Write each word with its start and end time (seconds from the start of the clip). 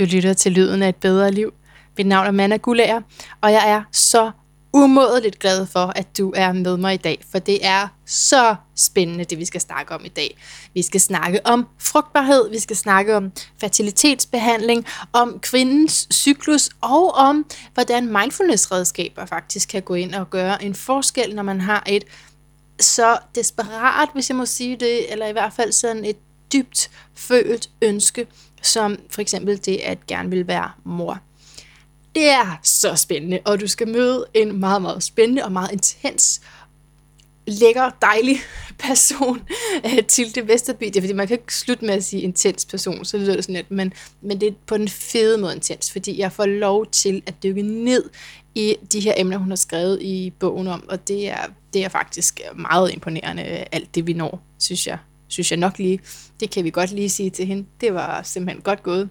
Du 0.00 0.04
lytter 0.04 0.32
til 0.32 0.52
Lyden 0.52 0.82
af 0.82 0.88
et 0.88 0.96
bedre 0.96 1.30
liv. 1.30 1.52
Mit 1.98 2.06
navn 2.06 2.26
er 2.26 2.30
Manna 2.30 2.56
Gullager, 2.56 3.00
og 3.40 3.52
jeg 3.52 3.70
er 3.70 3.82
så 3.92 4.30
umådeligt 4.72 5.38
glad 5.38 5.66
for, 5.66 5.92
at 5.96 6.18
du 6.18 6.32
er 6.36 6.52
med 6.52 6.76
mig 6.76 6.94
i 6.94 6.96
dag, 6.96 7.24
for 7.30 7.38
det 7.38 7.66
er 7.66 7.88
så 8.06 8.54
spændende, 8.76 9.24
det 9.24 9.38
vi 9.38 9.44
skal 9.44 9.60
snakke 9.60 9.94
om 9.94 10.04
i 10.04 10.08
dag. 10.08 10.38
Vi 10.74 10.82
skal 10.82 11.00
snakke 11.00 11.46
om 11.46 11.66
frugtbarhed, 11.78 12.50
vi 12.50 12.58
skal 12.58 12.76
snakke 12.76 13.16
om 13.16 13.32
fertilitetsbehandling, 13.60 14.86
om 15.12 15.38
kvindens 15.42 16.08
cyklus 16.12 16.70
og 16.80 17.14
om, 17.14 17.46
hvordan 17.74 18.06
mindfulness-redskaber 18.12 19.26
faktisk 19.26 19.68
kan 19.68 19.82
gå 19.82 19.94
ind 19.94 20.14
og 20.14 20.30
gøre 20.30 20.64
en 20.64 20.74
forskel, 20.74 21.34
når 21.34 21.42
man 21.42 21.60
har 21.60 21.82
et 21.86 22.04
så 22.80 23.18
desperat, 23.34 24.08
hvis 24.14 24.28
jeg 24.28 24.36
må 24.36 24.46
sige 24.46 24.76
det, 24.76 25.12
eller 25.12 25.26
i 25.26 25.32
hvert 25.32 25.52
fald 25.52 25.72
sådan 25.72 26.04
et 26.04 26.16
dybt 26.52 26.90
følt 27.14 27.70
ønske, 27.82 28.26
som 28.62 28.98
for 29.10 29.20
eksempel 29.20 29.64
det 29.64 29.76
at 29.76 30.06
gerne 30.06 30.30
vil 30.30 30.46
være 30.46 30.70
mor. 30.84 31.18
Det 32.14 32.28
er 32.28 32.60
så 32.62 32.94
spændende, 32.94 33.38
og 33.44 33.60
du 33.60 33.66
skal 33.66 33.88
møde 33.88 34.26
en 34.34 34.60
meget, 34.60 34.82
meget 34.82 35.02
spændende 35.02 35.44
og 35.44 35.52
meget 35.52 35.72
intens, 35.72 36.40
lækker, 37.46 37.90
dejlig 38.02 38.36
person 38.86 39.42
øh, 39.84 40.04
til 40.04 40.34
det 40.34 40.48
Vesterby. 40.48 40.84
Det 40.84 40.96
er 40.96 41.00
fordi, 41.00 41.12
man 41.12 41.28
kan 41.28 41.38
ikke 41.38 41.54
slutte 41.54 41.84
med 41.84 41.94
at 41.94 42.04
sige 42.04 42.22
intens 42.22 42.64
person, 42.64 43.04
så 43.04 43.18
lyder 43.18 43.34
det 43.34 43.44
sådan 43.44 43.54
lidt, 43.54 43.70
men, 43.70 43.92
men 44.20 44.40
det 44.40 44.48
er 44.48 44.52
på 44.66 44.76
den 44.76 44.88
fede 44.88 45.38
måde 45.38 45.54
intens, 45.54 45.92
fordi 45.92 46.18
jeg 46.18 46.32
får 46.32 46.46
lov 46.46 46.86
til 46.86 47.22
at 47.26 47.42
dykke 47.42 47.62
ned 47.62 48.10
i 48.54 48.76
de 48.92 49.00
her 49.00 49.14
emner, 49.16 49.38
hun 49.38 49.48
har 49.48 49.56
skrevet 49.56 50.02
i 50.02 50.32
bogen 50.38 50.66
om, 50.66 50.88
og 50.88 51.08
det 51.08 51.28
er, 51.28 51.46
det 51.72 51.84
er 51.84 51.88
faktisk 51.88 52.40
meget 52.56 52.92
imponerende, 52.92 53.42
øh, 53.42 53.66
alt 53.72 53.94
det 53.94 54.06
vi 54.06 54.12
når, 54.12 54.42
synes 54.58 54.86
jeg. 54.86 54.98
Synes 55.30 55.50
jeg 55.50 55.58
nok 55.58 55.78
lige. 55.78 56.00
Det 56.40 56.50
kan 56.50 56.64
vi 56.64 56.70
godt 56.70 56.90
lige 56.90 57.10
sige 57.10 57.30
til 57.30 57.46
hende. 57.46 57.66
Det 57.80 57.94
var 57.94 58.22
simpelthen 58.22 58.62
godt 58.62 58.82
gået. 58.82 59.08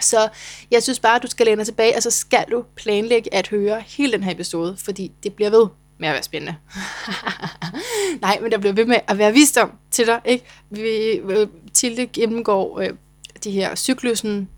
Så 0.00 0.28
jeg 0.70 0.82
synes 0.82 1.00
bare, 1.00 1.16
at 1.16 1.22
du 1.22 1.26
skal 1.26 1.46
læne 1.46 1.58
dig 1.58 1.66
tilbage, 1.66 1.96
og 1.96 2.02
så 2.02 2.10
skal 2.10 2.44
du 2.50 2.64
planlægge 2.76 3.34
at 3.34 3.48
høre 3.48 3.82
hele 3.86 4.12
den 4.12 4.22
her 4.22 4.32
episode, 4.32 4.76
fordi 4.76 5.12
det 5.22 5.34
bliver 5.34 5.50
ved 5.50 5.66
med 5.98 6.08
at 6.08 6.12
være 6.12 6.22
spændende. 6.22 6.54
Nej, 8.22 8.38
men 8.42 8.52
der 8.52 8.58
bliver 8.58 8.72
ved 8.72 8.84
med 8.84 8.96
at 9.08 9.18
være 9.18 9.32
visdom 9.32 9.72
til 9.90 10.06
dig. 10.06 10.20
Ikke? 10.24 10.44
Vi, 10.70 10.80
øh, 11.32 11.46
Tilde 11.74 12.06
gennemgår 12.06 12.80
øh, 12.80 12.90
de 13.44 13.50
her 13.50 13.74
cyklusen, 13.74 14.48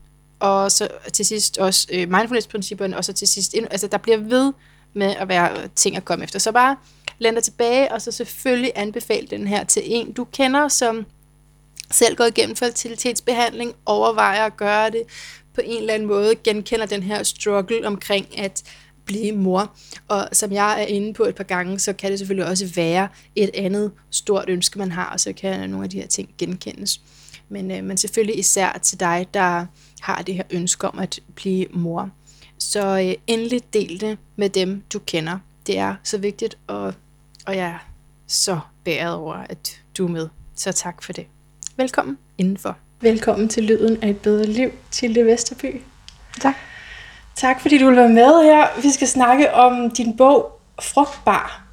og 0.40 0.72
så 0.72 0.88
til 1.12 1.24
sidst 1.26 1.58
også 1.58 1.88
øh, 1.92 2.10
mindfulness-principperne, 2.10 2.96
og 2.96 3.04
så 3.04 3.12
til 3.12 3.28
sidst, 3.28 3.54
altså 3.70 3.86
der 3.86 3.98
bliver 3.98 4.18
ved 4.18 4.52
med 4.94 5.14
at 5.18 5.28
være 5.28 5.68
ting 5.76 5.96
at 5.96 6.04
komme 6.04 6.24
efter. 6.24 6.38
Så 6.38 6.52
bare 6.52 6.76
læn 7.22 7.34
dig 7.34 7.42
tilbage, 7.42 7.92
og 7.92 8.02
så 8.02 8.12
selvfølgelig 8.12 8.72
anbefale 8.74 9.26
den 9.26 9.46
her 9.46 9.64
til 9.64 9.82
en, 9.86 10.12
du 10.12 10.24
kender, 10.24 10.68
som 10.68 11.06
selv 11.90 12.16
går 12.16 12.24
igennem 12.24 12.56
fertilitetsbehandling, 12.56 13.74
overvejer 13.86 14.44
at 14.44 14.56
gøre 14.56 14.90
det 14.90 15.02
på 15.54 15.60
en 15.64 15.80
eller 15.80 15.94
anden 15.94 16.08
måde, 16.08 16.34
genkender 16.44 16.86
den 16.86 17.02
her 17.02 17.22
struggle 17.22 17.86
omkring 17.86 18.38
at 18.38 18.62
blive 19.04 19.32
mor. 19.32 19.74
Og 20.08 20.28
som 20.32 20.52
jeg 20.52 20.82
er 20.82 20.86
inde 20.86 21.14
på 21.14 21.24
et 21.24 21.34
par 21.34 21.44
gange, 21.44 21.78
så 21.78 21.92
kan 21.92 22.10
det 22.10 22.18
selvfølgelig 22.18 22.50
også 22.50 22.66
være 22.74 23.08
et 23.36 23.50
andet 23.54 23.92
stort 24.10 24.44
ønske, 24.48 24.78
man 24.78 24.92
har, 24.92 25.10
og 25.12 25.20
så 25.20 25.32
kan 25.32 25.70
nogle 25.70 25.84
af 25.84 25.90
de 25.90 26.00
her 26.00 26.06
ting 26.06 26.28
genkendes. 26.38 27.00
Men, 27.48 27.70
øh, 27.70 27.84
men 27.84 27.96
selvfølgelig 27.96 28.38
især 28.38 28.80
til 28.82 29.00
dig, 29.00 29.26
der 29.34 29.66
har 30.00 30.22
det 30.22 30.34
her 30.34 30.44
ønske 30.50 30.88
om 30.88 30.98
at 30.98 31.20
blive 31.34 31.66
mor. 31.70 32.10
Så 32.58 33.00
øh, 33.00 33.14
endelig 33.26 33.62
del 33.72 34.00
det 34.00 34.18
med 34.36 34.48
dem, 34.48 34.82
du 34.92 34.98
kender. 34.98 35.38
Det 35.66 35.78
er 35.78 35.94
så 36.02 36.18
vigtigt, 36.18 36.58
at 36.68 36.94
og 37.46 37.56
jeg 37.56 37.66
er 37.66 37.88
så 38.26 38.58
bæret 38.84 39.14
over, 39.14 39.34
at 39.34 39.80
du 39.98 40.06
er 40.06 40.10
med. 40.10 40.28
Så 40.54 40.72
tak 40.72 41.02
for 41.02 41.12
det. 41.12 41.26
Velkommen 41.76 42.18
indenfor. 42.38 42.76
Velkommen 43.00 43.48
til 43.48 43.62
Lyden 43.62 44.02
af 44.02 44.08
et 44.08 44.20
bedre 44.20 44.46
liv, 44.46 44.70
Tilde 44.90 45.26
Vesterby. 45.26 45.80
Tak. 46.40 46.54
Tak 47.36 47.60
fordi 47.60 47.78
du 47.78 47.86
vil 47.86 47.96
være 47.96 48.08
med 48.08 48.42
her. 48.42 48.82
Vi 48.82 48.90
skal 48.90 49.08
snakke 49.08 49.54
om 49.54 49.90
din 49.90 50.16
bog 50.16 50.60
Frugtbar, 50.82 51.64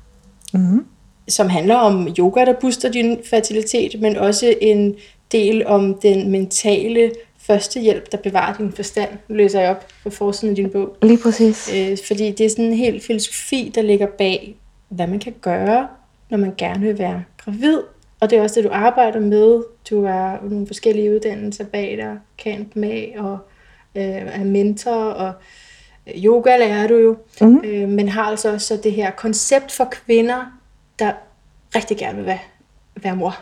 mm-hmm. 0.53 0.85
som 1.27 1.49
handler 1.49 1.75
om 1.75 2.07
yoga, 2.19 2.45
der 2.45 2.53
booster 2.61 2.91
din 2.91 3.17
fertilitet, 3.29 4.01
men 4.01 4.17
også 4.17 4.55
en 4.61 4.95
del 5.31 5.67
om 5.67 5.99
den 6.01 6.31
mentale 6.31 7.11
førstehjælp, 7.37 8.11
der 8.11 8.17
bevarer 8.17 8.57
din 8.57 8.71
forstand. 8.71 9.09
Nu 9.27 9.35
læser 9.35 9.61
jeg 9.61 9.69
op 9.69 9.87
på 10.03 10.09
forsiden 10.09 10.49
af 10.49 10.55
din 10.55 10.69
bog. 10.69 10.97
Lige 11.01 11.19
præcis. 11.23 11.69
Øh, 11.75 11.97
fordi 12.07 12.31
det 12.31 12.45
er 12.45 12.49
sådan 12.49 12.65
en 12.65 12.73
helt 12.73 13.03
filosofi, 13.03 13.71
der 13.75 13.81
ligger 13.81 14.07
bag, 14.17 14.55
hvad 14.89 15.07
man 15.07 15.19
kan 15.19 15.33
gøre, 15.41 15.87
når 16.29 16.37
man 16.37 16.53
gerne 16.57 16.79
vil 16.79 16.99
være 16.99 17.23
gravid. 17.37 17.81
Og 18.19 18.29
det 18.29 18.37
er 18.37 18.41
også 18.41 18.61
det, 18.61 18.69
du 18.69 18.73
arbejder 18.73 19.19
med. 19.19 19.63
Du 19.89 20.05
har 20.05 20.39
nogle 20.43 20.67
forskellige 20.67 21.15
uddannelser 21.15 21.65
bag 21.65 21.97
dig, 21.97 22.19
camp 22.43 22.75
med, 22.75 23.17
og 23.17 23.37
øh, 23.95 24.03
er 24.03 24.43
mentor, 24.43 24.91
og 24.91 25.33
øh, 26.07 26.23
yoga 26.23 26.57
lærer 26.57 26.87
du 26.87 26.95
jo. 26.95 27.17
Mm-hmm. 27.41 27.61
Øh, 27.63 27.89
men 27.89 28.09
har 28.09 28.23
altså 28.23 28.53
også 28.53 28.79
det 28.83 28.91
her 28.91 29.11
koncept 29.11 29.71
for 29.71 29.87
kvinder, 29.91 30.45
der 30.99 31.11
rigtig 31.75 31.97
gerne 31.97 32.17
vil 32.17 32.25
være, 32.25 32.39
være 32.95 33.15
mor. 33.15 33.35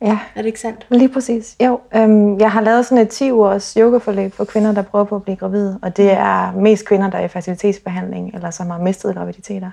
Ja. 0.00 0.18
Er 0.34 0.42
det 0.42 0.46
ikke 0.46 0.60
sandt? 0.60 0.86
Lige 0.90 1.08
præcis. 1.08 1.56
Jo, 1.64 1.80
øhm, 1.94 2.40
jeg 2.40 2.52
har 2.52 2.60
lavet 2.60 2.86
sådan 2.86 3.04
et 3.04 3.08
10 3.08 3.30
års 3.30 3.74
yogaforløb 3.74 4.32
for 4.32 4.44
kvinder, 4.44 4.72
der 4.72 4.82
prøver 4.82 5.04
på 5.04 5.16
at 5.16 5.22
blive 5.22 5.36
gravide. 5.36 5.78
Og 5.82 5.96
det 5.96 6.10
er 6.10 6.52
mest 6.52 6.86
kvinder, 6.86 7.10
der 7.10 7.18
er 7.18 7.24
i 7.24 7.28
facilitetsbehandling, 7.28 8.34
eller 8.34 8.50
som 8.50 8.70
har 8.70 8.78
mistet 8.78 9.14
graviditeter. 9.14 9.70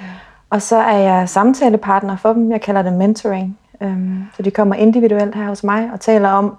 Ja. 0.00 0.06
Og 0.52 0.62
så 0.62 0.76
er 0.76 0.98
jeg 0.98 1.28
samtalepartner 1.28 2.16
for 2.16 2.32
dem. 2.32 2.50
Jeg 2.50 2.60
kalder 2.60 2.82
det 2.82 2.92
mentoring. 2.92 3.58
Øhm, 3.80 4.24
så 4.36 4.42
de 4.42 4.50
kommer 4.50 4.74
individuelt 4.74 5.34
her 5.34 5.46
hos 5.46 5.64
mig 5.64 5.90
og 5.92 6.00
taler 6.00 6.28
om 6.28 6.56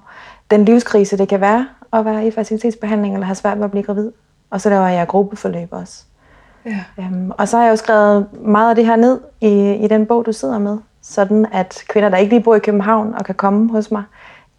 den 0.51 0.65
livskrise, 0.65 1.17
det 1.17 1.27
kan 1.27 1.41
være 1.41 1.67
at 1.93 2.05
være 2.05 2.27
i 2.27 2.31
facilitetsbehandling 2.31 3.13
eller 3.13 3.25
have 3.25 3.35
svært 3.35 3.57
ved 3.57 3.65
at 3.65 3.71
blive 3.71 3.83
gravid. 3.83 4.11
Og 4.49 4.61
så 4.61 4.69
laver 4.69 4.87
jeg 4.87 5.07
gruppeforløb 5.07 5.67
også. 5.71 6.03
Ja. 6.65 6.79
Øhm, 6.99 7.31
og 7.37 7.47
så 7.47 7.57
har 7.57 7.63
jeg 7.63 7.71
jo 7.71 7.75
skrevet 7.75 8.27
meget 8.41 8.69
af 8.69 8.75
det 8.75 8.85
her 8.85 8.95
ned 8.95 9.19
i, 9.41 9.73
i 9.73 9.87
den 9.87 10.05
bog, 10.05 10.25
du 10.25 10.31
sidder 10.31 10.59
med 10.59 10.77
sådan 11.01 11.45
at 11.51 11.83
kvinder, 11.89 12.09
der 12.09 12.17
ikke 12.17 12.33
lige 12.33 12.43
bor 12.43 12.55
i 12.55 12.59
København 12.59 13.13
og 13.19 13.25
kan 13.25 13.35
komme 13.35 13.71
hos 13.71 13.91
mig, 13.91 14.03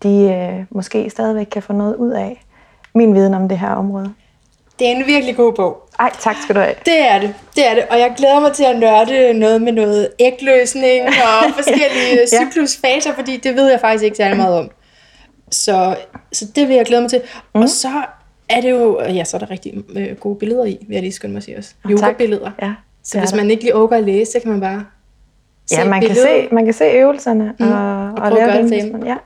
de 0.03 0.33
øh, 0.33 0.65
måske 0.71 1.11
stadigvæk 1.11 1.47
kan 1.47 1.63
få 1.63 1.73
noget 1.73 1.97
ud 1.97 2.11
af 2.11 2.45
min 2.95 3.15
viden 3.15 3.35
om 3.35 3.49
det 3.49 3.59
her 3.59 3.71
område. 3.71 4.15
Det 4.79 4.87
er 4.89 4.97
en 4.97 5.07
virkelig 5.07 5.37
god 5.37 5.53
bog. 5.53 5.84
Ej, 5.99 6.11
tak 6.21 6.37
skal 6.43 6.55
du 6.55 6.61
have. 6.61 6.75
Det 6.87 7.01
er 7.01 7.19
det, 7.19 7.35
det 7.57 7.67
er 7.71 7.75
det. 7.75 7.85
Og 7.91 7.99
jeg 7.99 8.15
glæder 8.17 8.41
mig 8.41 8.53
til 8.53 8.65
at 8.65 8.79
nørde 8.79 9.33
noget 9.33 9.63
med 9.63 9.73
noget 9.73 10.09
ægløsning 10.19 11.07
og 11.07 11.51
forskellige 11.59 12.19
ja. 12.33 12.39
cyklusfaser, 12.43 13.15
fordi 13.15 13.37
det 13.37 13.57
ved 13.57 13.71
jeg 13.71 13.81
faktisk 13.81 14.05
ikke 14.05 14.17
særlig 14.17 14.37
meget 14.37 14.59
om. 14.59 14.71
Så, 15.51 15.97
så 16.33 16.45
det 16.57 16.69
vil 16.69 16.77
jeg 16.77 16.87
glæde 16.87 17.01
mig 17.01 17.11
til. 17.11 17.23
Mm. 17.55 17.61
Og 17.61 17.69
så 17.69 18.03
er 18.49 18.61
det 18.61 18.71
jo, 18.71 19.01
ja, 19.03 19.25
så 19.25 19.37
er 19.37 19.39
der 19.39 19.51
rigtig 19.51 19.75
øh, 19.97 20.17
gode 20.17 20.39
billeder 20.39 20.65
i, 20.65 20.79
vil 20.89 20.95
jeg 20.95 21.03
lige 21.03 21.13
skynde 21.13 21.33
mig 21.33 21.39
at 21.39 21.45
sige 21.45 21.59
også. 21.59 21.75
Yoga-billeder. 21.91 22.51
Ja, 22.63 22.73
så 23.03 23.19
hvis 23.19 23.35
man 23.35 23.51
ikke 23.51 23.63
lige 23.63 23.75
overgår 23.75 23.97
at 23.97 24.05
læse, 24.05 24.33
så 24.33 24.41
kan 24.41 24.51
man 24.51 24.61
bare 24.61 24.85
ja, 25.73 25.85
man 25.85 26.01
kan, 26.01 26.15
se, 26.15 26.49
man 26.53 26.65
kan 26.65 26.75
se 26.75 26.85
øvelserne 26.85 27.55
mm. 27.59 27.73
og, 27.73 28.07
og, 28.07 28.19
og 28.19 28.33
lave 28.33 28.53
dem. 28.53 29.07
Ja. 29.07 29.17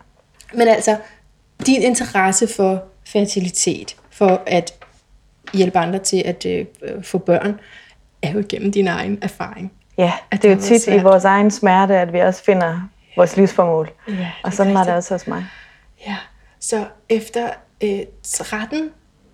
Men 0.54 0.68
altså, 0.68 0.96
din 1.66 1.82
interesse 1.82 2.46
for 2.46 2.82
fertilitet, 3.06 3.96
for 4.10 4.42
at 4.46 4.77
hjælpe 5.52 5.78
andre 5.78 5.98
til 5.98 6.22
at 6.24 6.46
øh, 6.46 6.66
få 7.02 7.18
børn, 7.18 7.60
er 8.22 8.32
jo 8.32 8.44
gennem 8.48 8.72
din 8.72 8.88
egen 8.88 9.18
erfaring. 9.22 9.72
Ja, 9.98 10.12
at 10.30 10.42
det 10.42 10.50
er 10.50 10.54
jo 10.54 10.60
tit 10.60 10.82
svært. 10.82 11.00
i 11.00 11.02
vores 11.02 11.24
egen 11.24 11.50
smerte, 11.50 11.96
at 11.96 12.12
vi 12.12 12.18
også 12.18 12.44
finder 12.44 12.88
vores 13.16 13.36
livsformål. 13.36 13.90
Ja, 14.08 14.30
og 14.44 14.52
sådan 14.52 14.74
var 14.74 14.84
det 14.84 14.94
også 14.94 15.14
hos 15.14 15.26
mig. 15.26 15.44
Ja, 16.06 16.16
så 16.60 16.84
efter 17.08 17.48
øh, 17.84 18.00
13 18.22 18.90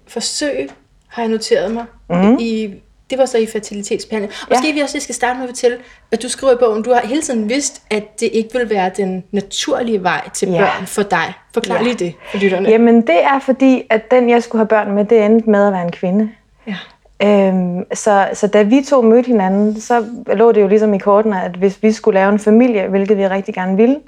forsøg 0.06 0.68
har 1.08 1.22
jeg 1.22 1.30
noteret 1.30 1.74
mig 1.74 1.84
mm. 2.10 2.36
i 2.40 2.74
det 3.14 3.20
var 3.20 3.26
så 3.26 3.38
i 3.38 3.46
fertilitetsbehandling. 3.46 4.32
Og 4.42 4.50
ja. 4.50 4.56
Måske 4.56 4.72
vi 4.72 4.80
også 4.80 5.00
skal 5.00 5.14
starte 5.14 5.38
med 5.38 5.44
at 5.44 5.50
fortælle, 5.50 5.76
at 6.12 6.22
du 6.22 6.28
skriver 6.28 6.52
i 6.52 6.56
bogen, 6.56 6.82
du 6.82 6.92
har 6.92 7.06
hele 7.06 7.22
tiden 7.22 7.48
vidst, 7.48 7.82
at 7.90 8.20
det 8.20 8.30
ikke 8.32 8.58
vil 8.58 8.70
være 8.70 8.90
den 8.96 9.24
naturlige 9.32 10.02
vej 10.02 10.28
til 10.34 10.48
ja. 10.48 10.58
børn 10.58 10.86
for 10.86 11.02
dig. 11.02 11.32
Forklar 11.54 11.76
ja. 11.76 11.82
lige 11.82 11.94
det 11.94 12.14
for 12.30 12.38
lytterne. 12.38 12.68
Jamen 12.68 13.00
det 13.00 13.24
er 13.24 13.38
fordi, 13.38 13.82
at 13.90 14.10
den 14.10 14.30
jeg 14.30 14.42
skulle 14.42 14.60
have 14.60 14.68
børn 14.68 14.92
med, 14.92 15.04
det 15.04 15.24
endte 15.24 15.50
med 15.50 15.66
at 15.66 15.72
være 15.72 15.82
en 15.82 15.92
kvinde. 15.92 16.30
Ja. 16.66 16.76
Øhm, 17.22 17.84
så, 17.94 18.28
så 18.32 18.46
da 18.46 18.62
vi 18.62 18.82
to 18.88 19.02
mødte 19.02 19.26
hinanden, 19.26 19.80
så 19.80 20.04
lå 20.26 20.52
det 20.52 20.60
jo 20.60 20.68
ligesom 20.68 20.94
i 20.94 20.98
kortene, 20.98 21.42
at 21.42 21.50
hvis 21.50 21.82
vi 21.82 21.92
skulle 21.92 22.20
lave 22.20 22.32
en 22.32 22.38
familie, 22.38 22.86
hvilket 22.88 23.18
vi 23.18 23.28
rigtig 23.28 23.54
gerne 23.54 23.76
ville, 23.76 24.00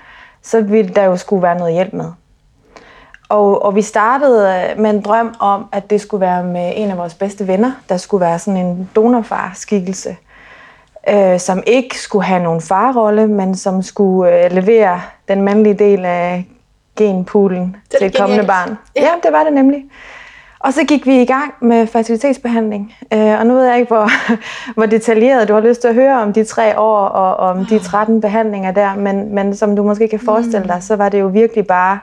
så 0.42 0.60
ville 0.60 0.94
der 0.94 1.04
jo 1.04 1.16
skulle 1.16 1.42
være 1.42 1.58
noget 1.58 1.72
hjælp 1.74 1.92
med. 1.92 2.12
Og, 3.28 3.64
og 3.64 3.74
vi 3.74 3.82
startede 3.82 4.74
med 4.78 4.90
en 4.90 5.00
drøm 5.00 5.34
om, 5.40 5.66
at 5.72 5.90
det 5.90 6.00
skulle 6.00 6.20
være 6.20 6.44
med 6.44 6.72
en 6.76 6.90
af 6.90 6.98
vores 6.98 7.14
bedste 7.14 7.46
venner, 7.46 7.72
der 7.88 7.96
skulle 7.96 8.20
være 8.20 8.38
sådan 8.38 8.66
en 8.66 8.90
donorfar-skikkelse, 8.96 10.16
øh, 11.08 11.40
som 11.40 11.62
ikke 11.66 11.98
skulle 11.98 12.24
have 12.24 12.42
nogen 12.42 12.60
farrolle, 12.60 13.26
men 13.26 13.54
som 13.54 13.82
skulle 13.82 14.44
øh, 14.44 14.52
levere 14.52 15.00
den 15.28 15.42
mandlige 15.42 15.74
del 15.74 16.04
af 16.04 16.46
genpoolen 16.96 17.76
til 17.90 18.06
et 18.06 18.16
kommende 18.16 18.46
barn. 18.46 18.78
Ja. 18.96 19.02
ja, 19.02 19.10
det 19.22 19.32
var 19.32 19.44
det 19.44 19.52
nemlig. 19.52 19.84
Og 20.58 20.72
så 20.72 20.84
gik 20.84 21.06
vi 21.06 21.22
i 21.22 21.24
gang 21.24 21.54
med 21.60 21.86
fertilitetsbehandling. 21.86 22.94
Øh, 23.12 23.40
og 23.40 23.46
nu 23.46 23.54
ved 23.54 23.64
jeg 23.64 23.78
ikke, 23.78 23.94
hvor, 23.94 24.10
hvor 24.76 24.86
detaljeret 24.86 25.48
du 25.48 25.54
har 25.54 25.60
lyst 25.60 25.80
til 25.80 25.88
at 25.88 25.94
høre 25.94 26.22
om 26.22 26.32
de 26.32 26.44
tre 26.44 26.78
år 26.78 26.98
og 26.98 27.36
om 27.36 27.66
de 27.66 27.78
13 27.78 28.20
behandlinger 28.20 28.70
der, 28.70 28.94
men, 28.94 29.34
men 29.34 29.56
som 29.56 29.76
du 29.76 29.82
måske 29.82 30.08
kan 30.08 30.20
forestille 30.20 30.68
dig, 30.68 30.82
så 30.82 30.96
var 30.96 31.08
det 31.08 31.20
jo 31.20 31.26
virkelig 31.26 31.66
bare 31.66 31.98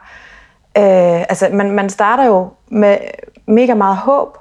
Øh, 0.77 1.21
altså, 1.21 1.49
man, 1.53 1.71
man 1.71 1.89
starter 1.89 2.25
jo 2.25 2.49
med, 2.67 2.97
mega 3.45 3.73
meget 3.73 3.97
håb, 3.97 4.37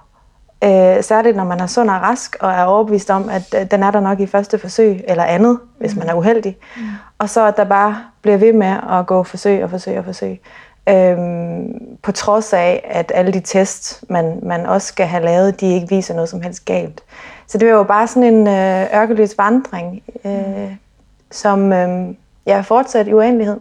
øh, 0.65 1.03
særligt 1.03 1.37
når 1.37 1.45
man 1.45 1.61
er 1.61 1.67
sund 1.67 1.91
og 1.91 2.03
rask, 2.03 2.37
og 2.41 2.51
er 2.51 2.65
overbevist 2.65 3.11
om, 3.11 3.29
at 3.29 3.55
øh, 3.61 3.71
den 3.71 3.83
er 3.83 3.91
der 3.91 4.01
nok 4.01 4.21
i 4.21 4.27
første 4.27 4.59
forsøg, 4.59 5.05
eller 5.09 5.25
andet, 5.25 5.59
hvis 5.79 5.97
man 5.97 6.09
er 6.09 6.15
uheldig. 6.15 6.57
Mm. 6.77 6.83
Og 7.19 7.31
så 7.31 7.47
at 7.47 7.57
der 7.57 7.65
bare 7.65 7.97
bliver 8.23 8.37
ved 8.37 8.53
med 8.53 8.77
at 8.91 9.07
gå 9.07 9.23
forsøg 9.23 9.65
og 9.65 9.71
forsøg 9.71 9.99
og 9.99 10.05
forsøg. 10.05 10.41
Øhm, 10.89 11.97
på 12.03 12.13
trods 12.13 12.53
af, 12.53 12.85
at 12.91 13.13
alle 13.15 13.33
de 13.33 13.41
tests, 13.41 14.05
man, 14.09 14.39
man 14.43 14.67
også 14.67 14.87
skal 14.87 15.07
have 15.07 15.25
lavet, 15.25 15.61
de 15.61 15.75
ikke 15.75 15.89
viser 15.89 16.15
noget 16.15 16.29
som 16.29 16.43
helst 16.43 16.65
galt. 16.65 17.01
Så 17.47 17.59
det 17.59 17.69
var 17.69 17.75
jo 17.75 17.83
bare 17.83 18.07
sådan 18.07 18.35
en 18.35 18.47
øh, 18.47 18.87
ørkeløs 18.95 19.39
vandring, 19.39 20.03
øh, 20.25 20.73
som 21.31 21.73
øh, 21.73 22.15
jeg 22.47 22.57
har 22.57 22.63
fortsat 22.63 23.09
i 23.09 23.13
uendelighed. 23.13 23.61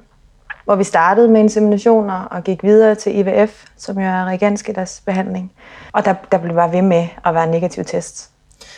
Hvor 0.72 0.76
vi 0.76 0.84
startede 0.84 1.28
med 1.28 1.40
inseminationer 1.42 2.14
og 2.14 2.44
gik 2.44 2.64
videre 2.64 2.96
til 2.96 3.18
IVF, 3.18 3.66
som 3.78 4.00
jo 4.00 4.06
er 4.06 4.26
reagenskeders 4.26 5.02
behandling. 5.06 5.52
Og 5.92 6.06
der, 6.06 6.14
der 6.32 6.38
blev 6.38 6.56
bare 6.56 6.72
ved 6.72 6.82
med 6.82 7.08
at 7.26 7.34
være 7.34 7.48
negativ 7.48 7.84
test 7.84 8.30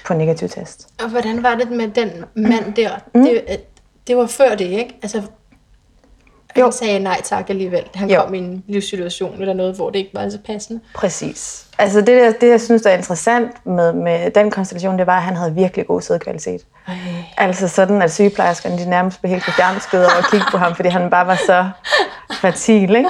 på 0.06 0.14
negativ 0.14 0.50
test. 0.50 0.88
Og 1.04 1.10
hvordan 1.10 1.44
var 1.44 1.56
det 1.56 1.72
med 1.72 1.88
den 1.88 2.10
mand 2.36 2.74
der? 2.74 2.90
Mm. 3.16 3.24
Det, 3.24 3.62
det 4.08 4.18
var 4.18 4.26
før 4.26 4.56
det, 4.56 4.66
ikke? 4.66 5.00
Altså, 5.02 5.22
han 6.54 6.64
jo. 6.64 6.72
sagde 6.72 7.00
nej 7.00 7.22
tak 7.24 7.50
alligevel. 7.50 7.84
Han 7.96 8.10
jo. 8.10 8.22
kom 8.22 8.34
i 8.34 8.38
en 8.38 8.64
livssituation 8.68 9.42
eller 9.42 9.54
noget, 9.54 9.76
hvor 9.76 9.90
det 9.90 10.00
ikke 10.00 10.12
var 10.14 10.30
så 10.30 10.40
passende. 10.46 10.80
Præcis. 10.96 11.66
Altså 11.78 12.02
det, 12.02 12.08
der, 12.08 12.32
det 12.42 12.50
jeg 12.50 12.62
synes, 12.62 12.82
der 12.82 12.90
er 12.90 12.98
interessant 12.98 13.66
med, 13.66 13.94
med 13.94 14.32
den 14.32 14.52
konstellation, 14.52 14.98
det 15.00 15.08
var, 15.08 15.18
at 15.18 15.24
han 15.24 15.36
havde 15.36 15.54
virkelig 15.54 15.88
god 15.88 16.02
sædkvalitet. 16.02 16.62
Ej. 16.88 16.94
Altså 17.38 17.68
sådan, 17.68 18.02
at 18.02 18.14
sygeplejerskerne 18.14 18.78
de 18.78 18.90
nærmest 18.90 19.22
blev 19.22 19.30
helt 19.30 19.44
forfjernskede 19.44 20.06
over 20.06 20.18
at 20.18 20.32
kigge 20.32 20.46
på 20.52 20.58
ham, 20.58 20.76
fordi 20.76 20.90
han 20.90 21.10
bare 21.10 21.28
var 21.28 21.36
så 21.36 21.70
fertil. 22.42 22.96
Ikke? 22.96 23.10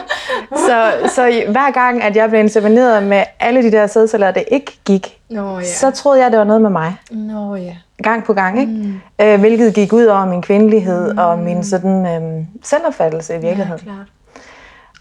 Så, 0.56 0.94
så 1.16 1.44
hver 1.48 1.72
gang, 1.72 2.04
at 2.04 2.16
jeg 2.16 2.30
blev 2.30 2.40
insemineret 2.40 3.04
med 3.04 3.24
alle 3.40 3.64
de 3.64 3.72
der 3.72 3.88
sædceller, 3.88 4.32
det 4.32 4.44
ikke 4.52 4.80
gik, 4.86 5.18
Nå, 5.30 5.60
ja. 5.60 5.66
så 5.66 5.92
troede 5.92 6.22
jeg, 6.22 6.32
det 6.32 6.40
var 6.40 6.46
noget 6.46 6.62
med 6.62 6.70
mig. 6.70 6.96
Nå, 7.12 7.56
ja. 7.56 7.76
Gang 8.04 8.24
på 8.24 8.34
gang, 8.34 8.60
ikke? 8.60 8.72
Mm. 8.72 9.02
Øh, 9.22 9.40
hvilket 9.40 9.74
gik 9.74 9.94
ud 9.94 10.06
over 10.06 10.26
min 10.26 10.42
kvindelighed 10.42 11.14
mm. 11.14 11.18
og 11.18 11.40
min 11.40 11.64
sådan, 11.64 12.06
øh, 12.06 12.46
selvopfattelse 12.64 13.36
i 13.36 13.40
virkeligheden. 13.40 13.82
Ja, 13.86 13.92
klart. 13.92 14.08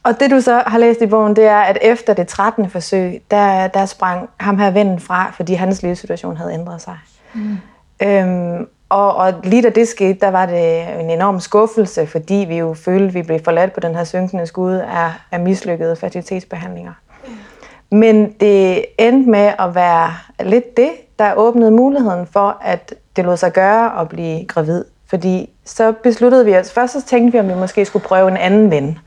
Og 0.05 0.21
det 0.21 0.31
du 0.31 0.41
så 0.41 0.63
har 0.67 0.79
læst 0.79 1.01
i 1.01 1.07
bogen, 1.07 1.37
det 1.37 1.45
er, 1.45 1.61
at 1.61 1.79
efter 1.83 2.15
det 2.15 2.29
13. 2.29 2.71
forsøg, 2.71 3.23
der, 3.31 3.69
der 3.69 3.87
sprang 3.87 4.29
ham 4.41 4.59
her 4.59 4.71
vennen 4.71 5.01
fra, 5.01 5.33
fordi 5.37 5.55
hans 5.55 5.83
livssituation 5.83 6.37
havde 6.37 6.53
ændret 6.53 6.81
sig. 6.81 6.99
Mm. 7.35 7.59
Øhm, 8.03 8.67
og, 8.89 9.15
og 9.15 9.35
lige 9.45 9.63
da 9.63 9.69
det 9.69 9.89
skete, 9.89 10.21
der 10.21 10.29
var 10.31 10.47
det 10.47 10.83
en 11.01 11.11
enorm 11.11 11.41
skuffelse, 11.41 12.07
fordi 12.07 12.45
vi 12.49 12.59
jo 12.59 12.75
følte, 12.75 13.07
at 13.07 13.15
vi 13.15 13.23
blev 13.23 13.41
forladt 13.45 13.73
på 13.73 13.81
den 13.81 13.95
her 13.95 14.05
synkende 14.05 14.47
skud 14.47 14.75
af, 14.75 15.13
af 15.31 15.41
mislykkede 15.41 15.97
fertilitetsbehandlinger. 15.97 16.93
Men 17.93 18.33
det 18.41 18.85
endte 18.99 19.31
med 19.31 19.53
at 19.59 19.75
være 19.75 20.11
lidt 20.41 20.77
det, 20.77 20.91
der 21.19 21.35
åbnede 21.35 21.71
muligheden 21.71 22.27
for, 22.27 22.59
at 22.61 22.95
det 23.17 23.25
lod 23.25 23.37
sig 23.37 23.53
gøre 23.53 24.01
at 24.01 24.09
blive 24.09 24.45
gravid. 24.45 24.85
Fordi 25.07 25.51
så 25.65 25.93
besluttede 26.03 26.45
vi 26.45 26.57
os, 26.57 26.73
først 26.73 26.93
så 26.93 27.03
tænkte 27.03 27.33
vi, 27.33 27.39
om 27.39 27.49
vi 27.49 27.55
måske 27.55 27.85
skulle 27.85 28.05
prøve 28.05 28.29
en 28.29 28.37
anden 28.37 28.71
ven. 28.71 28.99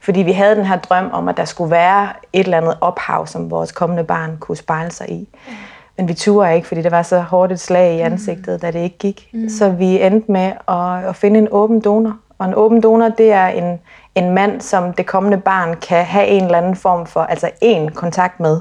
Fordi 0.00 0.22
vi 0.22 0.32
havde 0.32 0.56
den 0.56 0.66
her 0.66 0.78
drøm 0.78 1.10
om, 1.12 1.28
at 1.28 1.36
der 1.36 1.44
skulle 1.44 1.70
være 1.70 2.08
et 2.32 2.44
eller 2.44 2.56
andet 2.56 2.76
ophav, 2.80 3.26
som 3.26 3.50
vores 3.50 3.72
kommende 3.72 4.04
barn 4.04 4.36
kunne 4.40 4.56
spejle 4.56 4.90
sig 4.90 5.10
i. 5.10 5.18
Mm. 5.18 5.52
Men 5.96 6.08
vi 6.08 6.14
turde 6.14 6.54
ikke, 6.54 6.66
fordi 6.66 6.82
det 6.82 6.90
var 6.90 7.02
så 7.02 7.20
hårdt 7.20 7.52
et 7.52 7.60
slag 7.60 7.96
i 7.96 8.00
ansigtet, 8.00 8.54
mm. 8.54 8.60
da 8.60 8.70
det 8.70 8.78
ikke 8.78 8.98
gik. 8.98 9.28
Mm. 9.32 9.48
Så 9.48 9.68
vi 9.68 10.02
endte 10.02 10.32
med 10.32 10.52
at, 10.68 11.08
at 11.08 11.16
finde 11.16 11.38
en 11.38 11.48
åben 11.50 11.80
donor. 11.80 12.16
Og 12.38 12.46
en 12.46 12.54
åben 12.54 12.80
donor, 12.80 13.08
det 13.08 13.32
er 13.32 13.46
en, 13.46 13.78
en 14.14 14.30
mand, 14.30 14.60
som 14.60 14.92
det 14.92 15.06
kommende 15.06 15.38
barn 15.38 15.76
kan 15.76 16.04
have 16.04 16.26
en 16.26 16.44
eller 16.44 16.58
anden 16.58 16.76
form 16.76 17.06
for, 17.06 17.22
altså 17.22 17.50
en 17.60 17.90
kontakt 17.90 18.40
med 18.40 18.60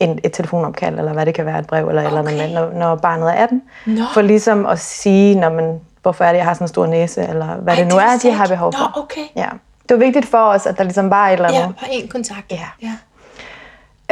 en, 0.00 0.18
et 0.24 0.32
telefonopkald, 0.32 0.98
eller 0.98 1.12
hvad 1.12 1.26
det 1.26 1.34
kan 1.34 1.46
være, 1.46 1.58
et 1.58 1.66
brev, 1.66 1.88
eller 1.88 2.02
okay. 2.02 2.18
eller 2.18 2.42
andet, 2.42 2.54
når, 2.54 2.72
når 2.78 2.96
barnet 2.96 3.28
er 3.28 3.42
18. 3.42 3.62
No. 3.86 4.04
For 4.14 4.22
ligesom 4.22 4.66
at 4.66 4.78
sige, 4.78 5.34
når 5.34 5.50
man, 5.50 5.80
hvorfor 6.02 6.24
er 6.24 6.32
det, 6.32 6.38
jeg 6.38 6.46
har 6.46 6.54
sådan 6.54 6.64
en 6.64 6.68
stor 6.68 6.86
næse, 6.86 7.22
eller 7.22 7.46
hvad 7.46 7.74
Ej, 7.74 7.80
det 7.80 7.92
nu 7.92 7.98
det 7.98 8.04
er, 8.04 8.18
de 8.22 8.30
har 8.30 8.46
behov 8.46 8.72
for. 8.72 8.92
No, 8.96 9.02
okay. 9.02 9.24
Ja 9.36 9.48
det 9.90 9.98
var 9.98 10.04
vigtigt 10.04 10.26
for 10.26 10.38
os, 10.38 10.66
at 10.66 10.78
der 10.78 10.84
ligesom 10.84 11.10
var 11.10 11.28
et 11.28 11.32
eller 11.32 11.48
andet. 11.48 11.60
Ja, 11.60 11.66
bare 11.66 11.90
en 11.90 12.08
kontakt. 12.08 12.52
Ja. 12.52 12.68
ja. 12.82 12.96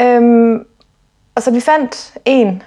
Øhm, 0.05 0.64
og 1.35 1.43
så 1.43 1.50
vi 1.50 1.61
fandt 1.61 2.14
en 2.25 2.62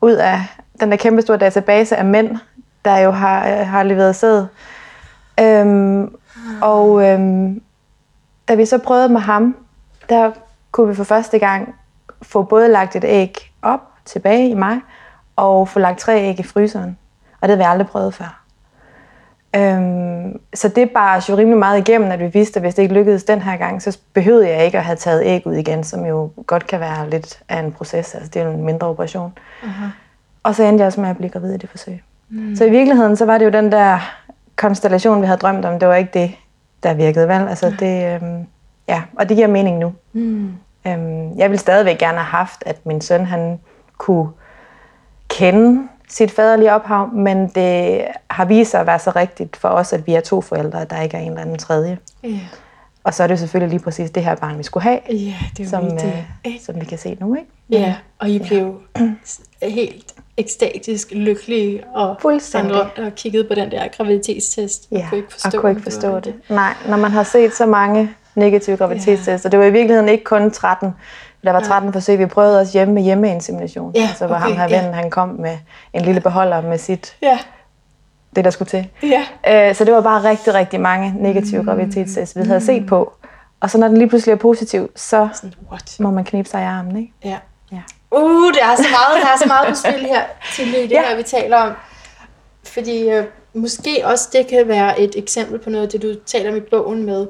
ud 0.00 0.12
af 0.12 0.42
den 0.80 0.90
der 0.90 0.96
kæmpe 0.96 1.22
store 1.22 1.36
database 1.36 1.96
af 1.96 2.04
mænd, 2.04 2.36
der 2.84 2.98
jo 2.98 3.10
har, 3.10 3.48
øh, 3.48 3.66
har 3.66 3.82
leveret 3.82 4.16
sæd. 4.16 4.46
Øhm, 5.40 6.14
og 6.62 7.08
øhm, 7.08 7.62
da 8.48 8.54
vi 8.54 8.64
så 8.64 8.78
prøvede 8.78 9.08
med 9.08 9.20
ham, 9.20 9.56
der 10.08 10.30
kunne 10.70 10.88
vi 10.88 10.94
for 10.94 11.04
første 11.04 11.38
gang 11.38 11.74
få 12.22 12.42
både 12.42 12.68
lagt 12.68 12.96
et 12.96 13.04
æg 13.04 13.52
op 13.62 13.80
tilbage 14.04 14.48
i 14.48 14.54
mig, 14.54 14.80
og 15.36 15.68
få 15.68 15.78
lagt 15.78 15.98
tre 15.98 16.20
æg 16.22 16.40
i 16.40 16.42
fryseren. 16.42 16.98
Og 17.40 17.48
det 17.48 17.56
havde 17.56 17.58
vi 17.58 17.70
aldrig 17.72 17.86
prøvet 17.86 18.14
før. 18.14 18.40
Øhm, 19.56 20.40
så 20.54 20.68
det 20.68 20.90
bar 20.90 21.26
jo 21.28 21.36
rimelig 21.36 21.58
meget 21.58 21.78
igennem, 21.78 22.10
at 22.10 22.18
vi 22.18 22.26
vidste, 22.26 22.56
at 22.56 22.62
hvis 22.62 22.74
det 22.74 22.82
ikke 22.82 22.94
lykkedes 22.94 23.24
den 23.24 23.42
her 23.42 23.56
gang, 23.56 23.82
så 23.82 23.98
behøvede 24.12 24.48
jeg 24.48 24.64
ikke 24.64 24.78
at 24.78 24.84
have 24.84 24.96
taget 24.96 25.22
æg 25.24 25.46
ud 25.46 25.54
igen, 25.54 25.84
som 25.84 26.04
jo 26.04 26.30
godt 26.46 26.66
kan 26.66 26.80
være 26.80 27.10
lidt 27.10 27.42
af 27.48 27.58
en 27.58 27.72
proces. 27.72 28.14
Altså 28.14 28.30
det 28.34 28.42
er 28.42 28.46
jo 28.46 28.52
en 28.52 28.64
mindre 28.64 28.86
operation. 28.86 29.32
Uh-huh. 29.62 29.88
Og 30.42 30.54
så 30.54 30.62
endte 30.62 30.82
jeg 30.82 30.86
også 30.86 31.00
med 31.00 31.10
at 31.10 31.16
blive 31.16 31.30
gravid 31.30 31.54
i 31.54 31.56
det 31.56 31.70
forsøg. 31.70 32.02
Mm. 32.28 32.56
Så 32.56 32.64
i 32.64 32.70
virkeligheden, 32.70 33.16
så 33.16 33.24
var 33.24 33.38
det 33.38 33.44
jo 33.44 33.50
den 33.50 33.72
der 33.72 33.98
konstellation, 34.60 35.20
vi 35.20 35.26
havde 35.26 35.38
drømt 35.38 35.64
om. 35.64 35.78
Det 35.78 35.88
var 35.88 35.94
ikke 35.94 36.10
det, 36.14 36.32
der 36.82 36.94
virkede, 36.94 37.28
vel? 37.28 37.48
Altså 37.48 37.72
det, 37.80 38.14
øhm, 38.14 38.46
ja, 38.88 39.02
og 39.18 39.28
det 39.28 39.36
giver 39.36 39.48
mening 39.48 39.78
nu. 39.78 39.92
Mm. 40.12 40.52
Øhm, 40.86 41.38
jeg 41.38 41.50
ville 41.50 41.58
stadigvæk 41.58 41.98
gerne 41.98 42.18
have 42.18 42.38
haft, 42.38 42.62
at 42.66 42.86
min 42.86 43.00
søn, 43.00 43.26
han 43.26 43.60
kunne 43.98 44.28
kende 45.28 45.88
sit 46.08 46.30
faderlige 46.30 46.72
ophav, 46.72 47.08
men 47.14 47.48
det 47.48 48.04
har 48.30 48.44
vist 48.44 48.70
sig 48.70 48.80
at 48.80 48.86
være 48.86 48.98
så 48.98 49.10
rigtigt 49.10 49.56
for 49.56 49.68
os, 49.68 49.92
at 49.92 50.06
vi 50.06 50.14
er 50.14 50.20
to 50.20 50.40
forældre, 50.40 50.82
at 50.82 50.90
der 50.90 51.02
ikke 51.02 51.16
er 51.16 51.20
en 51.20 51.28
eller 51.28 51.42
anden 51.42 51.58
tredje. 51.58 51.98
Yeah. 52.24 52.38
Og 53.04 53.14
så 53.14 53.22
er 53.22 53.26
det 53.26 53.38
selvfølgelig 53.38 53.70
lige 53.70 53.84
præcis 53.84 54.10
det 54.10 54.24
her 54.24 54.34
barn, 54.34 54.58
vi 54.58 54.62
skulle 54.62 54.84
have, 54.84 54.98
ja, 55.10 55.34
det 55.56 55.70
som, 55.70 55.84
øh, 55.84 56.60
som 56.60 56.80
vi 56.80 56.84
kan 56.84 56.98
se 56.98 57.16
nu. 57.20 57.34
Ikke? 57.34 57.50
Ja, 57.70 57.94
og 58.18 58.28
I 58.28 58.38
blev 58.38 58.80
helt 59.62 60.09
ekstatisk 60.40 61.08
lykkelige 61.12 61.82
og 61.94 62.16
andre 62.54 62.90
og 62.96 63.14
kiggede 63.16 63.44
på 63.44 63.54
den 63.54 63.70
der 63.70 63.88
graviditetstest 63.88 64.88
ja, 64.92 64.96
og 64.96 65.02
kunne 65.08 65.18
ikke 65.18 65.32
forstå, 65.32 65.58
og 65.58 65.60
kunne 65.60 65.70
ikke 65.70 65.82
forstå 65.82 66.16
det. 66.16 66.24
det. 66.24 66.34
Nej, 66.48 66.74
når 66.88 66.96
man 66.96 67.10
har 67.10 67.22
set 67.22 67.54
så 67.54 67.66
mange 67.66 68.10
negative 68.34 68.76
graviditetstester, 68.76 69.48
ja. 69.48 69.50
det 69.50 69.58
var 69.58 69.64
i 69.64 69.72
virkeligheden 69.72 70.08
ikke 70.08 70.24
kun 70.24 70.50
13, 70.50 70.94
der 71.44 71.52
var 71.52 71.60
13 71.60 71.92
forsøg. 71.92 72.18
Vi 72.18 72.26
prøvede 72.26 72.60
også 72.60 72.72
hjemme 72.72 72.94
med 72.94 73.02
hjemmeinsemination. 73.02 73.92
Ja, 73.94 74.08
så 74.16 74.26
var 74.26 74.36
okay, 74.36 74.54
ham 74.54 74.56
her 74.56 74.68
ja. 74.68 74.92
han 74.92 75.10
kom 75.10 75.28
med 75.28 75.58
en 75.92 76.02
lille 76.02 76.20
beholder 76.20 76.60
med 76.60 76.78
sit, 76.78 77.16
ja. 77.22 77.38
det 78.36 78.44
der 78.44 78.50
skulle 78.50 78.68
til. 78.68 78.88
Ja. 79.02 79.68
Øh, 79.68 79.74
så 79.74 79.84
det 79.84 79.94
var 79.94 80.00
bare 80.00 80.30
rigtig, 80.30 80.54
rigtig 80.54 80.80
mange 80.80 81.14
negative 81.18 81.60
mm. 81.60 81.66
graviditetstests, 81.66 82.36
vi 82.36 82.42
havde 82.42 82.60
set 82.60 82.86
på. 82.86 83.12
Og 83.60 83.70
så 83.70 83.78
når 83.78 83.88
den 83.88 83.96
lige 83.96 84.08
pludselig 84.08 84.32
er 84.32 84.36
positiv, 84.36 84.90
så 84.96 85.28
What? 85.70 85.96
må 86.00 86.10
man 86.10 86.24
knibe 86.24 86.48
sig 86.48 86.60
i 86.60 86.64
armen, 86.64 86.96
ikke? 86.96 87.12
Ja. 87.24 87.36
Uh, 88.10 88.52
det 88.52 88.62
er 88.62 88.76
så 88.76 88.86
meget, 88.90 89.24
der 89.24 89.32
er 89.32 89.36
så 89.36 89.46
meget 89.46 89.68
på 89.68 89.74
spil 89.84 90.06
her 90.06 90.24
til 90.54 90.72
det 90.72 90.90
ja. 90.90 91.08
her, 91.08 91.16
vi 91.16 91.22
taler 91.22 91.56
om. 91.56 91.72
Fordi 92.64 93.10
øh, 93.10 93.24
måske 93.54 94.06
også 94.06 94.28
det 94.32 94.46
kan 94.46 94.68
være 94.68 95.00
et 95.00 95.16
eksempel 95.16 95.58
på 95.58 95.70
noget 95.70 95.84
af 95.84 95.90
det, 95.90 96.02
du 96.02 96.14
taler 96.26 96.50
om 96.50 96.56
i 96.56 96.60
bogen 96.60 97.02
med, 97.02 97.26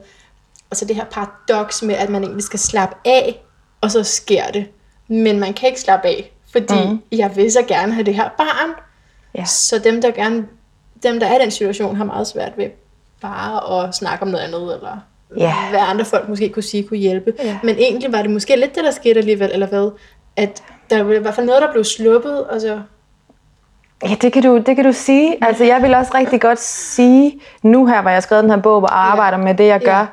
altså 0.70 0.84
det 0.84 0.96
her 0.96 1.04
paradoks 1.04 1.82
med, 1.82 1.94
at 1.94 2.08
man 2.08 2.22
egentlig 2.22 2.44
skal 2.44 2.58
slappe 2.58 2.96
af 3.04 3.42
og 3.80 3.90
så 3.90 4.02
sker 4.02 4.50
det. 4.50 4.66
Men 5.08 5.40
man 5.40 5.54
kan 5.54 5.68
ikke 5.68 5.80
slappe 5.80 6.08
af, 6.08 6.32
fordi 6.52 6.84
mm. 6.84 7.02
jeg 7.12 7.36
vil 7.36 7.52
så 7.52 7.62
gerne 7.62 7.92
have 7.92 8.06
det 8.06 8.14
her 8.14 8.28
barn. 8.38 8.70
Ja. 9.34 9.44
Så 9.44 9.78
dem, 9.78 10.02
der 10.02 10.10
gerne, 10.10 10.46
dem, 11.02 11.20
der 11.20 11.26
er 11.26 11.38
i 11.38 11.42
den 11.42 11.50
situation, 11.50 11.96
har 11.96 12.04
meget 12.04 12.26
svært 12.26 12.52
ved 12.56 12.70
bare 13.20 13.84
at 13.84 13.94
snakke 13.94 14.22
om 14.22 14.28
noget 14.28 14.44
andet, 14.44 14.74
eller 14.74 14.98
ja. 15.36 15.54
hvad 15.70 15.80
andre 15.80 16.04
folk 16.04 16.28
måske 16.28 16.48
kunne 16.48 16.62
sige 16.62 16.82
kunne 16.82 16.98
hjælpe. 16.98 17.34
Ja. 17.38 17.58
Men 17.62 17.76
egentlig 17.76 18.12
var 18.12 18.22
det 18.22 18.30
måske 18.30 18.56
lidt 18.56 18.74
det, 18.74 18.84
der 18.84 18.90
skete 18.90 19.18
alligevel, 19.18 19.50
eller 19.52 19.66
hvad? 19.66 19.90
At 20.36 20.62
der 20.90 21.02
var 21.02 21.12
i 21.12 21.18
hvert 21.18 21.34
fald 21.34 21.46
noget, 21.46 21.62
der 21.62 21.72
blev 21.72 21.84
sluppet, 21.84 22.44
og 22.44 22.60
så 22.60 22.80
Ja, 24.08 24.14
det 24.22 24.32
kan, 24.32 24.42
du, 24.42 24.58
det 24.58 24.76
kan 24.76 24.84
du 24.84 24.92
sige. 24.92 25.44
Altså, 25.44 25.64
jeg 25.64 25.82
vil 25.82 25.94
også 25.94 26.12
rigtig 26.14 26.40
godt 26.40 26.60
sige, 26.60 27.40
nu 27.62 27.86
her, 27.86 28.00
hvor 28.00 28.10
jeg 28.10 28.16
har 28.16 28.20
skrevet 28.20 28.42
den 28.42 28.50
her 28.50 28.60
bog 28.60 28.82
og 28.82 29.10
arbejder 29.10 29.38
med 29.38 29.54
det, 29.54 29.66
jeg 29.66 29.80
gør, 29.80 30.06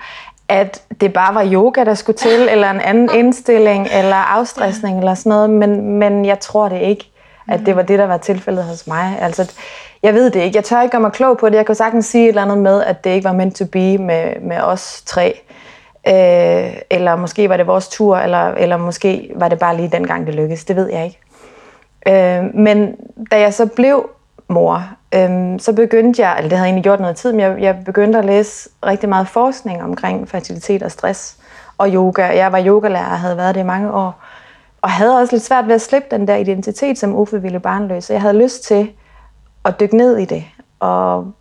at 0.50 0.82
det 1.02 1.14
bare 1.14 1.36
var 1.36 1.50
yoga, 1.54 1.84
der 1.84 1.94
skulle 1.94 2.18
til, 2.18 2.48
eller 2.52 2.72
en 2.72 2.82
anden 2.82 3.10
indstilling, 3.14 3.88
eller 3.94 4.16
afstressning, 4.16 5.00
eller 5.00 5.14
sådan 5.14 5.30
noget, 5.30 5.50
men, 5.50 6.00
men 6.00 6.26
jeg 6.26 6.40
tror 6.40 6.70
det 6.70 6.82
ikke, 6.82 7.12
at 7.48 7.60
det 7.66 7.76
var 7.76 7.82
det, 7.82 8.00
der 8.00 8.06
var 8.06 8.18
tilfældet 8.18 8.64
hos 8.64 8.88
mig. 8.88 9.18
Altså, 9.22 9.52
jeg 10.04 10.14
ved 10.14 10.30
det 10.30 10.40
ikke. 10.42 10.56
Jeg 10.56 10.64
tør 10.64 10.82
ikke 10.82 10.92
gøre 10.92 11.02
mig 11.02 11.12
klog 11.12 11.38
på 11.38 11.50
det. 11.50 11.56
Jeg 11.56 11.66
kan 11.66 11.76
sagtens 11.76 12.06
sige 12.06 12.24
et 12.24 12.28
eller 12.28 12.42
andet 12.42 12.58
med, 12.58 12.84
at 12.84 13.04
det 13.04 13.10
ikke 13.10 13.24
var 13.24 13.34
meant 13.34 13.56
to 13.56 13.66
be 13.66 13.98
med, 13.98 14.40
med 14.42 14.58
os 14.62 15.02
tre. 15.06 15.42
Øh, 16.08 16.74
eller 16.90 17.16
måske 17.16 17.50
var 17.50 17.58
det 17.58 17.68
vores 17.68 17.88
tur, 17.88 18.18
eller, 18.18 18.48
eller 18.48 18.78
måske 18.78 19.32
var 19.36 19.48
det 19.50 19.60
bare 19.60 19.78
lige 19.78 19.90
den 19.92 20.08
gang, 20.08 20.28
det 20.28 20.36
lykkedes. 20.36 20.66
Det 20.66 20.76
ved 20.76 20.90
jeg 20.90 21.06
ikke. 21.06 21.20
Øh, 22.08 22.56
men 22.56 22.96
da 23.32 23.40
jeg 23.40 23.54
så 23.54 23.66
blev 23.66 24.10
mor, 24.48 24.84
øh, 25.16 25.60
så 25.60 25.74
begyndte 25.76 26.22
jeg, 26.22 26.38
eller 26.38 26.50
det 26.50 26.58
havde 26.58 26.68
egentlig 26.68 26.84
gjort 26.84 27.00
noget 27.00 27.16
tid, 27.16 27.32
men 27.32 27.40
jeg, 27.40 27.62
jeg 27.62 27.78
begyndte 27.86 28.20
at 28.20 28.26
læse 28.26 28.70
rigtig 28.86 29.10
meget 29.10 29.28
forskning 29.28 29.84
omkring 29.84 30.30
fertilitet 30.30 30.84
og 30.84 30.92
stress 30.92 31.38
og 31.78 31.90
yoga. 31.90 32.38
Jeg 32.38 32.52
var 32.52 32.64
yogalærer 32.66 33.12
og 33.12 33.20
havde 33.20 33.38
været 33.38 33.56
det 33.56 33.62
i 33.62 33.66
mange 33.66 33.92
år. 33.92 34.22
og 34.82 34.90
havde 34.90 35.20
også 35.20 35.36
lidt 35.36 35.44
svært 35.44 35.68
ved 35.68 35.76
at 35.76 35.82
slippe 35.82 36.08
den 36.12 36.28
der 36.28 36.36
identitet 36.36 36.98
som 36.98 37.16
ufrivillig 37.16 37.62
barnløs. 37.62 38.04
Så 38.04 38.14
jeg 38.14 38.22
havde 38.22 38.38
lyst 38.38 38.64
til 38.64 38.92
at 39.66 39.80
dykke 39.80 39.98
ned 39.98 40.18
i 40.18 40.26
det, 40.26 40.44
og 40.80 41.32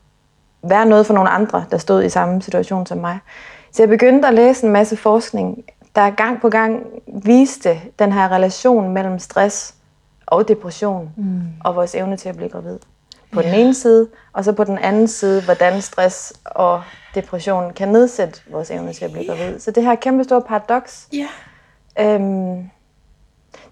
være 0.63 0.87
noget 0.87 1.07
for 1.07 1.15
nogle 1.15 1.31
andre, 1.31 1.65
der 1.71 1.79
stod 1.79 2.03
i 2.03 2.09
samme 2.09 2.43
situation 2.43 2.87
som 2.87 2.99
mig. 2.99 3.19
Så 3.77 3.83
jeg 3.83 3.89
begyndte 3.89 4.29
at 4.29 4.35
læse 4.35 4.67
en 4.67 4.73
masse 4.73 4.97
forskning, 4.97 5.65
der 5.97 6.11
gang 6.11 6.41
på 6.41 6.49
gang 6.49 6.87
viste 7.07 7.81
den 7.99 8.13
her 8.13 8.29
relation 8.29 8.93
mellem 8.93 9.19
stress 9.19 9.75
og 10.27 10.49
depression 10.49 11.11
mm. 11.17 11.41
og 11.65 11.77
vores 11.77 11.95
evne 11.95 12.17
til 12.17 12.29
at 12.29 12.37
blive 12.37 12.49
gravid. 12.49 12.79
På 13.33 13.41
ja. 13.41 13.47
den 13.47 13.61
ene 13.61 13.75
side, 13.75 14.09
og 14.33 14.45
så 14.45 14.53
på 14.53 14.65
den 14.65 14.79
anden 14.79 15.09
side, 15.09 15.43
hvordan 15.45 15.83
stress 15.83 16.33
og 16.45 16.83
depression 17.15 17.73
kan 17.73 17.89
nedsætte 17.89 18.41
vores 18.51 18.71
evne 18.71 18.93
til 18.93 19.05
at 19.05 19.13
blive 19.13 19.27
gravid. 19.27 19.59
Så 19.59 19.71
det 19.71 19.83
her 19.83 19.95
kæmpe 19.95 20.25
store 20.25 20.43
paradoks, 20.43 21.09
Ja. 21.13 21.29
øhm, 21.99 22.71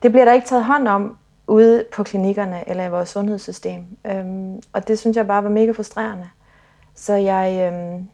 det 0.03 0.13
bliver 0.13 0.25
der 0.25 0.33
ikke 0.33 0.47
taget 0.47 0.65
hånd 0.65 0.89
om 0.89 1.17
ude 1.47 1.85
på 1.95 2.03
klinikkerne 2.03 2.69
eller 2.69 2.85
i 2.85 2.91
vores 2.91 3.09
sundhedssystem. 3.09 3.85
Øhm, 4.07 4.63
og 4.73 4.89
det 4.89 4.99
synes 4.99 5.17
jeg 5.17 5.27
bare 5.27 5.45
var 5.45 5.51
mega 5.51 5.73
frustrerende. 5.73 6.29
Så 6.95 7.15
jeg, 7.15 7.73
øhm, 7.73 8.09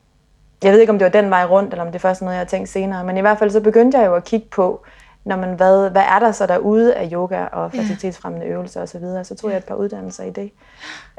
jeg 0.64 0.72
ved 0.72 0.80
ikke, 0.80 0.92
om 0.92 0.98
det 0.98 1.04
var 1.04 1.20
den 1.20 1.30
vej 1.30 1.44
rundt, 1.44 1.72
eller 1.72 1.84
om 1.84 1.88
det 1.88 1.94
er 1.94 2.00
først 2.00 2.22
noget, 2.22 2.34
jeg 2.34 2.40
har 2.40 2.46
tænkt 2.46 2.68
senere, 2.68 3.04
men 3.04 3.16
i 3.16 3.20
hvert 3.20 3.38
fald 3.38 3.50
så 3.50 3.60
begyndte 3.60 3.98
jeg 3.98 4.06
jo 4.06 4.14
at 4.14 4.24
kigge 4.24 4.46
på, 4.50 4.84
når 5.24 5.36
man, 5.36 5.54
hvad, 5.54 5.90
hvad 5.90 6.02
er 6.02 6.18
der 6.18 6.32
så 6.32 6.46
derude 6.46 6.94
af 6.94 7.08
yoga 7.12 7.44
og 7.44 7.72
fertilitetsfremmende 7.72 8.46
øvelser 8.46 8.82
osv., 8.82 8.86
så, 8.86 8.98
videre. 8.98 9.24
så 9.24 9.34
tog 9.34 9.50
jeg 9.50 9.56
et 9.56 9.64
par 9.64 9.74
uddannelser 9.74 10.24
i 10.24 10.30
det. 10.30 10.50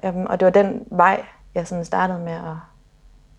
Øhm, 0.06 0.26
og 0.26 0.40
det 0.40 0.46
var 0.46 0.52
den 0.52 0.84
vej, 0.92 1.24
jeg 1.56 1.68
sådan 1.68 1.86
startede 1.86 2.20
med 2.20 2.34
at 2.34 2.56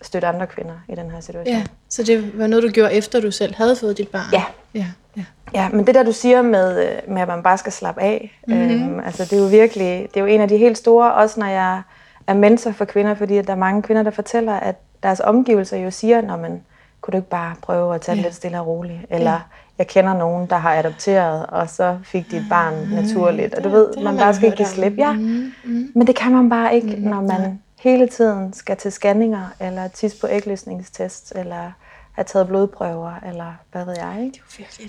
støtte 0.03 0.29
andre 0.29 0.47
kvinder 0.47 0.75
i 0.89 0.95
den 0.95 1.11
her 1.11 1.21
situation. 1.21 1.57
Ja, 1.57 1.65
så 1.89 2.03
det 2.03 2.39
var 2.39 2.47
noget, 2.47 2.63
du 2.63 2.69
gjorde 2.69 2.93
efter, 2.93 3.21
du 3.21 3.31
selv 3.31 3.55
havde 3.55 3.77
fået 3.77 3.99
dit 3.99 4.09
barn? 4.09 4.33
Ja. 4.33 4.45
Ja, 4.75 4.87
ja. 5.17 5.25
Ja, 5.55 5.69
men 5.69 5.87
det 5.87 5.95
der 5.95 6.03
du 6.03 6.13
siger 6.13 6.43
med, 6.43 6.89
øh, 6.89 7.13
med 7.15 7.23
at 7.23 7.29
man 7.29 7.43
bare 7.43 7.59
skal 7.59 7.73
slappe 7.73 8.01
af, 8.01 8.41
mm-hmm. 8.49 8.71
øhm, 8.71 9.01
altså 9.01 9.25
det 9.25 9.33
er 9.33 9.43
jo 9.43 9.49
virkelig, 9.49 10.09
det 10.15 10.17
er 10.17 10.21
jo 10.21 10.27
en 10.27 10.41
af 10.41 10.49
de 10.49 10.57
helt 10.57 10.79
store, 10.79 11.15
også 11.15 11.41
når 11.41 11.47
jeg 11.47 11.83
er 12.27 12.35
mentor 12.35 12.73
for 12.73 12.85
kvinder, 12.85 13.15
fordi 13.15 13.37
at 13.37 13.47
der 13.47 13.53
er 13.53 13.57
mange 13.57 13.83
kvinder, 13.83 14.03
der 14.03 14.11
fortæller, 14.11 14.53
at 14.53 14.77
deres 15.03 15.21
omgivelser 15.21 15.77
jo 15.77 15.91
siger, 15.91 16.21
når 16.21 16.37
man 16.37 16.63
kunne 17.01 17.13
du 17.13 17.17
ikke 17.17 17.29
bare 17.29 17.55
prøve 17.63 17.95
at 17.95 18.01
tage 18.01 18.17
det 18.17 18.23
Ja. 18.23 18.27
lidt 18.27 18.35
stille 18.37 18.61
og 18.61 18.67
roligt, 18.67 19.01
eller 19.11 19.41
jeg 19.79 19.87
kender 19.87 20.15
nogen, 20.15 20.47
der 20.51 20.57
har 20.57 20.75
adopteret, 20.75 21.47
og 21.47 21.71
så 21.71 21.99
fik 22.05 22.31
de 22.31 22.37
et 22.37 22.47
barn 22.51 22.75
naturligt, 22.89 23.55
og 23.55 23.65
du 23.65 23.69
det- 23.69 23.77
ved, 23.77 23.87
det 23.93 23.97
man 23.97 24.05
man 24.05 24.17
bare 24.17 24.35
skal 24.35 24.49
hørt 24.49 24.57
give 24.57 24.67
om. 24.69 24.73
slip. 24.75 24.99
Ja, 24.99 25.13
Mm-hmm. 25.13 25.93
men 25.95 26.07
det 26.07 26.17
kan 26.17 26.33
man 26.33 26.51
bare 26.51 26.75
ikke, 26.75 26.97
når 27.01 27.21
man 27.21 27.61
hele 27.81 28.09
tiden 28.09 28.53
skal 28.53 28.77
til 28.77 28.93
scanninger, 28.93 29.47
eller 29.61 29.89
tisse 29.89 30.21
på 30.21 30.27
ægløsningstest, 30.31 31.33
eller 31.37 31.71
have 32.13 32.25
taget 32.25 32.47
blodprøver, 32.49 33.13
eller 33.27 33.53
hvad 33.73 33.85
ved 33.85 33.95
jeg, 33.99 34.17
ikke? 34.25 34.33
Det 34.33 34.39
er 34.39 34.43
jo 34.61 34.65
virkelig 34.65 34.87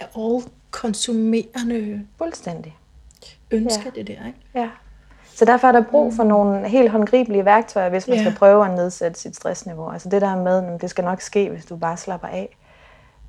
et 0.00 0.08
all-konsumerende 0.16 2.06
Fuldstændig. 2.18 2.76
ønske, 3.50 3.82
Ja. 3.84 3.90
det 4.00 4.06
der, 4.06 4.26
ikke? 4.26 4.38
Ja. 4.54 4.68
Så 5.38 5.44
derfor 5.44 5.68
er 5.68 5.72
der 5.72 5.82
brug 5.90 6.14
for 6.14 6.24
nogle 6.24 6.68
helt 6.68 6.90
håndgribelige 6.90 7.44
værktøjer, 7.44 7.88
hvis 7.88 8.08
man 8.08 8.16
Ja. 8.16 8.22
skal 8.22 8.34
prøve 8.34 8.64
at 8.66 8.74
nedsætte 8.74 9.20
sit 9.20 9.36
stressniveau. 9.36 9.90
Altså 9.90 10.08
det 10.08 10.22
der 10.22 10.36
med, 10.36 10.74
at 10.74 10.80
det 10.80 10.90
skal 10.90 11.04
nok 11.04 11.20
ske, 11.20 11.48
hvis 11.50 11.64
du 11.64 11.76
bare 11.76 11.96
slapper 11.96 12.28
af. 12.28 12.56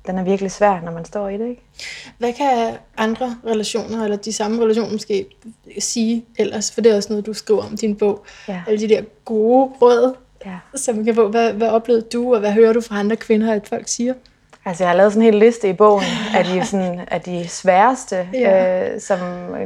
Den 0.06 0.18
er 0.18 0.22
virkelig 0.22 0.50
svær, 0.50 0.80
når 0.84 0.92
man 0.92 1.04
står 1.04 1.28
i 1.28 1.38
det, 1.38 1.48
ikke? 1.48 1.62
Hvad 2.18 2.32
kan 2.32 2.74
andre 2.96 3.36
relationer, 3.46 4.04
eller 4.04 4.16
de 4.16 4.32
samme 4.32 4.62
relationer 4.62 4.92
måske, 4.92 5.26
sige 5.78 6.24
ellers? 6.38 6.72
For 6.72 6.80
det 6.80 6.92
er 6.92 6.96
også 6.96 7.08
noget, 7.12 7.26
du 7.26 7.32
skriver 7.32 7.62
om 7.62 7.72
i 7.72 7.76
din 7.76 7.96
bog. 7.96 8.24
Ja. 8.48 8.62
Alle 8.68 8.80
de 8.80 8.88
der 8.88 9.02
gode 9.24 9.70
råd, 9.82 10.14
ja. 10.46 10.58
som 10.74 10.94
man 10.96 11.04
kan 11.04 11.14
få. 11.14 11.28
Hvad, 11.28 11.52
hvad 11.52 11.68
oplevede 11.68 12.06
du, 12.12 12.34
og 12.34 12.40
hvad 12.40 12.52
hører 12.52 12.72
du 12.72 12.80
fra 12.80 12.98
andre 12.98 13.16
kvinder, 13.16 13.52
at 13.52 13.68
folk 13.68 13.88
siger? 13.88 14.14
Altså 14.64 14.84
jeg 14.84 14.90
har 14.90 14.96
lavet 14.96 15.12
sådan 15.12 15.26
en 15.28 15.32
hel 15.32 15.42
liste 15.42 15.68
i 15.68 15.72
bogen 15.72 16.04
af 16.36 16.44
de, 16.44 16.66
sådan, 16.66 17.00
af 17.10 17.20
de 17.20 17.48
sværeste, 17.48 18.28
Ja. 18.32 18.90
øh, 18.94 19.00
som 19.00 19.18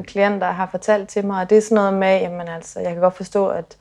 klienter 0.06 0.46
har 0.46 0.68
fortalt 0.70 1.08
til 1.08 1.26
mig. 1.26 1.42
Og 1.42 1.50
det 1.50 1.58
er 1.58 1.62
sådan 1.62 1.74
noget 1.74 1.94
med, 1.94 2.20
jamen 2.20 2.48
altså, 2.48 2.80
jeg 2.80 2.92
kan 2.92 3.00
godt 3.00 3.16
forstå, 3.16 3.46
at 3.48 3.76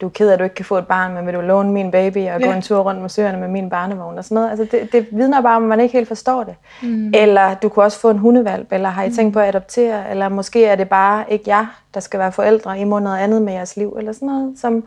du 0.00 0.06
er 0.06 0.10
ked 0.10 0.28
af, 0.28 0.32
at 0.32 0.38
du 0.38 0.44
ikke 0.44 0.54
kan 0.56 0.64
få 0.64 0.78
et 0.78 0.86
barn, 0.86 1.14
men 1.14 1.26
vil 1.26 1.34
du 1.34 1.40
låne 1.40 1.72
min 1.72 1.90
baby 1.90 2.28
og 2.28 2.40
gå 2.40 2.46
Ja. 2.46 2.56
en 2.56 2.62
tur 2.62 2.78
rundt 2.80 3.00
med 3.00 3.08
søerne 3.08 3.38
med 3.38 3.48
min 3.48 3.70
barnevogn 3.70 4.18
og 4.18 4.24
sådan 4.24 4.34
noget. 4.34 4.50
Altså 4.50 4.66
det, 4.70 4.92
det 4.92 5.06
vidner 5.12 5.40
bare 5.40 5.56
om, 5.56 5.62
at 5.62 5.68
man 5.68 5.80
ikke 5.80 5.92
helt 5.92 6.08
forstår 6.08 6.44
det. 6.44 6.54
Mm. 6.82 7.12
Eller 7.14 7.54
du 7.54 7.68
kunne 7.68 7.84
også 7.84 7.98
få 8.00 8.10
en 8.10 8.18
hundevalp, 8.18 8.72
eller 8.72 8.88
har 8.88 9.02
I 9.04 9.10
tænkt 9.10 9.32
på 9.32 9.40
at 9.40 9.48
adoptere, 9.48 10.10
eller 10.10 10.28
måske 10.28 10.64
er 10.64 10.74
det 10.74 10.88
bare 10.88 11.24
ikke 11.28 11.44
jer, 11.46 11.66
der 11.94 12.00
skal 12.00 12.20
være 12.20 12.32
forældre, 12.32 12.78
I 12.78 12.84
må 12.84 12.98
noget 12.98 13.18
andet 13.18 13.42
med 13.42 13.52
jeres 13.52 13.76
liv, 13.76 13.96
eller 13.98 14.12
sådan 14.12 14.28
noget, 14.28 14.54
som, 14.60 14.84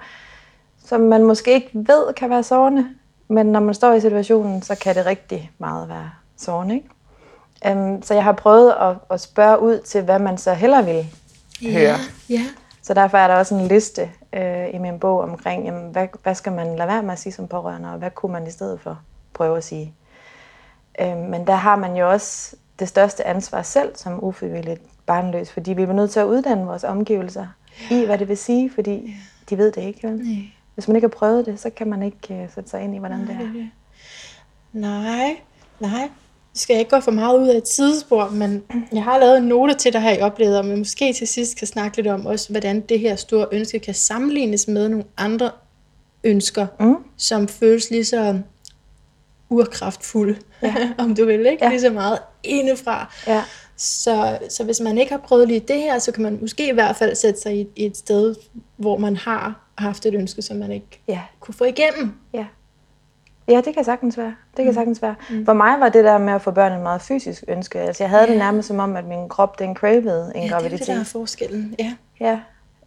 som 0.86 1.01
man 1.01 1.24
måske 1.24 1.53
ikke 1.53 1.70
ved 1.74 2.13
kan 2.13 2.29
være 2.29 2.44
sårende. 2.44 2.86
Men 3.27 3.46
når 3.46 3.60
man 3.60 3.74
står 3.74 3.94
i 3.94 4.00
situationen, 4.00 4.62
så 4.62 4.75
kan 4.75 4.96
det 4.96 5.05
rigtig 5.05 5.51
meget 5.58 5.89
være 5.89 6.10
sårende. 6.38 6.75
Ikke? 6.75 6.89
Um, 7.72 8.01
så 8.01 8.13
jeg 8.13 8.24
har 8.24 8.32
prøvet 8.32 8.74
at, 8.82 8.96
at 9.12 9.22
spørge 9.22 9.60
ud 9.60 9.79
til, 9.79 10.01
hvad 10.01 10.20
man 10.20 10.38
så 10.38 10.53
hellere 10.53 10.86
vil 10.86 11.08
høre. 11.74 11.98
Ja. 12.29 12.41
Så 12.82 12.94
derfor 12.94 13.17
er 13.17 13.27
der 13.27 13.36
også 13.36 13.55
en 13.55 13.67
liste 13.67 14.10
øh, 14.34 14.74
i 14.74 14.77
min 14.77 15.00
bog 15.00 15.20
omkring, 15.22 15.65
jamen, 15.65 15.91
hvad, 15.91 16.08
hvad 16.24 16.36
skal 16.36 16.51
man 16.51 16.75
lade 16.75 16.88
være 16.88 17.03
med 17.03 17.12
at 17.12 17.20
sige 17.20 17.34
som 17.34 17.48
pårørende, 17.48 17.91
og 17.91 17.98
hvad 17.98 18.12
kunne 18.12 18.32
man 18.32 18.48
i 18.48 18.51
stedet 18.51 18.79
for 18.79 19.00
prøve 19.34 19.58
at 19.58 19.63
sige. 19.63 19.94
Øh, 21.01 21.17
men 21.17 21.48
der 21.48 21.55
har 21.55 21.75
man 21.75 21.96
jo 21.96 22.12
også 22.12 22.55
det 22.79 22.88
største 22.88 23.27
ansvar 23.27 23.62
selv 23.62 23.96
som 23.96 24.24
ufrivilligt 24.24 24.82
barnløs, 25.05 25.51
fordi 25.51 25.74
vi 25.74 25.82
er 25.82 25.94
nødt 25.94 26.12
til 26.12 26.20
at 26.20 26.25
uddanne 26.25 26.65
vores 26.65 26.84
omgivelser 26.84 27.48
i, 27.91 28.05
hvad 28.05 28.17
det 28.17 28.27
vil 28.27 28.38
sige, 28.38 28.72
fordi 28.75 29.15
de 29.50 29.58
ved 29.58 29.72
det 29.72 29.82
ikke. 29.82 30.08
Vel? 30.08 30.17
Nej. 30.17 30.54
Hvis 30.75 30.88
man 30.88 30.96
ikke 30.96 31.05
har 31.05 31.17
prøvet 31.17 31.46
det, 31.46 31.60
så 31.60 31.70
kan 31.70 31.88
man 31.89 32.03
ikke 32.03 32.34
øh, 32.34 32.50
sætte 32.55 32.70
sig 32.70 32.84
ind 32.84 32.96
i, 32.96 32.98
hvordan 32.98 33.20
det 33.20 33.29
er. 33.29 33.67
Nej, 34.74 35.36
nej. 35.79 36.10
Vi 36.53 36.60
skal 36.60 36.77
ikke 36.79 36.89
gå 36.91 37.00
for 37.00 37.12
meget 37.12 37.39
ud 37.39 37.48
af 37.48 37.58
et 37.58 37.67
sidespor, 37.67 38.29
men 38.29 38.63
jeg 38.94 39.03
har 39.03 39.20
lavet 39.20 39.38
en 39.38 39.44
note 39.44 39.74
til 39.74 39.94
dig 39.94 40.01
her 40.01 40.12
i 40.12 40.22
oplevet, 40.22 40.58
og 40.60 40.65
vi 40.70 40.75
måske 40.75 41.13
til 41.13 41.27
sidst 41.27 41.58
kan 41.58 41.67
snakke 41.67 41.98
lidt 41.98 42.08
om 42.08 42.25
også, 42.25 42.50
hvordan 42.50 42.82
det 42.82 43.00
her 43.00 43.15
store 43.15 43.48
ønske 43.51 43.79
kan 43.79 43.94
sammenlignes 43.94 44.67
med 44.67 44.89
nogle 44.89 45.05
andre 45.17 45.51
ønsker, 46.24 46.67
Mm. 46.79 46.96
som 47.17 47.48
føles 47.48 47.89
lige 47.89 48.05
så 48.05 48.39
urkraftfulde, 49.50 50.38
ja. 50.62 50.75
om 51.03 51.15
du 51.15 51.25
vil, 51.25 51.46
ikke? 51.46 51.63
Ja. 51.65 51.70
Lige 51.70 51.82
så 51.82 51.89
meget 51.89 52.20
indefra. 52.44 53.13
Ja. 53.27 53.44
Så, 53.77 54.38
så 54.50 54.63
hvis 54.63 54.79
man 54.82 54.98
ikke 54.98 55.12
har 55.12 55.20
prøvet 55.20 55.48
lige 55.48 55.60
det 55.60 55.75
her, 55.79 56.00
så 56.00 56.12
kan 56.12 56.24
man 56.24 56.38
måske 56.41 56.70
i 56.70 56.74
hvert 56.74 56.96
fald 56.96 57.15
sætte 57.15 57.41
sig 57.41 57.55
i, 57.60 57.67
i 57.75 57.86
et 57.86 57.98
sted, 57.98 58.36
hvor 58.77 58.98
man 58.98 59.15
har 59.15 59.53
haft 59.77 60.05
et 60.05 60.13
ønske, 60.15 60.41
som 60.41 60.58
man 60.58 60.72
ikke 60.72 61.01
Ja. 61.08 61.22
kunne 61.39 61.53
få 61.55 61.63
igennem. 61.63 62.13
Ja. 62.34 62.46
Ja, 63.48 63.62
det 63.65 63.74
kan 63.74 63.84
sagtens 63.84 64.17
være. 64.17 64.36
Det 64.58 64.65
kan 64.65 64.74
sagtens 64.74 65.01
være. 65.01 65.15
For 65.46 65.53
mig 65.53 65.79
var 65.79 65.89
det 65.89 66.03
der 66.03 66.17
med 66.17 66.34
at 66.34 66.41
få 66.41 66.51
børn 66.51 66.72
en 66.74 66.84
meget 66.84 67.01
fysisk 67.01 67.44
ønske. 67.48 67.79
Altså, 67.79 68.03
jeg 68.03 68.10
havde 68.10 68.24
ja. 68.24 68.29
det 68.29 68.38
nærmest 68.38 68.67
som 68.67 68.79
om, 68.79 68.96
at 68.96 69.05
min 69.05 69.29
krop, 69.29 69.60
den 69.60 69.75
cravede 69.75 70.32
en 70.36 70.41
Ja, 70.41 70.41
det 70.41 70.46
er 70.46 70.50
graviditet. 70.50 70.79
det, 70.88 70.96
der 70.96 71.00
er 71.00 71.03
forskellen. 71.05 71.75
Ja. 71.79 71.94
Ja, 72.20 72.39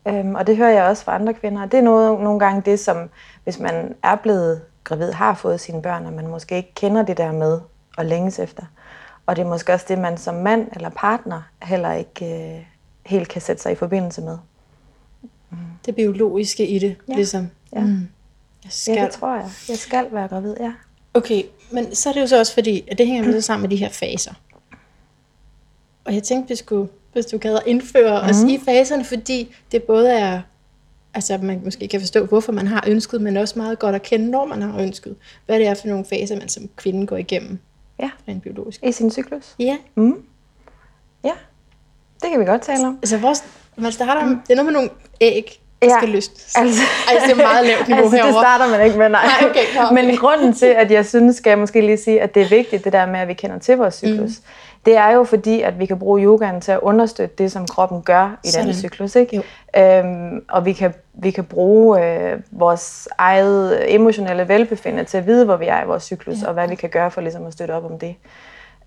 øhm, 0.09 0.35
og 0.35 0.47
det 0.47 0.57
hører 0.57 0.71
jeg 0.71 0.85
også 0.85 1.05
fra 1.05 1.15
andre 1.15 1.35
kvinder. 1.35 1.67
Det 1.67 1.79
er 1.79 1.83
noget, 1.83 2.21
nogle 2.21 2.41
gange 2.41 2.63
det, 2.65 2.81
som 2.81 3.11
hvis 3.45 3.59
man 3.59 3.95
er 4.03 4.17
blevet 4.17 4.61
gravid, 4.85 5.13
har 5.13 5.35
fået 5.35 5.61
sine 5.61 5.83
børn, 5.83 6.07
og 6.07 6.13
man 6.13 6.27
måske 6.27 6.57
ikke 6.57 6.75
kender 6.75 7.03
det 7.03 7.17
der 7.17 7.33
med 7.33 7.61
at 7.99 8.07
længes 8.07 8.39
efter. 8.39 8.63
Og 9.29 9.37
det 9.37 9.43
er 9.43 9.47
måske 9.49 9.73
også 9.73 9.87
det, 9.89 9.99
man 9.99 10.19
som 10.19 10.35
mand 10.35 10.69
eller 10.77 10.89
partner 10.89 11.43
heller 11.63 11.93
ikke 11.93 12.55
øh, 12.57 12.65
helt 13.07 13.29
kan 13.29 13.41
sætte 13.43 13.63
sig 13.63 13.73
i 13.73 13.75
forbindelse 13.75 14.21
med. 14.23 14.39
det 15.87 15.95
biologiske 15.95 16.67
i 16.67 16.79
det, 16.79 16.89
Ja. 16.89 17.13
ja. 17.13 17.15
ligesom. 17.17 17.51
Ja. 17.73 17.81
Mm. 17.81 17.91
Jeg 17.91 18.01
Ja, 18.65 18.69
skal. 18.71 18.97
det 19.05 19.11
tror 19.11 19.35
jeg. 19.35 19.51
Jeg 19.69 19.77
skal 19.79 20.07
være 20.13 20.29
gravid, 20.29 20.55
ja. 20.61 20.73
Okay, 21.15 21.43
men 21.73 21.95
så 21.95 22.09
er 22.09 22.13
det 22.13 22.21
jo 22.21 22.27
så 22.27 22.39
også 22.39 22.55
fordi, 22.55 22.85
at 22.91 22.99
det 22.99 23.07
hænger 23.07 23.33
så 23.33 23.41
sammen 23.41 23.63
med 23.63 23.71
de 23.71 23.77
her 23.77 23.89
faser. 23.89 24.33
Og 26.05 26.15
jeg 26.15 26.23
tænkte, 26.23 26.49
vi 26.49 26.57
skulle, 26.57 26.89
hvis 27.13 27.27
du 27.27 27.39
gad 27.39 27.55
at 27.57 27.63
indføre 27.67 28.23
mm. 28.23 28.29
os 28.29 28.43
i 28.43 28.61
faserne, 28.65 29.05
fordi 29.05 29.55
det 29.73 29.83
både 29.83 30.13
er, 30.13 30.41
altså 31.15 31.39
man 31.39 31.61
måske 31.65 31.89
kan 31.89 32.01
forstå, 32.01 32.27
hvorfor 32.27 32.53
man 32.53 32.67
har 32.67 32.85
ønsket, 32.87 33.21
men 33.23 33.37
også 33.37 33.59
meget 33.59 33.79
godt 33.79 33.95
at 33.95 34.03
kende, 34.03 34.31
når 34.31 34.45
man 34.47 34.63
har 34.63 34.79
ønsket. 34.79 35.17
Hvad 35.47 35.59
det 35.59 35.67
er 35.67 35.75
for 35.75 35.89
nogle 35.89 36.05
faser, 36.05 36.37
man 36.37 36.49
som 36.49 36.69
kvinde 36.77 37.07
går 37.07 37.17
igennem 37.17 37.59
Ja, 38.01 38.11
rent 38.29 38.43
biologisk. 38.43 38.81
i 38.83 38.93
sin 38.93 39.11
cyklus. 39.11 39.55
Ja, 39.59 39.77
Mm. 39.95 40.23
Ja, 41.25 41.33
det 42.23 42.31
kan 42.31 42.41
vi 42.41 42.45
godt 42.45 42.63
tale 42.63 42.87
om. 42.87 42.99
altså 43.03 43.19
vores, 43.19 43.45
man 43.77 43.93
starter, 43.93 44.21
det 44.29 44.51
er 44.51 44.55
noget 44.55 44.65
med 44.65 44.73
nogle 44.73 44.91
æg, 45.21 45.61
der 45.83 45.89
Ja, 45.89 45.97
skal 45.99 46.09
løsnes. 46.09 46.55
Altså, 46.57 46.83
Ej, 47.09 47.15
det 47.27 47.31
er 47.33 47.37
meget 47.37 47.67
lavt 47.67 47.89
niveau 47.89 48.03
altså, 48.03 48.17
det 48.17 48.25
herovre. 48.25 48.43
starter 48.43 48.69
man 48.77 48.87
ikke 48.87 48.99
med, 48.99 49.09
nej. 49.09 49.27
Nej, 49.41 49.51
okay. 49.51 49.95
Men 50.05 50.17
grunden 50.17 50.55
til, 50.55 50.67
at 50.67 50.91
jeg 50.91 51.07
synes, 51.07 51.37
skal 51.37 51.51
jeg 51.51 51.59
måske 51.59 51.81
lige 51.81 51.97
sige, 51.97 52.21
at 52.23 52.35
det 52.35 52.43
er 52.43 52.49
vigtigt, 52.49 52.85
det 52.85 52.93
der 52.93 53.07
med, 53.07 53.21
at 53.21 53.29
vi 53.29 53.35
kender 53.35 53.59
til 53.59 53.77
vores 53.77 53.95
cyklus, 53.95 54.31
mm. 54.39 54.45
Det 54.87 54.97
er 54.97 55.11
jo 55.11 55.25
fordi, 55.25 55.63
at 55.63 55.79
vi 55.79 55.87
kan 55.87 55.99
bruge 55.99 56.23
yogaen 56.25 56.61
til 56.61 56.73
at 56.73 56.81
understøtte 56.81 57.35
det, 57.39 57.53
som 57.53 57.67
kroppen 57.67 58.03
gør 58.03 58.39
i 58.45 58.49
Sådan. 58.49 58.67
den 58.67 58.75
cyklus. 58.75 59.17
Ikke? 59.17 59.37
Jo. 59.37 59.43
Øhm, 59.83 60.45
og 60.49 60.65
vi 60.65 60.73
kan, 60.73 60.95
vi 61.15 61.31
kan 61.31 61.45
bruge 61.45 62.05
øh, 62.05 62.41
vores 62.51 63.09
eget 63.19 63.95
emotionelle 63.95 64.49
velbefindende 64.49 65.05
til 65.05 65.19
at 65.19 65.27
vide, 65.27 65.45
hvor 65.45 65.57
vi 65.57 65.67
er 65.67 65.83
i 65.83 65.87
vores 65.87 66.03
cyklus, 66.03 66.43
ja. 66.43 66.47
og 66.49 66.55
hvad 66.55 66.69
vi 66.69 66.75
kan 66.75 66.91
gøre 66.91 67.11
for 67.11 67.21
ligesom 67.21 67.47
at 67.47 67.53
støtte 67.53 67.73
op 67.73 67.85
om 67.85 67.99
det. 67.99 68.15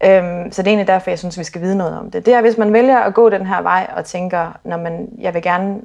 Øhm, 0.04 0.52
så 0.52 0.62
det 0.62 0.68
er 0.68 0.72
egentlig 0.72 0.88
derfor, 0.88 1.12
jeg 1.12 1.20
synes, 1.20 1.40
vi 1.40 1.44
skal 1.44 1.62
vide 1.62 1.78
noget 1.78 2.00
om 2.00 2.12
det. 2.12 2.26
Det 2.26 2.34
er, 2.34 2.42
hvis 2.42 2.58
man 2.58 2.74
vælger 2.74 2.98
at 2.98 3.14
gå 3.14 3.30
den 3.30 3.46
her 3.46 3.62
vej 3.62 3.88
og 3.96 4.06
tænker, 4.06 4.60
når 4.64 4.78
man, 4.78 5.10
jeg 5.20 5.34
vil 5.34 5.42
gerne 5.42 5.82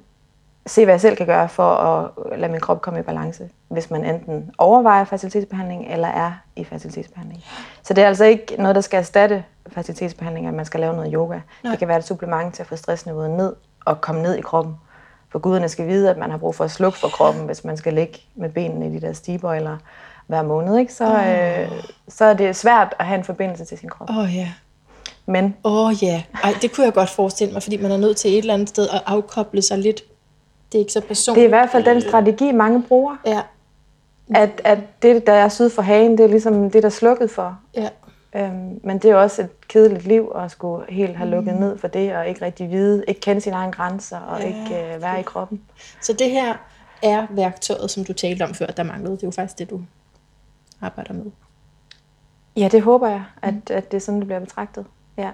se, 0.67 0.85
hvad 0.85 0.95
jeg 0.95 1.01
selv 1.01 1.17
kan 1.17 1.27
gøre 1.27 1.49
for 1.49 1.71
at 1.75 2.11
lade 2.39 2.53
min 2.53 2.61
krop 2.61 2.81
komme 2.81 3.01
i 3.01 3.03
balance, 3.03 3.49
hvis 3.69 3.91
man 3.91 4.05
enten 4.05 4.51
overvejer 4.59 5.05
facilitetsbehandling 5.05 5.93
eller 5.93 6.09
er 6.09 6.33
i 6.57 6.65
facilitetsbehandling. 6.65 7.45
Så 7.83 7.95
det 7.95 8.05
er 8.05 8.09
altså 8.09 8.25
ikke 8.25 8.55
noget, 8.59 8.75
der 8.75 8.81
skal 8.81 8.99
erstatte 8.99 9.45
facilitetsbehandling, 9.69 10.47
at 10.47 10.55
man 10.55 10.65
skal 10.65 10.81
lave 10.81 10.95
noget 10.95 11.13
yoga. 11.15 11.41
Nej. 11.63 11.71
Det 11.71 11.79
kan 11.79 11.89
være 11.89 11.99
et 11.99 12.05
supplement 12.05 12.55
til 12.55 12.63
at 12.63 12.67
få 12.67 12.77
stressniveauet 12.77 13.31
ned 13.31 13.55
og 13.85 14.01
komme 14.01 14.23
ned 14.23 14.35
i 14.35 14.41
kroppen. 14.41 14.75
For 15.29 15.39
guderne 15.39 15.69
skal 15.69 15.87
vide, 15.87 16.11
at 16.11 16.17
man 16.19 16.31
har 16.31 16.39
brug 16.39 16.55
for 16.55 16.65
at 16.65 16.71
slukke 16.71 16.99
for 16.99 17.09
kroppen, 17.09 17.47
hvis 17.47 17.65
man 17.65 17.77
skal 17.77 17.95
ligge 17.95 18.21
med 18.35 18.49
benene 18.49 18.87
i 18.87 18.91
de 18.91 19.07
der 19.07 19.13
stigebøjler 19.13 19.77
hver 20.27 20.43
måned. 20.43 20.79
Ikke? 20.79 20.95
Så, 20.95 21.05
oh. 21.05 21.63
øh, 21.63 21.83
så 22.09 22.25
er 22.25 22.35
det 22.35 22.57
svært 22.57 22.95
at 22.99 23.07
have 23.07 23.19
en 23.19 23.25
forbindelse 23.25 23.65
til 23.65 23.79
sin 23.79 23.89
krop. 23.89 24.11
Åh 24.11 24.19
oh, 24.19 24.37
ja. 24.37 24.53
Men 25.27 25.57
Åh 25.65 25.87
oh, 25.87 26.03
ja, 26.03 26.23
Ej, 26.45 26.55
det 26.63 26.75
kunne 26.75 26.85
jeg 26.85 26.95
godt 26.95 27.11
forestille 27.11 27.53
mig, 27.53 27.63
fordi 27.63 27.77
man 27.77 27.91
er 27.91 27.97
nødt 27.97 28.17
til 28.17 28.31
et 28.31 28.39
eller 28.39 28.55
andet 28.55 28.69
sted 28.69 28.89
at 28.89 29.03
afkoble 29.07 29.63
sig 29.63 29.79
lidt. 29.79 30.03
Det 30.77 30.81
er 30.81 30.85
ikke 30.85 30.93
så 30.93 31.01
personligt. 31.01 31.37
det 31.37 31.43
er 31.43 31.49
i 31.49 31.59
hvert 31.61 31.71
fald 31.71 31.85
den 31.85 32.01
strategi, 32.01 32.53
mange 32.53 32.83
bruger. 32.83 33.17
Ja, 33.27 33.43
At, 34.35 34.61
at 34.65 34.79
det, 35.03 35.27
der 35.27 35.33
er 35.33 35.49
syd 35.49 35.71
for 35.71 35.83
hagen, 35.83 36.19
det 36.19 36.25
er 36.25 36.29
ligesom 36.29 36.71
det, 36.71 36.83
der 36.83 36.89
er 36.89 36.93
slukket 36.93 37.31
for. 37.31 37.59
ja. 37.77 37.89
Øhm, 38.37 38.81
men 38.85 38.99
det 38.99 39.11
er 39.11 39.15
også 39.17 39.43
et 39.43 39.69
kedeligt 39.69 40.07
liv 40.07 40.33
at 40.37 40.51
skulle 40.51 40.85
helt 40.89 41.17
have 41.17 41.31
lukket 41.31 41.55
ned 41.55 41.79
for 41.79 41.89
det, 41.89 42.17
og 42.17 42.29
ikke 42.29 42.45
rigtig 42.45 42.71
vide, 42.71 43.05
ikke 43.09 43.21
kende 43.21 43.41
sine 43.41 43.57
egne 43.57 43.73
grænser, 43.73 44.19
og 44.19 44.41
Ja, 44.41 44.47
ikke 44.47 44.95
øh, 44.95 45.03
være 45.03 45.21
i 45.21 45.23
kroppen. 45.23 45.61
Så 46.03 46.13
det 46.13 46.31
her 46.31 46.55
er 47.03 47.27
værktøjet, 47.31 47.91
som 47.91 48.05
du 48.05 48.13
talte 48.13 48.43
om 48.43 48.55
før, 48.55 48.67
der 48.67 48.83
manglede. 48.83 49.13
Det 49.13 49.23
er 49.23 49.27
jo 49.27 49.31
faktisk 49.31 49.59
det, 49.59 49.71
du 49.71 49.81
arbejder 50.81 51.13
med. 51.15 51.25
Ja, 52.57 52.69
det 52.73 52.83
håber 52.83 53.09
jeg, 53.09 53.23
at, 53.43 53.71
at 53.71 53.91
det 53.91 53.97
er 53.97 54.01
sådan, 54.01 54.21
det 54.21 54.27
bliver 54.27 54.41
betragtet. 54.41 54.87
Ja. 55.17 55.31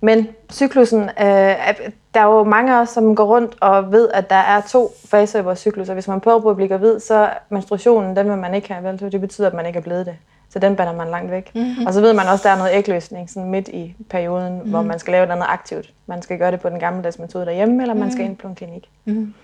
Men 0.00 0.28
cyklusen, 0.52 1.02
øh, 1.02 1.08
er- 1.18 1.72
der 2.14 2.20
er 2.20 2.24
jo 2.24 2.44
mange 2.44 2.74
af 2.76 2.80
os, 2.80 2.88
som 2.88 3.16
går 3.16 3.24
rundt 3.24 3.56
og 3.60 3.92
ved, 3.92 4.08
at 4.08 4.30
der 4.30 4.36
er 4.36 4.60
to 4.60 4.90
faser 5.10 5.38
i 5.38 5.44
vores 5.44 5.58
cyklus, 5.58 5.88
og 5.88 5.94
hvis 5.94 6.08
man 6.08 6.20
prøver 6.20 6.40
på 6.40 6.50
at 6.50 6.56
blive 6.56 6.68
gravid, 6.68 7.00
så 7.00 7.30
menstruationen, 7.48 8.16
den 8.16 8.30
vil 8.30 8.38
man 8.38 8.54
ikke 8.54 8.72
have, 8.72 8.84
vel? 8.84 9.12
Det 9.12 9.20
betyder, 9.20 9.46
at 9.48 9.54
man 9.54 9.66
ikke 9.66 9.76
er 9.76 9.82
blevet 9.82 10.06
det. 10.06 10.16
Så 10.50 10.58
den 10.58 10.76
bander 10.76 10.94
man 10.94 11.08
langt 11.08 11.30
væk. 11.30 11.50
Mm-hmm. 11.54 11.86
Og 11.86 11.92
så 11.92 12.00
ved 12.00 12.12
man 12.12 12.26
også, 12.26 12.42
at 12.42 12.44
der 12.44 12.50
er 12.50 12.56
noget 12.56 12.70
ægløsning 12.78 13.30
sådan 13.30 13.50
midt 13.50 13.68
i 13.68 13.96
perioden, 14.10 14.52
mm-hmm. 14.54 14.70
hvor 14.70 14.82
man 14.82 14.98
skal 14.98 15.12
lave 15.12 15.26
noget 15.26 15.44
aktivt. 15.48 15.92
Man 16.06 16.22
skal 16.22 16.38
gøre 16.38 16.50
det 16.50 16.60
på 16.60 16.68
den 16.68 16.78
gammeldags 16.80 17.18
metode 17.18 17.46
derhjemme, 17.46 17.82
eller 17.82 17.94
man 17.94 18.12
skal 18.12 18.24
ind 18.24 18.36
på 18.36 18.48
en 18.48 18.54
klinik. 18.54 18.88
Mm. 19.04 19.34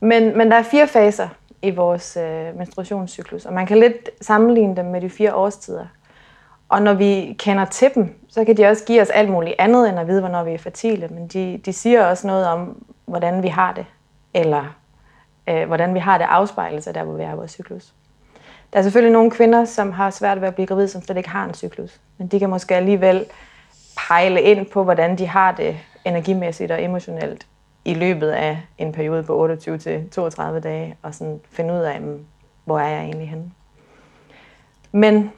Men, 0.00 0.38
men 0.38 0.50
der 0.50 0.56
er 0.56 0.62
fire 0.62 0.86
faser 0.86 1.28
i 1.62 1.70
vores 1.70 2.16
øh, 2.16 2.58
menstruationscyklus, 2.58 3.44
og 3.46 3.52
man 3.52 3.66
kan 3.66 3.78
lidt 3.78 4.10
sammenligne 4.20 4.76
dem 4.76 4.84
med 4.84 5.00
de 5.00 5.10
fire 5.10 5.34
årstider. 5.34 5.86
Og 6.72 6.82
når 6.82 6.94
vi 6.94 7.36
kender 7.38 7.64
til 7.64 7.90
dem, 7.94 8.14
så 8.28 8.44
kan 8.44 8.56
de 8.56 8.66
også 8.66 8.84
give 8.84 9.02
os 9.02 9.10
alt 9.10 9.30
muligt 9.30 9.54
andet, 9.58 9.88
end 9.88 9.98
at 9.98 10.06
vide, 10.06 10.20
hvornår 10.20 10.44
vi 10.44 10.52
er 10.52 10.58
fertile. 10.58 11.08
Men 11.08 11.28
de, 11.28 11.60
de 11.64 11.72
siger 11.72 12.06
også 12.06 12.26
noget 12.26 12.46
om, 12.46 12.84
hvordan 13.06 13.42
vi 13.42 13.48
har 13.48 13.72
det, 13.72 13.86
eller 14.34 14.64
øh, 15.48 15.66
hvordan 15.66 15.94
vi 15.94 15.98
har 15.98 16.18
det 16.18 16.26
afspejlet 16.30 16.84
sig 16.84 16.94
der, 16.94 17.04
hvor 17.04 17.14
vi 17.14 17.22
er 17.22 17.32
i 17.32 17.36
vores 17.36 17.50
cyklus. 17.50 17.92
Der 18.72 18.78
er 18.78 18.82
selvfølgelig 18.82 19.12
nogle 19.12 19.30
kvinder, 19.30 19.64
som 19.64 19.92
har 19.92 20.10
svært 20.10 20.40
ved 20.40 20.48
at 20.48 20.54
blive 20.54 20.66
gravid, 20.66 20.88
som 20.88 21.02
slet 21.02 21.16
ikke 21.16 21.28
har 21.28 21.44
en 21.44 21.54
cyklus. 21.54 22.00
Men 22.18 22.26
de 22.28 22.38
kan 22.38 22.50
måske 22.50 22.76
alligevel 22.76 23.24
pejle 24.08 24.42
ind 24.42 24.66
på, 24.66 24.84
hvordan 24.84 25.18
de 25.18 25.26
har 25.26 25.52
det 25.52 25.76
energimæssigt 26.04 26.70
og 26.70 26.82
emotionelt 26.82 27.46
i 27.84 27.94
løbet 27.94 28.30
af 28.30 28.62
en 28.78 28.92
periode 28.92 29.22
på 29.22 29.52
28-32 29.52 30.58
dage, 30.58 30.96
og 31.02 31.14
sådan 31.14 31.40
finde 31.50 31.74
ud 31.74 31.78
af, 31.78 32.00
mm, 32.00 32.24
hvor 32.64 32.78
er 32.78 32.88
jeg 32.88 33.02
egentlig 33.02 33.28
henne. 33.28 33.50
Men 34.92 35.32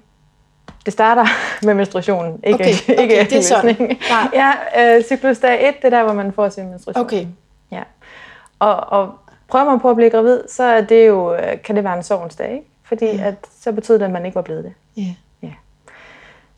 det 0.85 0.93
starter 0.93 1.27
med 1.67 1.75
menstruationen, 1.75 2.41
ikke, 2.45 2.55
Okay, 2.55 2.75
okay, 2.89 3.03
ikke 3.03 3.31
det 3.31 3.39
er 3.39 3.43
sådan. 3.43 3.97
Ja, 4.35 4.53
øh, 4.97 5.05
cyklus 5.05 5.39
dag 5.39 5.69
1, 5.69 5.75
det 5.77 5.85
er 5.85 5.91
der, 5.91 6.05
hvor 6.05 6.13
man 6.13 6.33
får 6.33 6.49
sin 6.49 6.71
menstruation. 6.71 7.05
Okay. 7.05 7.27
Ja. 7.71 7.83
Og, 8.59 8.75
og 8.77 9.15
prøver 9.49 9.65
man 9.65 9.81
på 9.81 9.91
at 9.91 9.97
blive 9.97 10.11
gravid, 10.11 10.41
så 10.49 10.63
er 10.63 10.81
det 10.81 11.07
jo, 11.07 11.35
øh, 11.35 11.63
kan 11.65 11.77
det 11.77 11.85
være 11.85 11.97
en 11.97 12.03
sorgens 12.03 12.37
dag, 12.37 12.53
ikke? 12.53 12.67
Fordi 12.85 13.07
at, 13.07 13.35
så 13.61 13.73
betyder 13.73 13.99
det, 13.99 14.05
at 14.05 14.11
man 14.11 14.27
ikke 14.27 14.35
var 14.35 14.43
blevet 14.43 14.65
det. 14.65 14.75
Ja. 14.97 15.15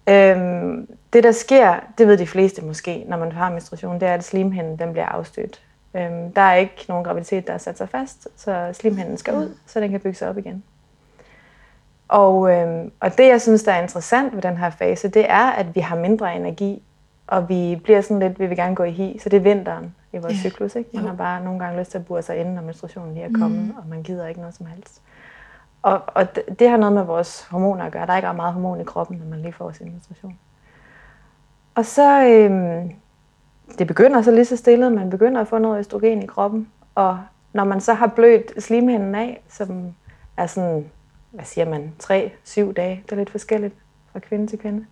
Øhm, 0.08 0.88
det, 1.12 1.24
der 1.24 1.32
sker, 1.32 1.74
det 1.98 2.08
ved 2.08 2.18
de 2.18 2.26
fleste 2.26 2.64
måske, 2.64 3.04
når 3.08 3.16
man 3.16 3.32
har 3.32 3.50
menstruation, 3.50 4.00
det 4.00 4.08
er, 4.08 4.14
at 4.14 4.24
slimhinden 4.24 4.78
den 4.78 4.92
bliver 4.92 5.06
afstødt. 5.06 5.60
Øhm, 5.94 6.32
der 6.32 6.42
er 6.42 6.54
ikke 6.54 6.84
nogen 6.88 7.04
graviditet, 7.04 7.46
der 7.46 7.52
er 7.52 7.58
sat 7.58 7.78
sig 7.78 7.88
fast, 7.88 8.28
så 8.36 8.70
slimhinden 8.72 9.18
skal 9.18 9.34
ud, 9.34 9.54
så 9.66 9.80
den 9.80 9.90
kan 9.90 10.00
bygge 10.00 10.18
sig 10.18 10.28
op 10.28 10.38
igen. 10.38 10.64
Og, 12.08 12.50
øhm, 12.52 12.92
og 13.00 13.18
det, 13.18 13.28
jeg 13.28 13.40
synes, 13.40 13.62
der 13.62 13.72
er 13.72 13.82
interessant 13.82 14.34
ved 14.34 14.42
den 14.42 14.56
her 14.56 14.70
fase, 14.70 15.08
det 15.08 15.30
er, 15.30 15.50
at 15.50 15.74
vi 15.74 15.80
har 15.80 15.96
mindre 15.96 16.36
energi, 16.36 16.82
og 17.26 17.48
vi 17.48 17.80
bliver 17.84 18.00
sådan 18.00 18.18
lidt, 18.18 18.40
vi 18.40 18.46
vil 18.46 18.56
gerne 18.56 18.74
gå 18.74 18.82
i 18.82 18.90
hi, 18.90 19.18
så 19.22 19.28
det 19.28 19.36
er 19.36 19.40
vinteren 19.40 19.94
i 20.12 20.16
vores 20.16 20.32
Ja. 20.44 20.48
cyklus. 20.50 20.74
Ikke? 20.76 20.90
Man 20.92 21.02
Jo. 21.02 21.08
har 21.08 21.16
bare 21.16 21.44
nogle 21.44 21.60
gange 21.60 21.78
lyst 21.78 21.90
til 21.90 21.98
at 21.98 22.06
bure 22.06 22.22
sig 22.22 22.36
inde, 22.36 22.54
når 22.54 22.62
menstruationen 22.62 23.14
lige 23.14 23.24
er 23.26 23.32
kommet, 23.38 23.60
mm. 23.64 23.74
og 23.76 23.84
man 23.88 24.02
gider 24.02 24.26
ikke 24.26 24.40
noget 24.40 24.54
som 24.54 24.66
helst. 24.66 25.02
Og, 25.82 26.02
og 26.06 26.36
det, 26.36 26.58
det 26.58 26.68
har 26.70 26.76
noget 26.76 26.92
med 26.92 27.02
vores 27.02 27.46
hormoner 27.50 27.84
at 27.84 27.92
gøre. 27.92 28.06
Der 28.06 28.12
er 28.12 28.16
ikke 28.16 28.32
meget 28.32 28.52
hormon 28.54 28.80
i 28.80 28.84
kroppen, 28.84 29.16
når 29.16 29.26
man 29.26 29.38
lige 29.40 29.52
får 29.52 29.72
sin 29.72 29.90
menstruation. 29.90 30.38
Og 31.74 31.84
så, 31.86 32.24
øhm, 32.26 32.90
det 33.78 33.86
begynder 33.86 34.22
så 34.22 34.30
lige 34.30 34.44
så 34.44 34.56
stille, 34.56 34.90
man 34.90 35.10
begynder 35.10 35.40
at 35.40 35.48
få 35.48 35.58
noget 35.58 35.78
østrogen 35.78 36.22
i 36.22 36.26
kroppen. 36.26 36.68
Og 36.94 37.18
når 37.52 37.64
man 37.64 37.80
så 37.80 37.94
har 37.94 38.06
blødt 38.06 38.62
slimhinden 38.62 39.14
af, 39.14 39.42
som 39.48 39.94
er 40.36 40.46
sådan, 40.46 40.86
hvad 41.30 41.44
siger 41.44 41.64
man, 41.70 41.92
3-7 42.02 42.72
dage, 42.72 43.02
det 43.06 43.12
er 43.12 43.16
lidt 43.16 43.30
forskelligt 43.30 43.74
fra 44.12 44.18
kvinde 44.18 44.46
til 44.46 44.58
kvinde, 44.58 44.86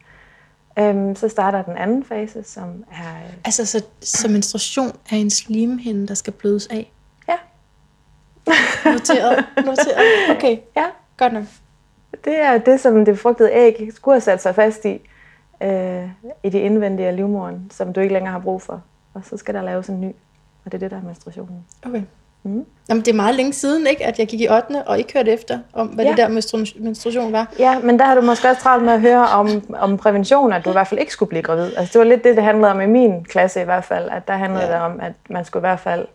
øhm, 0.79 1.17
så 1.17 1.29
starter 1.29 1.63
den 1.63 1.77
anden 1.77 2.05
fase, 2.05 2.43
som 2.43 2.85
er, 2.93 3.25
øh, 3.27 3.33
Altså, 3.45 3.67
så, 3.67 3.85
så 4.01 4.29
menstruation 4.29 4.89
er 5.11 5.17
en 5.17 5.31
slimhinde, 5.31 6.09
der 6.09 6.15
skal 6.15 6.33
blødes 6.33 6.67
af? 6.67 6.93
ja, 7.29 7.37
Noteret. 8.93 9.45
Noteret. 9.57 10.37
Okay, 10.37 10.59
ja, 10.77 10.87
godt 11.17 11.33
nok. 11.33 11.45
Det 12.25 12.37
er 12.37 12.59
det, 12.59 12.81
som 12.81 13.05
det 13.05 13.15
befrugtede 13.15 13.51
æg 13.53 13.91
skulle 13.95 14.15
have 14.15 14.21
sat 14.21 14.43
sig 14.43 14.55
fast 14.55 14.85
i, 14.85 15.01
øh, 15.63 16.09
i 16.43 16.51
de 16.51 16.61
indvendige 16.61 17.09
af 17.09 17.17
livmoderen, 17.17 17.71
som 17.71 17.93
du 17.93 18.01
ikke 18.01 18.13
længere 18.13 18.33
har 18.33 18.41
brug 18.41 18.63
for. 18.63 18.83
Og 19.15 19.25
så 19.25 19.37
skal 19.37 19.55
der 19.55 19.63
laves 19.63 19.89
en 19.89 20.01
ny, 20.01 20.13
og 20.65 20.73
det 20.73 20.75
er 20.75 20.79
det, 20.79 20.91
der 20.91 20.97
er 20.97 21.03
menstruationen. 21.03 21.65
Okay. 21.87 22.03
Mm. 22.45 22.65
Jamen, 22.89 23.01
det 23.05 23.09
er 23.09 23.15
meget 23.17 23.35
længe 23.35 23.53
siden, 23.53 23.87
ikke, 23.87 24.07
at 24.07 24.19
jeg 24.19 24.27
gik 24.27 24.41
i 24.41 24.49
8. 24.49 24.83
og 24.87 24.99
ikke 24.99 25.13
hørte 25.13 25.31
efter, 25.33 25.59
om 25.73 25.87
hvad 25.87 26.05
ja. 26.05 26.11
Det 26.11 26.19
der 26.19 26.29
menstru- 26.29 26.83
menstruation 26.83 27.33
var. 27.33 27.53
Ja, 27.59 27.79
men 27.79 27.99
der 27.99 28.05
har 28.05 28.15
du 28.15 28.21
måske 28.21 28.49
også 28.49 28.63
travlt 28.63 28.85
med 28.85 28.93
at 28.93 29.01
høre 29.01 29.27
om, 29.29 29.75
om 29.79 29.97
prævention, 29.97 30.53
at 30.53 30.65
du 30.65 30.71
i 30.71 30.73
hvert 30.73 30.87
fald 30.89 31.01
ikke 31.01 31.13
skulle 31.13 31.29
blive 31.29 31.43
gravid. 31.43 31.73
Altså, 31.77 31.93
det 31.93 31.99
var 31.99 32.05
lidt 32.05 32.25
det, 32.25 32.37
det 32.37 32.45
handlede 32.45 32.71
om 32.71 32.81
i 32.81 32.87
min 32.87 33.25
klasse 33.25 33.61
i 33.61 33.65
hvert 33.65 33.85
fald, 33.85 34.09
at 34.09 34.29
der 34.29 34.35
handlede 34.37 34.65
Ja. 34.65 34.71
ja. 34.71 34.75
det 34.77 34.83
om, 34.85 35.01
at 35.01 35.13
man 35.31 35.45
skulle 35.45 35.61
i 35.61 35.67
hvert 35.69 35.81
fald 35.81 36.07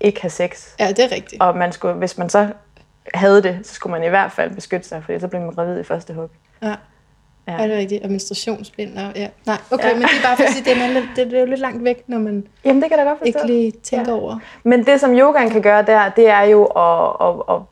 ikke 0.00 0.20
have 0.20 0.30
sex. 0.30 0.68
Ja, 0.80 0.88
det 0.88 0.98
er 0.98 1.12
rigtigt. 1.12 1.42
Og 1.42 1.56
man 1.56 1.72
skulle, 1.72 1.94
hvis 1.94 2.18
man 2.18 2.28
så 2.28 2.48
havde 3.14 3.42
det, 3.42 3.58
så 3.64 3.74
skulle 3.74 3.90
man 3.98 4.04
i 4.04 4.08
hvert 4.08 4.32
fald 4.32 4.54
beskytte 4.54 4.88
sig, 4.88 5.02
fordi 5.04 5.20
så 5.20 5.28
blev 5.28 5.40
man 5.40 5.50
gravid 5.54 5.80
i 5.80 5.82
første 5.82 6.12
hug. 6.14 6.30
Ja. 6.62 6.74
Ja. 7.48 7.52
Ja, 7.62 7.62
det 7.68 7.74
er 7.74 7.78
rigtigt. 7.78 8.04
Og 8.04 8.10
menstruationsbind. 8.10 8.98
Og, 8.98 9.12
ja. 9.16 9.28
Nej, 9.46 9.56
okay, 9.70 9.84
ja. 9.84 9.88
Ja. 9.88 9.94
men 9.94 10.02
det 10.02 10.18
er 10.18 10.28
bare 10.28 10.36
for 10.36 10.44
at 10.44 10.50
sige, 10.50 10.64
det 10.64 10.82
er, 10.82 10.86
lidt, 10.88 11.04
det 11.16 11.32
er 11.34 11.40
jo 11.40 11.46
lidt 11.46 11.60
langt 11.60 11.84
væk, 11.84 12.02
når 12.06 12.18
man 12.18 12.46
Jamen, 12.64 12.82
det 12.82 12.90
kan 12.90 12.98
da 12.98 13.04
godt 13.04 13.18
forstå. 13.18 13.26
ikke 13.26 13.46
lige 13.46 13.72
tænker 13.82 14.12
Ja. 14.12 14.18
over. 14.20 14.38
Men 14.62 14.86
det, 14.86 15.00
som 15.00 15.18
yogaen 15.18 15.50
kan 15.50 15.62
gøre 15.62 15.82
der, 15.82 16.08
det 16.08 16.28
er 16.28 16.42
jo 16.42 16.64
at, 16.64 17.16
at, 17.28 17.54
at 17.56 17.62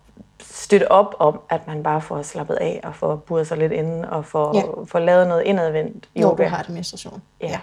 støtte 0.40 0.92
op 0.92 1.14
om, 1.18 1.40
at 1.50 1.66
man 1.66 1.82
bare 1.82 2.00
får 2.00 2.22
slappet 2.22 2.54
af 2.54 2.80
og 2.84 2.94
får 2.94 3.16
buret 3.16 3.46
sig 3.46 3.58
lidt 3.58 3.72
inde 3.72 4.08
og 4.10 4.24
får, 4.24 4.50
Ja. 4.54 4.60
ja. 4.60 4.84
får 4.86 4.98
lavet 4.98 5.28
noget 5.28 5.42
indadvendt 5.42 6.08
Når 6.16 6.22
yoga. 6.30 6.44
du 6.44 6.48
har 6.48 6.62
det 6.62 6.74
menstruation. 6.74 7.22
Ja. 7.40 7.58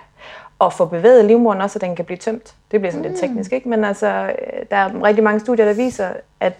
Og 0.59 0.73
få 0.73 0.85
bevæget 0.85 1.25
livmoderen 1.25 1.61
også, 1.61 1.73
så 1.73 1.79
den 1.79 1.95
kan 1.95 2.05
blive 2.05 2.17
tømt. 2.17 2.53
Det 2.71 2.79
bliver 2.81 2.91
sådan 2.91 3.05
mm. 3.05 3.11
lidt 3.11 3.19
teknisk, 3.21 3.53
ikke? 3.53 3.69
Men 3.69 3.83
altså, 3.85 4.07
øh, 4.07 4.59
der 4.71 4.77
er 4.77 5.03
rigtig 5.03 5.23
mange 5.23 5.39
studier, 5.39 5.65
der 5.65 5.73
viser, 5.73 6.09
at 6.39 6.53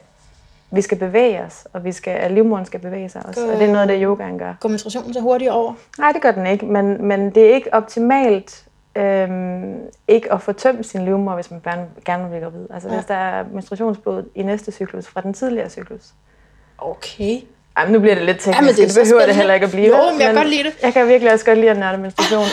vi 0.72 0.82
skal 0.82 0.98
bevæge 0.98 1.42
os, 1.42 1.68
og 1.74 1.84
vi 1.84 1.92
skal, 1.92 2.12
at 2.12 2.32
livmoderen 2.32 2.66
skal 2.66 2.80
bevæge 2.80 3.10
sig 3.10 3.22
også. 3.26 3.48
Og 3.54 3.60
det 3.60 3.68
er 3.70 3.72
noget 3.72 3.90
det, 3.90 4.00
yogaen 4.02 4.40
gør. 4.40 4.54
Går 4.60 4.70
menstruationen 4.70 5.14
så 5.14 5.20
hurtigt 5.20 5.52
over? 5.52 5.74
Nej, 6.00 6.12
det 6.12 6.22
gør 6.22 6.32
den 6.32 6.48
ikke, 6.48 6.66
men, 6.66 7.08
men 7.08 7.30
det 7.30 7.50
er 7.50 7.54
ikke 7.54 7.74
optimalt 7.74 8.64
øhm, 8.96 9.76
ikke 10.08 10.34
at 10.34 10.42
få 10.42 10.52
tømt 10.52 10.86
sin 10.86 11.06
livmor, 11.06 11.36
hvis 11.36 11.52
man 11.52 11.60
gerne, 11.64 11.86
gerne 12.06 12.24
vil 12.24 12.30
blive 12.30 12.42
gravid. 12.42 12.68
Altså 12.74 12.90
Ja. 12.90 12.96
hvis 12.96 13.06
der 13.06 13.16
er 13.16 13.44
menstruationsblod 13.54 14.24
i 14.36 14.44
næste 14.44 14.72
cyklus 14.72 15.08
fra 15.08 15.22
den 15.22 15.34
tidligere 15.34 15.70
cyklus. 15.70 16.02
Okay. 16.78 17.38
Ej, 17.78 17.84
men 17.86 17.94
nu 17.94 18.00
bliver 18.00 18.16
det 18.16 18.26
lidt 18.26 18.38
teknisk, 18.40 18.58
Jamen, 18.62 18.76
det 18.76 18.96
det, 18.96 19.04
behøver 19.04 19.26
det 19.26 19.36
heller 19.36 19.54
ikke 19.54 19.66
at 19.66 19.72
blive. 19.72 19.88
Jo, 19.88 20.12
men 20.12 20.20
jeg 20.22 20.28
kan 20.28 20.36
godt 20.36 20.50
lide 20.50 20.64
det. 20.64 20.74
Jeg 20.84 20.94
kan 20.94 21.08
virkelig 21.08 21.34
også 21.34 21.46
godt 21.46 21.58
lide 21.58 21.72
at 21.72 21.78
nørde 21.80 21.98
menstruation. 21.98 22.46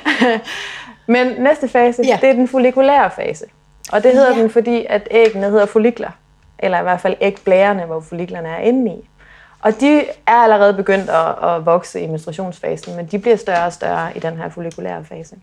men 1.14 1.26
næste 1.38 1.68
fase, 1.68 2.02
Ja. 2.06 2.18
det 2.20 2.28
er 2.28 2.32
den 2.32 2.48
follikulære 2.48 3.10
fase. 3.10 3.44
Og 3.92 4.02
det 4.02 4.12
hedder 4.12 4.36
ja. 4.36 4.42
den, 4.42 4.50
fordi 4.50 4.86
at 4.88 5.08
æggene 5.10 5.50
hedder 5.50 5.66
follikler. 5.66 6.10
Eller 6.62 6.78
i 6.80 6.82
hvert 6.82 7.00
fald 7.00 7.16
ægblærerne, 7.20 7.84
hvor 7.84 8.00
folliklerne 8.00 8.48
er 8.48 8.58
inde 8.58 8.92
i. 8.92 9.08
Og 9.60 9.80
de 9.80 10.00
er 10.26 10.34
allerede 10.34 10.74
begyndt 10.74 11.10
at, 11.10 11.48
at 11.48 11.66
vokse 11.66 12.00
i 12.00 12.06
menstruationsfasen, 12.06 12.96
men 12.96 13.06
de 13.06 13.18
bliver 13.18 13.36
større 13.36 13.66
og 13.66 13.72
større 13.72 14.16
i 14.16 14.20
den 14.20 14.36
her 14.36 14.48
follikulære 14.48 15.04
fase. 15.04 15.36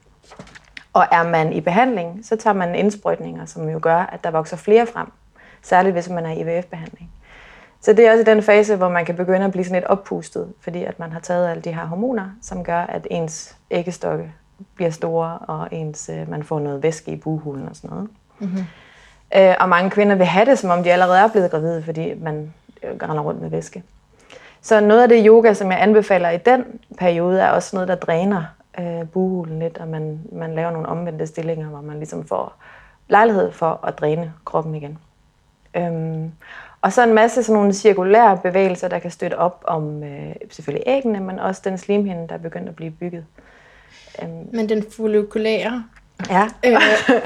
Og 0.93 1.06
er 1.12 1.23
man 1.23 1.53
i 1.53 1.62
behandling, 1.62 2.25
så 2.25 2.36
tager 2.36 2.53
man 2.53 2.75
indsprøjtninger, 2.75 3.45
som 3.45 3.69
jo 3.69 3.80
gør, 3.82 3.97
at 3.97 4.23
der 4.23 4.32
vokser 4.32 4.58
flere 4.58 4.86
frem. 4.86 5.12
Særligt 5.62 5.93
hvis 5.93 6.10
man 6.10 6.25
er 6.25 6.32
i 6.32 6.39
IVF-behandling. 6.39 7.12
Så 7.82 7.93
det 7.93 8.08
er 8.08 8.12
også 8.12 8.21
i 8.21 8.36
den 8.36 8.43
fase, 8.43 8.75
hvor 8.75 8.89
man 8.89 9.06
kan 9.06 9.15
begynde 9.15 9.45
at 9.45 9.51
blive 9.51 9.63
sådan 9.63 9.82
lidt 9.82 9.89
oppustet, 9.89 10.53
fordi 10.62 10.84
at 10.84 10.99
man 10.99 11.12
har 11.12 11.19
taget 11.19 11.49
alle 11.49 11.62
de 11.62 11.73
her 11.73 11.86
hormoner, 11.86 12.30
som 12.41 12.63
gør, 12.63 12.80
at 12.80 13.08
ens 13.12 13.56
æggestokke 13.71 14.34
bliver 14.75 14.91
store, 14.91 15.38
og 15.38 15.67
ens, 15.71 16.10
øh, 16.10 16.30
man 16.30 16.43
får 16.43 16.60
noget 16.60 16.84
væske 16.84 17.12
i 17.12 17.15
buhulen 17.15 17.69
og 17.69 17.75
sådan 17.75 17.89
noget. 17.89 18.10
Mhm. 18.39 18.63
Øh, 19.35 19.55
og 19.59 19.69
mange 19.69 19.89
kvinder 19.89 20.15
vil 20.15 20.25
have 20.25 20.45
det, 20.45 20.59
som 20.59 20.69
om 20.69 20.83
de 20.83 20.91
allerede 20.91 21.19
er 21.19 21.27
blevet 21.27 21.51
gravide, 21.51 21.83
fordi 21.83 22.13
man 22.13 22.53
øh, 22.83 22.89
render 22.89 23.23
rundt 23.23 23.41
med 23.41 23.49
væske. 23.49 23.83
Så 24.61 24.79
noget 24.79 25.01
af 25.03 25.09
det 25.09 25.25
yoga, 25.27 25.53
som 25.53 25.71
jeg 25.71 25.81
anbefaler 25.81 26.29
i 26.29 26.37
den 26.37 26.65
periode, 26.97 27.41
er 27.41 27.49
også 27.49 27.75
noget, 27.75 27.87
der 27.87 27.95
dræner 27.95 28.43
øh, 28.79 29.07
buhulen 29.13 29.59
lidt, 29.59 29.77
og 29.77 29.87
man, 29.87 30.19
man 30.31 30.55
laver 30.55 30.71
nogle 30.71 30.87
omvendte 30.87 31.27
stillinger, 31.27 31.67
hvor 31.67 31.81
man 31.81 31.97
ligesom 31.97 32.27
får 32.27 32.55
lejlighed 33.07 33.51
for 33.51 33.79
at 33.87 33.99
dræne 33.99 34.33
kroppen 34.45 34.75
igen. 34.75 34.97
Øhm, 35.75 36.31
og 36.81 36.93
så 36.93 37.03
en 37.03 37.13
masse 37.13 37.43
sådan 37.43 37.55
nogle 37.55 37.73
cirkulære 37.73 38.37
bevægelser, 38.43 38.87
der 38.87 38.99
kan 38.99 39.11
støtte 39.11 39.37
op 39.37 39.63
om 39.67 40.03
øh, 40.03 40.35
selvfølgelig 40.49 40.83
æggene, 40.87 41.19
men 41.19 41.39
også 41.39 41.61
den 41.65 41.77
slimhinde, 41.77 42.27
der 42.27 42.33
er 42.33 42.39
begyndt 42.39 42.69
at 42.69 42.75
blive 42.75 42.91
bygget. 42.91 43.25
Øhm, 44.21 44.47
men 44.53 44.69
den 44.69 44.85
folikulære 44.97 45.83
ja. 46.29 46.47
øh, 46.65 46.77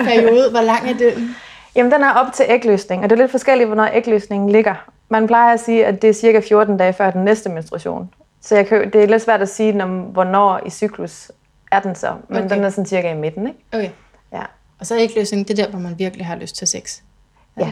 periode, 0.05 0.49
hvor 0.51 0.61
lang 0.61 0.89
er 0.89 0.97
den? 0.97 1.35
Jamen, 1.75 1.91
den 1.91 2.03
er 2.03 2.13
op 2.13 2.33
til 2.33 2.45
ægløsning, 2.49 3.03
og 3.03 3.09
det 3.09 3.15
er 3.15 3.21
lidt 3.21 3.31
forskelligt, 3.31 3.67
hvornår 3.67 3.89
ægløsningen 3.93 4.49
ligger. 4.49 4.75
Man 5.09 5.27
plejer 5.27 5.53
at 5.53 5.59
sige, 5.59 5.85
at 5.85 6.01
det 6.01 6.09
er 6.09 6.13
cirka 6.13 6.39
14 6.39 6.77
dage 6.77 6.93
før 6.93 7.11
den 7.11 7.25
næste 7.25 7.49
menstruation. 7.49 8.13
Så 8.41 8.55
jeg 8.55 8.67
kan, 8.67 8.93
det 8.93 9.03
er 9.03 9.07
lidt 9.07 9.21
svært 9.21 9.41
at 9.41 9.49
sige, 9.49 9.71
når, 9.71 9.85
hvornår 9.87 10.61
i 10.65 10.69
cyklus 10.69 11.31
er 11.71 11.79
den 11.79 11.95
så. 11.95 12.15
Men 12.27 12.37
okay. 12.37 12.55
den 12.55 12.63
er 12.63 12.69
sådan 12.69 12.85
cirka 12.85 13.11
i 13.11 13.17
midten, 13.17 13.47
ikke? 13.47 13.59
Okay. 13.73 13.89
Ja. 14.33 14.43
Og 14.79 14.85
så 14.85 14.97
ægløsning, 14.97 15.47
det 15.47 15.59
er 15.59 15.63
der, 15.63 15.71
hvor 15.71 15.79
man 15.79 15.99
virkelig 15.99 16.25
har 16.25 16.35
lyst 16.35 16.55
til 16.55 16.67
sex. 16.67 17.01
Ja. 17.57 17.65
ja. 17.65 17.71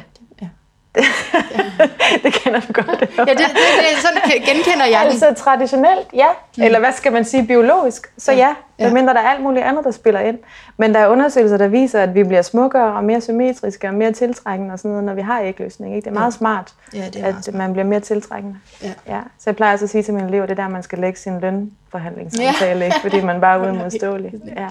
det 2.23 2.33
kender 2.33 2.59
du 2.59 2.73
godt. 2.73 2.99
Det. 2.99 3.09
ja, 3.17 3.23
det, 3.23 3.37
det, 3.37 3.47
det, 3.79 3.97
sådan 4.01 4.41
genkender 4.45 4.85
jeg 4.85 5.01
det. 5.05 5.11
Altså 5.11 5.43
traditionelt, 5.43 6.07
ja. 6.13 6.25
Mm. 6.57 6.63
Eller 6.63 6.79
hvad 6.79 6.93
skal 6.93 7.11
man 7.11 7.25
sige, 7.25 7.47
biologisk, 7.47 8.11
så 8.17 8.31
ja. 8.31 8.55
ja. 8.79 8.93
Mindre 8.93 9.13
der 9.13 9.19
er 9.19 9.29
alt 9.29 9.43
muligt 9.43 9.65
andet, 9.65 9.85
der 9.85 9.91
spiller 9.91 10.19
ind. 10.19 10.37
Men 10.77 10.93
der 10.93 10.99
er 10.99 11.07
undersøgelser, 11.07 11.57
der 11.57 11.67
viser, 11.67 12.01
at 12.01 12.15
vi 12.15 12.23
bliver 12.23 12.41
smukkere 12.41 12.93
og 12.93 13.03
mere 13.03 13.21
symmetriske 13.21 13.87
og 13.87 13.93
mere 13.93 14.11
tiltrækkende 14.11 14.73
og 14.73 14.79
sådan 14.79 14.91
noget, 14.91 15.03
når 15.03 15.13
vi 15.13 15.21
har 15.21 15.41
ægløsning. 15.41 15.95
Ikke? 15.95 16.05
Det 16.05 16.09
er 16.09 16.19
meget 16.19 16.33
ja. 16.33 16.37
smart, 16.37 16.73
ja, 16.93 16.97
det 16.97 17.15
er 17.15 17.25
at 17.25 17.33
meget 17.33 17.45
smart. 17.45 17.57
man 17.57 17.73
bliver 17.73 17.85
mere 17.85 17.99
tiltrækkende. 17.99 18.55
Ja. 18.83 18.91
Ja. 19.07 19.19
Så 19.37 19.43
jeg 19.45 19.55
plejer 19.55 19.73
også 19.73 19.85
at 19.85 19.89
sige 19.89 20.03
til 20.03 20.13
mine 20.13 20.27
elever, 20.27 20.45
det 20.45 20.59
er 20.59 20.63
der, 20.63 20.69
man 20.69 20.83
skal 20.83 20.99
lægge 20.99 21.19
sin 21.19 21.39
lønforhandlingssamtale, 21.39 22.79
ja. 22.79 22.85
ikke? 22.85 22.97
fordi 23.01 23.21
man 23.21 23.41
bare 23.41 23.59
er 23.59 23.63
uimodståelig. 23.71 24.33
Ja. 24.57 24.67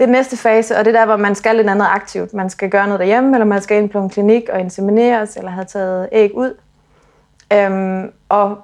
Det 0.00 0.06
er 0.06 0.12
næste 0.12 0.36
fase, 0.36 0.76
og 0.76 0.84
det 0.84 0.94
er 0.94 0.98
der, 0.98 1.06
hvor 1.06 1.16
man 1.16 1.34
skal 1.34 1.56
lidt 1.56 1.68
andet 1.68 1.86
aktivt. 1.90 2.34
Man 2.34 2.50
skal 2.50 2.70
gøre 2.70 2.86
noget 2.86 3.00
derhjemme, 3.00 3.36
eller 3.36 3.44
man 3.44 3.62
skal 3.62 3.82
ind 3.82 3.90
på 3.90 3.98
en 3.98 4.10
klinik 4.10 4.48
og 4.48 4.60
insemineres, 4.60 5.36
eller 5.36 5.50
have 5.50 5.64
taget 5.64 6.08
æg 6.12 6.34
ud. 6.34 6.54
Øhm, 7.52 8.12
og 8.28 8.58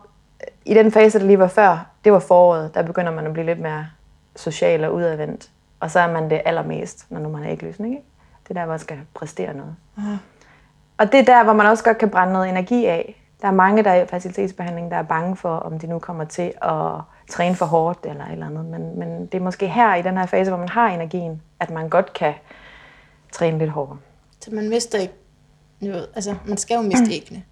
i 0.64 0.74
den 0.74 0.92
fase, 0.92 1.18
der 1.18 1.24
lige 1.24 1.38
var 1.38 1.48
før, 1.48 1.86
det 2.04 2.12
var 2.12 2.18
foråret, 2.18 2.74
der 2.74 2.82
begynder 2.82 3.12
man 3.12 3.26
at 3.26 3.32
blive 3.32 3.46
lidt 3.46 3.60
mere 3.60 3.86
social 4.36 4.84
og 4.84 4.94
udadvendt. 4.94 5.50
Og 5.80 5.90
så 5.90 6.00
er 6.00 6.12
man 6.12 6.30
det 6.30 6.42
allermest, 6.44 7.06
når 7.10 7.20
nu 7.20 7.28
man 7.28 7.42
har 7.42 7.50
ægløsning. 7.50 7.94
Ikke? 7.94 8.06
Det 8.42 8.50
er 8.50 8.54
der, 8.54 8.64
hvor 8.64 8.72
man 8.72 8.78
skal 8.78 8.98
præstere 9.14 9.54
noget. 9.54 9.76
Aha. 9.98 10.16
Og 10.98 11.12
det 11.12 11.20
er 11.20 11.24
der, 11.24 11.44
hvor 11.44 11.52
man 11.52 11.66
også 11.66 11.84
godt 11.84 11.98
kan 11.98 12.10
brænde 12.10 12.32
noget 12.32 12.48
energi 12.48 12.86
af. 12.86 13.25
Der 13.42 13.48
er 13.48 13.52
mange, 13.52 13.84
der 13.84 13.90
er 13.90 14.02
i 14.02 14.06
facilitetsbehandling, 14.06 14.90
der 14.90 14.96
er 14.96 15.02
bange 15.02 15.36
for, 15.36 15.56
om 15.56 15.78
de 15.78 15.86
nu 15.86 15.98
kommer 15.98 16.24
til 16.24 16.52
at 16.62 17.00
træne 17.30 17.54
for 17.54 17.66
hårdt 17.66 18.06
eller 18.06 18.24
et 18.24 18.32
eller 18.32 18.46
andet. 18.46 18.64
Men, 18.64 18.98
men 18.98 19.26
det 19.26 19.34
er 19.38 19.42
måske 19.42 19.68
her 19.68 19.94
i 19.94 20.02
den 20.02 20.18
her 20.18 20.26
fase, 20.26 20.50
hvor 20.50 20.58
man 20.58 20.68
har 20.68 20.88
energien, 20.88 21.42
at 21.60 21.70
man 21.70 21.88
godt 21.88 22.12
kan 22.12 22.34
træne 23.32 23.58
lidt 23.58 23.70
hårdere. 23.70 23.98
Så 24.40 24.50
man 24.54 24.68
mister 24.68 24.98
ikke 24.98 25.14
noget. 25.80 26.08
Altså, 26.14 26.34
man 26.46 26.56
skal 26.56 26.74
jo 26.74 26.82
miste 26.82 27.12
æggene. 27.12 27.42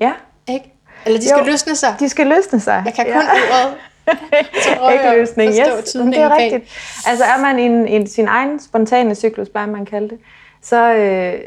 Ja. 0.00 0.12
Ikke? 0.48 0.74
Eller 1.06 1.20
de 1.20 1.28
skal 1.28 1.38
jo, 1.38 1.50
løsne 1.50 1.76
sig. 1.76 1.96
De 2.00 2.08
skal 2.08 2.26
løsne 2.26 2.60
sig. 2.60 2.82
Jeg 2.84 2.94
kan 2.94 3.04
kun 3.04 3.12
ja. 3.12 3.64
ordet. 3.64 3.78
Ægløsning, 4.92 5.50
yes. 5.50 5.92
Det 5.92 6.18
er 6.18 6.36
rigtigt. 6.36 6.64
Altså 7.06 7.24
er 7.24 7.40
man 7.40 7.58
i, 7.58 7.62
en, 7.62 7.88
i 7.88 8.06
sin 8.06 8.28
egen 8.28 8.60
spontane 8.60 9.14
cyklus, 9.14 9.48
bare 9.48 9.66
man 9.66 9.86
kalde 9.86 10.08
det, 10.08 10.18
så, 10.62 10.94
øh, 10.94 11.40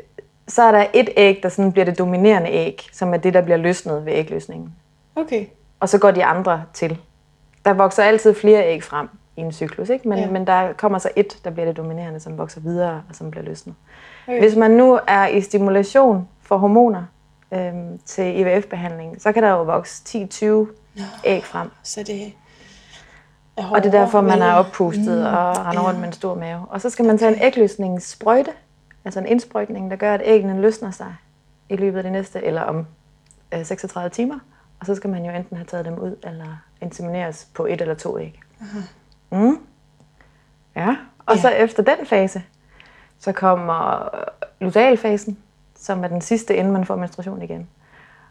så 0.47 0.63
er 0.63 0.71
der 0.71 0.85
et 0.93 1.09
æg, 1.17 1.39
der 1.43 1.49
sådan 1.49 1.71
bliver 1.71 1.85
det 1.85 1.97
dominerende 1.97 2.49
æg, 2.49 2.89
som 2.93 3.13
er 3.13 3.17
det, 3.17 3.33
der 3.33 3.41
bliver 3.41 3.57
løsnet 3.57 4.05
ved 4.05 4.13
ægløsningen. 4.13 4.75
Okay. 5.15 5.45
Og 5.79 5.89
så 5.89 5.97
går 5.97 6.11
de 6.11 6.25
andre 6.25 6.63
til. 6.73 6.97
Der 7.65 7.73
vokser 7.73 8.03
altid 8.03 8.33
flere 8.33 8.67
æg 8.67 8.83
frem 8.83 9.09
i 9.37 9.41
en 9.41 9.51
cyklus, 9.51 9.89
ikke? 9.89 10.09
Men, 10.09 10.19
ja. 10.19 10.29
men 10.29 10.47
der 10.47 10.73
kommer 10.73 10.99
så 10.99 11.09
et, 11.15 11.39
der 11.43 11.49
bliver 11.49 11.65
det 11.65 11.77
dominerende, 11.77 12.19
som 12.19 12.37
vokser 12.37 12.61
videre 12.61 13.03
og 13.09 13.15
som 13.15 13.31
bliver 13.31 13.43
løsnet. 13.43 13.75
Okay. 14.27 14.39
Hvis 14.39 14.55
man 14.55 14.71
nu 14.71 14.99
er 15.07 15.27
i 15.27 15.41
stimulation 15.41 16.27
for 16.41 16.57
hormoner 16.57 17.03
øhm, 17.51 17.99
til 18.05 18.39
IVF-behandling, 18.39 19.21
så 19.21 19.31
kan 19.31 19.43
der 19.43 19.49
jo 19.49 19.63
vokse 19.63 20.03
10-20 20.07 20.45
no. 20.45 20.65
æg 21.23 21.43
frem. 21.43 21.69
Så 21.83 22.03
det 22.03 22.21
er 22.23 22.31
og 23.55 23.83
det 23.83 23.95
er 23.95 23.99
derfor, 23.99 24.21
man 24.21 24.41
er 24.41 24.53
oppustet 24.53 25.17
mm. 25.17 25.25
og 25.25 25.65
render 25.65 25.81
ja. 25.81 25.87
rundt 25.87 25.99
med 25.99 26.07
en 26.07 26.13
stor 26.13 26.35
mave. 26.35 26.65
Og 26.69 26.81
så 26.81 26.89
skal 26.89 27.05
man 27.05 27.17
tage 27.17 27.35
en 27.35 27.41
ægløsningssprøjte, 27.43 28.51
altså 29.05 29.19
en 29.19 29.25
indsprøjtning, 29.25 29.91
der 29.91 29.97
gør, 29.97 30.13
at 30.13 30.21
æggene 30.23 30.61
løsner 30.61 30.91
sig 30.91 31.15
i 31.69 31.75
løbet 31.75 31.97
af 31.97 32.03
det 32.03 32.11
næste, 32.11 32.43
eller 32.43 32.61
om 32.61 32.87
øh, 33.53 33.65
36 33.65 34.09
timer. 34.09 34.39
Og 34.79 34.85
så 34.85 34.95
skal 34.95 35.09
man 35.09 35.25
jo 35.25 35.31
enten 35.31 35.57
have 35.57 35.65
taget 35.65 35.85
dem 35.85 35.99
ud, 35.99 36.15
eller 36.23 36.57
insemineres 36.81 37.47
på 37.53 37.65
et 37.65 37.81
eller 37.81 37.95
to 37.95 38.19
æg. 38.19 38.39
Aha. 38.61 38.79
Mm. 39.31 39.57
Ja, 40.75 40.95
og 41.25 41.35
ja. 41.35 41.41
så 41.41 41.49
efter 41.49 41.83
den 41.83 42.05
fase, 42.05 42.43
så 43.19 43.31
kommer 43.31 44.09
lutealfasen, 44.59 45.37
som 45.75 46.03
er 46.03 46.07
den 46.07 46.21
sidste, 46.21 46.55
inden 46.55 46.73
man 46.73 46.85
får 46.85 46.95
menstruation 46.95 47.41
igen. 47.41 47.69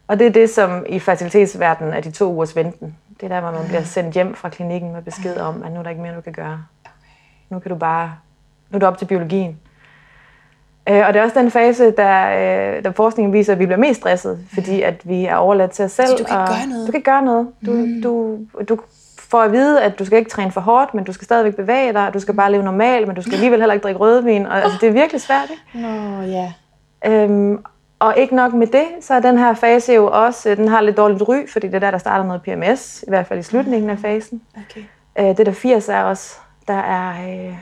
Og 0.07 0.19
det 0.19 0.27
er 0.27 0.31
det, 0.31 0.51
som 0.51 0.87
i 0.89 0.99
fertilitetsverdenen 0.99 1.93
er 1.93 2.01
de 2.01 2.11
to 2.11 2.33
ugers 2.33 2.57
venten. 2.57 2.97
Det 3.21 3.23
er 3.23 3.29
der, 3.29 3.41
hvor 3.41 3.51
man 3.51 3.67
bliver 3.67 3.83
sendt 3.83 4.15
hjem 4.15 4.35
fra 4.35 4.49
klinikken 4.49 4.93
med 4.93 5.03
besked 5.03 5.37
om, 5.37 5.63
at 5.63 5.73
nu 5.73 5.79
er 5.79 5.83
der 5.83 5.91
ikke 5.91 6.03
mere, 6.03 6.17
du 6.17 6.21
kan 6.21 6.33
gøre. 6.33 6.65
Nu 7.51 7.59
kan 7.59 7.71
du 7.71 7.77
bare, 7.77 8.15
nu 8.71 8.77
er 8.77 8.79
du 8.81 8.87
op 8.87 8.99
til 8.99 9.07
biologien. 9.07 9.61
Øh, 10.89 11.07
og 11.07 11.15
det 11.15 11.21
er 11.21 11.25
også 11.25 11.41
den 11.41 11.51
fase, 11.51 11.91
der, 11.91 12.77
øh, 12.77 12.85
der 12.85 12.93
forskningen 12.93 13.33
viser, 13.33 13.53
at 13.53 13.59
vi 13.59 13.67
bliver 13.67 13.79
mest 13.79 14.01
stresset, 14.01 14.39
fordi 14.55 14.83
at 14.83 15.09
vi 15.09 15.25
er 15.25 15.37
overladt 15.37 15.71
til 15.71 15.85
os 15.85 15.93
selv. 15.93 16.07
Så 16.07 16.17
du 16.17 16.25
kan 16.25 16.37
ikke 16.37 16.53
gøre 16.53 16.67
noget? 16.67 16.87
Du 16.87 16.93
kan 16.93 17.03
gøre 17.03 17.23
noget. 17.23 17.49
Du, 17.67 17.73
mm. 17.73 18.03
du, 18.03 18.39
du 18.69 18.81
får 19.19 19.43
at 19.43 19.53
vide, 19.53 19.83
at 19.83 19.99
du 19.99 20.05
skal 20.05 20.19
ikke 20.19 20.31
træne 20.31 20.53
for 20.53 20.61
hårdt, 20.61 20.95
men 20.95 21.05
du 21.05 21.13
skal 21.13 21.25
stadigvæk 21.25 21.57
bevæge 21.57 21.93
dig, 21.93 22.11
du 22.15 22.21
skal 22.21 22.35
bare 22.35 22.53
leve 22.53 22.63
normalt, 22.63 23.07
men 23.07 23.17
du 23.17 23.23
skal 23.23 23.35
alligevel 23.35 23.61
heller 23.61 23.75
ikke 23.75 23.83
drikke 23.83 24.01
rødvin. 24.01 24.47
Og, 24.47 24.63
altså, 24.63 24.79
det 24.81 24.89
er 24.89 24.93
virkelig 24.93 25.21
svært, 25.21 25.51
ikke? 25.51 25.87
Nå, 25.87 26.21
ja. 26.21 26.53
Øhm, 27.07 27.65
og 27.99 28.15
ikke 28.17 28.37
nok 28.37 28.53
med 28.53 28.67
det, 28.67 28.85
så 29.01 29.15
er 29.15 29.21
den 29.21 29.39
her 29.39 29.55
fase 29.55 29.93
jo 29.93 30.11
også, 30.13 30.55
den 30.55 30.69
har 30.69 30.81
lidt 30.81 30.97
dårligt 30.97 31.23
ry, 31.29 31.49
fordi 31.53 31.67
det 31.67 31.75
er 31.75 31.79
der, 31.79 31.91
der 31.91 31.99
starter 31.99 32.25
noget 32.25 32.43
PMS, 32.43 33.03
i 33.07 33.11
hvert 33.11 33.27
fald 33.27 33.39
i 33.39 33.43
slutningen 33.43 33.91
af 33.91 33.99
fasen. 33.99 34.43
Okay. 34.57 34.83
Øh, 35.19 35.37
det 35.37 35.47
der 35.47 35.53
80 35.53 35.89
er 35.89 36.03
også, 36.03 36.37
der 36.69 36.75
er 36.75 37.11
øh, 37.11 37.55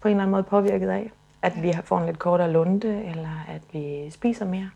på 0.00 0.08
en 0.08 0.12
eller 0.12 0.22
anden 0.22 0.30
måde 0.30 0.42
påvirket 0.42 0.88
af 0.88 1.10
at 1.44 1.62
vi 1.62 1.74
får 1.84 1.98
en 1.98 2.06
lidt 2.06 2.18
kortere 2.18 2.50
lunde, 2.50 3.04
eller 3.04 3.44
at 3.48 3.60
vi 3.72 4.10
spiser 4.10 4.44
mere. 4.44 4.70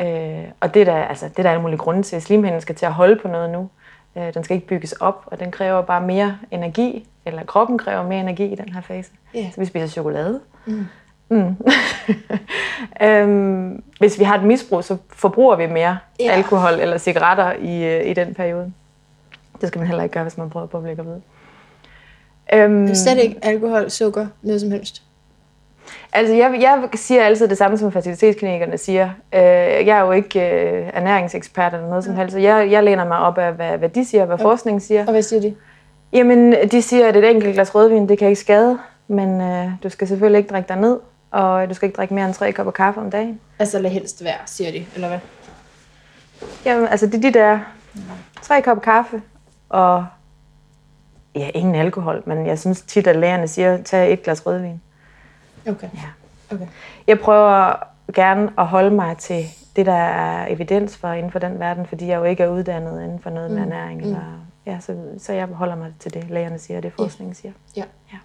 Øh, 0.00 0.44
og 0.60 0.74
det 0.74 0.80
er, 0.82 0.84
der, 0.84 1.04
altså, 1.04 1.28
det 1.28 1.38
er 1.38 1.42
der 1.42 1.50
alle 1.50 1.62
mulige 1.62 1.78
grunde 1.78 2.02
til. 2.02 2.22
Slimhinden 2.22 2.60
skal 2.60 2.74
til 2.74 2.86
at 2.86 2.92
holde 2.92 3.16
på 3.16 3.28
noget 3.28 3.50
nu. 3.50 3.68
Øh, 4.16 4.34
den 4.34 4.44
skal 4.44 4.54
ikke 4.54 4.66
bygges 4.66 4.92
op, 4.92 5.22
og 5.26 5.40
den 5.40 5.50
kræver 5.50 5.82
bare 5.82 6.00
mere 6.00 6.38
energi, 6.50 7.08
eller 7.24 7.44
kroppen 7.44 7.78
kræver 7.78 8.02
mere 8.02 8.20
energi 8.20 8.44
i 8.44 8.54
den 8.54 8.68
her 8.68 8.80
fase. 8.80 9.10
Yeah. 9.36 9.52
Så 9.52 9.60
vi 9.60 9.66
spiser 9.66 9.86
chokolade. 9.86 10.40
Mm. 10.66 10.86
Mm. 11.28 11.56
øhm, 13.06 13.82
hvis 13.98 14.18
vi 14.18 14.24
har 14.24 14.38
et 14.38 14.44
misbrug, 14.44 14.84
så 14.84 14.96
forbruger 15.08 15.56
vi 15.56 15.66
mere 15.66 15.98
yeah. 16.22 16.36
alkohol 16.36 16.72
eller 16.72 16.98
cigaretter 16.98 17.52
i, 17.52 17.84
øh, 17.84 18.10
i 18.10 18.14
den 18.14 18.34
periode. 18.34 18.72
Det 19.60 19.68
skal 19.68 19.78
man 19.78 19.88
heller 19.88 20.02
ikke 20.02 20.12
gøre, 20.12 20.24
hvis 20.24 20.38
man 20.38 20.50
prøver 20.50 20.66
på 20.66 20.76
at 20.76 20.82
blive 20.82 20.96
gravid. 20.96 21.20
Øhm, 22.52 22.82
det 22.82 22.90
er 22.90 22.94
slet 22.94 23.18
ikke 23.18 23.36
alkohol, 23.42 23.90
sukker, 23.90 24.26
noget 24.42 24.60
som 24.60 24.70
helst? 24.70 25.02
Altså, 26.12 26.34
jeg, 26.34 26.58
jeg 26.60 26.88
siger 26.94 27.22
altid 27.22 27.48
det 27.48 27.58
samme, 27.58 27.78
som 27.78 27.92
facilitetsklinikerne 27.92 28.78
siger. 28.78 29.10
Øh, 29.34 29.40
jeg 29.86 29.98
er 29.98 30.00
jo 30.00 30.12
ikke 30.12 30.40
øh, 30.40 30.90
ernæringsekspert 30.94 31.74
eller 31.74 31.88
noget 31.88 32.04
som 32.04 32.14
helst, 32.14 32.32
så 32.32 32.38
jeg, 32.38 32.70
jeg 32.70 32.84
læner 32.84 33.04
mig 33.04 33.18
op 33.18 33.38
af, 33.38 33.52
hvad, 33.52 33.78
hvad 33.78 33.88
de 33.88 34.04
siger, 34.04 34.24
hvad 34.24 34.34
okay. 34.34 34.42
forskningen 34.42 34.80
siger. 34.80 35.06
Og 35.06 35.10
hvad 35.10 35.22
siger 35.22 35.40
de? 35.40 35.54
Jamen, 36.12 36.54
de 36.70 36.82
siger, 36.82 37.08
at 37.08 37.16
et 37.16 37.30
enkelt 37.30 37.54
glas 37.54 37.74
rødvin, 37.74 38.08
det 38.08 38.18
kan 38.18 38.28
ikke 38.28 38.40
skade, 38.40 38.78
men 39.08 39.40
øh, 39.40 39.68
du 39.82 39.88
skal 39.88 40.08
selvfølgelig 40.08 40.38
ikke 40.38 40.50
drikke 40.50 40.68
dig 40.68 40.76
ned, 40.76 40.98
og 41.30 41.68
du 41.68 41.74
skal 41.74 41.86
ikke 41.86 41.96
drikke 41.96 42.14
mere 42.14 42.26
end 42.26 42.34
tre 42.34 42.52
kopper 42.52 42.72
kaffe 42.72 43.00
om 43.00 43.10
dagen. 43.10 43.40
Altså, 43.58 43.78
lad 43.78 43.90
helst 43.90 44.24
være, 44.24 44.38
siger 44.46 44.70
de, 44.70 44.86
eller 44.94 45.08
hvad? 45.08 45.18
Jamen, 46.64 46.88
altså, 46.88 47.06
det 47.06 47.14
er 47.14 47.20
de 47.20 47.32
der 47.32 47.58
tre 48.42 48.62
kopper 48.62 48.82
kaffe, 48.82 49.22
og 49.68 50.06
ja, 51.34 51.50
ingen 51.54 51.74
alkohol, 51.74 52.22
men 52.26 52.46
jeg 52.46 52.58
synes 52.58 52.82
tit, 52.82 53.06
at 53.06 53.16
lægerne 53.16 53.48
siger, 53.48 53.82
tag 53.82 54.12
et 54.12 54.22
glas 54.22 54.46
rødvin. 54.46 54.80
Okay. 55.68 55.88
Ja. 55.94 56.54
okay. 56.54 56.66
Jeg 57.06 57.20
prøver 57.20 57.74
gerne 58.14 58.52
at 58.58 58.66
holde 58.66 58.90
mig 58.90 59.16
til 59.16 59.44
det, 59.76 59.86
der 59.86 59.92
er 59.92 60.46
evidens 60.48 60.96
for 60.96 61.12
inden 61.12 61.32
for 61.32 61.38
den 61.38 61.58
verden, 61.58 61.86
fordi 61.86 62.06
jeg 62.06 62.18
jo 62.18 62.24
ikke 62.24 62.42
er 62.42 62.48
uddannet 62.48 63.04
inden 63.04 63.20
for 63.20 63.30
noget 63.30 63.50
mm. 63.50 63.56
med 63.56 63.62
ernæring. 63.62 64.00
Mm. 64.00 64.06
Eller, 64.06 64.20
ja, 64.66 64.78
så, 64.80 64.96
så 65.18 65.32
jeg 65.32 65.46
holder 65.46 65.74
mig 65.74 65.94
til 66.00 66.14
det, 66.14 66.30
lægerne 66.30 66.58
siger, 66.58 66.76
og 66.76 66.82
det 66.82 66.92
forskningen 66.92 67.34
siger. 67.34 67.52
Ja. 67.76 67.84
ja. 68.12 68.18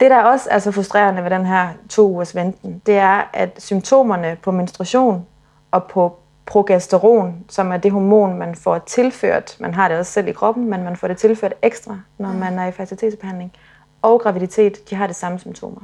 Det, 0.00 0.10
der 0.10 0.22
også 0.22 0.48
er 0.50 0.58
så 0.58 0.72
frustrerende 0.72 1.22
ved 1.22 1.30
den 1.30 1.46
her 1.46 1.68
to 1.88 2.10
ugers 2.10 2.34
venten, 2.34 2.82
det 2.86 2.96
er, 2.96 3.30
at 3.32 3.62
symptomerne 3.62 4.36
på 4.42 4.50
menstruation 4.50 5.26
og 5.70 5.84
på 5.84 6.18
progesteron, 6.46 7.44
som 7.48 7.72
er 7.72 7.76
det 7.76 7.92
hormon, 7.92 8.38
man 8.38 8.54
får 8.54 8.78
tilført, 8.78 9.56
man 9.60 9.74
har 9.74 9.88
det 9.88 9.98
også 9.98 10.12
selv 10.12 10.28
i 10.28 10.32
kroppen, 10.32 10.70
men 10.70 10.82
man 10.82 10.96
får 10.96 11.08
det 11.08 11.16
tilført 11.16 11.54
ekstra, 11.62 12.00
når 12.18 12.32
mm. 12.32 12.38
man 12.38 12.58
er 12.58 12.66
i 12.66 12.72
fertilitetsbehandling, 12.72 13.52
og 14.02 14.20
graviditet, 14.20 14.90
de 14.90 14.94
har 14.94 15.06
det 15.06 15.16
samme 15.16 15.38
symptomer. 15.38 15.80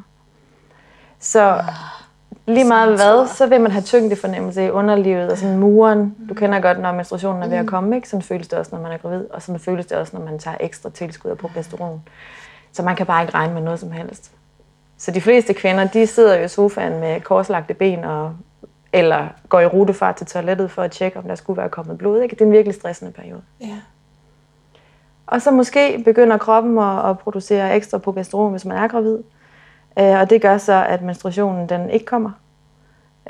Så 1.19 1.65
lige 2.47 2.65
meget 2.65 2.97
hvad, 2.97 3.27
så 3.29 3.47
vil 3.47 3.61
man 3.61 3.71
have 3.71 3.83
tyngdefornemmelse 3.83 4.67
i 4.67 4.71
underlivet 4.71 5.33
og 5.33 5.39
sådan 5.39 5.59
muren. 5.59 6.17
Du 6.29 6.35
kender 6.35 6.61
godt, 6.61 6.81
når 6.81 6.93
menstruationen 6.93 7.43
er 7.43 7.49
ved 7.49 7.57
at 7.57 7.67
komme, 7.67 7.97
ikke? 7.97 8.09
Sådan 8.09 8.23
føles 8.23 8.49
det 8.49 8.59
også, 8.59 8.77
når 8.77 8.83
man 8.83 8.93
er 8.93 8.97
gravid, 8.97 9.25
og 9.31 9.43
sådan 9.43 9.61
føles 9.61 9.87
det 9.87 9.99
også, 9.99 10.17
når 10.17 10.25
man 10.25 10.39
tager 10.39 10.57
ekstra 10.61 10.91
tilskud 10.91 11.31
af 11.31 11.39
progesteron. 11.39 12.03
Så 12.73 12.83
man 12.83 12.97
kan 12.97 13.07
bare 13.07 13.23
ikke 13.23 13.35
regne 13.35 13.55
med 13.55 13.63
noget 13.63 13.81
som 13.81 13.93
helst. 13.93 14.33
Så 14.99 15.11
de 15.11 15.21
fleste 15.21 15.55
kvinder, 15.55 15.85
de 15.85 16.07
sidder 16.07 16.39
jo 16.39 16.45
i 16.45 16.49
sofaen 16.49 17.01
med 17.01 17.21
korslagte 17.21 17.75
ben, 17.75 18.05
og, 18.05 18.35
eller 18.93 19.29
går 19.49 19.61
i 19.61 19.67
rutefart 19.67 20.17
til 20.17 20.27
toilettet 20.27 20.71
for 20.71 20.83
at 20.83 20.91
tjekke, 20.91 21.19
om 21.19 21.25
der 21.25 21.35
skulle 21.35 21.57
være 21.57 21.69
kommet 21.69 21.99
blod. 21.99 22.21
Ikke? 22.21 22.35
Det 22.35 22.41
er 22.41 22.47
en 22.47 22.53
virkelig 22.53 22.75
stressende 22.75 23.13
periode. 23.13 23.43
Ja. 23.61 23.77
Og 25.27 25.43
så 25.43 25.51
måske 25.51 26.03
begynder 26.05 26.39
kroppen 26.39 26.79
at, 26.79 27.11
at 27.11 27.19
producere 27.19 27.77
ekstra 27.77 27.99
progesteron, 27.99 28.51
hvis 28.51 28.65
man 28.65 28.77
er 28.77 28.89
gravid. 28.89 29.19
Øh, 29.99 30.21
og 30.21 30.31
det 30.31 30.43
gør 30.43 30.59
så, 30.59 30.85
at 30.89 31.03
menstruationen 31.03 31.69
den 31.69 31.91
ikke 31.91 32.07
kommer. 32.07 32.31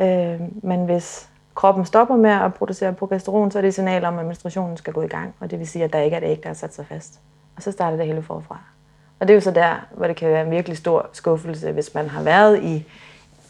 Øh, 0.00 0.40
men 0.62 0.84
hvis 0.84 1.28
kroppen 1.54 1.84
stopper 1.84 2.16
med 2.16 2.30
at 2.30 2.54
producere 2.54 2.92
progesteron, 2.92 3.50
så 3.50 3.58
er 3.58 3.60
det 3.60 3.68
et 3.68 3.74
signal 3.74 4.04
om, 4.04 4.18
at 4.18 4.26
menstruationen 4.26 4.76
skal 4.76 4.92
gå 4.92 5.02
i 5.02 5.08
gang. 5.08 5.34
Og 5.40 5.50
det 5.50 5.58
vil 5.58 5.68
sige, 5.68 5.84
at 5.84 5.92
der 5.92 5.98
ikke 5.98 6.16
er 6.16 6.20
et 6.20 6.30
æg, 6.30 6.42
der 6.42 6.48
har 6.48 6.54
sat 6.54 6.74
sig 6.74 6.86
fast. 6.86 7.20
Og 7.56 7.62
så 7.62 7.72
starter 7.72 7.96
det 7.96 8.06
hele 8.06 8.22
forfra. 8.22 8.58
Og 9.20 9.28
det 9.28 9.34
er 9.34 9.34
jo 9.34 9.40
så 9.40 9.50
der, 9.50 9.86
hvor 9.90 10.06
det 10.06 10.16
kan 10.16 10.28
være 10.28 10.44
en 10.44 10.50
virkelig 10.50 10.76
stor 10.76 11.08
skuffelse, 11.12 11.72
hvis 11.72 11.94
man 11.94 12.08
har 12.08 12.22
været 12.22 12.62
i 12.62 12.86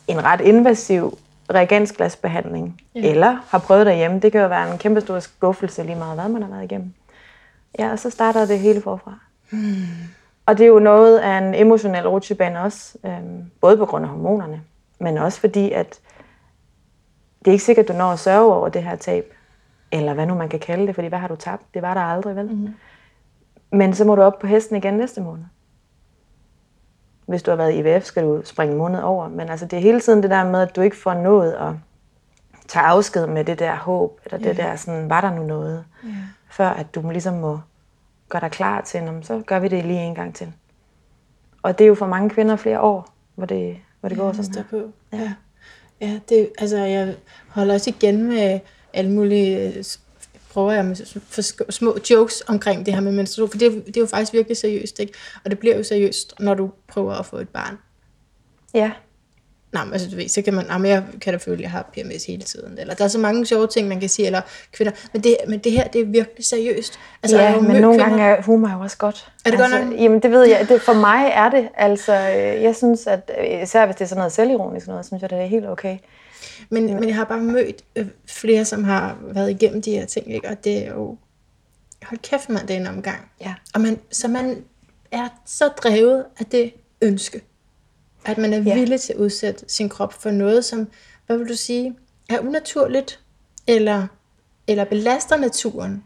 en 0.08 0.24
ret 0.24 0.40
invasiv 0.40 1.18
reagensglasbehandling, 1.54 2.80
ja. 2.94 3.10
eller 3.10 3.36
har 3.48 3.58
prøvet 3.58 3.86
derhjemme. 3.86 4.20
Det 4.20 4.32
kan 4.32 4.40
jo 4.40 4.48
være 4.48 4.72
en 4.72 4.78
kæmpe 4.78 5.00
stor 5.00 5.18
skuffelse 5.18 5.82
lige 5.82 5.96
meget, 5.96 6.14
hvad 6.14 6.28
man 6.28 6.42
har 6.42 6.50
været 6.50 6.64
igennem. 6.64 6.94
Ja, 7.78 7.92
og 7.92 7.98
så 7.98 8.10
starter 8.10 8.46
det 8.46 8.58
hele 8.58 8.80
forfra. 8.80 9.18
Hmm. 9.50 9.86
Og 10.46 10.58
det 10.58 10.64
er 10.64 10.68
jo 10.68 10.78
noget 10.78 11.18
af 11.18 11.38
en 11.38 11.54
emotionel 11.54 12.08
rutsjebane 12.08 12.60
også, 12.60 12.98
øhm, 13.06 13.50
både 13.60 13.76
på 13.76 13.86
grund 13.86 14.04
af 14.04 14.10
hormonerne, 14.10 14.62
men 15.00 15.18
også 15.18 15.40
fordi, 15.40 15.72
at 15.72 16.00
det 17.38 17.48
er 17.48 17.52
ikke 17.52 17.64
sikkert, 17.64 17.84
at 17.84 17.88
du 17.88 17.98
når 17.98 18.10
at 18.10 18.18
sørge 18.18 18.54
over 18.54 18.68
det 18.68 18.82
her 18.82 18.96
tab, 18.96 19.32
eller 19.92 20.14
hvad 20.14 20.26
nu 20.26 20.34
man 20.34 20.48
kan 20.48 20.60
kalde 20.60 20.86
det, 20.86 20.94
fordi 20.94 21.08
hvad 21.08 21.18
har 21.18 21.28
du 21.28 21.36
tabt? 21.36 21.62
Det 21.74 21.82
var 21.82 21.94
der 21.94 22.00
aldrig, 22.00 22.36
vel? 22.36 22.46
Mm. 22.46 22.74
Men 23.72 23.94
så 23.94 24.04
må 24.04 24.14
du 24.14 24.22
op 24.22 24.38
på 24.38 24.46
hesten 24.46 24.76
igen 24.76 24.94
næste 24.94 25.20
måned. 25.20 25.44
Hvis 27.26 27.42
du 27.42 27.50
har 27.50 27.56
været 27.56 27.72
i 27.72 27.78
IVF, 27.78 28.04
skal 28.04 28.22
du 28.22 28.42
springe 28.44 28.76
måned 28.76 29.02
over. 29.02 29.28
Men 29.28 29.48
altså, 29.48 29.66
det 29.66 29.76
er 29.76 29.80
hele 29.80 30.00
tiden 30.00 30.22
det 30.22 30.30
der 30.30 30.44
med, 30.44 30.62
at 30.62 30.76
du 30.76 30.80
ikke 30.80 30.96
får 30.96 31.14
nået 31.14 31.52
at 31.52 31.72
tage 32.68 32.84
afsked 32.84 33.26
med 33.26 33.44
det 33.44 33.58
der 33.58 33.76
håb, 33.76 34.20
eller 34.24 34.40
yeah. 34.40 34.48
det 34.48 34.56
der 34.56 34.76
sådan, 34.76 35.10
var 35.10 35.20
der 35.20 35.30
nu 35.30 35.42
noget? 35.42 35.84
Yeah. 36.04 36.14
Før 36.52 36.68
at 36.68 36.94
du 36.94 37.10
ligesom 37.10 37.34
må 37.34 37.60
gøre 38.28 38.40
dig 38.40 38.50
klar 38.50 38.80
til, 38.80 39.18
så 39.22 39.42
gør 39.46 39.58
vi 39.58 39.68
det 39.68 39.84
lige 39.84 40.00
en 40.00 40.14
gang 40.14 40.34
til. 40.34 40.52
Og 41.62 41.78
det 41.78 41.84
er 41.84 41.88
jo 41.88 41.94
for 41.94 42.06
mange 42.06 42.30
kvinder 42.30 42.56
flere 42.56 42.80
år, 42.80 43.14
hvor 43.34 43.46
det, 43.46 43.76
hvor 44.00 44.08
det 44.08 44.16
ja, 44.16 44.22
går 44.22 44.32
sådan 44.32 44.54
her. 44.54 44.64
På. 44.70 44.92
Ja. 45.12 45.32
ja, 46.00 46.20
det, 46.28 46.50
altså 46.58 46.76
jeg 46.76 47.16
holder 47.48 47.74
også 47.74 47.90
igen 47.90 48.22
med 48.22 48.60
alle 48.92 49.10
mulige 49.10 49.84
prøver 50.52 50.72
jeg 50.72 50.84
med 50.84 50.96
små 51.70 51.96
jokes 52.10 52.42
omkring 52.48 52.86
det 52.86 52.94
her 52.94 53.00
med 53.00 53.12
menstruation, 53.12 53.50
for 53.50 53.58
det, 53.58 53.86
det 53.86 53.96
er 53.96 54.00
jo 54.00 54.06
faktisk 54.06 54.32
virkelig 54.32 54.56
seriøst, 54.56 55.00
ikke? 55.00 55.12
Og 55.44 55.50
det 55.50 55.58
bliver 55.58 55.76
jo 55.76 55.82
seriøst, 55.82 56.34
når 56.40 56.54
du 56.54 56.70
prøver 56.88 57.14
at 57.14 57.26
få 57.26 57.36
et 57.36 57.48
barn. 57.48 57.78
Ja. 58.74 58.92
Nej, 59.72 59.84
men 59.84 59.92
altså 59.92 60.10
du 60.10 60.16
ved, 60.16 60.28
så 60.28 60.42
kan 60.42 60.54
man, 60.54 60.66
nej, 60.66 60.90
jeg 60.90 61.04
kan 61.20 61.32
da 61.32 61.38
føle, 61.38 61.56
at 61.56 61.60
jeg 61.60 61.70
har 61.70 61.90
PMS 61.92 62.24
hele 62.24 62.42
tiden. 62.42 62.78
Eller 62.78 62.94
der 62.94 63.04
er 63.04 63.08
så 63.08 63.18
mange 63.18 63.46
sjove 63.46 63.66
ting, 63.66 63.88
man 63.88 64.00
kan 64.00 64.08
sige, 64.08 64.26
eller 64.26 64.40
kvinder. 64.72 64.92
Men 65.12 65.22
det, 65.22 65.36
men 65.48 65.58
det 65.58 65.72
her, 65.72 65.88
det 65.88 66.00
er 66.00 66.04
virkelig 66.04 66.46
seriøst. 66.46 66.98
Altså, 67.22 67.40
ja, 67.40 67.60
men 67.60 67.70
nogle 67.70 67.98
kvinder. 67.98 68.04
gange 68.04 68.22
er 68.22 68.42
humor 68.42 68.68
jo 68.68 68.80
også 68.80 68.96
godt. 68.96 69.32
Er 69.44 69.50
det 69.50 69.60
altså, 69.60 69.78
godt 69.78 69.90
nok? 69.90 70.00
Jamen, 70.00 70.20
det 70.20 70.30
ved 70.30 70.44
jeg. 70.44 70.68
Det, 70.68 70.82
for 70.82 70.92
mig 70.92 71.30
er 71.34 71.50
det. 71.50 71.68
Altså, 71.76 72.12
jeg 72.12 72.76
synes, 72.76 73.06
at 73.06 73.30
især 73.62 73.86
hvis 73.86 73.96
det 73.96 74.04
er 74.04 74.08
sådan 74.08 74.20
noget 74.20 74.32
selvironisk 74.32 74.86
noget, 74.86 75.06
synes 75.06 75.22
jeg, 75.22 75.30
det 75.30 75.38
er 75.38 75.46
helt 75.46 75.66
okay. 75.66 75.98
Men, 76.70 76.88
ja. 76.88 76.94
men 76.94 77.08
jeg 77.08 77.16
har 77.16 77.24
bare 77.24 77.40
mødt 77.40 77.82
øh, 77.96 78.06
flere, 78.26 78.64
som 78.64 78.84
har 78.84 79.16
været 79.22 79.50
igennem 79.50 79.82
de 79.82 79.90
her 79.90 80.06
ting, 80.06 80.34
ikke? 80.34 80.48
og 80.48 80.64
det 80.64 80.86
er 80.86 80.90
jo, 80.90 81.16
hold 82.02 82.20
kæft 82.20 82.48
mand, 82.48 82.66
det 82.66 82.76
er 82.76 82.80
en 82.80 82.86
omgang. 82.86 83.30
Ja. 83.40 83.54
Og 83.74 83.80
man, 83.80 83.98
så 84.10 84.28
man 84.28 84.64
er 85.12 85.28
så 85.46 85.68
drevet 85.68 86.24
af 86.38 86.46
det 86.46 86.72
ønske, 87.02 87.40
at 88.24 88.38
man 88.38 88.52
er 88.52 88.58
ja. 88.58 88.74
villig 88.74 89.00
til 89.00 89.12
at 89.12 89.18
udsætte 89.18 89.64
sin 89.68 89.88
krop 89.88 90.12
for 90.12 90.30
noget, 90.30 90.64
som, 90.64 90.88
hvad 91.26 91.38
vil 91.38 91.48
du 91.48 91.56
sige, 91.56 91.94
er 92.30 92.38
unaturligt, 92.38 93.20
eller, 93.66 94.06
eller 94.68 94.84
belaster 94.84 95.36
naturen. 95.36 96.04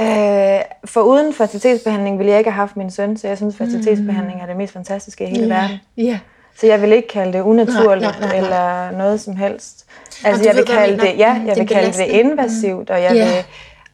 Øh, 0.00 0.60
for 0.84 1.00
uden 1.00 1.34
fertilitetsbehandling 1.34 2.18
ville 2.18 2.30
jeg 2.30 2.38
ikke 2.38 2.50
have 2.50 2.60
haft 2.60 2.76
min 2.76 2.90
søn, 2.90 3.16
så 3.16 3.28
jeg 3.28 3.36
synes, 3.36 3.56
fertilitetsbehandling 3.56 4.38
mm. 4.38 4.42
er 4.42 4.46
det 4.46 4.56
mest 4.56 4.72
fantastiske 4.72 5.24
i 5.24 5.28
hele 5.28 5.54
ja. 5.54 5.60
verden. 5.60 5.76
Ja. 5.96 6.18
Så 6.56 6.66
jeg 6.66 6.82
vil 6.82 6.92
ikke 6.92 7.08
kalde 7.08 7.32
det 7.32 7.40
unaturligt 7.40 8.02
nej, 8.02 8.20
nej, 8.20 8.20
nej, 8.20 8.28
nej. 8.28 8.36
eller 8.38 8.98
noget 8.98 9.20
som 9.20 9.36
helst. 9.36 9.86
Altså 10.24 10.44
jeg 10.44 10.56
vil 10.56 10.64
kalde 10.64 10.98
det, 10.98 11.18
ja, 11.18 11.42
jeg 11.46 11.56
vil 11.56 11.68
kalde 11.68 11.92
det 11.92 12.06
invasivt, 12.06 12.90
og 12.90 13.02
jeg 13.02 13.16
yeah. 13.16 13.26
vil 13.26 13.44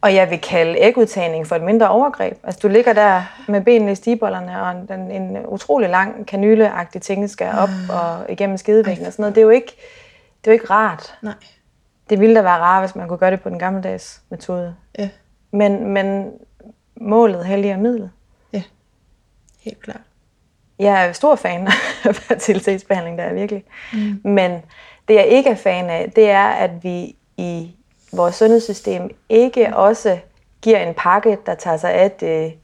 og 0.00 0.14
jeg 0.14 0.30
vil 0.30 0.40
kalde 0.40 0.78
ægudtagning 0.78 1.46
for 1.46 1.56
et 1.56 1.62
mindre 1.62 1.88
overgreb. 1.88 2.38
Altså 2.42 2.60
du 2.62 2.68
ligger 2.68 2.92
der 2.92 3.22
med 3.48 3.60
benene 3.60 3.92
i 3.92 3.94
stibollerne, 3.94 4.62
og 4.62 4.70
en, 4.70 5.10
en 5.10 5.46
utrolig 5.46 5.90
lang 5.90 6.26
kanyleagtig 6.26 7.02
ting 7.02 7.30
skal 7.30 7.52
op 7.58 7.68
mm. 7.68 7.94
og 7.94 8.32
igennem 8.32 8.56
skidevæggen 8.56 9.06
og 9.06 9.12
sådan 9.12 9.22
noget. 9.22 9.34
Det 9.34 9.40
er 9.40 9.44
jo 9.44 9.50
ikke, 9.50 9.76
det 10.44 10.50
er 10.50 10.50
jo 10.50 10.52
ikke 10.52 10.70
rart. 10.70 11.14
Nej. 11.22 11.34
Det 12.10 12.20
ville 12.20 12.34
da 12.34 12.42
være 12.42 12.58
rart, 12.58 12.82
hvis 12.82 12.96
man 12.96 13.08
kunne 13.08 13.18
gøre 13.18 13.30
det 13.30 13.40
på 13.40 13.48
den 13.48 13.58
gammeldags 13.58 14.22
metode. 14.28 14.74
Ja. 14.98 15.08
Men, 15.50 15.86
men 15.86 16.30
målet 16.96 17.44
helliger 17.44 17.76
midlet. 17.76 18.10
Ja, 18.52 18.62
helt 19.60 19.82
klart. 19.82 20.00
Jeg 20.78 21.06
er 21.08 21.12
stor 21.12 21.36
fan 21.36 21.68
af 22.04 22.16
fertilitetsbehandling, 22.16 23.18
der 23.18 23.24
er 23.24 23.34
virkelig. 23.34 23.64
Mm. 23.92 24.20
Men 24.24 24.62
det 25.08 25.14
jeg 25.14 25.26
ikke 25.26 25.50
er 25.50 25.54
fan 25.54 25.90
af, 25.90 26.12
det 26.16 26.30
er, 26.30 26.46
at 26.46 26.84
vi 26.84 27.16
i 27.36 27.75
vores 28.12 28.34
sundhedssystem 28.34 29.16
ikke 29.28 29.76
også 29.76 30.18
giver 30.62 30.78
en 30.78 30.94
pakke, 30.94 31.38
der 31.46 31.54
tager 31.54 31.76
sig 31.76 31.92
af 31.92 32.10
det 32.10 32.54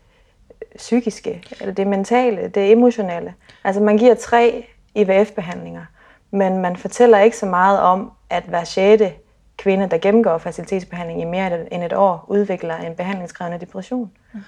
psykiske, 0.77 1.43
eller 1.61 1.75
det 1.75 1.87
mentale, 1.87 2.49
det 2.49 2.71
emotionelle. 2.71 3.35
Altså 3.65 3.83
man 3.83 3.99
giver 3.99 4.15
tre 4.15 4.67
IVF-behandlinger, 4.95 5.85
men 6.31 6.59
man 6.59 6.77
fortæller 6.77 7.19
ikke 7.19 7.37
så 7.37 7.47
meget 7.47 7.81
om, 7.81 8.13
at 8.31 8.43
hver 8.43 8.65
sjette 8.65 9.13
kvinde, 9.57 9.91
der 9.91 9.99
gennemgår 9.99 10.39
facilitetsbehandling 10.39 11.21
i 11.21 11.25
mere 11.25 11.75
end 11.75 11.85
et 11.85 11.93
år, 11.93 12.25
udvikler 12.29 12.77
en 12.77 12.95
behandlingskrævende 12.95 13.61
depression. 13.61 14.11
Okay. 14.35 14.45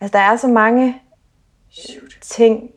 Altså 0.00 0.18
der 0.18 0.24
er 0.24 0.36
så 0.36 0.48
mange 0.48 0.96
ting, 2.20 2.70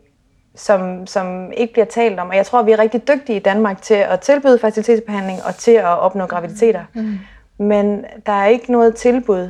som, 0.55 1.07
som 1.07 1.51
ikke 1.51 1.73
bliver 1.73 1.85
talt 1.85 2.19
om. 2.19 2.29
Og 2.29 2.35
jeg 2.35 2.45
tror, 2.45 2.63
vi 2.63 2.71
er 2.71 2.79
rigtig 2.79 3.07
dygtige 3.07 3.35
i 3.35 3.39
Danmark 3.39 3.81
til 3.81 3.93
at 3.93 4.19
tilbyde 4.19 4.59
facilitetsbehandling 4.59 5.43
og 5.43 5.55
til 5.55 5.71
at 5.71 5.85
opnå 5.85 6.25
graviditeter. 6.25 6.83
Mm. 6.93 7.19
Men 7.63 8.05
der 8.25 8.31
er 8.31 8.47
ikke 8.47 8.71
noget 8.71 8.95
tilbud 8.95 9.49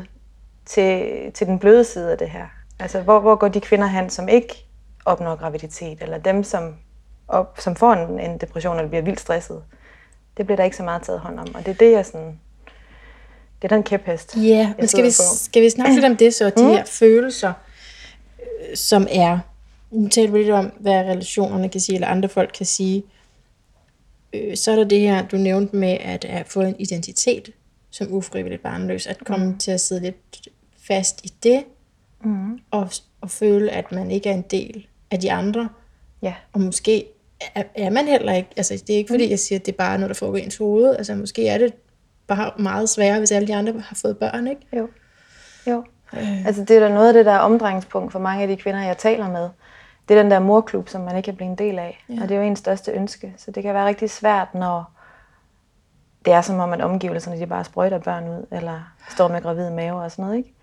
til, 0.65 1.11
til 1.33 1.47
den 1.47 1.59
bløde 1.59 1.83
side 1.83 2.11
af 2.11 2.17
det 2.17 2.29
her. 2.29 2.45
Altså, 2.79 3.01
hvor, 3.01 3.19
hvor 3.19 3.35
går 3.35 3.47
de 3.47 3.61
kvinder 3.61 3.87
hen, 3.87 4.09
som 4.09 4.29
ikke 4.29 4.65
opnår 5.05 5.35
graviditet, 5.35 6.01
eller 6.01 6.17
dem, 6.17 6.43
som, 6.43 6.75
op, 7.27 7.57
som 7.59 7.75
får 7.75 7.93
en, 7.93 8.19
en 8.19 8.37
depression 8.37 8.77
eller 8.77 8.89
bliver 8.89 9.03
vildt 9.03 9.19
stresset? 9.19 9.63
Det 10.37 10.45
bliver 10.45 10.57
der 10.57 10.63
ikke 10.63 10.77
så 10.77 10.83
meget 10.83 11.01
taget 11.01 11.19
hånd 11.19 11.39
om, 11.39 11.55
og 11.55 11.65
det 11.65 11.71
er 11.71 11.75
det, 11.75 11.91
jeg 11.91 12.05
sådan... 12.05 12.39
Det 13.61 13.71
er 13.71 13.75
den 13.75 13.83
kæphest. 13.83 14.37
Ja, 14.37 14.73
men 14.77 14.87
skal 14.87 15.03
vi, 15.03 15.11
skal 15.35 15.61
vi 15.61 15.69
snakke 15.69 15.93
lidt 15.93 16.05
om 16.05 16.17
det 16.17 16.33
så, 16.33 16.49
de 16.49 16.63
mm. 16.63 16.69
her 16.69 16.85
følelser, 16.85 17.53
øh, 18.39 18.75
som 18.75 19.07
er 19.11 19.39
nu 19.93 20.09
taler 20.09 20.31
vi 20.31 20.37
lidt 20.37 20.49
om, 20.49 20.65
hvad 20.79 20.93
relationerne 20.93 21.69
kan 21.69 21.81
sige, 21.81 21.95
eller 21.95 22.07
andre 22.07 22.29
folk 22.29 22.51
kan 22.57 22.65
sige. 22.65 23.03
Øh, 24.33 24.57
så 24.57 24.71
er 24.71 24.75
der 24.75 24.83
det 24.83 24.99
her, 24.99 25.27
du 25.27 25.37
nævnte 25.37 25.75
med 25.75 25.97
at, 26.01 26.25
at 26.25 26.47
få 26.47 26.61
en 26.61 26.75
identitet 26.79 27.49
som 27.93 28.13
ufrivilligt 28.13 28.63
barnløs, 28.63 29.07
at 29.07 29.17
komme 29.25 29.45
mm. 29.45 29.57
til 29.57 29.71
at 29.71 29.81
sidde 29.81 30.01
lidt 30.01 30.47
fast 30.87 31.25
i 31.25 31.33
det, 31.43 31.63
mm. 32.23 32.59
og, 32.71 32.89
og 33.21 33.29
føle, 33.29 33.71
at 33.71 33.91
man 33.91 34.11
ikke 34.11 34.29
er 34.29 34.33
en 34.33 34.41
del 34.41 34.87
af 35.11 35.19
de 35.19 35.31
andre. 35.31 35.69
Ja. 36.21 36.33
Og 36.53 36.61
måske 36.61 37.05
er, 37.55 37.63
er 37.75 37.89
man 37.89 38.05
heller 38.07 38.33
ikke, 38.33 38.49
altså 38.57 38.83
det 38.87 38.93
er 38.93 38.97
ikke 38.97 39.13
fordi, 39.13 39.25
mm. 39.25 39.29
jeg 39.29 39.39
siger, 39.39 39.59
at 39.59 39.65
det 39.65 39.71
er 39.71 39.77
bare 39.77 39.97
noget, 39.97 40.09
der 40.09 40.15
foregår 40.15 40.37
i 40.37 40.41
ens 40.43 40.57
hoved, 40.57 40.95
altså 40.95 41.15
måske 41.15 41.47
er 41.47 41.57
det 41.57 41.73
bare 42.27 42.51
meget 42.59 42.89
sværere, 42.89 43.19
hvis 43.19 43.31
alle 43.31 43.47
de 43.47 43.55
andre 43.55 43.79
har 43.79 43.95
fået 44.01 44.17
børn, 44.17 44.47
ikke? 44.47 44.61
Jo. 44.77 44.89
Jo. 45.67 45.83
Øh. 46.13 46.45
Altså 46.45 46.63
det 46.63 46.75
er 46.77 46.79
da 46.79 46.93
noget 46.93 47.07
af 47.07 47.13
det, 47.13 47.25
der 47.25 47.31
er 47.31 47.39
omdrejningspunkt 47.39 48.11
for 48.11 48.19
mange 48.19 48.41
af 48.41 48.47
de 48.47 48.55
kvinder, 48.55 48.81
jeg 48.81 48.97
taler 48.97 49.31
med 49.31 49.49
det 50.09 50.17
er 50.17 50.21
den 50.21 50.31
der 50.31 50.39
morklub, 50.39 50.89
som 50.89 51.01
man 51.01 51.17
ikke 51.17 51.25
kan 51.25 51.35
blive 51.35 51.49
en 51.49 51.57
del 51.57 51.79
af. 51.79 52.05
Ja. 52.09 52.21
Og 52.21 52.29
det 52.29 52.35
er 52.35 52.39
jo 52.41 52.47
ens 52.47 52.59
største 52.59 52.91
ønske. 52.91 53.33
Så 53.37 53.51
det 53.51 53.63
kan 53.63 53.73
være 53.73 53.85
rigtig 53.85 54.09
svært, 54.09 54.53
når 54.53 54.91
det 56.25 56.33
er 56.33 56.41
som 56.41 56.59
om, 56.59 56.73
at 56.73 56.81
omgivelserne 56.81 57.39
de 57.39 57.47
bare 57.47 57.63
sprøjter 57.63 57.99
børn 57.99 58.27
ud, 58.27 58.45
eller 58.51 58.93
står 59.09 59.27
med 59.27 59.41
gravide 59.41 59.71
mave 59.71 60.01
og 60.01 60.11
sådan 60.11 60.25
noget. 60.25 60.37
Ikke? 60.37 60.53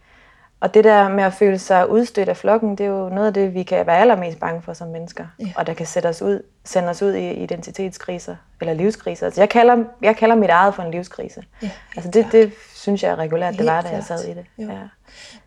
Og 0.60 0.74
det 0.74 0.84
der 0.84 1.08
med 1.08 1.24
at 1.24 1.32
føle 1.32 1.58
sig 1.58 1.90
udstødt 1.90 2.28
af 2.28 2.36
flokken, 2.36 2.70
det 2.70 2.86
er 2.86 2.90
jo 2.90 3.08
noget 3.08 3.26
af 3.26 3.34
det, 3.34 3.54
vi 3.54 3.62
kan 3.62 3.86
være 3.86 3.98
allermest 3.98 4.40
bange 4.40 4.62
for 4.62 4.72
som 4.72 4.88
mennesker. 4.88 5.26
Ja. 5.40 5.52
Og 5.56 5.66
der 5.66 5.74
kan 5.74 5.86
sætte 5.86 6.06
os 6.06 6.22
ud, 6.22 6.42
sende 6.64 6.88
os 6.88 7.02
ud 7.02 7.14
i 7.14 7.30
identitetskriser, 7.30 8.36
eller 8.60 8.74
livskriser. 8.74 9.26
Altså 9.26 9.40
jeg, 9.40 9.48
kalder, 9.48 9.84
jeg 10.02 10.16
kalder 10.16 10.36
mit 10.36 10.50
eget 10.50 10.74
for 10.74 10.82
en 10.82 10.90
livskrise. 10.90 11.44
Ja, 11.62 11.70
altså 11.96 12.10
det, 12.10 12.26
det 12.32 12.52
synes 12.74 13.02
jeg 13.02 13.10
er 13.10 13.16
regulært, 13.16 13.58
det 13.58 13.66
var, 13.66 13.80
da 13.80 13.88
jeg 13.88 14.04
sad 14.04 14.24
i 14.24 14.34
det. 14.34 14.44
Ja. 14.58 14.78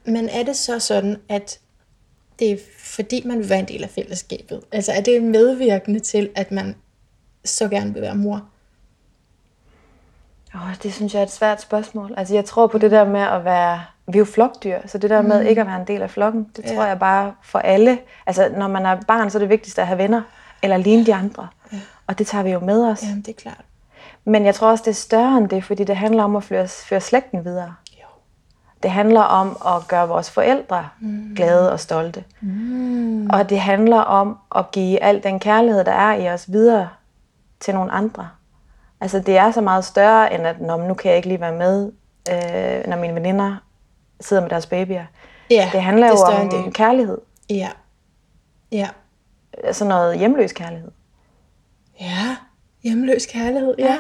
Men 0.05 0.29
er 0.29 0.43
det 0.43 0.55
så 0.55 0.79
sådan, 0.79 1.17
at 1.29 1.59
det 2.39 2.51
er 2.51 2.57
fordi, 2.77 3.27
man 3.27 3.37
vil 3.37 3.49
være 3.49 3.59
en 3.59 3.67
del 3.67 3.83
af 3.83 3.89
fællesskabet? 3.89 4.61
Altså 4.71 4.91
er 4.91 5.01
det 5.01 5.23
medvirkende 5.23 5.99
til, 5.99 6.29
at 6.35 6.51
man 6.51 6.75
så 7.45 7.69
gerne 7.69 7.93
vil 7.93 8.01
være 8.01 8.15
mor? 8.15 8.49
Oh, 10.55 10.75
det 10.83 10.93
synes 10.93 11.13
jeg 11.13 11.19
er 11.19 11.23
et 11.23 11.31
svært 11.31 11.61
spørgsmål. 11.61 12.13
Altså 12.17 12.33
jeg 12.33 12.45
tror 12.45 12.67
på 12.67 12.77
det 12.77 12.91
der 12.91 13.05
med 13.05 13.21
at 13.21 13.45
være, 13.45 13.81
vi 14.07 14.13
er 14.13 14.19
jo 14.19 14.25
flokdyr, 14.25 14.77
så 14.85 14.97
det 14.97 15.09
der 15.09 15.21
med 15.21 15.41
Mm. 15.41 15.47
ikke 15.47 15.61
at 15.61 15.67
være 15.67 15.75
en 15.81 15.87
del 15.87 16.01
af 16.01 16.09
flokken, 16.09 16.47
det 16.55 16.63
Ja. 16.65 16.75
tror 16.75 16.83
jeg 16.85 16.99
bare 16.99 17.33
for 17.43 17.59
alle. 17.59 17.99
Altså 18.27 18.49
når 18.57 18.67
man 18.67 18.85
er 18.85 18.97
barn, 19.07 19.29
så 19.29 19.37
er 19.37 19.39
det 19.39 19.49
vigtigste 19.49 19.81
at 19.81 19.87
have 19.87 19.97
venner, 19.97 20.21
eller 20.61 20.77
ligne 20.77 21.05
de 21.05 21.13
andre. 21.15 21.47
Ja. 21.73 21.77
Og 22.07 22.19
det 22.19 22.27
tager 22.27 22.43
vi 22.43 22.51
jo 22.51 22.59
med 22.59 22.85
os. 22.87 23.03
Jamen, 23.03 23.21
det 23.21 23.27
er 23.37 23.41
klart. 23.41 23.61
Men 24.25 24.45
jeg 24.45 24.55
tror 24.55 24.69
også, 24.69 24.81
det 24.85 24.91
er 24.91 24.95
større 24.95 25.37
end 25.37 25.49
det, 25.49 25.63
fordi 25.63 25.83
det 25.83 25.95
handler 25.97 26.23
om 26.23 26.35
at 26.35 26.43
føre, 26.43 26.67
føre 26.67 27.01
slægten 27.01 27.45
videre. 27.45 27.73
Jo. 27.99 28.05
Det 28.83 28.91
handler 28.91 29.21
om 29.21 29.57
at 29.65 29.87
gøre 29.87 30.07
vores 30.07 30.31
forældre 30.31 30.87
mm. 30.99 31.33
glade 31.35 31.71
og 31.71 31.79
stolte. 31.79 32.23
Mm. 32.41 33.29
Og 33.29 33.49
det 33.49 33.59
handler 33.59 33.97
om 33.99 34.37
at 34.55 34.71
give 34.71 35.03
al 35.03 35.23
den 35.23 35.39
kærlighed, 35.39 35.83
der 35.83 35.91
er 35.91 36.13
i 36.13 36.29
os, 36.29 36.51
videre 36.51 36.89
til 37.59 37.73
nogle 37.73 37.91
andre. 37.91 38.27
Altså 39.03 39.19
det 39.19 39.37
er 39.37 39.51
så 39.51 39.61
meget 39.61 39.85
større, 39.85 40.33
end 40.33 40.47
at 40.47 40.61
Nå, 40.61 40.77
nu 40.77 40.93
kan 40.93 41.09
jeg 41.09 41.15
ikke 41.17 41.27
lige 41.27 41.41
være 41.41 41.51
med, 41.53 41.91
øh, 42.31 42.87
når 42.89 42.97
mine 42.97 43.15
veninder 43.15 43.55
sidder 44.21 44.41
med 44.41 44.49
deres 44.49 44.65
babyer. 44.65 45.05
Ja, 45.49 45.69
Det 45.73 45.81
handler 45.81 46.07
det 46.07 46.15
jo 46.19 46.41
om 46.41 46.49
det. 46.49 46.73
kærlighed. 46.73 47.17
Ja. 47.49 47.69
Ja. 48.71 48.89
Altså 49.63 49.85
noget 49.85 50.19
hjemløs 50.19 50.51
kærlighed. 50.51 50.91
Ja. 52.01 52.35
Hjemløs 52.83 53.25
kærlighed. 53.25 53.75
Ja. 53.79 53.97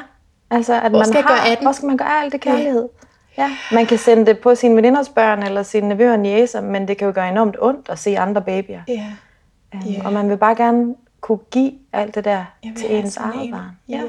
Altså, 0.49 0.73
at 0.81 0.89
Hvor 0.91 0.99
man 0.99 1.07
skal 1.07 1.21
har, 1.21 1.29
gøre 1.29 1.47
af 1.51 1.57
den? 1.57 1.65
Hvor 1.65 1.71
skal 1.71 1.87
man 1.87 1.97
gøre 1.97 2.21
alt 2.23 2.31
det 2.33 2.41
kærlighed? 2.41 2.89
Ja. 3.37 3.51
Man 3.71 3.85
kan 3.85 3.97
sende 3.97 4.25
det 4.25 4.39
på 4.39 4.55
sine 4.55 4.75
veninders 4.75 5.09
børn 5.09 5.43
eller 5.43 5.63
sine 5.63 5.87
nevøer 5.87 6.11
og 6.11 6.19
niæser, 6.19 6.61
men 6.61 6.87
det 6.87 6.97
kan 6.97 7.07
jo 7.07 7.13
gøre 7.15 7.29
enormt 7.29 7.55
ondt 7.59 7.89
at 7.89 7.99
se 7.99 8.17
andre 8.19 8.41
babyer. 8.41 8.81
Ja. 8.87 9.11
Um, 9.73 9.79
Ja. 9.79 10.01
Og 10.05 10.13
man 10.13 10.29
vil 10.29 10.37
bare 10.37 10.55
gerne 10.55 10.95
kunne 11.21 11.39
give 11.51 11.71
alt 11.93 12.15
det 12.15 12.25
der 12.25 12.45
til 12.77 12.95
ens 12.95 13.13
sådan 13.13 13.31
eget 13.33 13.51
barn. 13.51 13.77
Ja. 13.89 14.01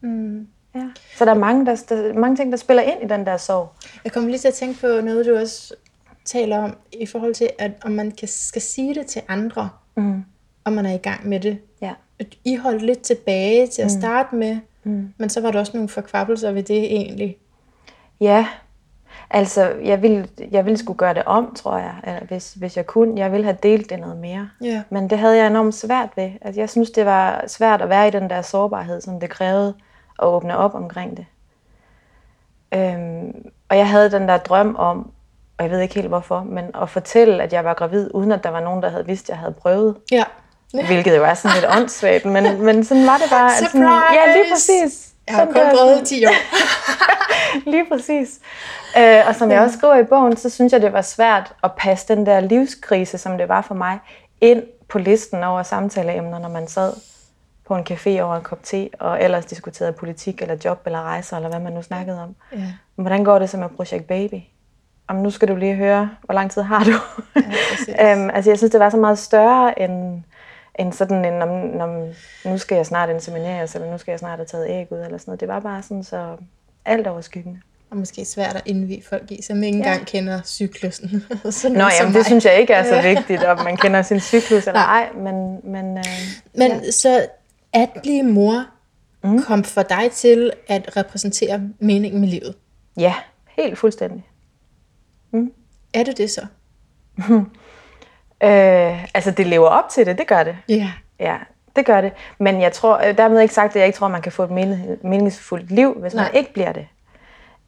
Mm. 0.00 0.46
Ja. 0.74 0.82
Så 1.16 1.24
der 1.24 1.30
er 1.30 1.38
mange, 1.38 1.66
der, 1.66 1.82
der, 1.88 2.14
mange 2.14 2.36
ting, 2.36 2.50
der 2.52 2.58
spiller 2.58 2.82
ind 2.82 3.02
i 3.02 3.06
den 3.06 3.26
der 3.26 3.36
sorg. 3.36 3.68
Jeg 4.04 4.12
kommer 4.12 4.30
lige 4.30 4.38
til 4.40 4.48
at 4.48 4.54
tænke 4.54 4.80
på 4.80 4.86
noget, 4.86 5.26
du 5.26 5.36
også 5.36 5.74
taler 6.24 6.58
om, 6.58 6.76
i 6.92 7.06
forhold 7.06 7.34
til, 7.34 7.50
at 7.58 7.70
om 7.84 7.90
man 7.92 8.10
kan, 8.10 8.28
skal 8.28 8.62
sige 8.62 8.94
det 8.94 9.06
til 9.06 9.22
andre, 9.28 9.68
Mm. 9.94 10.24
om 10.64 10.72
man 10.72 10.86
er 10.86 10.92
i 10.94 10.96
gang 10.98 11.28
med 11.28 11.40
det. 11.40 11.58
Ja. 11.82 11.92
I 12.44 12.56
holdt 12.56 12.82
lidt 12.82 13.00
tilbage 13.02 13.66
til 13.66 13.82
at 13.82 13.90
starte 13.90 14.34
med, 14.36 14.58
Mm. 14.84 15.12
men 15.18 15.28
så 15.30 15.40
var 15.40 15.50
der 15.50 15.58
også 15.58 15.72
nogle 15.74 15.88
forkvabelser 15.88 16.52
ved 16.52 16.62
det 16.62 16.84
egentlig. 16.84 17.36
Ja, 18.20 18.46
altså 19.30 19.62
jeg 19.84 20.02
ville, 20.02 20.28
jeg 20.50 20.64
ville 20.64 20.78
skulle 20.78 20.98
gøre 20.98 21.14
det 21.14 21.22
om, 21.24 21.54
tror 21.54 21.78
jeg, 21.78 22.22
hvis, 22.28 22.52
hvis 22.54 22.76
jeg 22.76 22.86
kunne. 22.86 23.20
Jeg 23.20 23.32
ville 23.32 23.44
have 23.44 23.56
delt 23.62 23.90
det 23.90 23.98
noget 24.00 24.16
mere. 24.16 24.48
Ja. 24.62 24.82
Men 24.90 25.10
det 25.10 25.18
havde 25.18 25.36
jeg 25.36 25.46
enormt 25.46 25.74
svært 25.74 26.08
ved. 26.16 26.30
Altså, 26.40 26.60
jeg 26.60 26.70
synes, 26.70 26.90
det 26.90 27.06
var 27.06 27.44
svært 27.46 27.82
at 27.82 27.88
være 27.88 28.08
i 28.08 28.10
den 28.10 28.30
der 28.30 28.42
sårbarhed, 28.42 29.00
som 29.00 29.20
det 29.20 29.30
krævede 29.30 29.74
at 30.18 30.26
åbne 30.26 30.56
op 30.56 30.74
omkring 30.74 31.16
det. 31.16 31.26
Øhm, 32.74 33.50
og 33.68 33.76
jeg 33.76 33.88
havde 33.88 34.10
den 34.10 34.28
der 34.28 34.36
drøm 34.36 34.76
om, 34.78 35.10
og 35.58 35.64
jeg 35.64 35.70
ved 35.70 35.80
ikke 35.80 35.94
helt 35.94 36.08
hvorfor, 36.08 36.40
men 36.40 36.64
at 36.82 36.90
fortælle, 36.90 37.42
at 37.42 37.52
jeg 37.52 37.64
var 37.64 37.74
gravid, 37.74 38.10
uden 38.14 38.32
at 38.32 38.44
der 38.44 38.50
var 38.50 38.60
nogen, 38.60 38.82
der 38.82 38.88
havde 38.88 39.06
vidst, 39.06 39.24
at 39.24 39.28
jeg 39.28 39.38
havde 39.38 39.54
prøvet. 39.54 39.96
Ja. 40.12 40.24
Hvilket 40.86 41.16
jo 41.16 41.24
er 41.24 41.34
sådan 41.34 41.54
lidt 41.54 41.66
åndssvagt, 41.76 42.24
men, 42.24 42.62
men 42.62 42.84
sådan 42.84 43.06
var 43.06 43.16
det 43.16 43.30
bare. 43.30 43.50
at 43.50 43.70
Sådan, 43.70 43.82
ja, 44.14 44.32
lige 44.32 44.52
præcis. 44.52 45.12
Jeg 45.28 45.36
har 45.36 45.44
kun 45.44 45.76
prøvet 45.76 46.02
i 46.02 46.04
10 46.04 46.26
år. 46.26 46.30
Lige 47.70 47.84
præcis. 47.92 48.40
Øh, 48.98 49.28
og 49.28 49.34
som 49.34 49.50
jeg 49.50 49.60
også 49.60 49.78
skriver 49.78 49.96
i 49.96 50.04
bogen, 50.04 50.36
så 50.36 50.50
synes 50.50 50.72
jeg, 50.72 50.82
det 50.82 50.92
var 50.92 51.02
svært 51.02 51.54
at 51.64 51.70
passe 51.78 52.08
den 52.08 52.26
der 52.26 52.40
livskrise, 52.40 53.18
som 53.18 53.38
det 53.38 53.48
var 53.48 53.62
for 53.62 53.74
mig, 53.74 53.98
ind 54.40 54.62
på 54.88 54.98
listen 54.98 55.44
over 55.44 55.62
samtaleemner, 55.62 56.38
når 56.38 56.48
man 56.48 56.68
sad 56.68 56.92
på 57.66 57.74
en 57.74 57.86
café 57.90 58.20
over 58.20 58.36
en 58.36 58.42
kop 58.42 58.62
te, 58.62 58.88
og 58.98 59.22
ellers 59.22 59.44
diskuterede 59.44 59.92
politik, 59.92 60.42
eller 60.42 60.56
job, 60.64 60.82
eller 60.86 61.02
rejser, 61.02 61.36
eller 61.36 61.48
hvad 61.48 61.60
man 61.60 61.72
nu 61.72 61.82
snakkede 61.82 62.22
om. 62.22 62.36
Ja. 62.52 62.72
Hvordan 62.94 63.24
går 63.24 63.38
det 63.38 63.50
så 63.50 63.56
med 63.56 63.68
Projekt 63.68 64.06
Baby? 64.06 64.40
Om 65.08 65.16
nu 65.16 65.30
skal 65.30 65.48
du 65.48 65.56
lige 65.56 65.74
høre, 65.74 66.10
hvor 66.22 66.34
lang 66.34 66.50
tid 66.50 66.62
har 66.62 66.84
du? 66.84 66.92
præcis. 67.70 67.94
øhm, 68.04 68.30
altså 68.30 68.50
jeg 68.50 68.58
synes, 68.58 68.70
det 68.70 68.80
var 68.80 68.90
så 68.90 68.96
meget 68.96 69.18
større 69.18 69.82
end, 69.82 70.22
end 70.78 70.92
sådan 70.92 71.24
en, 71.24 71.42
om, 71.42 71.80
om, 71.80 72.04
nu 72.44 72.58
skal 72.58 72.76
jeg 72.76 72.86
snart 72.86 73.10
insemineres, 73.10 73.74
eller 73.74 73.90
nu 73.90 73.98
skal 73.98 74.12
jeg 74.12 74.18
snart 74.18 74.38
have 74.38 74.46
taget 74.46 74.66
æg 74.68 74.92
ud, 74.92 74.98
eller 74.98 75.18
sådan 75.18 75.30
noget. 75.30 75.40
Det 75.40 75.48
var 75.48 75.60
bare 75.60 75.82
sådan 75.82 76.04
så 76.04 76.36
alt 76.84 77.06
overskyggende. 77.06 77.60
Og 77.90 77.96
måske 77.96 78.24
svært 78.24 78.56
at 78.56 78.62
indvige 78.64 79.02
folk 79.08 79.30
i, 79.30 79.42
som 79.42 79.62
ikke 79.62 79.78
engang 79.78 80.06
kender 80.06 80.40
cyklusen. 80.44 81.08
Nå, 81.64 81.70
mig. 81.70 82.14
det 82.14 82.26
synes 82.26 82.44
jeg 82.44 82.60
ikke 82.60 82.72
er 82.72 82.84
så 82.84 83.02
vigtigt, 83.02 83.44
om 83.44 83.64
man 83.64 83.76
kender 83.76 84.02
sin 84.02 84.20
cyklus 84.30 84.66
eller 84.66 84.80
ej, 84.80 85.08
men, 85.14 85.60
men 85.64 85.98
øh, 85.98 86.04
Men 86.54 86.70
ja. 86.70 86.90
så 86.90 87.26
at 87.82 87.90
blive 88.02 88.22
mor 88.22 88.64
mm. 89.24 89.42
kom 89.42 89.64
for 89.64 89.82
dig 89.82 90.10
til 90.12 90.52
at 90.68 90.96
repræsentere 90.96 91.60
meningen 91.78 92.20
med 92.20 92.28
livet. 92.28 92.54
ja, 92.96 93.14
helt 93.48 93.78
fuldstændig. 93.78 94.26
Er 95.94 96.02
det 96.02 96.18
det 96.18 96.30
så? 96.30 96.46
Øh, 98.42 99.04
altså, 99.14 99.30
det 99.30 99.46
lever 99.46 99.68
op 99.68 99.88
til 99.88 100.06
det, 100.06 100.18
det 100.18 100.26
gør 100.26 100.42
det. 100.42 100.56
Ja. 100.68 100.90
Ja, 101.20 101.36
det 101.76 101.86
gør 101.86 102.00
det. 102.00 102.12
Men 102.38 102.60
jeg 102.60 102.72
tror, 102.72 103.08
øh, 103.08 103.18
dermed 103.18 103.40
ikke 103.40 103.54
sagt, 103.54 103.70
at 103.70 103.76
jeg 103.76 103.86
ikke 103.86 103.96
tror, 103.96 104.06
at 104.06 104.10
man 104.10 104.22
kan 104.22 104.32
få 104.32 104.42
et 104.44 104.50
mening- 104.50 105.06
meningsfuldt 105.08 105.70
liv, 105.70 105.94
hvis 106.00 106.14
man 106.14 106.24
Nej. 106.24 106.32
ikke 106.34 106.52
bliver 106.52 106.72
det. 106.72 106.86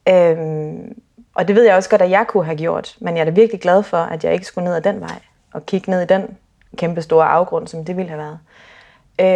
Øhm, 0.09 1.01
og 1.35 1.49
det 1.49 1.57
ved 1.57 1.65
jeg 1.65 1.77
også 1.77 1.91
godt, 1.91 2.03
at 2.03 2.11
jeg 2.11 2.25
kunne 2.29 2.45
have 2.45 2.57
gjort, 2.57 2.97
men 3.01 3.15
jeg 3.17 3.21
er 3.21 3.25
da 3.25 3.31
virkelig 3.31 3.61
glad 3.61 3.83
for, 3.83 3.97
at 3.97 4.25
jeg 4.25 4.33
ikke 4.33 4.47
skulle 4.47 4.65
ned 4.65 4.77
ad 4.77 4.81
den 4.81 5.01
vej, 5.01 5.19
og 5.53 5.67
kigge 5.67 5.91
ned 5.91 6.03
i 6.03 6.07
den 6.07 6.37
kæmpe 6.77 7.03
store 7.03 7.27
afgrund, 7.27 7.67
som 7.69 7.85
det 7.85 7.97
ville 7.97 8.09
have 8.09 8.19
været. 8.19 8.39
Øh, 9.21 9.27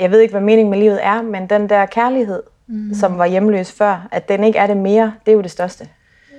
jeg 0.00 0.10
ved 0.10 0.20
ikke, 0.20 0.32
hvad 0.32 0.40
meningen 0.40 0.70
med 0.70 0.78
livet 0.78 1.04
er, 1.04 1.22
men 1.22 1.50
den 1.50 1.68
der 1.68 1.86
kærlighed, 1.86 2.42
mm. 2.66 2.94
som 2.94 3.18
var 3.18 3.26
hjemløs 3.26 3.72
før, 3.72 4.08
at 4.12 4.28
den 4.28 4.44
ikke 4.44 4.58
er 4.58 4.66
det 4.66 4.76
mere, 4.76 5.14
det 5.26 5.32
er 5.32 5.36
jo 5.36 5.42
det 5.42 5.50
største 5.50 5.88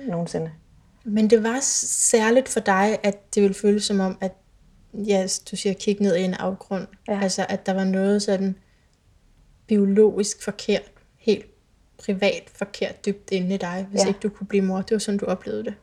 nogensinde. 0.08 0.50
Men 1.04 1.30
det 1.30 1.42
var 1.42 1.58
særligt 1.62 2.48
for 2.48 2.60
dig, 2.60 2.98
at 3.02 3.34
det 3.34 3.42
ville 3.42 3.54
føles 3.54 3.84
som 3.84 4.00
om, 4.00 4.18
at 4.20 4.32
ja, 4.94 5.26
du 5.50 5.56
siger, 5.56 5.74
kig 5.74 5.96
ned 6.00 6.16
i 6.16 6.22
en 6.22 6.34
afgrund. 6.34 6.86
Ja. 7.08 7.20
Altså, 7.22 7.46
at 7.48 7.66
der 7.66 7.74
var 7.74 7.84
noget 7.84 8.22
sådan 8.22 8.56
biologisk 9.66 10.44
forkert, 10.44 10.90
helt 11.18 11.46
privat 12.04 12.42
forkert 12.54 13.06
dybt 13.06 13.30
inde 13.30 13.54
i 13.54 13.58
dig, 13.58 13.86
hvis 13.90 14.02
Ja. 14.02 14.08
ikke 14.08 14.20
du 14.20 14.28
kunne 14.28 14.46
blive 14.46 14.64
mor. 14.64 14.76
Det 14.76 14.90
var 14.92 14.98
sådan, 14.98 15.18
du 15.18 15.26
oplevede 15.26 15.64
det. 15.64 15.74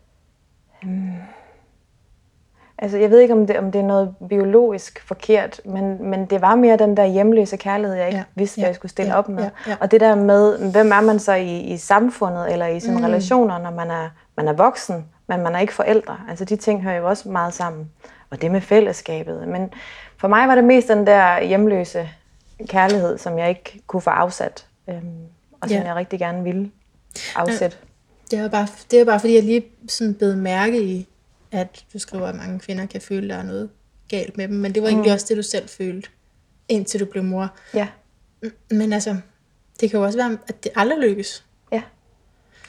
Altså, 2.82 2.98
jeg 2.98 3.10
ved 3.10 3.20
ikke, 3.20 3.34
om 3.34 3.48
det, 3.48 3.58
om 3.58 3.72
det 3.72 3.82
er 3.82 3.86
noget 3.86 4.16
biologisk 4.30 5.04
forkert, 5.08 5.62
men, 5.66 6.10
men 6.10 6.26
det 6.26 6.42
var 6.42 6.56
mere 6.56 6.78
den 6.78 6.98
der 6.98 7.06
hjemløse 7.06 7.58
kærlighed, 7.58 7.96
jeg 7.98 8.08
ikke 8.08 8.18
ja, 8.18 8.24
Ja, 8.36 8.42
vidste, 8.42 8.56
hvad 8.56 8.64
ja, 8.64 8.68
jeg 8.68 8.76
skulle 8.76 8.90
stille 8.90 9.12
ja, 9.12 9.18
op 9.18 9.30
med. 9.30 9.44
ja, 9.44 9.50
ja. 9.68 9.76
Og 9.80 9.92
det 9.92 10.02
der 10.02 10.16
med, 10.16 10.72
hvem 10.72 10.92
er 10.92 11.02
man 11.02 11.20
så 11.20 11.34
i, 11.34 11.60
i 11.60 11.78
samfundet 11.78 12.52
eller 12.54 12.66
i 12.68 12.80
sine 12.80 12.98
mm. 12.98 13.04
relationer, 13.04 13.58
når 13.58 13.72
man 13.72 13.92
er, 13.92 14.10
man 14.38 14.48
er 14.48 14.54
voksen, 14.54 15.06
men 15.28 15.42
man 15.42 15.56
er 15.56 15.60
ikke 15.60 15.74
forældre. 15.74 16.18
Altså, 16.30 16.46
de 16.46 16.56
ting 16.56 16.82
hører 16.84 16.98
jo 16.98 17.08
også 17.10 17.30
meget 17.30 17.54
sammen. 17.54 17.90
Og 18.30 18.42
det 18.42 18.52
med 18.52 18.62
fællesskabet. 18.62 19.48
Men 19.48 19.74
for 20.18 20.28
mig 20.28 20.48
var 20.48 20.56
det 20.56 20.64
mest 20.64 20.88
den 20.88 21.08
der 21.08 21.42
hjemløse 21.44 22.10
kærlighed, 22.70 23.18
som 23.18 23.38
jeg 23.38 23.50
ikke 23.50 23.82
kunne 23.88 24.02
få 24.02 24.10
afsat, 24.10 24.66
øhm, 24.90 25.00
og 25.62 25.70
som 25.70 25.78
Ja. 25.78 25.84
jeg 25.88 25.96
rigtig 25.96 26.20
gerne 26.20 26.44
ville 26.44 26.72
afsætte. 27.36 27.78
Det 28.32 28.42
var 28.42 28.48
bare, 28.48 28.68
det 28.92 29.00
var 29.00 29.06
bare 29.06 29.20
fordi, 29.20 29.36
jeg 29.36 29.44
lige 29.44 29.64
sådan 29.90 30.14
bed 30.14 30.36
mærke 30.36 30.82
i, 30.84 31.08
at 31.52 31.86
du 31.94 32.00
skriver, 32.00 32.28
at 32.28 32.36
mange 32.36 32.60
kvinder 32.60 32.86
kan 32.86 33.02
føle, 33.02 33.24
at 33.24 33.30
der 33.30 33.36
er 33.36 33.44
noget 33.44 33.70
galt 34.10 34.38
med 34.38 34.48
dem. 34.48 34.58
Men 34.58 34.76
det 34.76 34.84
var 34.84 34.90
egentlig 34.90 35.14
også 35.14 35.26
det, 35.30 35.38
du 35.38 35.44
selv 35.44 35.70
følte, 35.70 36.10
indtil 36.70 37.00
du 37.00 37.06
blev 37.06 37.24
mor. 37.24 37.50
Ja, 37.74 37.88
Men 38.70 38.94
altså, 38.94 39.18
det 39.80 39.90
kan 39.90 40.00
jo 40.00 40.06
også 40.06 40.18
være, 40.18 40.38
at 40.48 40.64
det 40.64 40.72
aldrig 40.76 41.00
lykkes. 41.00 41.46
Ja, 41.72 41.82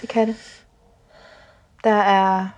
det 0.00 0.08
kan 0.08 0.28
det. 0.28 0.36
Der 1.84 1.94
er 1.94 2.48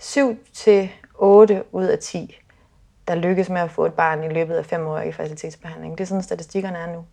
7 0.00 0.38
til 0.52 0.90
8 1.14 1.62
ud 1.72 1.84
af 1.84 1.98
10, 1.98 2.38
der 3.08 3.14
lykkes 3.14 3.48
med 3.48 3.60
at 3.60 3.70
få 3.70 3.86
et 3.86 3.94
barn 3.94 4.24
i 4.24 4.28
løbet 4.28 4.54
af 4.54 4.66
5 4.66 4.86
år 4.86 4.98
i 4.98 5.12
facilitetsbehandling. 5.12 5.98
Det 5.98 6.04
er 6.04 6.08
sådan, 6.08 6.22
statistikkerne 6.22 6.78
er 6.78 6.92
nu. 6.92 7.04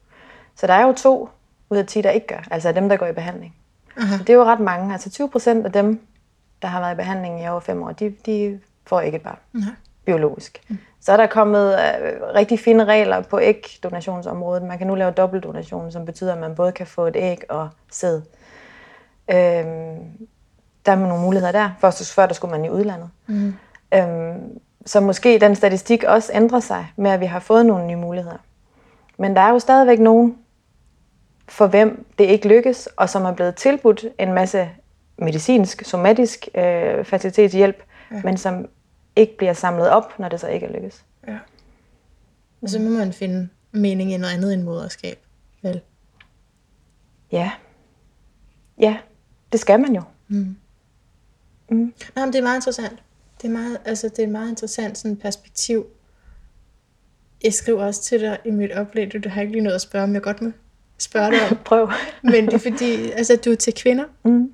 Så 0.55 0.67
der 0.67 0.73
er 0.73 0.87
jo 0.87 0.93
2 0.93 1.29
ud 1.69 1.77
af 1.77 1.87
10, 1.87 2.01
der 2.01 2.09
ikke 2.09 2.27
gør, 2.27 2.47
altså 2.51 2.67
af 2.67 2.73
dem, 2.73 2.89
der 2.89 2.97
går 2.97 3.07
i 3.07 3.13
behandling. 3.13 3.55
Aha. 3.97 4.17
Det 4.17 4.29
er 4.29 4.33
jo 4.33 4.43
ret 4.43 4.59
mange. 4.59 4.93
Altså 4.93 5.09
20 5.09 5.29
procent 5.29 5.65
af 5.65 5.71
dem, 5.71 6.07
der 6.63 6.69
har 6.69 6.79
været 6.79 6.93
i 6.93 6.95
behandling 6.95 7.43
i 7.43 7.47
over 7.47 7.59
5 7.59 7.83
år, 7.83 7.91
de, 7.91 8.15
de 8.25 8.59
får 8.85 9.01
ikke 9.01 9.15
et 9.15 9.21
barn 9.21 9.37
Nej. 9.53 9.63
biologisk. 10.05 10.61
Så 11.01 11.11
er 11.11 11.17
der 11.17 11.27
kommet 11.27 11.73
øh, 11.73 12.33
rigtig 12.35 12.59
fine 12.59 12.85
regler 12.85 13.21
på 13.21 13.39
ægdonationsområdet. 13.39 14.63
Man 14.63 14.77
kan 14.77 14.87
nu 14.87 14.95
lave 14.95 15.11
dobbeltdonation, 15.11 15.91
som 15.91 16.05
betyder, 16.05 16.33
at 16.33 16.39
man 16.39 16.55
både 16.55 16.71
kan 16.71 16.87
få 16.87 17.05
et 17.05 17.15
æg 17.15 17.41
og 17.49 17.69
sæd. 17.91 18.21
Øhm, 19.31 19.97
der 20.85 20.91
er 20.91 20.95
nogle 20.95 21.21
muligheder 21.21 21.51
der. 21.51 21.69
Først 21.79 22.13
før 22.13 22.25
der 22.25 22.33
skulle 22.33 22.51
man 22.51 22.65
i 22.65 22.69
udlandet. 22.69 23.09
Mm. 23.27 23.53
Øhm, 23.93 24.59
så 24.85 24.99
måske 24.99 25.39
den 25.39 25.55
statistik 25.55 26.03
også 26.03 26.31
ændrer 26.33 26.59
sig 26.59 26.91
med, 26.95 27.11
at 27.11 27.19
vi 27.19 27.25
har 27.25 27.39
fået 27.39 27.65
nogle 27.65 27.87
nye 27.87 27.95
muligheder. 27.95 28.37
Men 29.17 29.35
der 29.35 29.41
er 29.41 29.49
jo 29.49 29.59
stadigvæk 29.59 29.99
nogen, 29.99 30.37
for 31.47 31.67
hvem 31.67 32.05
det 32.17 32.23
ikke 32.23 32.47
lykkes, 32.47 32.89
og 32.97 33.09
som 33.09 33.25
er 33.25 33.33
blevet 33.33 33.55
tilbudt 33.55 34.05
en 34.19 34.33
masse 34.33 34.69
medicinsk, 35.17 35.83
somatisk 35.85 36.47
øh, 36.55 37.05
facilitetshjælp, 37.05 37.83
ja. 38.11 38.21
men 38.23 38.37
som 38.37 38.67
ikke 39.15 39.37
bliver 39.37 39.53
samlet 39.53 39.89
op, 39.89 40.19
når 40.19 40.29
det 40.29 40.39
så 40.39 40.47
ikke 40.47 40.65
er 40.65 40.71
lykkes. 40.73 41.03
Ja. 41.27 41.37
Og 42.61 42.69
så 42.69 42.79
må 42.79 42.89
man 42.89 43.13
finde 43.13 43.49
mening 43.71 44.13
i 44.13 44.17
noget 44.17 44.33
andet 44.33 44.53
end 44.53 44.63
moderskab. 44.63 45.19
vel? 45.61 45.81
Ja. 47.31 47.51
Ja, 48.79 48.97
det 49.51 49.59
skal 49.59 49.79
man 49.79 49.95
jo. 49.95 50.01
Mm. 50.27 50.55
Mm. 51.69 51.93
Nej, 52.15 52.25
men 52.25 52.33
det 52.33 52.39
er 52.39 52.43
meget 52.43 52.57
interessant. 52.57 53.03
Det 53.41 53.47
er 53.47 53.51
meget, 53.51 53.77
altså, 53.85 54.09
det 54.09 54.19
er 54.19 54.23
et 54.23 54.29
meget 54.29 54.49
interessant 54.49 54.97
sådan 54.97 55.17
perspektiv. 55.17 55.85
Jeg 57.43 57.53
skriver 57.53 57.85
også 57.85 58.01
til 58.03 58.21
dig 58.21 58.37
i 58.45 58.51
mit 58.51 58.71
oplæg, 58.71 59.23
du 59.23 59.29
har 59.29 59.41
ikke 59.41 59.53
lige 59.53 59.63
noget 59.63 59.75
at 59.75 59.81
spørge, 59.81 60.03
om 60.03 60.13
jeg 60.13 60.21
godt 60.21 60.41
må 60.41 60.51
spørge 60.97 61.31
dig 61.31 61.39
om. 61.51 61.57
Prøv. 61.65 61.91
men 62.23 62.45
det 62.45 62.53
er 62.53 62.57
fordi, 62.57 63.11
altså, 63.11 63.39
du 63.45 63.51
er 63.51 63.55
til 63.55 63.73
kvinder, 63.73 64.05
Mm. 64.23 64.51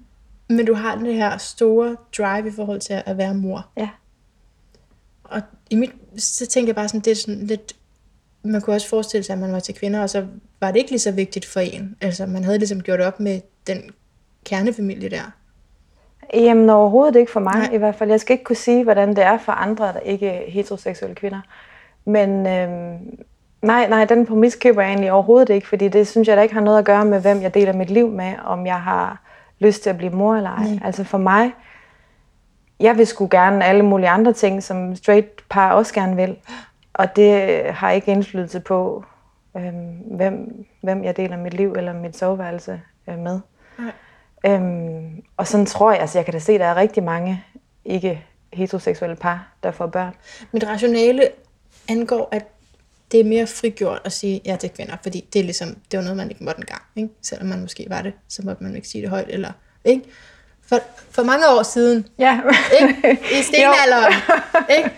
Men 0.50 0.66
du 0.66 0.74
har 0.74 0.96
det 0.96 1.16
her 1.16 1.38
store 1.38 1.96
drive 2.18 2.48
i 2.48 2.52
forhold 2.52 2.80
til 2.80 3.04
at 3.06 3.18
være 3.18 3.34
mor. 3.34 3.68
Ja. 3.78 3.90
Og 5.24 5.42
i 5.70 5.76
mit, 5.76 5.92
så 6.18 6.48
tænker 6.48 6.68
jeg 6.68 6.76
bare 6.76 6.88
sådan, 6.88 7.02
det 7.02 7.12
er 7.12 7.16
sådan 7.16 7.46
lidt, 7.46 7.76
man 8.44 8.62
kunne 8.62 8.76
også 8.76 8.90
forestille 8.90 9.24
sig, 9.24 9.34
at 9.34 9.40
man 9.40 9.52
var 9.52 9.60
til 9.60 9.76
kvinder, 9.76 10.02
og 10.02 10.10
så 10.10 10.26
var 10.60 10.72
det 10.72 10.78
ikke 10.80 10.92
lige 10.92 11.00
så 11.00 11.12
vigtigt 11.12 11.46
for 11.46 11.60
en. 11.60 11.96
Altså, 12.02 12.26
man 12.26 12.44
havde 12.44 12.58
ligesom 12.58 12.82
gjort 12.82 13.02
op 13.02 13.20
med 13.20 13.42
den 13.68 13.82
kernefamilie 14.46 15.10
der. 15.10 15.32
Jamen 16.34 16.70
overhovedet 16.70 17.16
ikke 17.16 17.32
for 17.32 17.40
mig 17.40 17.54
Nej. 17.54 17.70
i 17.74 17.78
hvert 17.78 17.96
fald. 17.96 18.10
Jeg 18.10 18.20
skal 18.20 18.34
ikke 18.34 18.44
kunne 18.44 18.56
sige, 18.56 18.84
hvordan 18.84 19.10
det 19.10 19.24
er 19.24 19.38
for 19.38 19.52
andre, 19.52 19.86
der 19.86 20.00
ikke 20.00 20.28
er 20.28 20.52
heteroseksuelle 20.52 21.16
kvinder. 21.16 21.42
Men 22.06 22.48
øhm, 22.48 23.20
nej, 23.62 23.90
nej, 23.90 24.06
den 24.06 24.26
præmis 24.26 24.56
køber 24.56 24.82
jeg 24.82 24.90
egentlig 24.90 25.12
overhovedet 25.12 25.50
ikke, 25.50 25.68
fordi 25.68 25.88
det 25.88 26.08
synes 26.08 26.28
jeg 26.28 26.38
da 26.38 26.42
ikke 26.42 26.54
har 26.54 26.62
noget 26.62 26.80
at 26.80 26.86
gøre 26.86 27.06
med, 27.06 27.22
hvem 27.22 27.42
jeg 27.42 27.54
deler 27.54 27.74
mit 27.74 27.90
liv 27.90 28.12
med, 28.12 28.34
om 28.46 28.66
jeg 28.66 28.82
har 28.82 29.29
lyst 29.60 29.84
til 29.84 29.90
at 29.90 29.98
blive 29.98 30.12
mor 30.12 30.36
eller 30.36 30.50
ej. 30.50 30.64
Nej. 30.64 30.80
Altså 30.84 31.04
for 31.04 31.18
mig, 31.18 31.52
jeg 32.80 32.98
vil 32.98 33.08
sgu 33.08 33.28
gerne 33.32 33.66
alle 33.66 33.84
mulige 33.84 34.10
andre 34.10 34.34
ting, 34.34 34.64
som 34.64 34.96
straight 34.96 35.44
par 35.50 35.72
også 35.72 35.94
gerne 35.94 36.16
vil. 36.16 36.38
Og 36.94 37.16
det 37.16 37.64
har 37.74 37.92
ikke 37.92 38.12
indflydelse 38.12 38.60
på, 38.60 39.04
øhm, 39.58 39.98
hvem, 40.12 40.66
hvem 40.82 41.04
jeg 41.04 41.18
deler 41.18 41.38
mit 41.38 41.54
liv 41.54 41.74
eller 41.74 41.94
mit 41.94 42.18
soveværelse 42.18 42.82
øh, 43.08 43.20
med. 43.20 43.40
Nej. 43.80 43.92
Øhm, 44.46 45.24
og 45.38 45.48
sådan 45.48 45.66
tror 45.66 45.92
jeg, 45.92 46.02
altså 46.02 46.18
jeg 46.18 46.26
kan 46.26 46.34
da 46.34 46.40
se, 46.40 46.54
at 46.54 46.60
der 46.60 46.66
er 46.66 46.76
rigtig 46.76 47.04
mange 47.04 47.44
ikke 47.86 48.26
heteroseksuelle 48.54 49.16
par, 49.16 49.48
der 49.64 49.72
får 49.72 49.88
børn. 49.88 50.16
Mit 50.52 50.68
rationale 50.68 51.30
angår, 51.90 52.30
at 52.32 52.46
det 53.12 53.20
er 53.20 53.24
mere 53.24 53.48
frigjort 53.48 54.02
at 54.06 54.12
sige 54.12 54.42
ja 54.46 54.56
til 54.56 54.70
kvinder, 54.70 54.96
fordi 55.04 55.26
det 55.34 55.40
er 55.40 55.44
ligesom, 55.44 55.78
det 55.92 55.98
var 55.98 56.04
noget, 56.04 56.18
man 56.18 56.30
ikke 56.30 56.44
måtte 56.44 56.60
engang, 56.60 56.82
ikke? 56.96 57.10
Selvom 57.22 57.48
man 57.48 57.62
måske 57.62 57.86
var 57.90 58.02
det, 58.02 58.14
så 58.28 58.42
måtte 58.46 58.64
man 58.64 58.76
ikke 58.76 58.88
sige 58.88 59.02
det 59.02 59.10
højt, 59.10 59.28
eller, 59.30 59.52
ikke? 59.86 60.02
For, 60.68 60.80
for 61.12 61.24
mange 61.24 61.48
år 61.50 61.64
siden, 61.64 62.08
Ja. 62.20 62.40
ikke? 62.82 63.12
I 63.40 63.42
stenalderen, 63.44 64.14
ikke? 64.78 64.92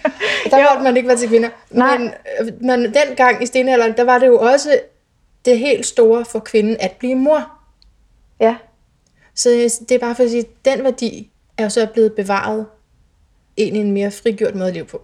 Der 0.49 0.69
måtte 0.69 0.83
man 0.83 0.97
ikke 0.97 1.07
være 1.07 1.17
til 1.17 1.29
kvinder. 1.29 1.49
Nej. 1.69 1.97
Men, 1.97 2.11
men 2.61 2.93
dengang 2.93 3.43
i 3.43 3.45
stenalderen, 3.45 3.97
der 3.97 4.03
var 4.03 4.19
det 4.19 4.27
jo 4.27 4.39
også 4.39 4.79
det 5.45 5.59
helt 5.59 5.85
store 5.85 6.25
for 6.25 6.39
kvinden 6.39 6.77
at 6.79 6.91
blive 6.91 7.15
mor. 7.15 7.51
ja. 8.39 8.55
Så 9.35 9.49
det 9.89 9.91
er 9.91 9.99
bare 9.99 10.15
for 10.15 10.23
at 10.23 10.29
sige, 10.29 10.39
at 10.39 10.65
den 10.65 10.83
værdi 10.83 11.31
er 11.57 11.63
jo 11.63 11.69
så 11.69 11.87
blevet 11.93 12.13
bevaret 12.13 12.65
ind 13.57 13.77
i 13.77 13.79
en 13.79 13.91
mere 13.91 14.11
frigjort 14.11 14.55
måde 14.55 14.67
at 14.67 14.73
leve 14.73 14.85
på. 14.85 15.01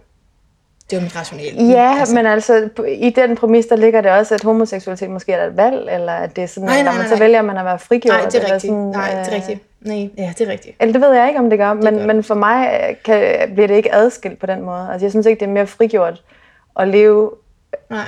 Det 0.90 0.96
er 0.96 1.00
jo 1.00 1.04
mit 1.04 1.16
rationale. 1.16 1.64
Ja, 1.64 1.96
altså. 1.98 2.14
men 2.14 2.26
altså 2.26 2.68
i 2.88 3.10
den 3.10 3.36
præmis, 3.36 3.66
der 3.66 3.76
ligger 3.76 4.00
det 4.00 4.10
også, 4.10 4.34
at 4.34 4.42
homoseksualitet 4.42 5.10
måske 5.10 5.32
er 5.32 5.46
et 5.46 5.56
valg, 5.56 5.88
eller 5.90 6.12
at 6.12 6.36
det 6.36 6.44
er 6.44 6.48
sådan, 6.48 6.66
Nej, 6.66 6.78
at 6.78 6.84
nej, 6.84 6.92
når 6.92 6.98
man 6.98 7.00
nej, 7.00 7.08
så 7.08 7.14
nej. 7.14 7.24
vælger 7.24 7.42
man 7.42 7.58
at 7.58 7.64
være 7.64 7.78
frigjort. 7.78 8.18
Nej, 8.18 8.28
det 8.28 8.34
er 8.34 8.44
rigtigt. 8.44 8.62
Sådan, 8.62 8.76
Nej, 8.76 9.10
det 9.10 9.18
er 9.18 9.26
øh, 9.26 9.34
rigtigt. 9.34 9.60
Nej, 9.80 10.10
ja, 10.18 10.32
det 10.38 10.48
er 10.48 10.52
rigtigt. 10.52 10.76
Eller 10.80 10.92
det 10.92 11.00
ved 11.02 11.12
jeg 11.12 11.28
ikke, 11.28 11.40
om 11.40 11.50
det 11.50 11.58
gør, 11.58 11.74
men, 11.74 11.84
gør 11.84 11.90
det. 11.90 12.06
men 12.06 12.24
for 12.24 12.34
mig 12.34 12.80
øh, 12.88 12.96
kan, 13.04 13.50
bliver 13.54 13.66
det 13.66 13.74
ikke 13.74 13.94
adskilt 13.94 14.38
på 14.38 14.46
den 14.46 14.62
måde. 14.62 14.88
Altså 14.92 15.04
jeg 15.04 15.10
synes 15.10 15.26
ikke, 15.26 15.40
det 15.40 15.46
er 15.46 15.52
mere 15.52 15.66
frigjort 15.66 16.22
at 16.78 16.88
leve 16.88 17.30
Nej. 17.90 18.04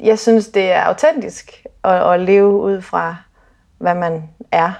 jeg 0.00 0.18
synes, 0.18 0.48
det 0.48 0.72
er 0.72 0.80
autentisk 0.80 1.64
at, 1.84 2.12
at 2.12 2.20
leve 2.20 2.48
ud 2.48 2.82
fra, 2.82 3.16
hvad 3.78 3.94
man 3.94 4.22
er. 4.52 4.72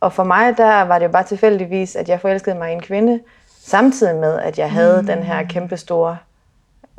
Og 0.00 0.12
for 0.12 0.24
mig, 0.24 0.56
der 0.56 0.82
var 0.82 0.98
det 0.98 1.06
jo 1.06 1.10
bare 1.10 1.24
tilfældigvis, 1.24 1.96
at 1.96 2.08
jeg 2.08 2.20
forelskede 2.20 2.56
mig 2.56 2.70
i 2.70 2.72
en 2.72 2.80
kvinde, 2.80 3.20
samtidig 3.66 4.16
med, 4.16 4.38
at 4.38 4.58
jeg 4.58 4.70
havde 4.70 5.00
mm. 5.00 5.06
den 5.06 5.22
her 5.22 5.42
kæmpe 5.42 5.76
store, 5.76 6.18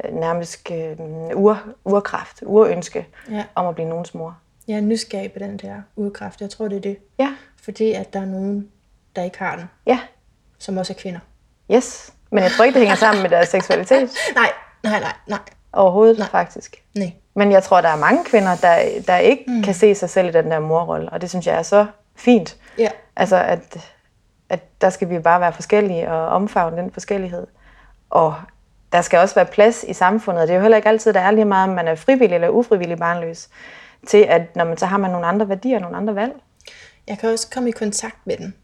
øh, 0.06 0.14
nærmest 0.16 0.72
øh, 0.72 0.98
ur, 1.36 1.60
urkraft, 1.86 2.44
urønske 2.46 3.08
Ja. 3.32 3.44
om 3.56 3.68
at 3.68 3.76
blive 3.76 3.90
nogens 3.90 4.14
mor. 4.14 4.38
Jeg 4.68 4.78
er 4.78 4.82
nysgerrig 4.82 5.32
på 5.32 5.40
den 5.40 5.58
der 5.58 5.76
udkraft. 5.96 6.42
Jeg 6.42 6.50
tror, 6.50 6.68
det 6.68 6.78
er 6.78 6.82
det. 6.82 6.98
Ja, 7.20 7.34
Fordi 7.64 7.92
at 7.94 8.14
der 8.14 8.20
er 8.22 8.26
nogen, 8.26 8.68
der 9.16 9.24
ikke 9.24 9.40
har 9.40 9.56
den, 9.56 9.66
ja, 9.86 10.00
som 10.60 10.78
også 10.78 10.94
er 10.94 10.98
kvinder. 10.98 11.20
yes. 11.72 12.14
Men 12.32 12.44
jeg 12.44 12.52
tror 12.52 12.66
ikke, 12.66 12.74
det 12.80 12.82
hænger 12.88 12.96
sammen 12.96 13.22
med 13.22 13.30
deres 13.30 13.48
seksualitet 13.50 14.10
Nej, 14.36 14.50
nej, 14.84 15.00
nej, 15.00 15.14
nej. 15.28 15.40
overhovedet, 15.74 16.18
Nej. 16.18 16.28
faktisk. 16.30 16.84
Nej. 16.96 17.12
Men 17.36 17.52
jeg 17.52 17.64
tror, 17.64 17.82
der 17.82 17.90
er 17.90 17.96
mange 17.96 18.26
kvinder, 18.26 18.56
der, 18.56 18.80
der 19.08 19.18
ikke 19.18 19.44
mm. 19.48 19.64
kan 19.64 19.74
se 19.74 19.96
sig 19.96 20.10
selv 20.10 20.28
i 20.28 20.32
den 20.32 20.52
der 20.52 20.60
morrolle, 20.60 21.10
og 21.10 21.22
det 21.22 21.30
synes 21.30 21.48
jeg 21.48 21.56
er 21.56 21.62
så 21.62 21.86
fint. 22.16 22.58
Ja. 22.78 22.90
Altså, 23.16 23.36
at, 23.36 23.92
at 24.50 24.82
der 24.82 24.90
skal 24.90 25.10
vi 25.10 25.20
bare 25.20 25.42
være 25.42 25.54
forskellige 25.54 26.12
og 26.12 26.28
omfavne 26.28 26.78
den 26.78 26.92
forskellighed. 26.92 27.48
Og 28.10 28.36
der 28.92 29.02
skal 29.02 29.20
også 29.20 29.36
være 29.36 29.46
plads 29.46 29.86
i 29.88 29.94
samfundet, 29.94 30.42
og 30.42 30.48
det 30.48 30.54
er 30.54 30.58
jo 30.58 30.62
heller 30.62 30.78
ikke 30.78 30.90
altid, 30.90 31.14
der 31.14 31.20
er 31.20 31.32
lige 31.32 31.46
meget, 31.46 31.70
om 31.70 31.76
man 31.76 31.88
er 31.88 31.96
frivillig 31.96 32.36
eller 32.36 32.50
ufrivillig 32.50 32.98
barnløs, 32.98 33.50
til 34.08 34.18
at 34.18 34.56
når 34.56 34.66
man 34.66 34.78
så 34.78 34.86
har 34.86 34.98
man 34.98 35.12
nogle 35.12 35.28
andre 35.28 35.50
værdier, 35.50 35.80
nogle 35.80 35.98
andre 35.98 36.16
valg. 36.16 36.34
Jeg 37.08 37.18
kan 37.18 37.30
også 37.30 37.50
komme 37.50 37.70
i 37.70 37.72
kontakt 37.72 38.28
med 38.28 38.38
den. 38.38 38.56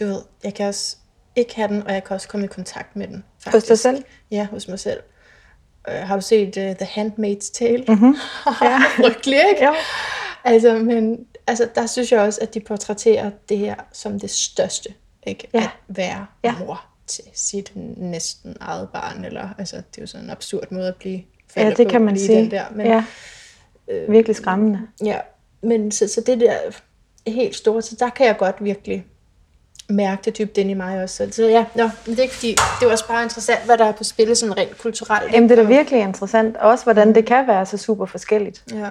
Du 0.00 0.04
ved, 0.04 0.22
jeg 0.44 0.54
kan 0.54 0.66
også 0.66 0.96
ikke 1.36 1.56
have 1.56 1.68
den, 1.68 1.86
og 1.86 1.92
jeg 1.92 2.04
kan 2.04 2.14
også 2.14 2.28
komme 2.28 2.44
i 2.44 2.48
kontakt 2.48 2.96
med 2.96 3.08
den. 3.08 3.24
Hos 3.46 3.64
dig 3.64 3.78
selv? 3.78 4.04
Ja, 4.30 4.46
hos 4.50 4.68
mig 4.68 4.78
selv. 4.78 5.00
Uh, 5.88 5.94
har 5.94 6.16
du 6.16 6.22
set 6.22 6.56
uh, 6.56 6.62
The 6.62 6.84
Handmaid's 6.84 7.52
Tale? 7.52 7.84
Mm-hmm. 7.88 8.14
ja. 8.62 8.78
Frygtelig, 8.96 9.38
ikke? 9.50 9.64
Jo. 9.64 9.72
Altså, 10.44 10.74
men 10.74 11.26
altså, 11.46 11.68
der 11.74 11.86
synes 11.86 12.12
jeg 12.12 12.20
også, 12.20 12.40
at 12.42 12.54
de 12.54 12.60
portrætterer 12.60 13.30
det 13.48 13.58
her 13.58 13.74
som 13.92 14.20
det 14.20 14.30
største. 14.30 14.94
Ikke? 15.26 15.48
Ja. 15.54 15.58
At 15.62 15.70
være 15.88 16.26
Ja. 16.44 16.54
mor 16.58 16.84
til 17.06 17.24
sit 17.34 17.72
næsten 17.96 18.56
eget 18.60 18.88
barn. 18.92 19.24
Eller, 19.24 19.48
altså, 19.58 19.76
det 19.76 19.98
er 19.98 20.02
jo 20.02 20.06
sådan 20.06 20.24
en 20.24 20.30
absurd 20.30 20.64
måde 20.70 20.88
at 20.88 20.96
blive 20.96 21.22
Ja, 21.56 21.70
det 21.70 21.86
på, 21.86 21.90
kan 21.90 22.00
man 22.00 22.18
sige. 22.18 22.38
Den 22.38 22.50
der. 22.50 22.64
Men, 22.70 22.86
ja. 22.86 23.04
Virkelig 24.08 24.36
skræmmende. 24.36 24.80
Ja, 25.04 25.18
men 25.62 25.92
så, 25.92 26.08
så 26.08 26.20
det 26.20 26.40
der 26.40 26.54
helt 27.26 27.56
store, 27.56 27.82
så 27.82 27.96
der 27.98 28.10
kan 28.10 28.26
jeg 28.26 28.36
godt 28.36 28.56
virkelig 28.64 29.06
mærke 29.88 30.22
det 30.24 30.38
dybt 30.38 30.58
ind 30.58 30.70
i 30.70 30.74
mig 30.74 31.02
også. 31.02 31.28
Så, 31.30 31.46
ja, 31.48 31.64
nå, 31.74 31.82
men 31.82 31.90
det 32.06 32.18
er 32.18 32.22
ikke 32.22 32.34
fordi, 32.34 32.56
det 32.80 32.86
er 32.86 32.90
også 32.92 33.08
bare 33.08 33.22
interessant, 33.22 33.64
hvad 33.64 33.78
der 33.78 33.84
er 33.84 33.92
på 33.92 34.04
spil 34.04 34.36
sådan 34.36 34.56
rent 34.56 34.78
kulturelt. 34.78 35.32
Jamen, 35.32 35.48
det 35.48 35.58
er 35.58 35.62
da 35.62 35.68
virkelig 35.68 36.00
interessant. 36.00 36.56
Også 36.56 36.84
hvordan 36.84 37.14
det 37.14 37.26
kan 37.26 37.46
være 37.46 37.66
så 37.66 37.76
super 37.76 38.06
forskelligt. 38.06 38.64
Ja, 38.74 38.88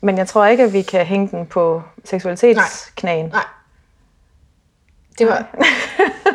Men 0.00 0.18
jeg 0.18 0.28
tror 0.28 0.46
ikke, 0.46 0.62
at 0.64 0.72
vi 0.72 0.82
kan 0.82 1.06
hænge 1.06 1.28
den 1.30 1.46
på 1.46 1.82
seksualitetsknagen. 2.04 3.26
nej. 3.26 3.44
Det 5.20 5.28
var, 5.28 5.38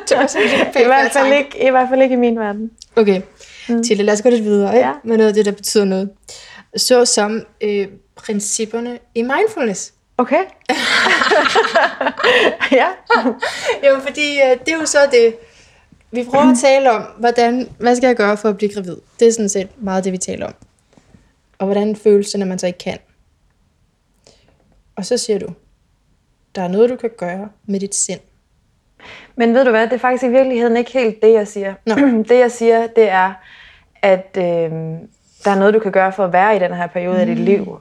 det 0.07 0.17
var 0.17 0.81
I 0.81 0.85
hvert, 0.85 1.11
fald 1.11 1.33
ikke, 1.33 1.67
I 1.67 1.69
hvert 1.69 1.89
fald 1.89 2.01
ikke 2.01 2.13
i 2.13 2.17
min 2.17 2.39
verden. 2.39 2.71
Okay, 2.95 3.21
mm. 3.69 3.83
Tille, 3.83 4.03
lad 4.03 4.13
os 4.13 4.21
gå 4.21 4.29
lidt 4.29 4.43
videre? 4.43 4.75
Ja. 4.75 4.91
med 5.03 5.17
noget 5.17 5.27
af 5.27 5.33
det, 5.33 5.45
der 5.45 5.51
betyder 5.51 5.85
noget. 5.85 6.09
Så 6.77 7.05
som 7.05 7.41
øh, 7.61 7.87
principperne 8.15 8.99
i 9.15 9.21
mindfulness. 9.21 9.93
Okay. 10.17 10.35
ja. 12.79 12.87
Jo, 13.87 13.99
fordi 13.99 14.41
øh, 14.41 14.59
det 14.65 14.73
er 14.73 14.77
jo 14.79 14.85
så 14.85 14.99
det, 15.11 15.35
vi 16.11 16.23
prøver 16.23 16.51
at 16.51 16.57
tale 16.61 16.91
om, 16.91 17.01
hvordan, 17.01 17.69
hvad 17.79 17.95
skal 17.95 18.07
jeg 18.07 18.15
gøre 18.15 18.37
for 18.37 18.49
at 18.49 18.57
blive 18.57 18.73
gravid? 18.73 18.97
Det 19.19 19.27
er 19.27 19.31
sådan 19.31 19.49
set 19.49 19.69
meget 19.77 20.03
det, 20.03 20.11
vi 20.11 20.17
taler 20.17 20.45
om. 20.45 20.53
Og 21.57 21.65
hvordan 21.65 21.95
føles 21.95 22.29
det, 22.29 22.39
når 22.39 22.47
man 22.47 22.59
så 22.59 22.67
ikke 22.67 22.79
kan? 22.79 22.97
Og 24.95 25.05
så 25.05 25.17
siger 25.17 25.39
du, 25.39 25.47
der 26.55 26.61
er 26.61 26.67
noget, 26.67 26.89
du 26.89 26.95
kan 26.95 27.09
gøre 27.17 27.49
med 27.65 27.79
dit 27.79 27.95
sind. 27.95 28.19
Men 29.35 29.53
ved 29.53 29.65
du 29.65 29.71
hvad, 29.71 29.83
det 29.83 29.93
er 29.93 29.97
faktisk 29.97 30.23
i 30.23 30.29
virkeligheden 30.29 30.77
ikke 30.77 30.91
helt 30.91 31.21
det, 31.21 31.33
jeg 31.33 31.47
siger. 31.47 31.73
Nå. 31.85 31.95
Det, 32.29 32.39
jeg 32.39 32.51
siger, 32.51 32.87
det 32.87 33.09
er, 33.09 33.33
at 34.01 34.37
øh, 34.37 34.71
der 35.43 35.51
er 35.51 35.59
noget, 35.59 35.73
du 35.73 35.79
kan 35.79 35.91
gøre 35.91 36.11
for 36.11 36.23
at 36.23 36.33
være 36.33 36.55
i 36.55 36.59
den 36.59 36.73
her 36.73 36.87
periode 36.87 37.15
mm. 37.15 37.19
af 37.19 37.25
dit 37.25 37.39
liv, 37.39 37.79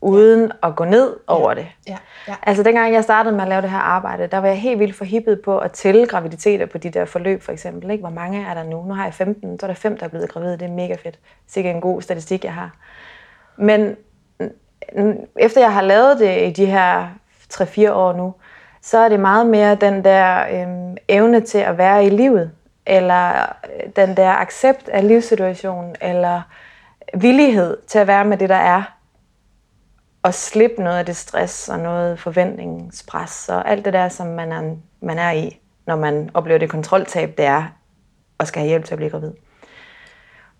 uden 0.00 0.52
at 0.62 0.76
gå 0.76 0.84
ned 0.84 1.16
over 1.26 1.54
det. 1.54 1.66
Ja, 1.88 1.96
ja. 2.28 2.34
Altså 2.42 2.62
dengang 2.62 2.94
jeg 2.94 3.04
startede 3.04 3.34
med 3.34 3.42
at 3.42 3.48
lave 3.48 3.62
det 3.62 3.70
her 3.70 3.78
arbejde, 3.78 4.26
der 4.26 4.38
var 4.38 4.48
jeg 4.48 4.60
helt 4.60 4.78
vildt 4.78 4.96
forhippet 4.96 5.40
på 5.40 5.58
at 5.58 5.72
tælle 5.72 6.06
graviditeter 6.06 6.66
på 6.66 6.78
de 6.78 6.90
der 6.90 7.04
forløb 7.04 7.42
for 7.42 7.52
eksempel. 7.52 7.90
Ikke? 7.90 8.02
Hvor 8.02 8.10
mange 8.10 8.46
er 8.46 8.54
der 8.54 8.62
nu? 8.62 8.84
Nu 8.84 8.94
har 8.94 9.04
jeg 9.04 9.14
15, 9.14 9.58
så 9.58 9.66
er 9.66 9.68
der 9.68 9.74
fem, 9.74 9.98
der 9.98 10.04
er 10.04 10.10
blevet 10.10 10.28
gravide. 10.28 10.52
Det 10.52 10.62
er 10.62 10.72
mega 10.72 10.94
fedt. 10.94 11.18
Sikkert 11.48 11.74
en 11.74 11.80
god 11.80 12.02
statistik, 12.02 12.44
jeg 12.44 12.54
har. 12.54 12.70
Men 13.56 13.96
efter 15.36 15.60
jeg 15.60 15.72
har 15.72 15.82
lavet 15.82 16.18
det 16.18 16.48
i 16.48 16.50
de 16.50 16.66
her 16.66 17.08
3-4 17.54 17.90
år 17.90 18.12
nu, 18.12 18.34
så 18.82 18.98
er 18.98 19.08
det 19.08 19.20
meget 19.20 19.46
mere 19.46 19.74
den 19.74 20.04
der 20.04 20.46
øh, 20.46 20.96
evne 21.08 21.40
til 21.40 21.58
at 21.58 21.78
være 21.78 22.06
i 22.06 22.10
livet, 22.10 22.50
eller 22.86 23.32
øh, 23.40 23.90
den 23.96 24.16
der 24.16 24.30
accept 24.30 24.88
af 24.88 25.08
livssituationen, 25.08 25.96
eller 26.00 26.42
villighed 27.14 27.76
til 27.86 27.98
at 27.98 28.06
være 28.06 28.24
med 28.24 28.36
det, 28.36 28.48
der 28.48 28.54
er, 28.54 28.82
og 30.22 30.34
slippe 30.34 30.82
noget 30.82 30.98
af 30.98 31.06
det 31.06 31.16
stress 31.16 31.68
og 31.68 31.78
noget 31.78 32.18
forventningspres 32.18 33.48
og 33.48 33.70
alt 33.70 33.84
det 33.84 33.92
der, 33.92 34.08
som 34.08 34.26
man 34.26 34.52
er, 34.52 34.76
man 35.00 35.18
er 35.18 35.30
i, 35.30 35.60
når 35.86 35.96
man 35.96 36.30
oplever 36.34 36.58
det 36.58 36.70
kontroltab, 36.70 37.34
det 37.38 37.44
er 37.44 37.64
og 38.38 38.46
skal 38.46 38.60
have 38.60 38.68
hjælp 38.68 38.84
til 38.84 38.94
at 38.94 38.96
blive 38.96 39.10
gravid. 39.10 39.32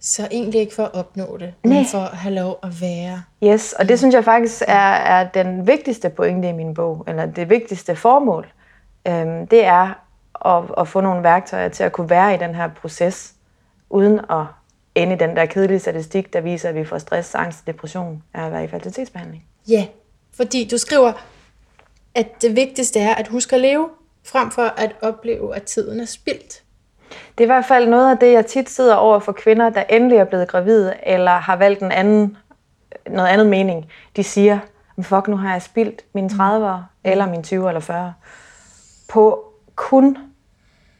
Så 0.04 0.28
egentlig 0.30 0.60
ikke 0.60 0.74
for 0.74 0.84
at 0.84 0.94
opnå 0.94 1.36
det, 1.36 1.54
Nej. 1.64 1.76
men 1.76 1.86
for 1.86 1.98
at 1.98 2.16
have 2.16 2.34
lov 2.34 2.58
at 2.62 2.80
være. 2.80 3.22
Yes, 3.44 3.72
og 3.72 3.88
det 3.88 3.98
synes 3.98 4.14
jeg 4.14 4.24
faktisk 4.24 4.62
er, 4.66 4.92
er 4.94 5.28
den 5.28 5.66
vigtigste 5.66 6.10
pointe 6.10 6.48
i 6.48 6.52
min 6.52 6.74
bog, 6.74 7.04
eller 7.08 7.26
det 7.26 7.50
vigtigste 7.50 7.96
formål. 7.96 8.52
Øhm, 9.08 9.46
det 9.46 9.64
er 9.64 9.94
at, 10.46 10.64
at 10.78 10.88
få 10.88 11.00
nogle 11.00 11.22
værktøjer 11.22 11.68
til 11.68 11.84
at 11.84 11.92
kunne 11.92 12.10
være 12.10 12.34
i 12.34 12.38
den 12.38 12.54
her 12.54 12.68
proces, 12.68 13.34
uden 13.90 14.20
at 14.30 14.44
ende 14.94 15.14
i 15.14 15.18
den 15.18 15.36
der 15.36 15.46
kedelige 15.46 15.78
statistik, 15.78 16.32
der 16.32 16.40
viser, 16.40 16.68
at 16.68 16.74
vi 16.74 16.84
får 16.84 16.98
stress, 16.98 17.34
angst 17.34 17.60
og 17.60 17.66
depression 17.66 18.22
af 18.34 18.46
at 18.46 18.52
være 18.52 18.64
i 18.64 18.68
fertilitetsbehandling. 18.68 19.44
Ja, 19.68 19.86
fordi 20.32 20.68
du 20.68 20.78
skriver, 20.78 21.12
at 22.14 22.42
det 22.42 22.56
vigtigste 22.56 23.00
er 23.00 23.14
at 23.14 23.28
huske 23.28 23.56
at 23.56 23.62
leve, 23.62 23.88
frem 24.24 24.50
for 24.50 24.62
at 24.62 24.96
opleve, 25.02 25.56
at 25.56 25.62
tiden 25.62 26.00
er 26.00 26.04
spildt. 26.04 26.61
Det 27.38 27.44
er 27.44 27.46
i 27.46 27.52
hvert 27.54 27.64
fald 27.64 27.88
noget 27.88 28.10
af 28.10 28.18
det, 28.18 28.32
jeg 28.32 28.46
tit 28.46 28.70
sidder 28.70 28.94
over 28.94 29.18
for 29.18 29.32
kvinder, 29.32 29.70
der 29.70 29.82
endelig 29.88 30.18
er 30.18 30.24
blevet 30.24 30.48
gravide, 30.48 30.94
eller 31.02 31.30
har 31.30 31.56
valgt 31.56 31.82
en 31.82 31.92
anden, 31.92 32.36
noget 33.10 33.28
andet 33.28 33.46
mening. 33.46 33.86
De 34.16 34.24
siger, 34.24 34.58
fuck, 35.02 35.28
nu 35.28 35.36
har 35.36 35.52
jeg 35.52 35.62
spildt 35.62 36.02
mine 36.14 36.28
30'ere, 36.28 36.82
eller 37.04 37.26
mine 37.26 37.42
20 37.42 37.68
eller 37.68 37.80
40, 37.80 38.14
på 39.08 39.44
kun 39.74 40.18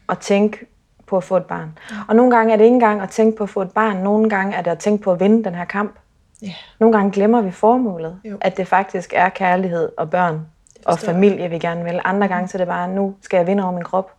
at 0.09 0.17
tænke 0.19 0.65
på 1.07 1.17
at 1.17 1.23
få 1.23 1.37
et 1.37 1.45
barn. 1.45 1.77
Og 2.07 2.15
nogle 2.15 2.35
gange 2.35 2.53
er 2.53 2.57
det 2.57 2.63
ikke 2.63 2.73
engang 2.73 3.01
at 3.01 3.09
tænke 3.09 3.37
på 3.37 3.43
at 3.43 3.49
få 3.49 3.61
et 3.61 3.71
barn, 3.71 3.97
nogle 3.97 4.29
gange 4.29 4.55
er 4.55 4.61
det 4.61 4.71
at 4.71 4.79
tænke 4.79 5.03
på 5.03 5.11
at 5.11 5.19
vinde 5.19 5.43
den 5.43 5.55
her 5.55 5.65
kamp. 5.65 5.95
Ja. 6.41 6.53
Nogle 6.79 6.97
gange 6.97 7.11
glemmer 7.11 7.41
vi 7.41 7.51
formålet, 7.51 8.19
jo. 8.25 8.37
at 8.41 8.57
det 8.57 8.67
faktisk 8.67 9.13
er 9.15 9.29
kærlighed 9.29 9.91
og 9.97 10.09
børn 10.09 10.47
og 10.85 10.99
familie, 10.99 11.49
vi 11.49 11.57
gerne 11.57 11.83
vil. 11.83 11.99
Andre 12.03 12.27
gange 12.27 12.47
så 12.47 12.57
er 12.57 12.59
det 12.59 12.67
bare, 12.67 12.87
nu 12.87 13.15
skal 13.21 13.37
jeg 13.37 13.47
vinde 13.47 13.63
over 13.63 13.73
min 13.73 13.83
krop. 13.83 14.11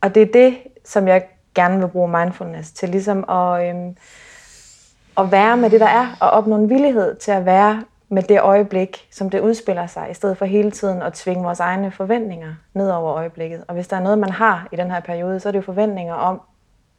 Og 0.00 0.14
det 0.14 0.22
er 0.22 0.32
det, 0.32 0.58
som 0.84 1.08
jeg 1.08 1.24
gerne 1.54 1.78
vil 1.78 1.88
bruge 1.88 2.08
mindfulness 2.08 2.72
til, 2.72 2.88
ligesom 2.88 3.30
at, 3.30 3.68
øhm, 3.68 3.96
at 5.18 5.32
være 5.32 5.56
med 5.56 5.70
det, 5.70 5.80
der 5.80 5.86
er, 5.86 6.16
og 6.20 6.30
opnå 6.30 6.56
en 6.56 6.68
villighed 6.68 7.16
til 7.16 7.30
at 7.30 7.46
være 7.46 7.82
med 8.08 8.22
det 8.22 8.40
øjeblik, 8.40 9.08
som 9.10 9.30
det 9.30 9.40
udspiller 9.40 9.86
sig, 9.86 10.10
i 10.10 10.14
stedet 10.14 10.38
for 10.38 10.44
hele 10.44 10.70
tiden 10.70 11.02
at 11.02 11.12
tvinge 11.12 11.44
vores 11.44 11.60
egne 11.60 11.90
forventninger 11.90 12.54
ned 12.74 12.90
over 12.90 13.14
øjeblikket. 13.14 13.64
Og 13.68 13.74
hvis 13.74 13.88
der 13.88 13.96
er 13.96 14.00
noget, 14.00 14.18
man 14.18 14.30
har 14.30 14.68
i 14.72 14.76
den 14.76 14.90
her 14.90 15.00
periode, 15.00 15.40
så 15.40 15.48
er 15.48 15.52
det 15.52 15.58
jo 15.58 15.62
forventninger 15.62 16.14
om, 16.14 16.40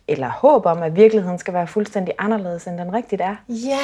eller 0.08 0.30
håb 0.30 0.66
om, 0.66 0.84
at 0.84 0.95
virkeligheden 0.95 1.38
skal 1.38 1.54
være 1.54 1.68
fuldstændig 1.68 2.14
anderledes, 2.20 2.68
end 2.68 2.78
den 2.78 2.93
rigtigt 2.93 3.22
er. 3.22 3.36
Ja. 3.49 3.80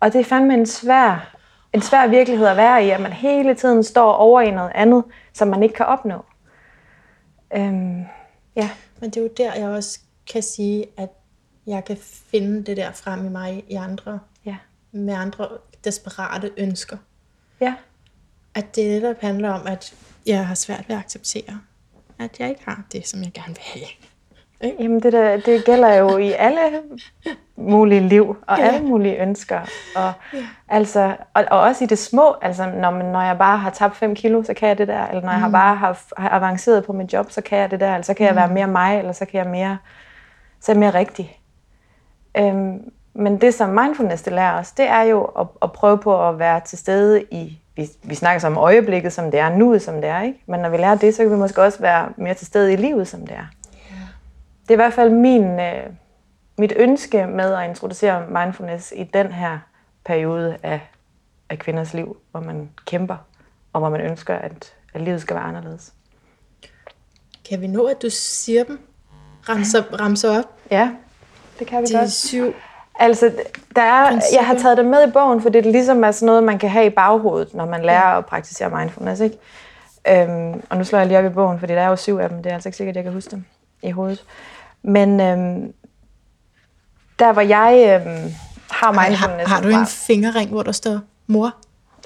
Og 0.00 0.12
det 0.12 0.20
er 0.20 0.24
fandme 0.24 0.54
en 0.54 0.66
svær, 0.66 1.36
en 1.72 1.80
svær 1.80 2.06
virkelighed 2.06 2.46
at 2.46 2.56
være 2.56 2.84
i, 2.84 2.90
at 2.90 3.00
man 3.00 3.12
hele 3.12 3.54
tiden 3.54 3.82
står 3.82 4.12
over 4.12 4.40
i 4.40 4.50
noget 4.50 4.72
andet, 4.74 5.04
som 5.32 5.48
man 5.48 5.62
ikke 5.62 5.74
kan 5.74 5.86
opnå. 5.86 6.24
Øhm, 7.56 8.04
ja. 8.56 8.70
Men 9.00 9.10
det 9.10 9.16
er 9.16 9.20
jo 9.22 9.30
der, 9.36 9.54
jeg 9.54 9.68
også 9.68 10.00
kan 10.32 10.42
sige, 10.42 10.86
at 10.96 11.10
jeg 11.66 11.84
kan 11.84 11.96
finde 12.00 12.64
det 12.64 12.76
der 12.76 12.92
frem 12.92 13.26
i 13.26 13.28
mig 13.28 13.64
i 13.68 13.74
andre, 13.74 14.20
ja. 14.44 14.56
med 14.92 15.14
andre 15.14 15.48
desperate 15.84 16.52
ønsker. 16.56 16.96
Ja. 17.60 17.74
At 18.54 18.76
det 18.76 19.02
netop 19.02 19.20
handler 19.20 19.50
om, 19.50 19.66
at 19.66 19.94
jeg 20.26 20.46
har 20.46 20.54
svært 20.54 20.88
ved 20.88 20.96
at 20.96 21.02
acceptere, 21.02 21.60
at 22.18 22.40
jeg 22.40 22.48
ikke 22.48 22.64
har 22.64 22.84
det, 22.92 23.06
som 23.06 23.22
jeg 23.22 23.32
gerne 23.32 23.54
vil 23.54 23.62
have. 23.62 23.86
Ikke? 24.60 24.82
Jamen 24.82 25.00
det, 25.00 25.12
der, 25.12 25.36
det 25.36 25.64
gælder 25.64 25.94
jo 25.94 26.16
i 26.16 26.32
alle 26.32 26.60
mulige 27.56 28.00
liv 28.00 28.36
og 28.46 28.58
ja. 28.58 28.64
alle 28.64 28.86
mulige 28.86 29.22
ønsker. 29.22 29.60
Og, 29.96 30.12
ja. 30.32 30.38
altså, 30.68 31.16
og, 31.34 31.44
og 31.50 31.60
også 31.60 31.84
i 31.84 31.86
det 31.86 31.98
små, 31.98 32.34
altså 32.42 32.66
når, 32.66 32.90
når 32.90 33.22
jeg 33.22 33.38
bare 33.38 33.58
har 33.58 33.70
tabt 33.70 33.96
5 33.96 34.14
kilo, 34.14 34.42
så 34.42 34.54
kan 34.54 34.68
jeg 34.68 34.78
det 34.78 34.88
der. 34.88 35.06
Eller 35.06 35.20
når 35.20 35.28
mm. 35.28 35.32
jeg 35.32 35.40
har 35.40 35.48
mm. 35.48 35.52
bare 35.52 35.76
har, 35.76 36.02
har 36.16 36.30
avanceret 36.30 36.84
på 36.84 36.92
mit 36.92 37.12
job, 37.12 37.30
så 37.30 37.40
kan 37.40 37.58
jeg 37.58 37.70
det 37.70 37.80
der. 37.80 37.94
Eller 37.94 38.04
så 38.04 38.14
kan 38.14 38.26
jeg 38.26 38.32
mm. 38.32 38.36
være 38.36 38.48
mere 38.48 38.66
mig, 38.66 38.98
eller 38.98 39.12
så 39.12 39.24
kan 39.24 39.38
jeg 39.38 39.50
mere, 39.50 39.78
så 40.60 40.72
er 40.72 40.76
jeg 40.76 40.80
mere 40.80 40.94
rigtig. 40.94 41.38
Øhm, 42.36 42.90
men 43.14 43.40
det, 43.40 43.54
som 43.54 43.68
mindfulness 43.68 44.22
det 44.22 44.32
lærer 44.32 44.58
os, 44.58 44.72
det 44.72 44.88
er 44.88 45.02
jo 45.02 45.24
at, 45.24 45.46
at 45.62 45.72
prøve 45.72 45.98
på 45.98 46.28
at 46.28 46.38
være 46.38 46.60
til 46.60 46.78
stede 46.78 47.22
i, 47.22 47.58
vi, 47.76 47.88
vi 48.02 48.14
snakker 48.14 48.40
så 48.40 48.46
om 48.46 48.56
øjeblikket, 48.56 49.12
som 49.12 49.30
det 49.30 49.40
er, 49.40 49.56
nuet, 49.56 49.82
som 49.82 49.94
det 49.94 50.04
er, 50.04 50.22
ikke? 50.22 50.42
Men 50.46 50.60
når 50.60 50.68
vi 50.68 50.76
lærer 50.76 50.94
det, 50.94 51.14
så 51.14 51.22
kan 51.22 51.32
vi 51.32 51.36
måske 51.36 51.62
også 51.62 51.78
være 51.80 52.08
mere 52.16 52.34
til 52.34 52.46
stede 52.46 52.72
i 52.72 52.76
livet, 52.76 53.08
som 53.08 53.20
det 53.20 53.36
er. 53.36 53.46
Det 54.70 54.74
er 54.74 54.78
i 54.78 54.84
hvert 54.84 54.92
fald 54.92 55.10
min, 55.10 55.60
øh, 55.60 55.82
mit 56.58 56.72
ønske 56.76 57.26
med 57.26 57.54
at 57.54 57.68
introducere 57.68 58.26
mindfulness 58.26 58.92
i 58.96 59.04
den 59.04 59.32
her 59.32 59.58
periode 60.04 60.56
af, 60.62 60.80
af 61.48 61.58
kvinders 61.58 61.94
liv, 61.94 62.16
hvor 62.30 62.40
man 62.40 62.70
kæmper, 62.86 63.16
og 63.72 63.80
hvor 63.80 63.88
man 63.88 64.00
ønsker, 64.00 64.34
at, 64.34 64.74
at 64.94 65.00
livet 65.00 65.20
skal 65.20 65.36
være 65.36 65.44
anderledes. 65.44 65.92
Kan 67.48 67.60
vi 67.60 67.66
nå, 67.66 67.86
at 67.86 68.02
du 68.02 68.10
siger 68.10 68.64
dem? 68.64 68.80
Ramser, 69.48 69.82
ramser 70.00 70.38
op? 70.38 70.44
Ja, 70.70 70.90
det 71.58 71.66
kan 71.66 71.82
vi 71.82 71.86
De 71.86 71.92
godt. 71.92 72.12
syv 72.12 72.54
Altså, 72.98 73.32
der 73.76 73.82
er, 73.82 74.20
jeg 74.32 74.46
har 74.46 74.54
taget 74.54 74.76
det 74.76 74.86
med 74.86 75.08
i 75.08 75.10
bogen, 75.10 75.42
for 75.42 75.48
det 75.48 75.66
er 75.66 75.70
ligesom 75.70 76.04
er 76.04 76.10
sådan 76.10 76.26
noget, 76.26 76.44
man 76.44 76.58
kan 76.58 76.70
have 76.70 76.86
i 76.86 76.90
baghovedet, 76.90 77.54
når 77.54 77.66
man 77.66 77.82
lærer 77.82 78.18
at 78.18 78.26
praktisere 78.26 78.78
mindfulness. 78.78 79.20
Ikke? 79.20 79.38
Øhm, 80.08 80.62
og 80.68 80.76
nu 80.76 80.84
slår 80.84 80.98
jeg 80.98 81.08
lige 81.08 81.18
op 81.18 81.24
i 81.24 81.28
bogen, 81.28 81.58
fordi 81.58 81.72
der 81.72 81.80
er 81.80 81.88
jo 81.88 81.96
syv 81.96 82.16
af 82.16 82.28
dem. 82.28 82.42
Det 82.42 82.50
er 82.50 82.54
altså 82.54 82.68
ikke 82.68 82.76
sikkert, 82.76 82.92
at 82.92 82.96
jeg 82.96 83.04
kan 83.04 83.12
huske 83.12 83.30
dem 83.30 83.44
i 83.82 83.90
hovedet. 83.90 84.24
Men 84.82 85.20
øhm, 85.20 85.72
der, 87.18 87.32
hvor 87.32 87.42
jeg 87.42 88.02
øhm, 88.06 88.32
har 88.70 88.92
mindfulness... 88.92 89.48
Har, 89.48 89.54
har 89.56 89.62
du 89.62 89.68
en 89.68 89.86
fingerring, 89.86 90.50
hvor 90.50 90.62
der 90.62 90.72
står 90.72 91.00
mor? 91.26 91.54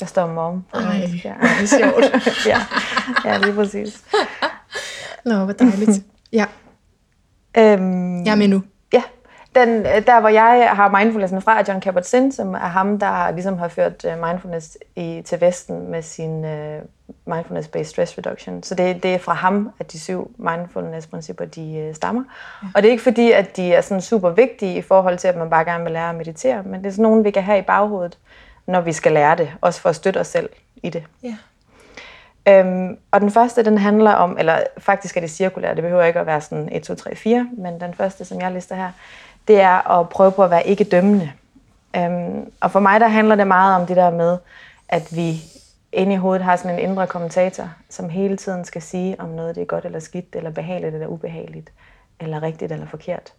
Der 0.00 0.06
står 0.06 0.26
mom. 0.26 0.64
Ej, 0.74 0.80
ja. 1.24 1.34
det 1.40 1.62
er 1.62 1.66
sjovt. 1.66 2.26
ja. 2.52 2.60
ja, 3.24 3.38
lige 3.38 3.54
præcis. 3.54 4.04
Nå, 5.24 5.44
hvor 5.44 5.52
dejligt. 5.52 6.02
Ja. 6.32 6.46
Øhm, 7.58 8.24
jeg 8.24 8.32
er 8.32 8.36
med 8.36 8.48
nu 8.48 8.62
den, 9.54 9.68
øh, 9.68 10.06
der 10.06 10.20
hvor 10.20 10.28
jeg 10.28 10.70
har 10.72 10.98
mindfulness 10.98 11.44
fra, 11.44 11.58
er 11.60 11.64
John 11.68 11.82
Kabat-Zinn, 11.82 12.32
som 12.32 12.54
er 12.54 12.58
ham, 12.58 12.98
der 12.98 13.30
ligesom 13.30 13.58
har 13.58 13.68
ført 13.68 14.04
øh, 14.04 14.22
mindfulness 14.28 14.78
i, 14.96 15.22
til 15.24 15.40
Vesten 15.40 15.90
med 15.90 16.02
sin 16.02 16.44
uh, 16.44 16.82
mindfulness-based 17.26 17.84
stress 17.84 18.18
reduction. 18.18 18.62
Så 18.62 18.74
det, 18.74 19.02
det 19.02 19.14
er 19.14 19.18
fra 19.18 19.32
ham, 19.32 19.70
at 19.78 19.92
de 19.92 20.00
syv 20.00 20.30
mindfulness-principper, 20.38 21.44
de 21.44 21.86
uh, 21.88 21.94
stammer. 21.94 22.24
Ja. 22.62 22.68
Og 22.74 22.82
det 22.82 22.88
er 22.88 22.92
ikke 22.92 23.02
fordi, 23.02 23.32
at 23.32 23.56
de 23.56 23.74
er 23.74 23.80
sådan 23.80 24.00
super 24.00 24.30
vigtige 24.30 24.76
i 24.76 24.82
forhold 24.82 25.18
til, 25.18 25.28
at 25.28 25.36
man 25.36 25.50
bare 25.50 25.64
gerne 25.64 25.84
vil 25.84 25.92
lære 25.92 26.10
at 26.10 26.14
meditere, 26.14 26.62
men 26.62 26.80
det 26.80 26.86
er 26.86 26.90
sådan 26.90 27.02
nogle, 27.02 27.22
vi 27.22 27.30
kan 27.30 27.42
have 27.42 27.58
i 27.58 27.62
baghovedet, 27.62 28.18
når 28.66 28.80
vi 28.80 28.92
skal 28.92 29.12
lære 29.12 29.36
det, 29.36 29.52
også 29.60 29.80
for 29.80 29.88
at 29.88 29.96
støtte 29.96 30.18
os 30.18 30.26
selv 30.26 30.50
i 30.82 30.90
det. 30.90 31.04
Ja. 31.22 31.36
Øhm, 32.48 32.98
og 33.10 33.20
den 33.20 33.30
første, 33.30 33.64
den 33.64 33.78
handler 33.78 34.12
om, 34.12 34.38
eller 34.38 34.58
faktisk 34.78 35.16
er 35.16 35.20
det 35.20 35.30
cirkulært, 35.30 35.76
det 35.76 35.82
behøver 35.82 36.04
ikke 36.04 36.20
at 36.20 36.26
være 36.26 36.40
sådan 36.40 36.68
1, 36.72 36.82
2, 36.82 36.94
3, 36.94 37.16
4, 37.16 37.48
men 37.56 37.80
den 37.80 37.94
første, 37.94 38.24
som 38.24 38.40
jeg 38.40 38.52
lister 38.52 38.74
her, 38.74 38.90
det 39.48 39.60
er 39.60 39.98
at 40.00 40.08
prøve 40.08 40.32
på 40.32 40.44
at 40.44 40.50
være 40.50 40.66
ikke 40.66 40.84
dømmende. 40.84 41.32
Øhm, 41.96 42.50
og 42.60 42.70
for 42.70 42.80
mig 42.80 43.00
der 43.00 43.08
handler 43.08 43.34
det 43.34 43.46
meget 43.46 43.80
om 43.80 43.86
det 43.86 43.96
der 43.96 44.10
med, 44.10 44.38
at 44.88 45.16
vi 45.16 45.42
inde 45.94 46.12
i 46.12 46.16
hovedet 46.16 46.44
har 46.44 46.56
sådan 46.56 46.78
en 46.78 46.90
indre 46.90 47.06
kommentator, 47.06 47.70
som 47.90 48.08
hele 48.08 48.36
tiden 48.36 48.64
skal 48.64 48.82
sige, 48.82 49.20
om 49.20 49.28
noget 49.28 49.54
det 49.54 49.60
er 49.60 49.66
godt 49.66 49.84
eller 49.84 49.98
skidt, 49.98 50.36
eller 50.36 50.50
behageligt 50.50 50.94
eller 50.94 51.06
ubehageligt, 51.06 51.72
eller 52.20 52.42
rigtigt 52.42 52.72
eller 52.72 52.86
forkert. 52.86 53.32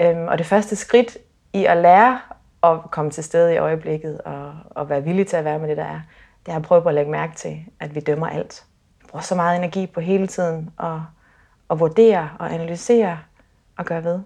Øhm, 0.00 0.28
og 0.28 0.38
det 0.38 0.46
første 0.46 0.76
skridt 0.76 1.18
i 1.52 1.64
at 1.64 1.76
lære 1.76 2.18
at 2.62 2.90
komme 2.90 3.10
til 3.10 3.24
stede 3.24 3.54
i 3.54 3.56
øjeblikket, 3.56 4.20
og, 4.20 4.54
og 4.70 4.88
være 4.88 5.04
villig 5.04 5.26
til 5.26 5.36
at 5.36 5.44
være 5.44 5.58
med 5.58 5.68
det, 5.68 5.76
der 5.76 5.84
er, 5.84 6.00
det 6.46 6.52
er 6.52 6.56
at 6.56 6.62
prøve 6.62 6.82
på 6.82 6.88
at 6.88 6.94
lægge 6.94 7.10
mærke 7.10 7.34
til, 7.34 7.64
at 7.80 7.94
vi 7.94 8.00
dømmer 8.00 8.28
alt. 8.28 8.64
Vi 9.00 9.06
bruger 9.10 9.22
så 9.22 9.34
meget 9.34 9.56
energi 9.56 9.86
på 9.86 10.00
hele 10.00 10.26
tiden 10.26 10.70
at, 10.80 10.98
at 11.70 11.80
vurdere 11.80 12.28
og 12.38 12.54
analysere 12.54 13.18
og 13.78 13.84
gøre 13.84 14.04
ved. 14.04 14.20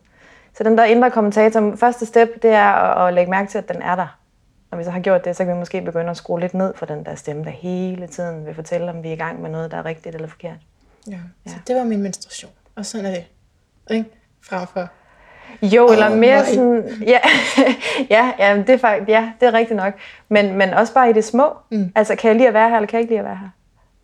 Så 0.55 0.65
den 0.65 0.79
der 0.79 0.85
indre 0.85 1.11
kommentator, 1.11 1.77
første 1.77 2.07
step, 2.07 2.43
det 2.43 2.51
er 2.51 2.67
at, 2.67 3.09
at 3.09 3.15
lægge 3.15 3.31
mærke 3.31 3.51
til, 3.51 3.59
at 3.59 3.69
den 3.69 3.83
er 3.83 3.97
der. 3.97 4.20
Når 4.71 4.79
vi 4.79 4.85
så 4.85 4.91
har 4.91 5.01
gjort 5.01 5.25
det, 5.25 5.37
så 5.37 5.45
kan 5.45 5.55
vi 5.55 5.59
måske 5.59 5.83
begynde 5.83 6.11
at 6.11 6.17
skrue 6.17 6.41
lidt 6.41 6.55
ned 6.55 6.75
for 6.75 6.87
den 6.87 7.05
der 7.05 7.15
stemme, 7.15 7.45
der 7.45 7.51
hele 7.51 8.07
tiden 8.07 8.47
vil 8.47 8.55
fortælle, 8.55 8.91
om 8.91 9.03
vi 9.03 9.09
er 9.09 9.13
i 9.13 9.17
gang 9.17 9.43
med 9.43 9.51
noget, 9.51 9.71
der 9.71 9.77
er 9.77 9.85
rigtigt 9.85 10.15
eller 10.15 10.29
forkert. 10.29 10.59
Ja, 11.07 11.19
ja. 11.47 11.51
så 11.51 11.57
det 11.67 11.77
var 11.77 11.85
min 11.85 12.03
menstruation. 12.03 12.51
Og 12.77 12.87
sådan 12.87 13.07
er 13.07 13.11
det. 13.11 13.25
Ikke? 13.91 14.11
Frem 14.43 14.67
for 14.67 14.89
jo, 15.63 15.87
oh, 15.87 15.93
eller 15.93 16.17
mere 16.17 16.37
nej. 16.37 16.55
sådan, 16.55 17.03
ja, 17.07 17.21
ja, 18.17 18.33
ja, 18.39 18.57
det 18.57 18.71
er 18.71 18.79
faktisk, 18.79 19.09
ja, 19.09 19.33
det 19.41 19.49
er 19.49 19.53
rigtigt 19.53 19.77
nok. 19.77 19.95
Men, 20.29 20.57
men 20.57 20.75
også 20.75 20.95
bare 20.95 21.11
i 21.11 21.13
det 21.13 21.25
små. 21.25 21.57
Mm. 21.71 21.93
Altså, 21.95 22.17
kan 22.17 22.29
jeg 22.29 22.37
lide 22.37 22.49
at 22.49 22.55
være 22.55 22.69
her, 22.69 22.77
eller 22.77 22.87
kan 22.87 22.97
jeg 22.97 23.01
ikke 23.01 23.13
lide 23.13 23.19
at 23.19 23.25
være 23.25 23.37
her? 23.37 23.49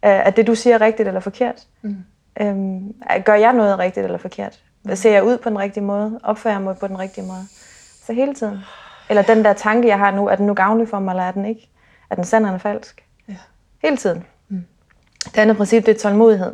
Er 0.03 0.31
det, 0.31 0.47
du 0.47 0.55
siger, 0.55 0.81
rigtigt 0.81 1.09
eller 1.09 1.21
forkert? 1.21 1.67
Mm. 1.83 1.97
Øhm, 2.41 2.95
gør 3.25 3.35
jeg 3.35 3.53
noget 3.53 3.79
rigtigt 3.79 4.05
eller 4.05 4.19
forkert? 4.19 4.61
Ser 4.95 5.13
jeg 5.13 5.25
ud 5.25 5.39
på 5.39 5.49
den 5.49 5.59
rigtige 5.59 5.85
måde? 5.85 6.21
Opfører 6.23 6.55
jeg 6.55 6.63
mig 6.63 6.77
på 6.77 6.89
den 6.89 6.99
rigtige 6.99 7.25
måde? 7.25 7.47
Så 8.07 8.13
hele 8.13 8.35
tiden. 8.35 8.59
Eller 9.09 9.23
den 9.23 9.45
der 9.45 9.53
tanke, 9.53 9.89
jeg 9.89 9.99
har 9.99 10.11
nu, 10.11 10.27
er 10.27 10.37
den 10.37 10.47
nu 10.47 10.55
gavnlig 10.55 10.89
for 10.89 10.99
mig, 10.99 11.13
eller 11.13 11.23
er 11.23 11.33
den 11.33 11.45
ikke? 11.45 11.69
Er 12.11 12.15
den 12.15 12.25
sand 12.25 12.47
eller 12.47 12.59
falsk? 12.59 13.05
Ja. 13.29 13.37
Hele 13.83 13.97
tiden. 13.97 14.25
Mm. 14.49 14.65
Det 15.25 15.39
andet 15.39 15.57
princip, 15.57 15.87
det 15.87 15.95
er 15.95 15.99
tålmodighed. 15.99 16.53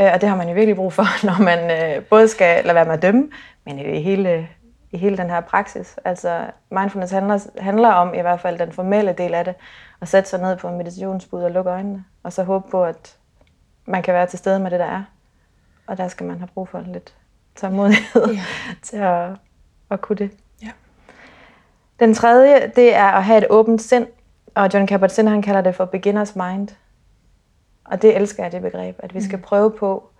Øh, 0.00 0.10
og 0.14 0.20
det 0.20 0.28
har 0.28 0.36
man 0.36 0.48
jo 0.48 0.54
virkelig 0.54 0.76
brug 0.76 0.92
for, 0.92 1.04
når 1.26 1.42
man 1.42 1.70
øh, 1.70 2.04
både 2.04 2.28
skal 2.28 2.64
lade 2.64 2.74
være 2.74 2.84
med 2.84 2.92
at 2.92 3.02
dømme, 3.02 3.30
men 3.64 3.78
i 3.78 4.02
hele, 4.02 4.48
i 4.90 4.98
hele 4.98 5.16
den 5.16 5.30
her 5.30 5.40
praksis. 5.40 5.98
Altså 6.04 6.46
mindfulness 6.70 7.12
handler, 7.12 7.38
handler 7.58 7.88
om, 7.88 8.14
i 8.14 8.20
hvert 8.20 8.40
fald 8.40 8.58
den 8.58 8.72
formelle 8.72 9.12
del 9.12 9.34
af 9.34 9.44
det, 9.44 9.54
at 10.00 10.08
sætte 10.08 10.30
sig 10.30 10.40
ned 10.40 10.56
på 10.56 10.68
en 10.68 10.76
meditationsbud 10.76 11.42
og 11.42 11.50
lukke 11.50 11.70
øjnene, 11.70 12.04
og 12.22 12.32
så 12.32 12.42
håbe 12.42 12.70
på, 12.70 12.84
at 12.84 13.16
man 13.86 14.02
kan 14.02 14.14
være 14.14 14.26
til 14.26 14.38
stede 14.38 14.60
med 14.60 14.70
det, 14.70 14.78
der 14.80 14.86
er. 14.86 15.02
Og 15.86 15.98
der 15.98 16.08
skal 16.08 16.26
man 16.26 16.38
have 16.38 16.48
brug 16.54 16.68
for 16.68 16.84
lidt 16.92 17.14
tålmodighed 17.56 18.26
ja. 18.26 18.44
til, 18.82 18.96
at, 18.96 19.30
at 19.90 20.00
kunne 20.00 20.16
det. 20.16 20.30
Den 22.00 22.14
tredje, 22.14 22.72
det 22.76 22.94
er 22.94 23.04
at 23.06 23.24
have 23.24 23.38
et 23.38 23.46
åbent 23.50 23.82
sind, 23.82 24.06
og 24.54 24.74
John 24.74 24.88
Kabat-Zinn, 24.88 25.28
han 25.28 25.42
kalder 25.42 25.60
det 25.60 25.74
for 25.74 25.84
beginner's 25.94 26.48
mind. 26.48 26.68
Og 27.84 28.02
det 28.02 28.16
elsker 28.16 28.42
jeg, 28.42 28.52
det 28.52 28.62
begreb, 28.62 28.96
at 28.98 29.14
vi 29.14 29.22
skal 29.22 29.36
Mm. 29.36 29.42
prøve 29.42 29.70
på 29.70 30.10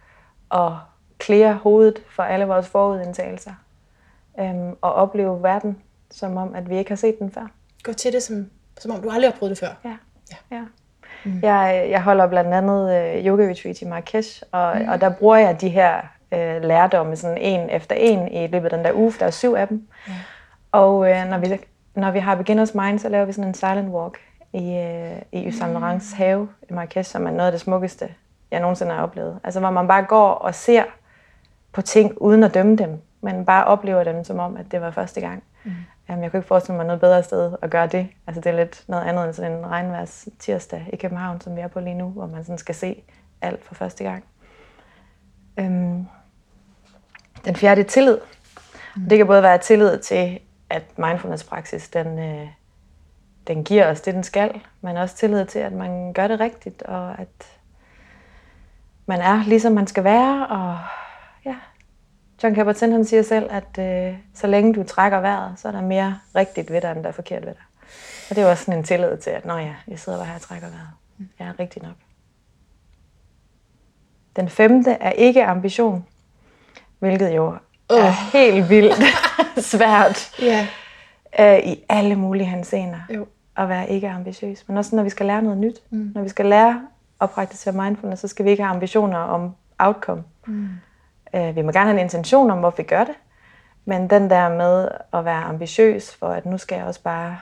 at 0.55 0.73
klære 1.19 1.55
hovedet 1.55 2.03
for 2.11 2.23
alle 2.23 2.45
vores 2.45 2.69
forudindtagelser, 2.69 3.53
øhm, 4.41 4.77
og 4.81 4.93
opleve 4.95 5.43
verden, 5.43 5.79
som 6.11 6.37
om, 6.37 6.55
at 6.55 6.71
vi 6.71 6.79
ikke 6.79 6.91
har 6.91 6.97
set 6.97 7.19
den 7.19 7.31
før. 7.31 7.51
Gå 7.83 7.93
til 7.93 8.13
det, 8.13 8.23
som, 8.23 8.51
som 8.79 8.91
om 8.91 9.01
du 9.03 9.11
aldrig 9.11 9.31
har 9.31 9.39
prøvet 9.39 9.51
det 9.51 9.59
før. 9.59 9.75
Ja. 9.85 9.97
Ja. 10.31 10.57
ja. 10.57 10.63
Mm. 11.25 11.41
Jeg, 11.43 11.87
jeg 11.91 12.03
holder 12.03 12.27
blandt 12.27 12.55
andet 12.55 12.95
øh, 13.17 13.27
yoga 13.27 13.51
retreat 13.51 13.83
i 13.83 13.85
Marrakesh, 13.85 14.43
og, 14.53 14.77
mm. 14.81 14.89
og 14.89 15.01
der 15.01 15.09
bruger 15.09 15.37
jeg 15.37 15.61
de 15.61 15.69
her 15.69 15.97
øh, 16.33 16.63
lærdomme 16.63 17.17
sådan 17.17 17.39
en 17.39 17.71
efter 17.71 17.97
en 17.97 18.33
i 18.33 18.47
løbet 18.47 18.73
af 18.73 18.77
den 18.77 18.85
der 18.85 18.93
uge, 18.95 19.13
for 19.13 19.19
der 19.19 19.27
er 19.27 19.31
syv 19.31 19.55
af 19.55 19.69
dem. 19.69 19.89
Ja. 20.09 20.13
Og 20.73 21.11
øh, 21.11 21.29
når, 21.29 21.39
vi, 21.39 21.61
når 21.95 22.11
vi 22.11 22.19
har 22.19 22.35
beginners 22.35 22.75
mind, 22.75 22.99
så 22.99 23.09
laver 23.09 23.25
vi 23.25 23.33
sådan 23.33 23.49
en 23.49 23.55
silent 23.55 23.89
walk 23.89 24.19
i, 24.53 24.77
øh, 24.77 25.23
i 25.33 25.45
Yves 25.45 25.55
Saint 25.55 25.73
Laurents 25.73 26.13
have 26.13 26.49
i 26.71 26.73
Marrakesh, 26.73 27.11
som 27.11 27.27
er 27.27 27.31
noget 27.31 27.47
af 27.47 27.53
det 27.53 27.61
smukkeste, 27.61 28.15
jeg 28.51 28.61
nogensinde 28.61 28.93
har 28.93 29.03
oplevet. 29.03 29.41
Altså 29.45 29.61
hvor 29.61 29.71
man 29.71 29.89
bare 29.89 30.03
går 30.03 30.31
og 30.31 30.55
ser 30.55 30.85
på 31.73 31.83
ting 31.83 32.23
uden 32.23 32.45
at 32.45 32.55
dømme 32.55 32.77
dem, 32.77 33.01
men 33.21 33.45
bare 33.45 33.65
oplever 33.65 34.05
dem 34.05 34.25
som 34.25 34.39
om, 34.39 34.57
at 34.57 34.73
det 34.73 34.81
var 34.81 34.91
første 34.91 35.21
gang. 35.21 35.43
Mm. 35.65 35.73
Jamen, 36.09 36.23
jeg 36.23 36.31
kunne 36.31 36.39
ikke 36.39 36.49
forestille 36.49 36.77
mig 36.77 36.87
noget 36.87 37.01
bedre 37.01 37.23
sted 37.23 37.53
at 37.63 37.71
gøre 37.71 37.87
det. 37.87 38.09
Altså 38.27 38.41
det 38.41 38.51
er 38.51 38.57
lidt 38.57 38.85
noget 38.89 39.05
andet 39.05 39.25
end 39.25 39.33
sådan 39.33 39.53
en 39.53 39.67
regnværs 39.67 40.29
tirsdag 40.39 40.87
i 40.93 40.97
København, 40.97 41.41
som 41.41 41.57
vi 41.57 41.61
er 41.61 41.69
på 41.69 41.81
lige 41.81 41.95
nu, 41.95 42.09
hvor 42.09 42.27
man 42.27 42.45
sådan 42.45 42.59
skal 42.59 42.75
se 42.75 43.03
alt 43.43 43.65
for 43.65 43.75
første 43.75 44.05
gang. 44.05 44.25
Øhm, 45.57 46.07
den 47.45 47.57
fjerde 47.57 47.81
er 47.81 47.85
tillid. 47.85 48.19
Mm. 48.97 49.03
Det 49.03 49.19
kan 49.19 49.27
både 49.27 49.43
være 49.43 49.59
tillid 49.59 49.99
til, 49.99 50.41
at 50.71 50.99
mindfulness-praksis, 50.99 51.89
den, 51.89 52.19
øh, 52.19 52.49
den 53.47 53.65
giver 53.65 53.91
os 53.91 54.01
det, 54.01 54.15
den 54.15 54.23
skal, 54.23 54.61
men 54.81 54.97
også 54.97 55.17
tillid 55.17 55.47
til, 55.47 55.59
at 55.59 55.73
man 55.73 56.13
gør 56.13 56.29
det 56.29 56.41
rigtigt, 56.41 56.83
og 56.83 57.19
at 57.19 57.59
man 59.07 59.21
er 59.21 59.45
ligesom 59.45 59.73
man 59.73 59.87
skal 59.87 60.05
være, 60.05 60.47
og 60.47 60.79
ja, 61.45 61.57
John 62.43 62.55
Kabat-Zinn 62.55 62.93
han 62.93 63.05
siger 63.05 63.23
selv, 63.23 63.51
at 63.51 63.79
øh, 63.79 64.19
så 64.35 64.47
længe 64.47 64.75
du 64.75 64.83
trækker 64.83 65.21
vejret, 65.21 65.59
så 65.59 65.69
er 65.69 65.73
der 65.73 65.81
mere 65.81 66.19
rigtigt 66.35 66.71
ved 66.71 66.81
dig, 66.81 66.93
end 66.93 67.03
der 67.03 67.09
er 67.09 67.13
forkert 67.13 67.47
ved 67.47 67.55
dig. 67.55 67.63
Og 68.31 68.37
det 68.37 68.39
er 68.39 68.43
jo 68.43 68.51
også 68.51 68.65
sådan 68.65 68.79
en 68.79 68.85
tillid 68.85 69.17
til, 69.17 69.31
at 69.31 69.45
når 69.45 69.59
ja, 69.59 69.75
jeg 69.89 69.99
sidder 69.99 70.19
bare 70.19 70.27
her 70.27 70.35
og 70.35 70.41
trækker 70.41 70.69
vejret. 70.69 70.89
Jeg 71.39 71.49
er 71.49 71.61
rigtig 71.61 71.83
nok. 71.83 71.95
Den 74.37 74.49
femte 74.49 74.91
er 74.91 75.11
ikke 75.11 75.45
ambition, 75.45 76.07
hvilket 76.99 77.37
jo 77.37 77.57
er 77.91 78.07
Åh. 78.09 78.13
helt 78.33 78.69
vildt 78.71 78.95
svært 79.73 80.31
Ja. 80.43 80.67
øh, 81.41 81.59
i 81.59 81.85
alle 81.89 82.17
mulige 82.17 82.47
henseender 82.47 82.99
Jo. 83.15 83.27
at 83.57 83.69
være 83.69 83.91
ikke 83.91 84.09
ambitiøs. 84.09 84.65
Men 84.69 84.77
også 84.77 84.97
når 84.97 85.03
vi 85.03 85.11
skal 85.11 85.27
lære 85.27 85.43
noget 85.43 85.59
nyt. 85.59 85.79
Mm. 85.91 86.13
Når 86.15 86.23
vi 86.23 86.29
skal 86.29 86.47
lære 86.47 86.83
at 87.21 87.31
praktisere 87.31 87.75
mindfulness, 87.85 88.21
så 88.21 88.29
skal 88.29 88.45
vi 88.45 88.51
ikke 88.51 88.63
have 88.63 88.75
ambitioner 88.75 89.19
om 89.19 89.55
outcome. 89.79 90.23
Mm. 90.47 90.69
Øh, 91.35 91.57
vi 91.57 91.63
må 91.63 91.73
gerne 91.73 91.87
have 91.91 92.01
en 92.01 92.05
intention 92.07 92.51
om, 92.51 92.59
hvorfor 92.59 92.77
vi 92.77 92.83
gør 92.83 93.05
det. 93.05 93.15
Men 93.85 94.11
den 94.11 94.31
der 94.31 94.49
med 94.49 94.89
at 95.13 95.25
være 95.25 95.43
ambitiøs 95.43 96.15
for, 96.17 96.29
at 96.29 96.47
nu 96.47 96.59
skal 96.59 96.77
jeg 96.77 96.85
også 96.87 97.03
bare 97.03 97.39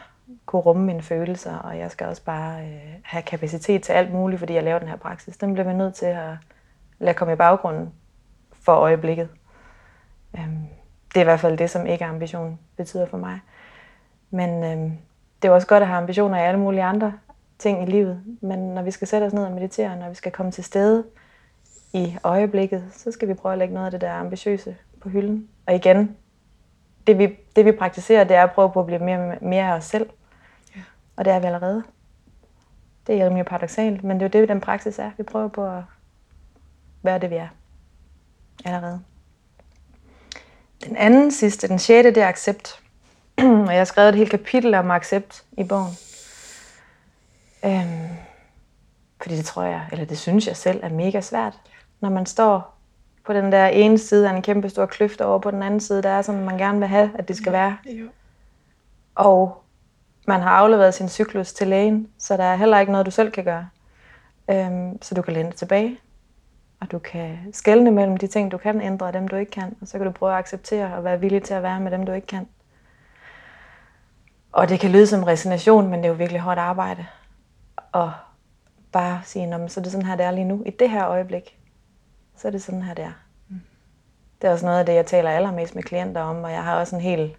kunne 0.46 0.62
rumme 0.62 0.84
mine 0.84 1.02
følelser, 1.02 1.54
og 1.56 1.78
jeg 1.78 1.90
skal 1.90 2.06
også 2.06 2.22
bare 2.22 2.60
øh, 2.60 2.68
have 3.02 3.22
kapacitet 3.22 3.82
til 3.82 3.92
alt 3.92 4.12
muligt, 4.12 4.38
fordi 4.38 4.54
jeg 4.54 4.62
laver 4.64 4.78
den 4.78 4.88
her 4.88 4.96
praksis, 4.96 5.36
den 5.36 5.52
bliver 5.52 5.66
vi 5.68 5.74
nødt 5.74 5.94
til 5.94 6.06
at 6.06 6.30
lade 6.98 7.14
komme 7.14 7.32
i 7.32 7.36
baggrunden 7.36 7.90
for 8.64 8.72
øjeblikket. 8.72 9.28
Øhm, 10.36 10.66
det 11.08 11.16
er 11.16 11.20
i 11.20 11.24
hvert 11.24 11.40
fald 11.40 11.58
det, 11.58 11.70
som 11.70 11.86
ikke 11.86 12.04
ambition 12.04 12.58
betyder 12.76 13.06
for 13.06 13.16
mig. 13.16 13.40
Men 14.30 14.64
øhm, 14.64 14.98
det 15.42 15.48
er 15.48 15.52
også 15.52 15.66
godt 15.66 15.82
at 15.82 15.86
have 15.86 15.98
ambitioner 15.98 16.38
i 16.38 16.46
alle 16.46 16.60
mulige 16.60 16.82
andre 16.82 17.12
ting 17.58 17.82
i 17.82 17.86
livet. 17.86 18.22
Men 18.40 18.58
når 18.58 18.82
vi 18.82 18.90
skal 18.90 19.08
sætte 19.08 19.24
os 19.24 19.32
ned 19.32 19.44
og 19.44 19.52
meditere, 19.52 19.96
når 19.96 20.08
vi 20.08 20.14
skal 20.14 20.32
komme 20.32 20.52
til 20.52 20.64
stede 20.64 21.04
i 21.92 22.16
øjeblikket, 22.24 22.84
så 22.92 23.12
skal 23.12 23.28
vi 23.28 23.34
prøve 23.34 23.52
at 23.52 23.58
lægge 23.58 23.74
noget 23.74 23.86
af 23.86 23.90
det 23.90 24.00
der 24.00 24.12
ambitiøse 24.12 24.76
på 25.00 25.08
hylden. 25.08 25.48
Og 25.66 25.74
igen, 25.74 26.16
det 27.06 27.18
vi, 27.18 27.36
det 27.56 27.64
vi 27.64 27.72
praktiserer, 27.72 28.24
det 28.24 28.36
er 28.36 28.42
at 28.42 28.52
prøve 28.52 28.72
på 28.72 28.80
at 28.80 28.86
blive 28.86 28.98
mere, 28.98 29.36
mere 29.40 29.64
af 29.64 29.76
os 29.76 29.84
selv. 29.84 30.10
Ja. 30.76 30.80
Og 31.16 31.24
det 31.24 31.32
er 31.32 31.40
vi 31.40 31.46
allerede. 31.46 31.82
Det 33.06 33.20
er 33.20 33.26
rimelig 33.26 33.46
paradoxalt, 33.46 34.04
men 34.04 34.20
det 34.20 34.22
er 34.22 34.38
jo 34.38 34.40
det, 34.40 34.48
den 34.48 34.60
praksis 34.60 34.98
er. 34.98 35.10
Vi 35.16 35.22
prøver 35.22 35.48
på 35.48 35.66
at 35.66 35.82
være 37.02 37.18
det, 37.18 37.30
vi 37.30 37.36
er. 37.36 37.48
Allerede. 38.64 39.00
Den 40.84 40.96
anden 40.96 41.30
sidste, 41.30 41.68
den 41.68 41.78
sjette, 41.78 42.10
det 42.10 42.22
er 42.22 42.28
accept. 42.28 42.80
Og 43.38 43.70
jeg 43.70 43.78
har 43.78 43.84
skrevet 43.84 44.08
et 44.08 44.14
helt 44.14 44.30
kapitel 44.30 44.74
om 44.74 44.90
accept 44.90 45.44
i 45.52 45.64
bogen. 45.64 45.92
Øhm, 47.64 48.08
fordi 49.22 49.36
det 49.36 49.44
tror 49.44 49.62
jeg, 49.62 49.86
eller 49.92 50.04
det 50.04 50.18
synes 50.18 50.46
jeg 50.46 50.56
selv, 50.56 50.80
er 50.82 50.88
mega 50.88 51.20
svært. 51.20 51.54
Når 52.00 52.10
man 52.10 52.26
står 52.26 52.78
på 53.26 53.32
den 53.32 53.52
der 53.52 53.66
ene 53.66 53.98
side 53.98 54.28
af 54.28 54.36
en 54.36 54.42
kæmpe 54.42 54.68
stor 54.68 54.86
kløft 54.86 55.20
over 55.20 55.38
på 55.38 55.50
den 55.50 55.62
anden 55.62 55.80
side, 55.80 56.02
der 56.02 56.08
er 56.08 56.22
som 56.22 56.34
man 56.34 56.58
gerne 56.58 56.78
vil 56.78 56.88
have, 56.88 57.10
at 57.14 57.28
det 57.28 57.36
skal 57.36 57.52
være. 57.52 57.76
Jo. 57.86 58.06
Og 59.14 59.62
man 60.26 60.40
har 60.40 60.50
afleveret 60.50 60.94
sin 60.94 61.08
cyklus 61.08 61.52
til 61.52 61.66
lægen, 61.66 62.08
så 62.18 62.36
der 62.36 62.44
er 62.44 62.56
heller 62.56 62.78
ikke 62.78 62.92
noget, 62.92 63.06
du 63.06 63.10
selv 63.10 63.30
kan 63.30 63.44
gøre. 63.44 63.68
Øhm, 64.50 65.02
så 65.02 65.14
du 65.14 65.22
kan 65.22 65.32
læne 65.34 65.48
dig 65.48 65.56
tilbage, 65.56 65.98
og 66.80 66.90
du 66.90 66.98
kan 66.98 67.38
skelne 67.52 67.90
mellem 67.90 68.16
de 68.16 68.26
ting, 68.26 68.52
du 68.52 68.58
kan 68.58 68.80
ændre, 68.80 69.06
og 69.06 69.12
dem, 69.12 69.28
du 69.28 69.36
ikke 69.36 69.52
kan. 69.52 69.76
Og 69.80 69.88
så 69.88 69.98
kan 69.98 70.06
du 70.06 70.12
prøve 70.12 70.32
at 70.32 70.38
acceptere 70.38 70.94
og 70.96 71.04
være 71.04 71.20
villig 71.20 71.42
til 71.42 71.54
at 71.54 71.62
være 71.62 71.80
med 71.80 71.90
dem, 71.90 72.06
du 72.06 72.12
ikke 72.12 72.26
kan. 72.26 72.48
Og 74.52 74.68
det 74.68 74.80
kan 74.80 74.90
lyde 74.90 75.06
som 75.06 75.22
resignation, 75.22 75.90
men 75.90 75.98
det 75.98 76.04
er 76.04 76.08
jo 76.08 76.14
virkelig 76.14 76.40
hårdt 76.40 76.58
arbejde. 76.58 77.06
Og 77.92 78.12
bare 78.92 79.20
sige, 79.24 79.68
så 79.68 79.80
er 79.80 79.82
det 79.82 79.92
sådan 79.92 80.06
her, 80.06 80.16
det 80.16 80.26
er 80.26 80.30
lige 80.30 80.44
nu. 80.44 80.62
I 80.66 80.70
det 80.70 80.90
her 80.90 81.08
øjeblik, 81.08 81.58
så 82.36 82.48
er 82.48 82.52
det 82.52 82.62
sådan 82.62 82.82
her, 82.82 82.94
det 82.94 83.04
er. 83.04 83.12
Det 84.42 84.48
er 84.48 84.52
også 84.52 84.66
noget 84.66 84.78
af 84.78 84.86
det, 84.86 84.94
jeg 84.94 85.06
taler 85.06 85.30
allermest 85.30 85.74
med 85.74 85.82
klienter 85.82 86.20
om, 86.20 86.44
og 86.44 86.52
jeg 86.52 86.64
har 86.64 86.78
også 86.78 86.96
en 86.96 87.02
hel 87.02 87.36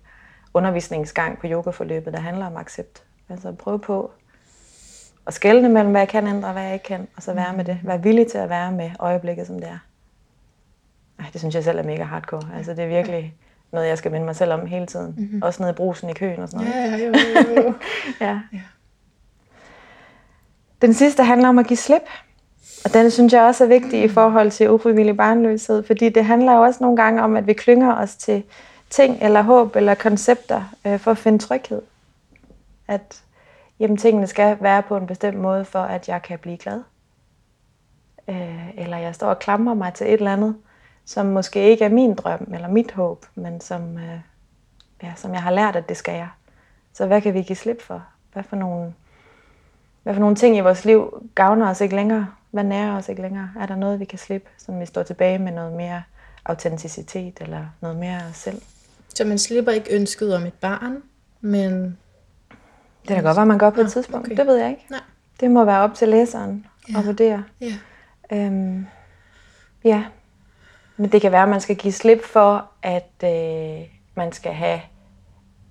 undervisningsgang 0.53 1.39
på 1.39 1.47
yogaforløbet, 1.47 2.13
der 2.13 2.19
handler 2.19 2.45
om 2.45 2.57
accept. 2.57 3.03
Altså 3.29 3.51
prøve 3.51 3.79
på 3.79 4.11
at 5.29 5.33
skelne 5.33 5.69
mellem, 5.69 5.91
hvad 5.91 6.01
jeg 6.01 6.07
kan 6.07 6.27
ændre, 6.27 6.47
og 6.47 6.53
hvad 6.53 6.63
jeg 6.63 6.73
ikke 6.73 6.85
kan, 6.85 7.07
og 7.15 7.23
så 7.23 7.33
være 7.33 7.53
med 7.53 7.65
det. 7.65 7.79
Være 7.83 8.03
villig 8.03 8.27
til 8.27 8.37
at 8.37 8.49
være 8.49 8.71
med 8.71 8.91
øjeblikket, 8.99 9.47
som 9.47 9.55
det 9.55 9.67
er. 9.67 9.77
Ej, 11.19 11.25
det 11.33 11.41
synes 11.41 11.55
jeg 11.55 11.63
selv 11.63 11.79
er 11.79 11.83
mega 11.83 12.03
hardcore. 12.03 12.41
Altså 12.57 12.73
det 12.73 12.83
er 12.83 12.87
virkelig 12.87 13.33
noget, 13.71 13.87
jeg 13.87 13.97
skal 13.97 14.11
minde 14.11 14.25
mig 14.25 14.35
selv 14.35 14.53
om 14.53 14.65
hele 14.65 14.85
tiden. 14.85 15.15
Mm-hmm. 15.17 15.41
Også 15.41 15.61
nede 15.63 15.71
i 15.71 15.75
brusen 15.75 16.09
i 16.09 16.13
køen 16.13 16.39
og 16.39 16.49
sådan 16.49 16.67
noget. 16.67 16.91
Ja, 16.91 16.97
jo, 16.97 17.13
jo, 17.55 17.63
jo. 17.63 17.73
Ja. 18.27 18.39
Ja. 18.53 18.61
Den 20.81 20.93
sidste 20.93 21.23
handler 21.23 21.49
om 21.49 21.59
at 21.59 21.67
give 21.67 21.77
slip. 21.77 22.09
Og 22.85 22.93
den 22.93 23.11
synes 23.11 23.33
jeg 23.33 23.41
også 23.41 23.63
er 23.63 23.67
vigtig 23.67 24.03
i 24.03 24.07
forhold 24.07 24.51
til 24.51 24.71
ufrivillig 24.71 25.17
barnløshed, 25.17 25.83
fordi 25.83 26.09
det 26.09 26.25
handler 26.25 26.53
jo 26.53 26.61
også 26.61 26.77
nogle 26.81 26.97
gange 26.97 27.23
om, 27.23 27.35
at 27.35 27.47
vi 27.47 27.53
klynger 27.53 27.95
os 27.95 28.15
til 28.15 28.43
ting 28.89 29.17
eller 29.21 29.41
håb 29.41 29.75
eller 29.75 29.93
koncepter 29.93 30.75
øh, 30.87 30.99
for 30.99 31.11
at 31.11 31.17
finde 31.17 31.39
tryghed. 31.39 31.81
At 32.87 33.21
jamen, 33.79 33.97
tingene 33.97 34.27
skal 34.27 34.57
være 34.61 34.83
på 34.83 34.97
en 34.97 35.07
bestemt 35.07 35.37
måde, 35.37 35.65
for 35.65 35.79
at 35.79 36.09
jeg 36.09 36.21
kan 36.21 36.39
blive 36.39 36.57
glad. 36.57 36.81
Øh, 38.27 38.77
eller 38.77 38.97
jeg 38.97 39.15
står 39.15 39.27
og 39.27 39.39
klamrer 39.39 39.73
mig 39.73 39.93
til 39.93 40.07
et 40.07 40.13
eller 40.13 40.33
andet, 40.33 40.55
som 41.05 41.25
måske 41.25 41.69
ikke 41.69 41.85
er 41.85 41.89
min 41.89 42.15
drøm 42.15 42.51
eller 42.53 42.67
mit 42.67 42.91
håb, 42.91 43.25
men 43.35 43.61
som, 43.61 43.97
øh, 43.97 44.19
ja, 45.03 45.13
som 45.15 45.33
jeg 45.33 45.43
har 45.43 45.51
lært, 45.51 45.75
at 45.75 45.89
det 45.89 45.97
skal 45.97 46.15
jeg. 46.15 46.29
Så 46.93 47.05
hvad 47.05 47.21
kan 47.21 47.33
vi 47.33 47.41
give 47.41 47.55
slip 47.55 47.81
for? 47.81 48.05
Hvad 48.33 48.43
for 48.43 48.55
nogle, 48.55 48.93
hvad 50.03 50.13
for 50.13 50.19
nogle 50.19 50.35
ting 50.35 50.57
i 50.57 50.59
vores 50.59 50.85
liv 50.85 51.29
gavner 51.35 51.69
os 51.69 51.81
ikke 51.81 51.95
længere? 51.95 52.27
Hvad 52.51 52.63
nærer 52.63 52.97
os 52.97 53.09
ikke 53.09 53.21
længere? 53.21 53.51
Er 53.59 53.65
der 53.65 53.75
noget, 53.75 53.99
vi 53.99 54.05
kan 54.05 54.19
slippe, 54.19 54.49
som 54.57 54.79
vi 54.79 54.85
står 54.85 55.03
tilbage 55.03 55.39
med 55.39 55.51
noget 55.51 55.73
mere 55.73 56.03
autenticitet 56.45 57.37
eller 57.41 57.65
noget 57.81 57.97
mere 57.97 58.21
af 58.23 58.29
os 58.29 58.37
selv? 58.37 58.61
Så 59.15 59.25
man 59.25 59.37
slipper 59.37 59.71
ikke 59.71 59.95
ønsket 59.95 60.35
om 60.35 60.45
et 60.45 60.53
barn, 60.53 61.03
men 61.41 61.97
det 63.09 63.15
kan 63.15 63.23
da 63.23 63.29
godt 63.29 63.37
være, 63.37 63.45
man 63.45 63.57
gør 63.57 63.69
på 63.69 63.81
et 63.81 63.91
tidspunkt. 63.91 64.27
okay. 64.27 64.37
Det 64.37 64.47
ved 64.47 64.55
jeg 64.55 64.69
ikke. 64.69 64.85
nej. 64.89 64.99
Det 65.39 65.51
må 65.51 65.65
være 65.65 65.79
op 65.81 65.93
til 65.93 66.07
læseren 66.09 66.65
Ja. 66.93 66.99
at 66.99 67.05
vurdere. 67.05 67.43
Ja. 67.61 67.73
Øhm, 68.31 68.87
ja, 69.83 70.03
men 70.97 71.11
det 71.11 71.21
kan 71.21 71.31
være, 71.31 71.43
at 71.43 71.49
man 71.49 71.61
skal 71.61 71.75
give 71.75 71.93
slip 71.93 72.23
for, 72.25 72.65
at 72.83 73.11
øh, 73.23 73.87
man 74.15 74.31
skal 74.31 74.51
have 74.53 74.81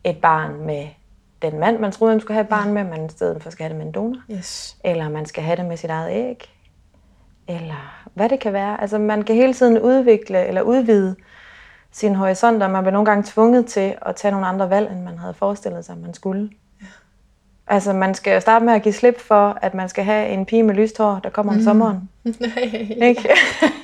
et 0.05 0.17
barn 0.17 0.67
med 0.67 0.87
den 1.43 1.59
mand, 1.61 1.79
man 1.79 1.93
troede, 1.93 2.15
man 2.15 2.21
skulle 2.21 2.35
have 2.35 2.43
et 2.43 2.49
barn 2.49 2.73
med, 2.73 2.85
men 2.85 3.07
i 3.07 3.09
stedet 3.09 3.43
for 3.43 3.51
skal 3.51 3.65
have 3.65 3.69
det 3.69 3.79
med 3.79 3.87
en 3.87 3.93
donor. 3.93 4.21
Yes. 4.31 4.77
Eller 4.85 5.09
man 5.09 5.27
skal 5.27 5.43
have 5.45 5.57
det 5.57 5.65
med 5.65 5.77
sit 5.77 5.91
eget 5.91 6.11
æg. 6.13 6.51
Eller 7.49 8.05
hvad 8.15 8.29
det 8.29 8.41
kan 8.41 8.53
være. 8.53 8.81
Altså 8.81 8.99
man 8.99 9.23
kan 9.23 9.35
hele 9.37 9.55
tiden 9.55 9.79
udvikle 9.81 10.47
eller 10.47 10.63
udvide 10.63 11.17
sine 11.91 12.15
horisonter. 12.17 12.69
Man 12.69 12.83
bliver 12.83 12.93
nogle 12.93 13.07
gange 13.07 13.23
tvunget 13.27 13.67
til 13.67 13.95
at 14.03 14.17
tage 14.17 14.33
nogle 14.33 14.47
andre 14.47 14.71
valg, 14.71 14.91
end 14.93 15.03
man 15.03 15.19
havde 15.19 15.35
forestillet 15.35 15.85
sig, 15.85 15.99
man 15.99 16.15
skulle. 16.15 16.51
Altså, 17.71 17.93
man 17.93 18.15
skal 18.15 18.35
jo 18.35 18.41
starte 18.41 18.65
med 18.65 18.75
at 18.75 18.83
give 18.83 18.93
slip 18.93 19.21
for, 19.21 19.59
at 19.63 19.75
man 19.75 19.89
skal 19.89 20.05
have 20.05 20.29
en 20.29 20.47
pige 20.47 20.63
med 20.63 20.75
lyst 20.75 20.99
hår, 20.99 21.21
der 21.25 21.31
kommer 21.31 21.53
om 21.53 21.61
sommeren. 21.61 22.09
Ikke? 23.09 23.29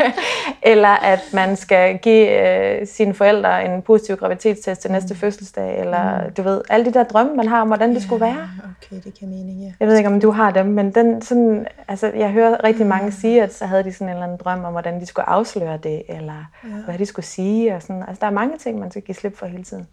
eller 0.72 0.88
at 0.88 1.20
man 1.32 1.56
skal 1.56 1.98
give 1.98 2.46
øh, 2.80 2.86
sine 2.86 3.14
forældre 3.14 3.64
en 3.64 3.82
positiv 3.82 4.16
graviditetstest 4.16 4.80
til 4.80 4.90
næste 4.90 5.14
fødselsdag, 5.14 5.80
eller 5.80 6.30
du 6.30 6.42
ved, 6.42 6.60
alle 6.70 6.86
de 6.86 6.94
der 6.94 7.04
drømme, 7.04 7.36
man 7.36 7.48
har 7.48 7.60
om, 7.60 7.66
hvordan 7.66 7.94
det 7.94 8.02
skulle 8.02 8.20
være. 8.20 8.48
Okay, 8.82 9.02
det 9.04 9.18
kan 9.18 9.28
mening, 9.28 9.60
ja. 9.60 9.72
Jeg 9.80 9.88
ved 9.88 9.96
ikke, 9.96 10.10
om 10.10 10.20
du 10.20 10.30
har 10.30 10.50
dem, 10.50 10.66
men 10.66 10.94
den, 10.94 11.22
sådan, 11.22 11.66
altså, 11.88 12.12
jeg 12.14 12.30
hører 12.30 12.64
rigtig 12.64 12.86
mange 12.86 13.12
sige, 13.12 13.42
at 13.42 13.54
så 13.54 13.66
havde 13.66 13.84
de 13.84 13.92
sådan 13.92 14.06
en 14.06 14.12
eller 14.12 14.24
anden 14.24 14.38
drøm 14.38 14.64
om, 14.64 14.72
hvordan 14.72 15.00
de 15.00 15.06
skulle 15.06 15.28
afsløre 15.28 15.76
det, 15.76 16.02
eller 16.08 16.44
ja. 16.64 16.68
hvad 16.68 16.98
de 16.98 17.06
skulle 17.06 17.26
sige. 17.26 17.74
Og 17.74 17.82
sådan. 17.82 18.02
Altså, 18.02 18.20
der 18.20 18.26
er 18.26 18.30
mange 18.30 18.58
ting, 18.58 18.78
man 18.78 18.90
skal 18.90 19.02
give 19.02 19.14
slip 19.14 19.36
for 19.36 19.46
hele 19.46 19.64
tiden. 19.64 19.86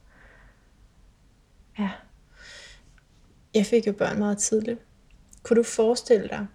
Ja. 1.79 1.89
Jeg 3.53 3.65
fik 3.65 3.87
jo 3.87 3.91
børn 3.91 4.19
meget 4.19 4.37
tidligt. 4.37 4.79
Kunne 5.43 5.57
du 5.57 5.63
forestille 5.63 6.27
dig, 6.27 6.47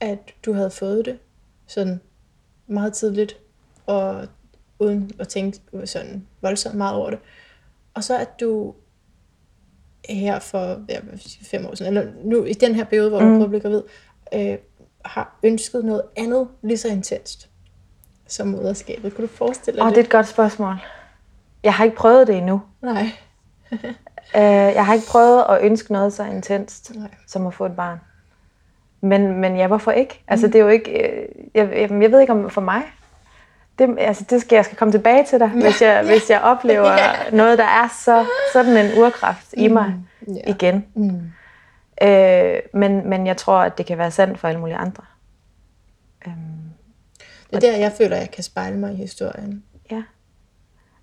at 0.00 0.18
du 0.44 0.52
havde 0.52 0.70
fået 0.70 1.04
det 1.04 1.18
sådan 1.66 2.00
meget 2.66 2.92
tidligt, 2.92 3.36
og 3.86 4.28
uden 4.78 5.10
at 5.18 5.28
tænke 5.28 5.60
sådan 5.84 6.26
voldsomt 6.40 6.74
meget 6.74 6.96
over 6.96 7.10
det, 7.10 7.18
og 7.94 8.04
så 8.04 8.18
at 8.18 8.40
du 8.40 8.74
her 10.08 10.38
for 10.38 10.84
ja, 10.88 11.00
fem 11.42 11.66
år 11.66 11.74
siden, 11.74 11.96
eller 11.96 12.12
nu 12.24 12.44
i 12.44 12.52
den 12.52 12.74
her 12.74 12.84
periode, 12.84 13.08
hvor 13.08 13.20
du 13.20 13.24
mm. 13.24 13.32
prøver 13.32 13.44
at 13.44 13.50
blive 13.50 13.60
gravid, 13.60 13.82
øh, 14.34 14.58
har 15.04 15.38
ønsket 15.42 15.84
noget 15.84 16.02
andet 16.16 16.48
lige 16.62 16.78
så 16.78 16.88
intenst 16.88 17.48
som 18.26 18.46
moderskabet. 18.46 19.14
Kunne 19.14 19.26
du 19.26 19.32
forestille 19.32 19.76
dig 19.76 19.84
oh, 19.84 19.88
det? 19.88 19.96
det 19.96 20.00
er 20.02 20.04
et 20.04 20.10
godt 20.10 20.28
spørgsmål. 20.28 20.74
Jeg 21.62 21.74
har 21.74 21.84
ikke 21.84 21.96
prøvet 21.96 22.26
det 22.26 22.36
endnu. 22.36 22.62
Nej. 22.82 23.10
Øh, 24.36 24.42
jeg 24.74 24.86
har 24.86 24.94
ikke 24.94 25.06
prøvet 25.06 25.44
at 25.48 25.58
ønske 25.62 25.92
noget 25.92 26.12
så 26.12 26.24
intenst, 26.24 26.94
Nej. 26.94 27.08
som 27.26 27.46
at 27.46 27.54
få 27.54 27.66
et 27.66 27.76
barn. 27.76 28.00
Men, 29.00 29.40
men 29.40 29.56
ja, 29.56 29.66
hvorfor 29.66 29.90
ikke? 29.92 30.22
Altså, 30.28 30.46
det 30.46 30.54
er 30.54 30.58
jo 30.60 30.68
ikke... 30.68 31.08
øh, 31.08 31.28
Jeg, 31.54 31.68
jeg, 31.72 32.02
jeg 32.02 32.12
ved 32.12 32.20
ikke 32.20 32.32
om 32.32 32.50
for 32.50 32.60
mig. 32.60 32.82
Det, 33.78 33.96
altså, 33.98 34.24
det 34.30 34.40
skal 34.40 34.56
jeg 34.56 34.64
skal 34.64 34.76
komme 34.76 34.92
tilbage 34.92 35.24
til 35.24 35.40
dig, 35.40 35.48
hvis 35.48 35.82
jeg, 35.82 36.02
hvis 36.06 36.30
jeg 36.30 36.40
oplever 36.40 36.96
noget, 37.36 37.58
der 37.58 37.64
er 37.64 37.88
så 38.04 38.26
sådan 38.52 38.76
en 38.76 38.98
urkraft 39.02 39.46
i 39.52 39.68
mig 39.68 39.94
Ja. 40.26 40.40
igen. 40.46 40.86
Mm. 40.94 41.20
Øh, 42.02 42.58
men, 42.74 43.08
men 43.08 43.26
jeg 43.26 43.36
tror, 43.36 43.58
at 43.58 43.78
det 43.78 43.86
kan 43.86 43.98
være 43.98 44.10
sandt 44.10 44.38
for 44.38 44.48
alle 44.48 44.60
mulige 44.60 44.76
andre. 44.76 45.02
Øhm, 46.26 46.34
Det 47.50 47.56
er 47.56 47.60
der, 47.60 47.76
jeg 47.76 47.92
føler, 47.98 48.16
at 48.16 48.22
jeg 48.22 48.30
kan 48.30 48.44
spejle 48.44 48.76
mig 48.78 48.92
i 48.92 48.96
historien. 48.96 49.64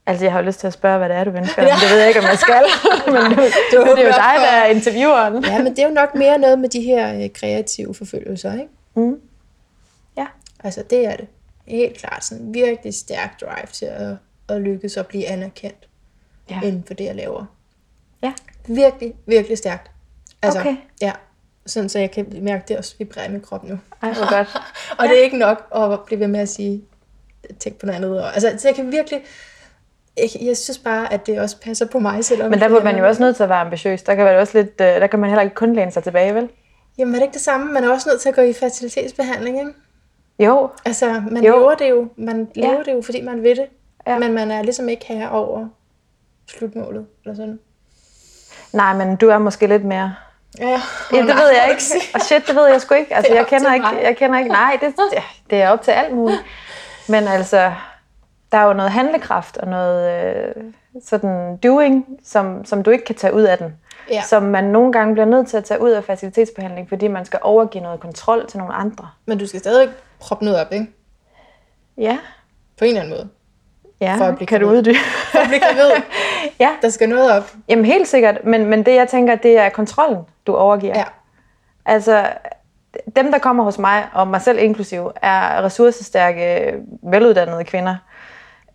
Ja. 0.07 0.11
Altså, 0.11 0.25
jeg 0.25 0.31
har 0.31 0.39
jo 0.39 0.45
lyst 0.45 0.59
til 0.59 0.67
at 0.67 0.73
spørge, 0.73 0.97
hvad 0.97 1.09
det 1.09 1.17
er, 1.17 1.23
du 1.23 1.31
ønsker, 1.31 1.61
men 1.61 1.71
det 1.71 1.89
ved 1.91 1.97
jeg 1.99 2.07
ikke, 2.07 2.19
om 2.19 2.25
jeg 2.25 2.37
skal. 2.37 2.63
men 3.13 3.23
nu 3.31 3.37
er 3.43 3.49
det 3.71 3.73
jo 3.75 3.81
åbner 3.81 4.03
dig, 4.03 4.33
der 4.37 4.51
er 4.51 4.65
intervieweren. 4.65 5.45
Ja, 5.45 5.57
men 5.63 5.75
det 5.75 5.79
er 5.79 5.87
jo 5.87 5.93
nok 5.93 6.15
mere 6.15 6.37
noget 6.37 6.59
med 6.59 6.69
de 6.69 6.81
her 6.81 7.23
øh, 7.23 7.29
kreative 7.33 7.93
forfølgelser, 7.95 8.53
ikke? 8.53 8.67
Mm. 8.95 9.19
Ja. 10.17 10.25
Altså, 10.63 10.83
det 10.89 11.05
er 11.05 11.15
det. 11.15 11.27
Helt 11.67 11.97
klart 11.97 12.25
sådan 12.25 12.53
virkelig 12.53 12.93
stærk 12.93 13.41
drive 13.41 13.67
til 13.73 13.85
at, 13.85 14.15
at 14.49 14.61
lykkes 14.61 14.97
og 14.97 15.05
blive 15.07 15.27
anerkendt 15.27 15.87
Ja. 16.49 16.59
inden 16.63 16.83
for 16.87 16.93
det, 16.93 17.03
jeg 17.05 17.15
laver. 17.15 17.45
Ja. 18.23 18.33
Virkelig, 18.67 19.13
virkelig 19.25 19.57
stærkt. 19.57 19.91
Altså, 20.41 20.59
Okay. 20.59 20.75
Ja, 21.01 21.11
sådan 21.65 21.89
så 21.89 21.99
jeg 21.99 22.11
kan 22.11 22.27
mærke 22.41 22.63
det 22.67 22.77
også 22.77 22.95
vibrerer 22.99 23.27
i 23.27 23.31
min 23.31 23.41
krop 23.41 23.63
nu. 23.63 23.79
Ej, 24.03 24.13
hvor 24.13 24.29
godt. 24.37 24.47
Og 24.99 25.07
det 25.07 25.19
er 25.19 25.23
ikke 25.23 25.37
nok 25.37 25.67
at 25.75 25.99
blive 26.05 26.19
ved 26.19 26.27
med 26.27 26.39
at 26.39 26.49
sige, 26.49 26.83
tænk 27.59 27.77
på 27.77 27.85
noget 27.85 27.97
andet. 27.97 28.31
Altså, 28.33 28.53
så 28.57 28.67
jeg 28.67 28.75
kan 28.75 28.91
virkelig, 28.91 29.21
jeg, 30.41 30.57
synes 30.57 30.77
bare, 30.77 31.13
at 31.13 31.27
det 31.27 31.39
også 31.39 31.57
passer 31.61 31.85
på 31.85 31.99
mig, 31.99 32.25
selvom... 32.25 32.49
Men 32.49 32.59
der 32.59 32.67
bliver 32.67 32.83
man 32.83 32.97
jo 32.97 33.07
også 33.07 33.21
nødt 33.21 33.35
til 33.35 33.43
at 33.43 33.49
være 33.49 33.59
ambitiøs. 33.59 34.03
Der 34.03 34.15
kan, 34.15 34.25
være 34.25 34.39
også 34.39 34.57
lidt, 34.57 34.69
øh, 34.81 34.87
der 34.87 35.07
kan 35.07 35.19
man 35.19 35.29
heller 35.29 35.43
ikke 35.43 35.55
kun 35.55 35.73
læne 35.73 35.91
sig 35.91 36.03
tilbage, 36.03 36.35
vel? 36.35 36.49
Jamen 36.97 37.15
er 37.15 37.19
det 37.19 37.25
ikke 37.25 37.33
det 37.33 37.41
samme? 37.41 37.73
Man 37.73 37.83
er 37.83 37.89
også 37.89 38.09
nødt 38.09 38.21
til 38.21 38.29
at 38.29 38.35
gå 38.35 38.41
i 38.41 38.53
fertilitetsbehandling, 38.53 39.59
ikke? 39.59 39.71
Jo, 40.39 40.69
Altså, 40.85 41.21
man 41.31 41.43
Jo. 41.43 41.57
lever 41.59 41.75
det 41.75 41.89
jo. 41.89 42.07
Man 42.17 42.47
Ja. 42.55 42.61
lever 42.61 42.83
det 42.83 42.93
jo, 42.93 43.01
fordi 43.01 43.21
man 43.21 43.43
vil 43.43 43.55
det. 43.55 43.65
Ja. 44.07 44.19
Men 44.19 44.33
man 44.33 44.51
er 44.51 44.61
ligesom 44.61 44.89
ikke 44.89 45.05
herre 45.05 45.29
over 45.31 45.67
slutmålet, 46.49 47.05
eller 47.25 47.35
sådan. 47.35 47.59
nej, 48.73 48.93
men 48.93 49.15
du 49.15 49.29
er 49.29 49.37
måske 49.37 49.67
lidt 49.67 49.85
mere... 49.85 50.15
Ja, 50.59 50.67
ja. 50.69 50.81
Ja, 51.13 51.17
det 51.17 51.27
ved 51.35 51.47
jeg 51.49 51.67
ikke. 51.69 51.83
Og 52.13 52.21
shit, 52.21 52.47
det 52.47 52.55
ved 52.55 52.67
jeg 52.67 52.81
sgu 52.81 52.95
ikke. 52.95 53.15
Altså, 53.15 53.33
jeg 53.33 53.47
kender 53.47 53.73
ikke, 53.73 53.87
jeg 54.03 54.17
kender 54.17 54.39
ikke, 54.39 54.51
nej, 54.51 54.77
det, 54.81 54.93
ja, 55.13 55.23
det 55.49 55.61
er 55.61 55.69
op 55.69 55.81
til 55.81 55.91
alt 55.91 56.15
muligt. 56.15 56.41
Men 57.07 57.27
altså, 57.27 57.73
der 58.55 58.61
er 58.61 58.65
jo 58.67 58.73
noget 58.73 58.91
handlekraft 58.91 59.57
og 59.57 59.67
noget 59.67 60.25
øh, 60.35 60.63
sådan 61.05 61.57
doing, 61.57 62.05
som, 62.23 62.65
som 62.65 62.83
du 62.83 62.91
ikke 62.91 63.05
kan 63.05 63.15
tage 63.15 63.33
ud 63.33 63.41
af 63.41 63.57
den. 63.57 63.75
Ja. 64.11 64.21
Som 64.21 64.43
man 64.43 64.63
nogle 64.63 64.91
gange 64.91 65.13
bliver 65.13 65.25
nødt 65.25 65.47
til 65.47 65.57
at 65.57 65.63
tage 65.63 65.81
ud 65.81 65.89
af 65.89 66.03
facilitetsbehandling, 66.03 66.89
fordi 66.89 67.07
man 67.07 67.25
skal 67.25 67.39
overgive 67.41 67.83
noget 67.83 67.99
kontrol 67.99 68.47
til 68.47 68.59
nogle 68.59 68.73
andre. 68.73 69.09
Men 69.25 69.37
du 69.37 69.47
skal 69.47 69.59
stadig 69.59 69.89
proppe 70.19 70.45
noget 70.45 70.59
op, 70.61 70.71
ikke? 70.73 70.87
Ja, 71.97 72.17
På 72.77 72.85
en 72.85 72.89
eller 72.89 73.01
anden 73.01 73.15
måde. 73.17 73.29
ja. 74.01 74.15
For 74.17 74.25
at 74.25 74.35
blive 74.35 74.47
kan 74.47 74.61
du 74.61 74.69
uddybe? 74.69 74.97
For 75.31 75.39
at 75.39 75.47
blive 75.47 75.59
gravid. 75.59 75.91
ja, 76.59 76.69
Der 76.81 76.89
skal 76.89 77.09
noget 77.09 77.31
op. 77.31 77.51
Jamen 77.69 77.85
helt 77.85 78.07
sikkert, 78.07 78.45
men, 78.45 78.65
men 78.65 78.85
det 78.85 78.95
jeg 78.95 79.07
tænker, 79.07 79.35
det 79.35 79.57
er 79.57 79.69
kontrollen, 79.69 80.19
du 80.47 80.55
overgiver. 80.55 80.97
Ja. 80.97 81.05
Altså, 81.85 82.27
dem 83.15 83.31
der 83.31 83.39
kommer 83.39 83.63
hos 83.63 83.77
mig, 83.77 84.07
og 84.13 84.27
mig 84.27 84.41
selv 84.41 84.59
inklusiv, 84.59 85.11
er 85.21 85.63
ressourcestærke, 85.63 86.73
veluddannede 87.03 87.63
kvinder. 87.63 87.95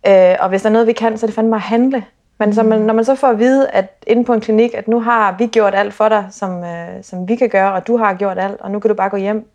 Øh, 0.07 0.35
og 0.39 0.49
hvis 0.49 0.61
der 0.61 0.69
er 0.69 0.73
noget, 0.73 0.87
vi 0.87 0.93
kan, 0.93 1.17
så 1.17 1.25
er 1.25 1.27
det 1.27 1.35
fandme 1.35 1.55
at 1.55 1.61
handle. 1.61 2.05
Men 2.37 2.53
så 2.53 2.63
man, 2.63 2.81
når 2.81 2.93
man 2.93 3.05
så 3.05 3.15
får 3.15 3.27
at 3.27 3.39
vide, 3.39 3.69
at 3.69 4.03
inde 4.07 4.25
på 4.25 4.33
en 4.33 4.41
klinik, 4.41 4.73
at 4.73 4.87
nu 4.87 4.99
har 4.99 5.35
vi 5.37 5.47
gjort 5.47 5.75
alt 5.75 5.93
for 5.93 6.09
dig, 6.09 6.27
som, 6.31 6.63
øh, 6.63 7.03
som 7.03 7.27
vi 7.27 7.35
kan 7.35 7.49
gøre, 7.49 7.73
og 7.73 7.87
du 7.87 7.97
har 7.97 8.13
gjort 8.13 8.39
alt, 8.39 8.61
og 8.61 8.71
nu 8.71 8.79
kan 8.79 8.89
du 8.89 8.95
bare 8.95 9.09
gå 9.09 9.17
hjem, 9.17 9.47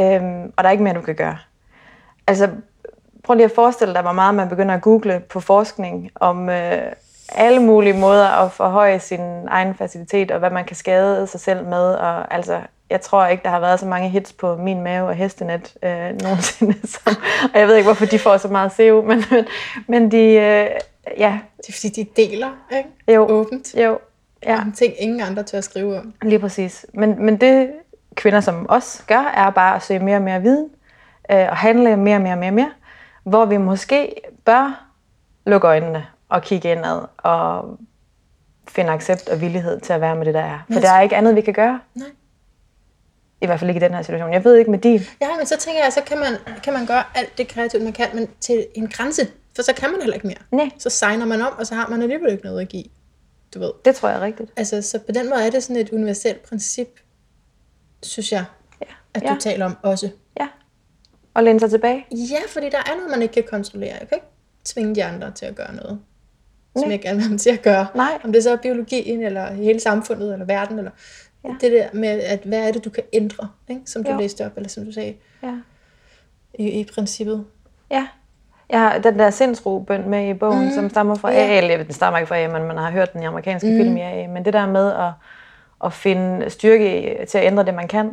øh, 0.00 0.22
og 0.56 0.64
der 0.64 0.68
er 0.68 0.70
ikke 0.70 0.84
mere, 0.84 0.94
du 0.94 1.00
kan 1.00 1.14
gøre. 1.14 1.38
Altså, 2.26 2.48
prøv 3.24 3.34
lige 3.34 3.44
at 3.44 3.52
forestille 3.54 3.94
dig, 3.94 4.02
hvor 4.02 4.12
meget 4.12 4.34
man 4.34 4.48
begynder 4.48 4.74
at 4.74 4.82
google 4.82 5.22
på 5.30 5.40
forskning 5.40 6.10
om 6.14 6.48
øh, 6.48 6.82
alle 7.28 7.62
mulige 7.62 7.98
måder 8.00 8.26
at 8.44 8.52
forhøje 8.52 8.98
sin 8.98 9.48
egen 9.48 9.74
facilitet, 9.74 10.30
og 10.30 10.38
hvad 10.38 10.50
man 10.50 10.64
kan 10.64 10.76
skade 10.76 11.26
sig 11.26 11.40
selv 11.40 11.64
med. 11.64 11.94
Og, 11.94 12.34
altså, 12.34 12.60
jeg 12.92 13.00
tror 13.00 13.26
ikke, 13.26 13.42
der 13.42 13.50
har 13.50 13.60
været 13.60 13.80
så 13.80 13.86
mange 13.86 14.08
hits 14.08 14.32
på 14.32 14.56
min 14.56 14.80
mave 14.80 15.08
og 15.08 15.14
hestenet 15.14 15.76
øh, 15.82 15.90
nogensinde. 16.22 16.86
Som, 16.92 17.16
og 17.54 17.60
jeg 17.60 17.68
ved 17.68 17.76
ikke, 17.76 17.86
hvorfor 17.86 18.06
de 18.06 18.18
får 18.18 18.36
så 18.36 18.48
meget 18.48 18.72
SEO, 18.72 19.02
men, 19.02 19.24
men, 19.30 19.44
men 19.88 20.10
de, 20.10 20.16
øh, 20.16 20.70
ja, 21.18 21.38
Det 21.56 21.68
er 21.68 21.72
fordi, 21.72 21.88
de 21.88 22.22
deler, 22.22 22.50
ikke? 22.76 22.88
jo, 23.08 23.26
Åbent. 23.30 23.74
jo, 23.74 23.98
ja. 24.46 24.60
Om 24.60 24.72
ting, 24.72 24.94
ingen 24.98 25.20
andre 25.20 25.42
tør 25.42 25.58
at 25.58 25.64
skrive 25.64 25.98
om. 25.98 26.14
Lige 26.22 26.38
præcis. 26.38 26.86
Men, 26.94 27.24
men 27.24 27.40
det 27.40 27.70
kvinder 28.14 28.40
som 28.40 28.66
os 28.68 29.04
gør, 29.08 29.32
er 29.36 29.50
bare 29.50 29.76
at 29.76 29.82
søge 29.82 30.00
mere 30.00 30.16
og 30.16 30.22
mere 30.22 30.42
viden, 30.42 30.68
øh, 31.30 31.46
og 31.50 31.56
handle 31.56 31.96
mere 31.96 32.16
og 32.16 32.22
mere 32.22 32.34
og 32.34 32.38
mere 32.38 32.50
mere, 32.50 32.72
hvor 33.24 33.44
vi 33.44 33.56
måske 33.56 34.14
bør 34.44 34.84
lukke 35.46 35.66
øjnene 35.66 36.06
og 36.28 36.42
kigge 36.42 36.72
indad 36.72 37.00
og 37.18 37.78
finde 38.68 38.90
accept 38.92 39.28
og 39.28 39.40
villighed 39.40 39.80
til 39.80 39.92
at 39.92 40.00
være 40.00 40.16
med 40.16 40.26
det, 40.26 40.34
der 40.34 40.40
er. 40.40 40.58
For 40.72 40.80
der 40.80 40.90
er 40.90 41.00
ikke 41.00 41.16
andet, 41.16 41.36
vi 41.36 41.40
kan 41.40 41.54
gøre. 41.54 41.80
Nej. 41.94 42.06
I 43.42 43.46
hvert 43.46 43.60
fald 43.60 43.70
ikke 43.70 43.78
i 43.78 43.84
den 43.84 43.94
her 43.94 44.02
situation. 44.02 44.32
Jeg 44.32 44.44
ved 44.44 44.56
ikke 44.56 44.70
med 44.70 44.78
din. 44.78 45.00
Ja, 45.20 45.36
men 45.36 45.46
så 45.46 45.56
tænker 45.58 45.82
jeg, 45.84 45.92
så 45.92 46.00
kan 46.06 46.18
man, 46.18 46.36
kan 46.64 46.72
man 46.72 46.86
gøre 46.86 47.04
alt 47.14 47.38
det 47.38 47.48
kreativt, 47.48 47.82
man 47.82 47.92
kan, 47.92 48.06
men 48.14 48.28
til 48.40 48.66
en 48.74 48.88
grænse. 48.88 49.28
For 49.56 49.62
så 49.62 49.72
kan 49.74 49.90
man 49.90 50.00
heller 50.00 50.14
ikke 50.14 50.26
mere. 50.26 50.36
Nej, 50.52 50.70
Så 50.78 50.90
signer 50.90 51.26
man 51.26 51.40
om, 51.42 51.52
og 51.58 51.66
så 51.66 51.74
har 51.74 51.88
man 51.88 52.02
alligevel 52.02 52.32
ikke 52.32 52.44
noget 52.44 52.60
at 52.60 52.68
give. 52.68 52.84
Du 53.54 53.58
ved. 53.58 53.70
det 53.84 53.94
tror 53.96 54.08
jeg 54.08 54.18
er 54.18 54.22
rigtigt. 54.22 54.50
Altså, 54.56 54.82
så 54.82 54.98
på 54.98 55.12
den 55.12 55.28
måde 55.30 55.46
er 55.46 55.50
det 55.50 55.62
sådan 55.62 55.76
et 55.76 55.90
universelt 55.90 56.42
princip, 56.42 56.88
synes 58.02 58.32
jeg, 58.32 58.44
Ja. 58.80 58.86
at 59.14 59.22
Ja. 59.22 59.28
du 59.34 59.40
taler 59.40 59.64
om 59.66 59.76
også. 59.82 60.08
Ja. 60.40 60.48
Og 61.34 61.44
læne 61.44 61.60
sig 61.60 61.70
tilbage. 61.70 62.06
Ja, 62.10 62.38
fordi 62.48 62.68
der 62.70 62.78
er 62.78 62.96
noget, 62.96 63.10
man 63.10 63.22
ikke 63.22 63.34
kan 63.34 63.42
kontrollere. 63.50 63.90
Jeg 64.00 64.08
kan 64.08 64.16
ikke 64.16 64.26
tvinge 64.64 64.94
de 64.94 65.04
andre 65.04 65.30
til 65.30 65.46
at 65.46 65.54
gøre 65.54 65.74
noget, 65.74 65.98
som 66.76 66.82
Nej. 66.88 66.90
jeg 66.90 67.00
gerne 67.00 67.14
vil 67.16 67.22
have 67.22 67.30
dem 67.30 67.38
til 67.38 67.50
at 67.50 67.62
gøre. 67.62 67.86
Nej. 67.94 68.18
Om 68.24 68.32
det 68.32 68.42
så 68.42 68.50
er 68.52 68.56
biologien, 68.56 69.22
eller 69.22 69.52
hele 69.52 69.80
samfundet, 69.80 70.32
eller 70.32 70.46
verden, 70.46 70.78
eller 70.78 70.90
Ja. 71.44 71.48
det 71.60 71.72
der 71.72 71.88
med, 71.92 72.08
at 72.08 72.40
hvad 72.44 72.68
er 72.68 72.72
det, 72.72 72.84
du 72.84 72.90
kan 72.90 73.02
ændre, 73.12 73.48
ikke? 73.68 73.82
som 73.86 74.04
du 74.04 74.10
Jo. 74.10 74.18
læste 74.18 74.46
op, 74.46 74.52
eller 74.56 74.68
som 74.68 74.84
du 74.84 74.92
sagde 74.92 75.14
Ja. 75.42 75.52
i, 76.54 76.68
i 76.80 76.84
princippet. 76.94 77.44
Ja. 77.90 78.06
Jeg 78.70 78.80
har 78.80 78.98
den 78.98 79.18
der 79.18 79.30
sindsro-bøn 79.30 80.08
med 80.08 80.28
i 80.28 80.34
bogen, 80.34 80.64
mm. 80.64 80.70
som 80.74 80.90
stammer 80.90 81.14
fra 81.14 81.30
Ja. 81.32 81.38
AA. 81.38 81.58
Eller 81.58 81.84
den 81.84 81.92
stammer 81.92 82.18
ikke 82.18 82.28
fra 82.28 82.36
AA, 82.36 82.48
men 82.48 82.62
man 82.66 82.76
har 82.76 82.90
hørt 82.90 83.12
den 83.12 83.22
i 83.22 83.26
amerikanske 83.26 83.70
mm. 83.70 83.76
film 83.76 83.96
i 83.96 84.00
AA. 84.00 84.26
Men 84.28 84.44
det 84.44 84.52
der 84.52 84.66
med 84.66 84.92
at, 84.92 85.10
at 85.84 85.92
finde 85.92 86.50
styrke 86.50 87.18
til 87.28 87.38
at 87.38 87.44
ændre 87.44 87.64
det, 87.64 87.74
man 87.74 87.88
kan, 87.88 88.10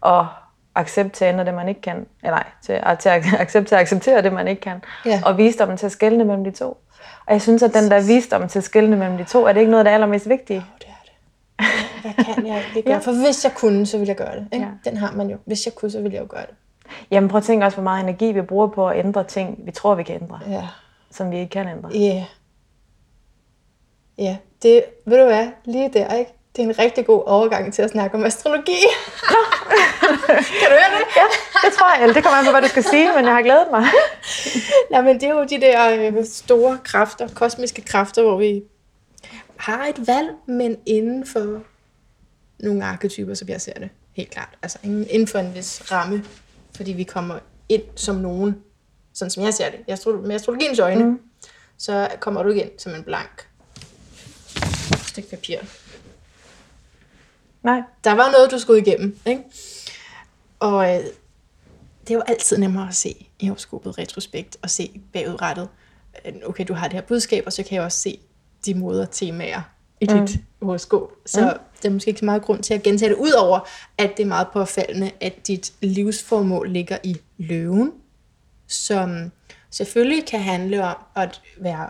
og 0.00 0.26
accept 0.74 1.12
til 1.12 1.24
at 1.24 1.32
ændre 1.32 1.44
det, 1.44 1.54
man 1.54 1.68
ikke 1.68 1.80
kan. 1.80 2.06
Eller 2.24 2.36
nej, 2.36 2.44
til, 2.62 2.72
at- 2.72 2.98
til 2.98 3.08
at 3.08 3.24
accept 3.40 3.68
til 3.68 3.74
at 3.74 3.80
acceptere 3.80 4.22
det, 4.22 4.32
man 4.32 4.48
ikke 4.48 4.60
kan. 4.60 4.82
Ja. 5.06 5.20
Og 5.24 5.38
visdommen 5.38 5.76
til 5.76 5.86
at 5.86 5.92
skelne 5.92 6.24
mellem 6.24 6.44
de 6.44 6.50
to. 6.50 6.66
Og 7.26 7.32
jeg 7.32 7.42
synes, 7.42 7.62
at 7.62 7.74
den 7.74 7.90
der 7.90 8.06
visdom 8.06 8.48
til 8.48 8.58
at 8.58 8.64
skelne 8.64 8.96
mellem 8.96 9.16
de 9.18 9.24
to, 9.24 9.44
er 9.46 9.52
det 9.52 9.60
ikke 9.60 9.70
noget 9.70 9.80
af 9.80 9.84
det 9.84 9.94
allermest 9.94 10.28
vigtige? 10.28 10.58
Åh, 10.58 10.64
det 10.78 10.86
er. 10.88 10.92
Hvad 12.02 12.24
kan 12.34 12.46
jeg 12.46 12.56
egentlig 12.58 12.84
gøre? 12.84 13.00
For 13.00 13.12
hvis 13.24 13.44
jeg 13.44 13.54
kunne, 13.54 13.86
så 13.86 13.98
ville 13.98 14.08
jeg 14.08 14.16
gøre 14.16 14.36
det. 14.36 14.46
Ikke? 14.52 14.66
Ja. 14.66 14.90
Den 14.90 14.96
har 14.96 15.12
man 15.12 15.30
jo. 15.30 15.36
Hvis 15.44 15.66
jeg 15.66 15.74
kunne, 15.74 15.90
så 15.90 16.00
ville 16.00 16.14
jeg 16.14 16.22
jo 16.22 16.26
gøre 16.30 16.46
det. 16.46 16.54
Jamen 17.10 17.30
prøv 17.30 17.38
at 17.38 17.44
tænke 17.44 17.66
også, 17.66 17.76
hvor 17.76 17.84
meget 17.84 18.02
energi 18.02 18.32
vi 18.32 18.42
bruger 18.42 18.66
på 18.66 18.88
at 18.88 18.98
ændre 18.98 19.24
ting, 19.24 19.58
vi 19.64 19.70
tror, 19.70 19.94
vi 19.94 20.02
kan 20.02 20.14
ændre, 20.22 20.40
Ja. 20.48 20.62
som 21.10 21.30
vi 21.30 21.38
ikke 21.38 21.50
kan 21.50 21.68
ændre. 21.68 21.90
Ja. 21.94 22.24
Ja, 24.18 24.36
det, 24.62 24.84
ved 25.06 25.18
du 25.18 25.24
hvad, 25.24 25.46
lige 25.64 25.90
der, 25.92 26.14
ikke? 26.14 26.32
det 26.56 26.64
er 26.64 26.68
en 26.68 26.78
rigtig 26.78 27.06
god 27.06 27.22
overgang 27.26 27.72
til 27.74 27.82
at 27.82 27.90
snakke 27.90 28.16
om 28.16 28.24
astrologi. 28.24 28.72
kan 30.60 30.68
du 30.70 30.74
høre 30.80 30.90
det? 30.98 31.06
Ja, 31.16 31.22
det 31.68 31.76
tror 31.76 32.00
jeg. 32.06 32.14
Det 32.14 32.24
kommer 32.24 32.38
an 32.38 32.44
på, 32.44 32.50
hvad 32.50 32.62
du 32.62 32.68
skal 32.68 32.82
sige, 32.84 33.08
men 33.16 33.24
jeg 33.24 33.34
har 33.34 33.42
glædet 33.42 33.66
mig. 33.70 33.84
Nej, 34.90 35.00
men 35.02 35.14
det 35.20 35.22
er 35.28 35.30
jo 35.34 35.44
de 35.44 35.60
der 35.60 36.10
øh, 36.16 36.24
store 36.24 36.78
kræfter, 36.84 37.28
kosmiske 37.34 37.82
kræfter, 37.82 38.22
hvor 38.22 38.36
vi 38.36 38.62
har 39.58 39.86
et 39.86 40.06
valg, 40.06 40.28
men 40.46 40.76
inden 40.86 41.26
for 41.26 41.62
nogle 42.58 42.84
arketyper, 42.84 43.34
som 43.34 43.48
jeg 43.48 43.60
ser 43.60 43.72
det, 43.72 43.88
helt 44.12 44.30
klart. 44.30 44.58
Altså 44.62 44.78
inden 44.82 45.26
for 45.26 45.38
en 45.38 45.54
vis 45.54 45.92
ramme, 45.92 46.24
fordi 46.76 46.92
vi 46.92 47.04
kommer 47.04 47.38
ind 47.68 47.82
som 47.96 48.16
nogen, 48.16 48.56
sådan 49.12 49.30
som 49.30 49.42
jeg 49.42 49.54
ser 49.54 49.70
det, 49.70 49.94
astro- 49.94 50.26
med 50.26 50.34
astrologiens 50.34 50.78
øjne, 50.78 51.04
mm. 51.04 51.20
så 51.78 52.08
kommer 52.20 52.42
du 52.42 52.48
ikke 52.48 52.62
ind 52.62 52.78
som 52.78 52.94
en 52.94 53.02
blank 53.02 53.48
stykke 55.06 55.30
papir. 55.30 55.58
Nej. 57.62 57.82
Der 58.04 58.12
var 58.12 58.30
noget, 58.30 58.50
du 58.50 58.58
skulle 58.58 58.80
igennem, 58.80 59.18
ikke? 59.26 59.42
Og 60.58 60.94
øh, 60.94 61.04
det 62.00 62.10
er 62.10 62.14
jo 62.14 62.22
altid 62.26 62.58
nemmere 62.58 62.88
at 62.88 62.94
se 62.94 63.26
i 63.38 63.46
horoskopet 63.46 63.98
retrospekt, 63.98 64.56
og 64.62 64.70
se 64.70 65.00
bagudrettet. 65.12 65.68
Okay, 66.44 66.64
du 66.68 66.74
har 66.74 66.88
det 66.88 66.92
her 66.92 67.00
budskab, 67.00 67.42
og 67.46 67.52
så 67.52 67.62
kan 67.62 67.76
jeg 67.76 67.82
også 67.82 67.98
se 67.98 68.18
de 68.66 68.74
moder 68.74 69.04
temaer 69.04 69.60
i 70.00 70.06
dit 70.06 70.40
mm. 70.60 70.66
horoskop. 70.66 71.12
Så 71.26 71.40
mm. 71.40 71.60
der 71.82 71.88
er 71.88 71.92
måske 71.92 72.08
ikke 72.08 72.18
så 72.18 72.24
meget 72.24 72.42
grund 72.42 72.62
til 72.62 72.74
at 72.74 72.82
gentage 72.82 73.08
det, 73.08 73.16
udover 73.16 73.68
at 73.98 74.10
det 74.16 74.22
er 74.22 74.26
meget 74.26 74.48
påfaldende, 74.52 75.10
at 75.20 75.46
dit 75.46 75.72
livsformål 75.80 76.70
ligger 76.70 76.98
i 77.02 77.16
løven, 77.38 77.92
som 78.66 79.30
selvfølgelig 79.70 80.26
kan 80.26 80.40
handle 80.40 80.84
om 80.84 80.96
at 81.16 81.40
være 81.60 81.88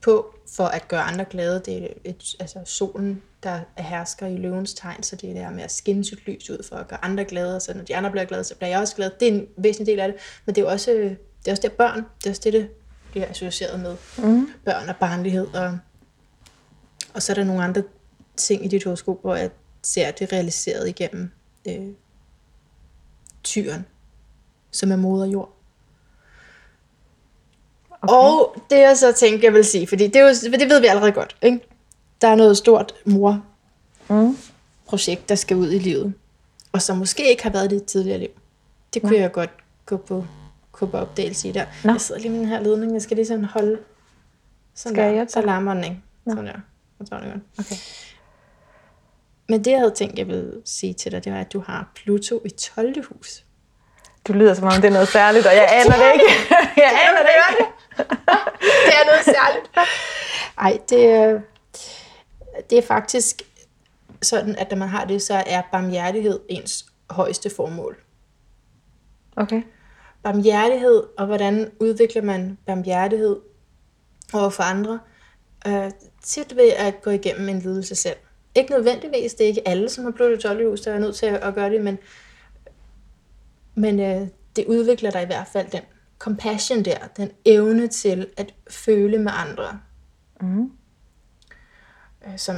på 0.00 0.34
for 0.56 0.64
at 0.64 0.88
gøre 0.88 1.00
andre 1.00 1.24
glade. 1.24 1.62
Det 1.66 1.82
er 1.82 1.88
et, 2.04 2.34
altså 2.40 2.58
solen, 2.64 3.22
der 3.42 3.60
er 3.76 3.82
hersker 3.82 4.26
i 4.26 4.36
løvens 4.36 4.74
tegn, 4.74 5.02
så 5.02 5.16
det 5.16 5.30
er 5.30 5.34
der 5.34 5.50
med 5.50 5.62
at 5.62 5.72
skinne 5.72 6.04
sit 6.04 6.26
lys 6.26 6.50
ud 6.50 6.66
for 6.68 6.76
at 6.76 6.88
gøre 6.88 7.04
andre 7.04 7.24
glade, 7.24 7.56
og 7.56 7.62
så 7.62 7.74
når 7.74 7.84
de 7.84 7.96
andre 7.96 8.10
bliver 8.10 8.24
glade, 8.24 8.44
så 8.44 8.54
bliver 8.54 8.68
jeg 8.68 8.80
også 8.80 8.96
glad. 8.96 9.10
Det 9.20 9.28
er 9.28 9.32
en 9.32 9.46
væsentlig 9.56 9.92
del 9.92 10.00
af 10.00 10.08
det, 10.08 10.16
men 10.46 10.54
det 10.54 10.64
er 10.64 10.68
også, 10.68 10.90
det 10.90 11.18
er 11.46 11.50
også 11.50 11.62
det 11.62 11.72
børn, 11.72 11.96
det 12.18 12.26
er 12.26 12.30
også 12.30 12.42
det, 12.44 12.52
det 12.52 12.68
bliver 13.10 13.28
associeret 13.28 13.80
med. 13.80 13.96
Mm. 14.18 14.48
Børn 14.64 14.88
og 14.88 14.96
barnlighed, 14.96 15.46
og, 15.54 15.78
og 17.14 17.22
så 17.22 17.32
er 17.32 17.34
der 17.34 17.44
nogle 17.44 17.64
andre 17.64 17.82
ting 18.36 18.64
i 18.64 18.68
dit 18.68 18.84
horoskop, 18.84 19.20
hvor 19.20 19.36
jeg 19.36 19.50
ser 19.82 20.10
det 20.10 20.32
realiseret 20.32 20.88
igennem 20.88 21.30
øh, 21.68 21.88
tyren, 23.42 23.86
som 24.70 24.92
er 24.92 24.96
moder 24.96 25.26
jord. 25.26 25.50
Okay. 28.02 28.14
Og 28.14 28.56
det 28.70 28.78
jeg 28.78 28.96
så 28.96 29.12
tænkte, 29.12 29.44
jeg 29.44 29.54
vil 29.54 29.64
sige, 29.64 29.86
fordi 29.86 30.06
det, 30.06 30.16
er 30.16 30.22
jo, 30.22 30.28
det 30.58 30.70
ved 30.70 30.80
vi 30.80 30.86
allerede 30.86 31.12
godt, 31.12 31.36
ikke? 31.42 31.60
der 32.20 32.28
er 32.28 32.34
noget 32.34 32.56
stort 32.56 32.94
mor-projekt, 33.04 35.28
der 35.28 35.34
skal 35.34 35.56
ud 35.56 35.72
i 35.72 35.78
livet, 35.78 36.14
og 36.72 36.82
som 36.82 36.96
måske 36.96 37.30
ikke 37.30 37.42
har 37.42 37.50
været 37.50 37.70
det 37.70 37.82
i 37.82 37.84
tidligere 37.84 38.18
liv. 38.18 38.28
Det 38.94 39.02
kunne 39.02 39.12
Nej. 39.12 39.20
jeg 39.20 39.32
godt 39.32 39.50
gå 39.86 39.96
på, 39.96 40.26
gå 40.72 40.86
på 40.86 40.96
opdagelse 40.96 41.48
i 41.48 41.52
der. 41.52 41.66
Nå. 41.84 41.92
Jeg 41.92 42.00
sidder 42.00 42.20
lige 42.20 42.30
med 42.30 42.40
den 42.40 42.48
her 42.48 42.60
ledning, 42.60 42.92
jeg 42.92 43.02
skal 43.02 43.16
lige 43.16 43.26
sådan 43.26 43.44
holde 43.44 43.78
sådan 44.74 44.94
Skal 44.94 45.02
jeg 45.02 45.08
der, 45.08 45.14
hjælpe 45.14 45.32
så 45.32 45.40
larmer 45.40 45.74
den 45.74 45.84
ikke. 45.84 46.02
Sådan 46.28 46.46
der. 46.46 46.58
Jeg 47.10 47.20
tror, 47.20 47.26
det 47.26 47.32
godt. 47.32 47.66
Okay. 47.66 47.76
Men 49.48 49.64
det, 49.64 49.70
jeg 49.70 49.78
havde 49.78 49.94
tænkt, 49.94 50.18
jeg 50.18 50.26
ville 50.26 50.62
sige 50.64 50.94
til 50.94 51.12
dig, 51.12 51.24
det 51.24 51.32
var, 51.32 51.40
at 51.40 51.52
du 51.52 51.60
har 51.60 51.92
Pluto 51.94 52.42
i 52.44 52.48
12. 52.48 53.04
hus. 53.08 53.44
Du 54.28 54.32
lyder 54.32 54.54
som 54.54 54.64
om, 54.64 54.72
det 54.72 54.84
er 54.84 54.90
noget 54.90 55.08
særligt, 55.08 55.46
og 55.46 55.54
jeg 55.54 55.68
aner 55.72 55.96
det 55.96 56.12
ikke. 56.12 56.34
Jeg 56.84 57.00
aner 57.08 57.22
det 57.22 57.30
ikke. 57.50 57.70
det 58.86 58.94
er 59.00 59.06
noget 59.06 59.24
særligt. 59.24 59.70
Ej, 60.58 60.78
det 60.88 61.06
er, 61.06 61.40
det 62.70 62.78
er 62.78 62.82
faktisk 62.82 63.42
sådan, 64.22 64.56
at 64.56 64.70
når 64.70 64.76
man 64.76 64.88
har 64.88 65.04
det, 65.04 65.22
så 65.22 65.42
er 65.46 65.62
barmhjertighed 65.72 66.40
ens 66.48 66.86
højeste 67.10 67.50
formål. 67.56 67.96
Okay. 69.36 69.62
Barmhjertighed, 70.22 71.02
og 71.18 71.26
hvordan 71.26 71.70
udvikler 71.80 72.22
man 72.22 72.58
barmhjertighed 72.66 73.40
over 74.32 74.50
for 74.50 74.62
andre? 74.62 75.00
Øh, 75.66 75.90
tit 76.22 76.56
ved 76.56 76.70
at 76.76 77.02
gå 77.02 77.10
igennem 77.10 77.48
en 77.48 77.58
lidelse 77.58 77.94
selv. 77.94 78.16
Ikke 78.54 78.70
nødvendigvis, 78.70 79.34
det 79.34 79.44
er 79.44 79.48
ikke 79.48 79.68
alle, 79.68 79.88
som 79.88 80.04
har 80.04 80.10
blod 80.10 80.38
i 80.38 80.40
12 80.40 80.70
hus, 80.70 80.80
der 80.80 80.92
er 80.92 80.98
nødt 80.98 81.16
til 81.16 81.26
at, 81.26 81.54
gøre 81.54 81.70
det, 81.70 81.80
men, 81.84 81.98
men 83.74 84.00
øh, 84.00 84.28
det 84.56 84.66
udvikler 84.66 85.10
dig 85.10 85.22
i 85.22 85.26
hvert 85.26 85.48
fald 85.52 85.70
den 85.70 85.80
compassion 86.18 86.82
der, 86.82 86.98
den 87.16 87.30
evne 87.44 87.88
til 87.88 88.26
at 88.36 88.54
føle 88.70 89.18
med 89.18 89.32
andre, 89.34 89.80
Mm. 90.40 90.70
øh, 92.26 92.38
som 92.38 92.56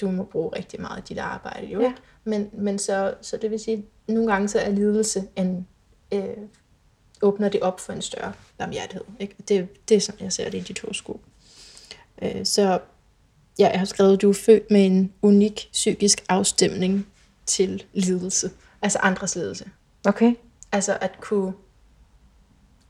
du 0.00 0.10
må 0.10 0.24
bruge 0.24 0.56
rigtig 0.56 0.80
meget 0.80 0.98
i 0.98 1.02
dit 1.14 1.18
arbejde. 1.18 1.66
Jo, 1.66 1.80
Ja. 1.80 1.86
ikke? 1.86 2.00
Men, 2.24 2.50
men 2.52 2.78
så, 2.78 3.14
så 3.20 3.36
det 3.36 3.50
vil 3.50 3.60
sige, 3.60 3.86
nogle 4.06 4.32
gange 4.32 4.48
så 4.48 4.58
er 4.58 4.70
lidelse 4.70 5.28
en, 5.36 5.66
øh, 6.14 6.36
åbner 7.22 7.48
det 7.48 7.60
op 7.60 7.80
for 7.80 7.92
en 7.92 8.02
større 8.02 8.32
barmhjertighed. 8.58 9.04
Ikke? 9.20 9.34
Det, 9.48 9.88
det 9.88 9.96
er 9.96 10.00
sådan, 10.00 10.20
jeg 10.24 10.32
ser 10.32 10.50
det 10.50 10.58
i 10.58 10.60
dit 10.60 10.80
horoskop. 10.80 11.20
Øh, 12.22 12.46
så 12.46 12.80
ja, 13.58 13.68
jeg 13.70 13.78
har 13.78 13.86
skrevet, 13.86 14.12
at 14.12 14.22
du 14.22 14.30
er 14.30 14.34
født 14.34 14.70
med 14.70 14.86
en 14.86 15.12
unik 15.22 15.68
psykisk 15.72 16.24
afstemning 16.28 17.06
til 17.46 17.84
lidelse. 17.92 18.50
Altså 18.82 18.98
andres 18.98 19.36
lidelse. 19.36 19.70
Okay. 20.04 20.34
Altså 20.72 20.98
at 21.00 21.20
kunne, 21.20 21.52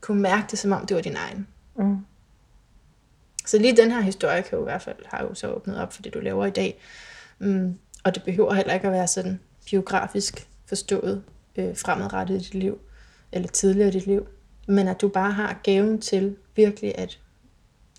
kunne 0.01 0.21
mærke 0.21 0.47
det, 0.51 0.59
som 0.59 0.71
om 0.71 0.85
det 0.85 0.95
var 0.95 1.01
din 1.01 1.15
egen. 1.15 1.47
Mm. 1.75 1.97
Så 3.45 3.57
lige 3.57 3.77
den 3.77 3.91
her 3.91 4.01
historie 4.01 4.41
kan 4.41 4.57
jo 4.57 4.61
i 4.61 4.63
hvert 4.63 4.81
fald, 4.81 4.95
har 5.05 5.23
jo 5.23 5.33
så 5.33 5.47
åbnet 5.47 5.77
op 5.77 5.93
for 5.93 6.01
det, 6.01 6.13
du 6.13 6.19
laver 6.19 6.45
i 6.45 6.51
dag. 6.51 6.79
Mm, 7.39 7.79
og 8.03 8.15
det 8.15 8.23
behøver 8.23 8.53
heller 8.53 8.73
ikke 8.73 8.87
at 8.87 8.93
være 8.93 9.07
sådan 9.07 9.39
biografisk 9.69 10.47
forstået 10.65 11.23
øh, 11.55 11.77
fremadrettet 11.77 12.35
i 12.35 12.39
dit 12.39 12.53
liv, 12.53 12.79
eller 13.31 13.47
tidligere 13.47 13.87
i 13.89 13.91
dit 13.91 14.05
liv. 14.07 14.27
Men 14.67 14.87
at 14.87 15.01
du 15.01 15.07
bare 15.07 15.31
har 15.31 15.59
gaven 15.63 16.01
til 16.01 16.35
virkelig 16.55 16.97
at, 16.97 17.19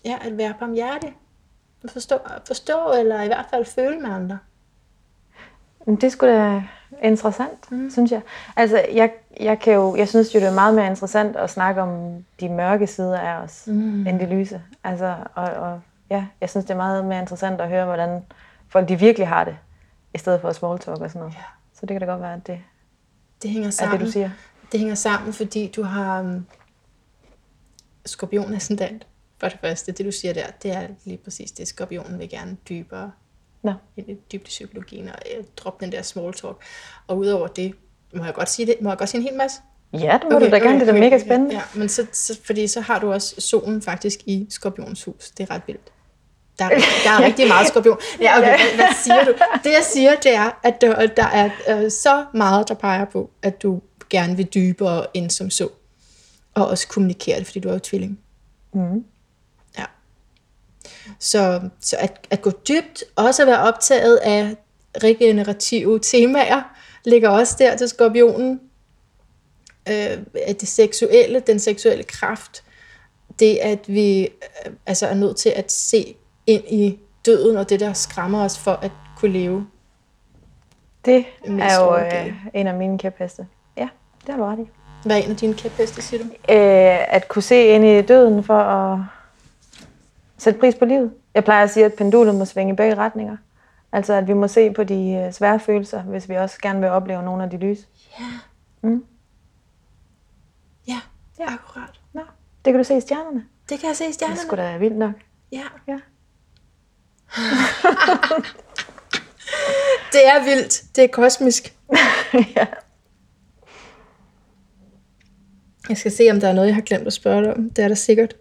ja, 0.07 0.17
at 0.21 0.37
være 0.37 0.53
barmhjertig. 0.59 1.15
At 1.83 1.91
Forstå, 1.91 2.17
forstå, 2.47 2.93
eller 2.99 3.21
i 3.21 3.27
hvert 3.27 3.45
fald 3.49 3.65
føle 3.65 3.99
med 3.99 4.09
andre. 4.09 4.39
Det 6.01 6.11
skulle 6.11 6.33
da 6.33 6.63
interessant, 7.03 7.71
mm. 7.71 7.89
synes 7.89 8.11
jeg. 8.11 8.21
Altså, 8.55 8.85
jeg, 8.93 9.11
jeg, 9.39 9.59
kan 9.59 9.73
jo, 9.73 9.95
jeg 9.95 10.07
synes 10.07 10.35
jo, 10.35 10.39
det 10.39 10.47
er 10.47 10.53
meget 10.53 10.75
mere 10.75 10.87
interessant 10.87 11.35
at 11.35 11.49
snakke 11.49 11.81
om 11.81 12.23
de 12.39 12.49
mørke 12.49 12.87
sider 12.87 13.19
af 13.19 13.43
os, 13.43 13.63
mm. 13.67 14.07
end 14.07 14.19
de 14.19 14.25
lyse. 14.25 14.61
Altså, 14.83 15.15
og, 15.35 15.43
og 15.43 15.81
ja, 16.09 16.25
jeg 16.41 16.49
synes, 16.49 16.65
det 16.65 16.71
er 16.73 16.77
meget 16.77 17.05
mere 17.05 17.19
interessant 17.19 17.61
at 17.61 17.69
høre, 17.69 17.85
hvordan 17.85 18.25
folk 18.69 18.87
de 18.89 18.99
virkelig 18.99 19.27
har 19.27 19.43
det, 19.43 19.57
i 20.13 20.17
stedet 20.17 20.41
for 20.41 20.51
small 20.51 20.79
talk 20.79 21.01
og 21.01 21.09
sådan 21.09 21.19
noget. 21.19 21.33
Ja. 21.33 21.43
Så 21.73 21.85
det 21.85 21.89
kan 21.89 21.99
da 21.99 22.05
godt 22.05 22.21
være, 22.21 22.33
at 22.33 22.47
det 22.47 22.59
Det 23.41 23.51
hænger 23.51 23.67
er 23.67 23.71
sammen. 23.71 23.99
det, 23.99 24.05
du 24.05 24.11
siger. 24.11 24.29
Det 24.71 24.79
hænger 24.79 24.95
sammen, 24.95 25.33
fordi 25.33 25.71
du 25.75 25.83
har 25.83 26.19
um, 26.19 26.45
skorpion 28.05 28.53
ascendant. 28.53 29.07
For 29.39 29.49
det 29.49 29.57
første, 29.61 29.91
det 29.91 30.05
du 30.05 30.11
siger 30.11 30.33
der, 30.33 30.45
det 30.63 30.71
er 30.71 30.87
lige 31.05 31.17
præcis 31.17 31.51
det. 31.51 31.67
Skorpionen 31.67 32.19
vil 32.19 32.29
gerne 32.29 32.57
dybere 32.69 33.11
Nå. 33.63 33.73
dybt 34.31 34.33
i 34.33 34.37
psykologien 34.37 35.07
og 35.07 35.15
øh, 35.37 35.43
droppe 35.57 35.85
den 35.85 35.91
der 35.91 36.01
small 36.01 36.33
talk. 36.33 36.63
Og 37.07 37.17
udover 37.17 37.47
det, 37.47 37.73
må 38.13 38.25
jeg 38.25 38.33
godt 38.33 38.49
sige 38.49 38.65
det, 38.65 38.75
må 38.81 38.89
jeg 38.89 38.97
godt 38.97 39.09
sige 39.09 39.21
en 39.21 39.27
hel 39.27 39.37
masse? 39.37 39.59
Ja, 39.93 40.17
det 40.21 40.23
må 40.31 40.35
okay, 40.35 40.45
du 40.45 40.51
da 40.51 40.57
gerne. 40.57 40.79
det 40.79 40.87
er 40.87 40.93
da 40.93 40.99
mega 40.99 41.19
spændende. 41.19 41.55
Ja, 41.55 41.61
men 41.75 41.89
så, 41.89 42.05
så, 42.11 42.39
fordi 42.43 42.67
så 42.67 42.81
har 42.81 42.99
du 42.99 43.13
også 43.13 43.41
solen 43.41 43.81
faktisk 43.81 44.19
i 44.25 44.47
skorpions 44.49 45.03
hus. 45.03 45.31
Det 45.31 45.49
er 45.49 45.53
ret 45.53 45.61
vildt. 45.67 45.91
Der 46.59 46.65
er, 46.65 46.69
der 47.03 47.11
er 47.11 47.25
rigtig 47.25 47.47
meget 47.47 47.67
skorpion. 47.67 47.97
Ja, 48.21 48.37
okay, 48.37 48.57
hvad, 48.57 48.75
hvad 48.75 48.95
siger 49.03 49.23
du? 49.23 49.33
Det 49.63 49.69
jeg 49.69 49.83
siger, 49.83 50.15
det 50.15 50.35
er, 50.35 50.59
at 50.63 50.81
der, 50.81 51.07
der 51.07 51.25
er 51.25 51.49
øh, 51.69 51.91
så 51.91 52.25
meget, 52.33 52.67
der 52.67 52.73
peger 52.73 53.05
på, 53.05 53.29
at 53.41 53.63
du 53.63 53.81
gerne 54.09 54.37
vil 54.37 54.45
dybere 54.53 55.05
end 55.13 55.29
som 55.29 55.49
så. 55.49 55.69
Og 56.53 56.67
også 56.67 56.87
kommunikere 56.87 57.39
det, 57.39 57.45
fordi 57.45 57.59
du 57.59 57.69
er 57.69 57.73
jo 57.73 57.79
tvilling. 57.79 58.19
Mm. 58.73 59.03
Så, 61.19 61.69
så 61.79 61.95
at, 61.99 62.27
at 62.29 62.41
gå 62.41 62.51
dybt, 62.51 63.03
også 63.15 63.41
at 63.41 63.47
være 63.47 63.59
optaget 63.59 64.17
af 64.17 64.55
regenerative 65.03 65.99
temaer, 65.99 66.61
ligger 67.05 67.29
også 67.29 67.55
der 67.59 67.75
til 67.75 67.89
skorpionen. 67.89 68.59
Øh, 69.89 70.17
at 70.47 70.61
det 70.61 70.67
seksuelle, 70.67 71.39
den 71.39 71.59
seksuelle 71.59 72.03
kraft, 72.03 72.63
det 73.39 73.57
at 73.57 73.79
vi 73.87 74.21
øh, 74.23 74.73
altså 74.85 75.07
er 75.07 75.13
nødt 75.13 75.37
til 75.37 75.49
at 75.49 75.71
se 75.71 76.15
ind 76.47 76.63
i 76.67 76.99
døden, 77.25 77.57
og 77.57 77.69
det 77.69 77.79
der 77.79 77.93
skræmmer 77.93 78.43
os 78.43 78.57
for 78.57 78.71
at 78.71 78.91
kunne 79.17 79.31
leve. 79.31 79.67
Det 81.05 81.25
er 81.45 81.83
jo 81.83 81.97
øh, 81.97 82.33
en 82.53 82.67
af 82.67 82.73
mine 82.73 82.99
kæpheste. 82.99 83.47
Ja, 83.77 83.89
det 84.25 84.29
har 84.29 84.37
du 84.37 84.43
ret 84.43 84.59
i. 84.59 84.69
Hvad 85.05 85.17
er 85.17 85.23
en 85.23 85.31
af 85.31 85.37
dine 85.37 85.53
kæpheste, 85.53 86.01
siger 86.01 86.23
du? 86.23 86.29
Øh, 86.53 87.15
at 87.15 87.27
kunne 87.27 87.41
se 87.41 87.67
ind 87.67 87.85
i 87.85 88.01
døden 88.01 88.43
for 88.43 88.59
at 88.59 88.99
sætte 90.37 90.59
pris 90.59 90.75
på 90.75 90.85
livet. 90.85 91.11
Jeg 91.33 91.43
plejer 91.43 91.63
at 91.63 91.69
sige, 91.69 91.85
at 91.85 91.93
pendulet 91.93 92.35
må 92.35 92.45
svinge 92.45 92.73
i 92.73 92.75
begge 92.75 92.95
retninger. 92.95 93.37
Altså, 93.91 94.13
at 94.13 94.27
vi 94.27 94.33
må 94.33 94.47
se 94.47 94.71
på 94.73 94.83
de 94.83 95.11
øh, 95.25 95.33
svære 95.33 95.59
følelser, 95.59 96.01
hvis 96.01 96.29
vi 96.29 96.35
også 96.35 96.57
gerne 96.61 96.79
vil 96.79 96.89
opleve 96.89 97.23
nogle 97.23 97.43
af 97.43 97.49
de 97.49 97.57
lys. 97.57 97.79
Ja. 98.19 98.25
Mm. 98.81 99.05
Ja, 100.87 100.99
Ja. 101.39 101.53
akkurat. 101.53 101.89
Nå, 102.13 102.21
det 102.65 102.73
kan 102.73 102.77
du 102.77 102.83
se 102.83 102.97
i 102.97 103.01
stjernerne. 103.01 103.45
Det 103.69 103.79
kan 103.79 103.87
jeg 103.87 103.95
se 103.95 104.03
i 104.03 104.07
Det 104.07 104.11
er 104.11 104.13
stjernerne. 104.13 104.39
sgu 104.41 104.55
da 104.55 104.77
vildt 104.77 104.97
nok. 104.97 105.13
Ja. 105.51 105.63
Ja. 105.87 105.97
Det 110.11 110.27
er 110.27 110.43
vildt. 110.43 110.83
Det 110.95 111.03
er 111.03 111.07
kosmisk. 111.07 111.75
ja. 112.55 112.65
Jeg 115.89 115.97
skal 115.97 116.11
se, 116.11 116.27
om 116.31 116.39
der 116.39 116.47
er 116.47 116.53
noget, 116.53 116.67
jeg 116.67 116.75
har 116.75 116.81
glemt 116.81 117.07
at 117.07 117.13
spørge 117.13 117.43
dig 117.43 117.53
om. 117.57 117.69
Det 117.69 117.83
er 117.83 117.87
der 117.87 117.95
sikkert. 117.95 118.35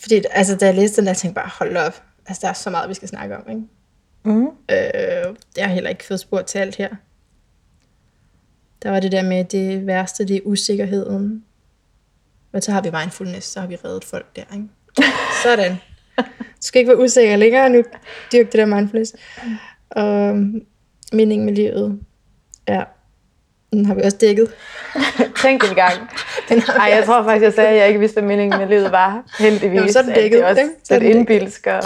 Fordi 0.00 0.22
altså, 0.30 0.56
da 0.56 0.66
jeg 0.66 0.74
læste 0.74 0.96
den, 0.96 1.06
der 1.06 1.14
tænkte 1.14 1.40
jeg 1.40 1.44
bare, 1.44 1.52
hold 1.58 1.76
op. 1.76 2.02
Altså, 2.26 2.40
der 2.42 2.48
er 2.48 2.52
så 2.52 2.70
meget, 2.70 2.88
vi 2.88 2.94
skal 2.94 3.08
snakke 3.08 3.36
om, 3.36 3.44
ikke? 3.48 3.62
Mm. 4.24 4.46
Øh, 4.46 5.36
jeg 5.56 5.66
har 5.66 5.74
heller 5.74 5.90
ikke 5.90 6.04
fået 6.04 6.20
spurgt 6.20 6.46
til 6.46 6.58
alt 6.58 6.76
her. 6.76 6.88
Der 8.82 8.90
var 8.90 9.00
det 9.00 9.12
der 9.12 9.22
med, 9.22 9.44
det 9.44 9.86
værste, 9.86 10.28
det 10.28 10.36
er 10.36 10.40
usikkerheden. 10.44 11.44
Men 12.52 12.62
så 12.62 12.72
har 12.72 12.82
vi 12.82 12.90
mindfulness, 12.90 13.46
så 13.46 13.60
har 13.60 13.66
vi 13.66 13.76
reddet 13.76 14.04
folk 14.04 14.36
der, 14.36 14.42
ikke? 14.54 14.68
Sådan. 15.44 15.76
Du 16.18 16.64
skal 16.66 16.78
ikke 16.78 16.88
være 16.88 17.00
usikker 17.00 17.36
længere 17.36 17.70
nu. 17.70 17.82
Dyrk 18.32 18.46
det 18.46 18.52
der 18.52 18.66
mindfulness. 18.66 19.14
Og 19.90 20.36
meningen 21.12 21.44
med 21.44 21.54
livet, 21.54 22.00
ja, 22.68 22.82
den 23.72 23.86
har 23.86 23.94
vi 23.94 24.00
også 24.02 24.16
dækket. 24.16 24.54
Tænk 25.42 25.64
en 25.70 25.74
gang. 25.74 26.10
Den 26.48 26.60
har 26.60 26.78
Ej, 26.78 26.94
jeg 26.96 27.04
tror 27.04 27.22
faktisk, 27.22 27.44
jeg 27.44 27.52
sagde, 27.52 27.68
at 27.70 27.76
jeg 27.76 27.88
ikke 27.88 28.00
vidste, 28.00 28.20
hvad 28.20 28.28
meningen 28.28 28.58
med 28.60 28.68
livet 28.68 28.92
var. 28.92 29.24
Heldigvis. 29.38 29.76
Jamen, 29.76 29.92
så 29.92 29.98
er 29.98 30.02
den 30.02 30.10
at 30.10 30.16
det 30.16 30.22
dækket, 30.22 30.44
også? 30.44 30.70
Så 30.84 30.94
er 30.94 30.98
lidt 30.98 31.06
dækket. 31.06 31.18
indbilsk 31.18 31.66
og 31.66 31.82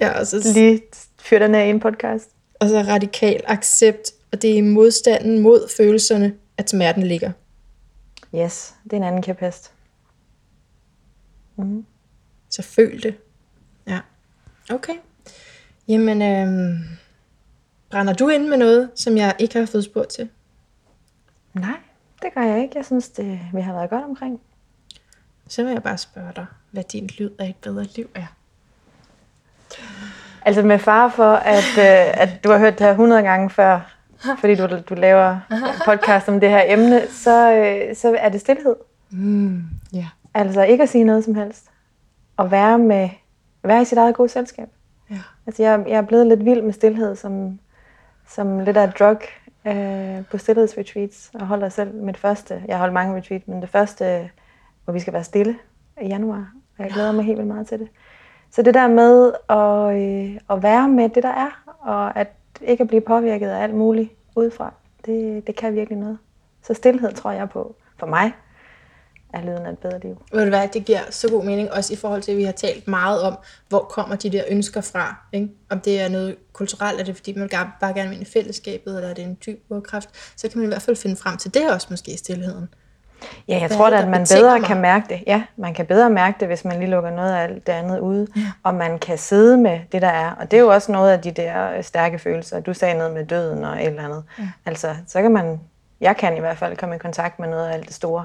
Ja, 0.00 0.18
og 0.20 0.26
så, 0.26 0.52
lige 0.54 0.82
fyre 1.18 1.40
den 1.40 1.54
her 1.54 1.62
i 1.62 1.70
en 1.70 1.80
podcast. 1.80 2.28
og 2.60 2.68
så 2.68 2.78
radikal 2.82 3.40
accept, 3.46 4.10
og 4.32 4.42
det 4.42 4.50
er 4.50 4.54
i 4.54 4.60
modstanden 4.60 5.38
mod 5.40 5.68
følelserne, 5.76 6.34
at 6.58 6.70
smerten 6.70 7.02
ligger. 7.02 7.30
Yes, 8.34 8.74
det 8.84 8.92
er 8.92 8.96
en 8.96 9.04
anden 9.04 9.22
kæphest. 9.22 9.70
Mm. 11.56 11.84
Så 12.50 12.62
føl 12.62 13.02
det. 13.02 13.14
Ja. 13.88 13.98
Okay. 14.70 14.94
Jamen, 15.88 16.22
øhm, 16.22 16.78
brænder 17.90 18.12
du 18.12 18.28
ind 18.28 18.48
med 18.48 18.56
noget, 18.58 18.90
som 18.94 19.16
jeg 19.16 19.34
ikke 19.38 19.58
har 19.58 19.66
fået 19.66 19.84
spurgt 19.84 20.08
til? 20.08 20.28
Nej, 21.60 21.78
det 22.22 22.34
gør 22.34 22.40
jeg 22.40 22.62
ikke. 22.62 22.72
Jeg 22.76 22.84
synes, 22.84 23.08
det, 23.08 23.40
vi 23.52 23.60
har 23.60 23.72
været 23.72 23.90
godt 23.90 24.04
omkring. 24.04 24.40
Så 25.48 25.64
vil 25.64 25.72
jeg 25.72 25.82
bare 25.82 25.98
spørge 25.98 26.32
dig, 26.36 26.46
hvad 26.70 26.84
din 26.84 27.10
lyd 27.18 27.30
af 27.38 27.48
et 27.48 27.56
bedre 27.56 27.84
liv 27.84 28.10
er. 28.14 28.26
Altså 30.42 30.62
med 30.62 30.78
far 30.78 31.08
for, 31.08 31.32
at, 31.34 31.78
øh, 31.78 32.22
at 32.22 32.44
du 32.44 32.50
har 32.50 32.58
hørt 32.58 32.78
det 32.78 32.86
her 32.86 32.90
100 32.90 33.22
gange 33.22 33.50
før, 33.50 33.96
fordi 34.40 34.54
du, 34.54 34.68
du 34.88 34.94
laver 34.94 35.40
podcast 35.84 36.28
om 36.28 36.40
det 36.40 36.50
her 36.50 36.62
emne, 36.66 37.02
så, 37.10 37.52
øh, 37.52 37.96
så 37.96 38.16
er 38.18 38.28
det 38.28 38.40
stillhed. 38.40 38.76
Mm, 39.10 39.64
ja. 39.92 40.06
Altså 40.34 40.62
ikke 40.62 40.82
at 40.82 40.88
sige 40.88 41.04
noget 41.04 41.24
som 41.24 41.34
helst. 41.34 41.64
Og 42.36 42.50
være, 42.50 42.78
med, 42.78 43.08
være 43.64 43.82
i 43.82 43.84
sit 43.84 43.98
eget 43.98 44.14
gode 44.14 44.28
selskab. 44.28 44.68
ja. 45.10 45.18
Altså 45.46 45.62
jeg, 45.62 45.84
jeg 45.88 45.96
er 45.96 46.02
blevet 46.02 46.26
lidt 46.26 46.44
vild 46.44 46.62
med 46.62 46.72
stillhed, 46.72 47.16
som, 47.16 47.58
som 48.28 48.60
lidt 48.60 48.76
af 48.76 48.84
et 48.84 48.98
drug 48.98 49.18
øh, 49.66 50.24
på 50.30 50.38
stillhedsretreats. 50.38 51.30
Og 51.34 51.46
holder 51.46 51.68
selv 51.68 51.94
mit 51.94 52.16
første, 52.16 52.62
jeg 52.68 52.76
har 52.76 52.78
holdt 52.78 52.94
mange 52.94 53.16
retreats, 53.16 53.48
men 53.48 53.62
det 53.62 53.68
første, 53.68 54.30
hvor 54.84 54.92
vi 54.92 55.00
skal 55.00 55.12
være 55.12 55.24
stille 55.24 55.56
i 56.02 56.06
januar. 56.06 56.52
Og 56.78 56.84
jeg 56.84 56.92
glæder 56.92 57.12
mig 57.12 57.24
helt 57.24 57.38
vildt 57.38 57.48
meget 57.48 57.66
til 57.66 57.78
det. 57.78 57.88
Så 58.50 58.62
det 58.62 58.74
der 58.74 58.88
med 58.88 59.32
at, 59.48 60.02
øh, 60.02 60.40
at 60.50 60.62
være 60.62 60.88
med 60.88 61.08
det, 61.08 61.22
der 61.22 61.28
er, 61.28 61.62
og 61.80 62.18
at 62.18 62.28
ikke 62.60 62.82
at 62.82 62.88
blive 62.88 63.00
påvirket 63.00 63.48
af 63.48 63.62
alt 63.62 63.74
muligt 63.74 64.10
udefra, 64.36 64.72
det, 65.06 65.46
det 65.46 65.56
kan 65.56 65.74
virkelig 65.74 65.98
noget. 65.98 66.18
Så 66.62 66.74
stillhed 66.74 67.12
tror 67.12 67.30
jeg 67.30 67.48
på, 67.48 67.76
for 67.98 68.06
mig, 68.06 68.32
er 69.36 69.42
lyden 69.42 69.66
af 69.66 69.70
et 69.70 69.78
bedre 69.78 69.98
liv. 70.02 70.22
Ved 70.32 70.42
du 70.42 70.48
hvad, 70.48 70.68
det 70.68 70.84
giver 70.84 71.00
så 71.10 71.28
god 71.28 71.44
mening, 71.44 71.72
også 71.72 71.92
i 71.92 71.96
forhold 71.96 72.22
til, 72.22 72.32
at 72.32 72.38
vi 72.38 72.44
har 72.44 72.52
talt 72.52 72.88
meget 72.88 73.22
om, 73.22 73.38
hvor 73.68 73.78
kommer 73.78 74.16
de 74.16 74.30
der 74.30 74.42
ønsker 74.48 74.80
fra. 74.80 75.16
Ikke? 75.32 75.48
Om 75.70 75.80
det 75.80 76.00
er 76.00 76.08
noget 76.08 76.36
kulturelt, 76.52 77.00
er 77.00 77.04
det 77.04 77.16
fordi, 77.16 77.38
man 77.38 77.48
bare 77.80 77.94
gerne 77.94 78.08
vil 78.08 78.18
ind 78.18 78.28
i 78.28 78.30
fællesskabet, 78.32 78.96
eller 78.96 79.08
er 79.08 79.14
det 79.14 79.24
en 79.24 79.38
dyb 79.46 79.64
urkraft, 79.70 80.08
så 80.36 80.48
kan 80.48 80.58
man 80.58 80.64
i 80.64 80.68
hvert 80.68 80.82
fald 80.82 80.96
finde 80.96 81.16
frem 81.16 81.36
til 81.36 81.54
det 81.54 81.70
også 81.70 81.86
måske 81.90 82.12
i 82.12 82.16
stillheden. 82.16 82.68
Ja, 83.48 83.58
jeg 83.58 83.68
Hvad 83.68 83.76
tror 83.76 83.90
da, 83.90 83.96
at 83.96 84.08
man 84.08 84.26
bedre 84.34 84.58
mig? 84.58 84.68
kan 84.68 84.80
mærke 84.80 85.06
det. 85.08 85.22
Ja, 85.26 85.42
man 85.56 85.74
kan 85.74 85.86
bedre 85.86 86.10
mærke 86.10 86.36
det, 86.40 86.48
hvis 86.48 86.64
man 86.64 86.78
lige 86.78 86.90
lukker 86.90 87.10
noget 87.10 87.32
af 87.32 87.42
alt 87.42 87.66
det 87.66 87.72
andet 87.72 87.98
ude. 87.98 88.26
Ja. 88.36 88.40
Og 88.62 88.74
man 88.74 88.98
kan 88.98 89.18
sidde 89.18 89.56
med 89.56 89.80
det, 89.92 90.02
der 90.02 90.08
er. 90.08 90.30
Og 90.30 90.50
det 90.50 90.56
er 90.56 90.60
jo 90.60 90.68
også 90.68 90.92
noget 90.92 91.12
af 91.12 91.20
de 91.20 91.30
der 91.30 91.76
øh, 91.76 91.84
stærke 91.84 92.18
følelser. 92.18 92.60
Du 92.60 92.74
sagde 92.74 92.98
noget 92.98 93.12
med 93.14 93.26
døden 93.26 93.64
og 93.64 93.76
et 93.82 93.86
eller 93.86 94.04
andet. 94.04 94.24
Ja. 94.38 94.48
Altså, 94.66 94.94
så 95.06 95.22
kan 95.22 95.30
man, 95.30 95.60
jeg 96.00 96.16
kan 96.16 96.36
i 96.36 96.40
hvert 96.40 96.58
fald 96.58 96.76
komme 96.76 96.94
i 96.94 96.98
kontakt 96.98 97.38
med 97.38 97.48
noget 97.48 97.68
af 97.68 97.72
alt 97.74 97.86
det 97.86 97.94
store. 97.94 98.24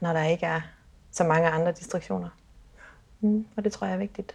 Når 0.00 0.12
der 0.12 0.24
ikke 0.24 0.46
er 0.46 0.60
så 1.12 1.24
mange 1.24 1.48
andre 1.48 1.72
distraktioner. 1.72 2.28
Mm, 3.20 3.46
og 3.56 3.64
det 3.64 3.72
tror 3.72 3.86
jeg 3.86 3.94
er 3.94 3.98
vigtigt. 3.98 4.34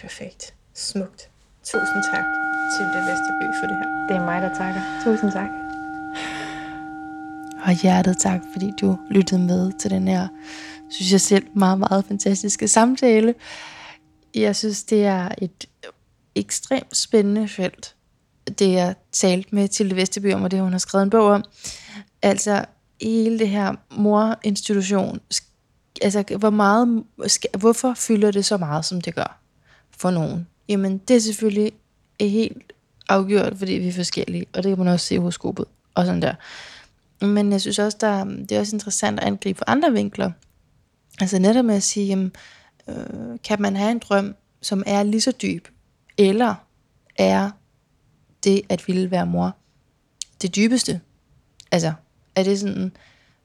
Perfekt. 0.00 0.54
Smukt. 0.74 1.30
Tusind 1.64 2.02
tak 2.14 2.24
til 2.76 2.84
det 2.84 3.02
Vesterby 3.08 3.46
for 3.60 3.66
det 3.66 3.76
her. 3.76 4.06
Det 4.08 4.16
er 4.16 4.24
mig, 4.24 4.42
der 4.42 4.54
takker. 4.54 4.80
Tusind 5.04 5.32
tak. 5.32 5.48
Og 7.64 7.72
hjertet 7.72 8.16
tak, 8.18 8.40
fordi 8.52 8.72
du 8.80 8.98
lyttede 9.10 9.40
med 9.40 9.72
til 9.80 9.90
den 9.90 10.08
her, 10.08 10.28
synes 10.90 11.12
jeg 11.12 11.20
selv, 11.20 11.46
meget, 11.54 11.78
meget 11.78 12.04
fantastiske 12.04 12.68
samtale. 12.68 13.34
Jeg 14.34 14.56
synes, 14.56 14.84
det 14.84 15.04
er 15.04 15.28
et 15.38 15.66
ekstremt 16.34 16.96
spændende 16.96 17.48
felt, 17.48 17.94
det 18.58 18.72
jeg 18.72 18.94
talte 19.12 19.54
med 19.54 19.68
Tilde 19.68 19.96
Vesterby 19.96 20.32
om, 20.34 20.42
og 20.42 20.50
det 20.50 20.60
hun 20.60 20.72
har 20.72 20.78
skrevet 20.78 21.02
en 21.02 21.10
bog 21.10 21.26
om. 21.26 21.44
Altså, 22.22 22.64
hele 23.00 23.38
det 23.38 23.48
her 23.48 23.74
morinstitution, 23.90 25.20
altså, 26.02 26.36
hvor 26.38 26.50
meget, 26.50 27.04
hvorfor 27.58 27.94
fylder 27.94 28.30
det 28.30 28.44
så 28.44 28.56
meget, 28.56 28.84
som 28.84 29.00
det 29.00 29.14
gør 29.14 29.40
for 29.90 30.10
nogen? 30.10 30.46
Jamen, 30.68 30.98
det 30.98 31.16
er 31.16 31.20
selvfølgelig 31.20 31.72
helt 32.20 32.72
afgjort, 33.08 33.54
fordi 33.58 33.72
vi 33.72 33.88
er 33.88 33.92
forskellige, 33.92 34.46
og 34.52 34.62
det 34.62 34.70
kan 34.70 34.78
man 34.78 34.88
også 34.88 35.06
se 35.06 35.14
i 35.14 35.18
horoskopet, 35.18 35.66
og 35.94 36.06
sådan 36.06 36.22
der. 36.22 36.34
Men 37.26 37.52
jeg 37.52 37.60
synes 37.60 37.78
også, 37.78 37.98
der, 38.00 38.24
det 38.24 38.52
er 38.52 38.60
også 38.60 38.76
interessant 38.76 39.20
at 39.20 39.26
angribe 39.26 39.58
på 39.58 39.64
andre 39.66 39.92
vinkler. 39.92 40.30
Altså 41.20 41.38
netop 41.38 41.64
med 41.64 41.74
at 41.74 41.82
sige, 41.82 42.06
jamen, 42.06 42.32
øh, 42.88 43.38
kan 43.44 43.62
man 43.62 43.76
have 43.76 43.90
en 43.90 43.98
drøm, 43.98 44.34
som 44.62 44.82
er 44.86 45.02
lige 45.02 45.20
så 45.20 45.32
dyb, 45.32 45.68
eller 46.18 46.54
er 47.16 47.50
det 48.44 48.62
at 48.68 48.88
ville 48.88 49.10
være 49.10 49.26
mor 49.26 49.56
det 50.42 50.56
dybeste? 50.56 51.00
Altså, 51.72 51.92
er 52.36 52.42
det 52.42 52.60
sådan 52.60 52.92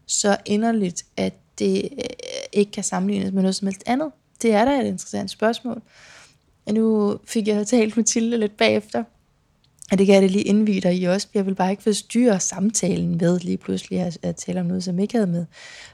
så 0.06 0.38
inderligt, 0.46 1.06
at 1.18 1.34
det 1.60 1.89
øh, 1.92 2.06
ikke 2.54 2.72
kan 2.72 2.84
sammenlignes 2.84 3.34
med 3.34 3.42
noget 3.42 3.56
som 3.56 3.68
helst 3.68 3.84
andet? 3.86 4.12
Det 4.42 4.54
er 4.54 4.66
da 4.66 4.82
et 4.82 4.86
interessant 4.86 5.30
spørgsmål. 5.30 5.82
Og 6.66 6.74
nu 6.74 7.18
fik 7.26 7.48
jeg 7.48 7.68
talt 7.68 7.98
med 7.98 8.04
Tilde 8.04 8.38
lidt 8.38 8.58
bagefter, 8.58 9.04
og 9.92 9.98
det 9.98 10.06
kan 10.06 10.16
jeg 10.16 10.22
da 10.22 10.28
lige 10.28 10.44
indvide 10.44 10.82
dig 10.82 10.96
i 10.96 11.04
også. 11.04 11.28
Jeg 11.34 11.46
vil 11.46 11.56
bare 11.56 11.72
ikke 11.72 11.84
forstyrre 11.84 12.39
samtalen 12.39 13.18
med 13.18 13.39
lige 13.39 13.58
pludselig 13.58 14.00
at, 14.00 14.18
at 14.22 14.36
tale 14.36 14.60
om 14.60 14.66
noget, 14.66 14.84
som 14.84 15.00
ikke 15.00 15.14
havde 15.14 15.28
med 15.28 15.46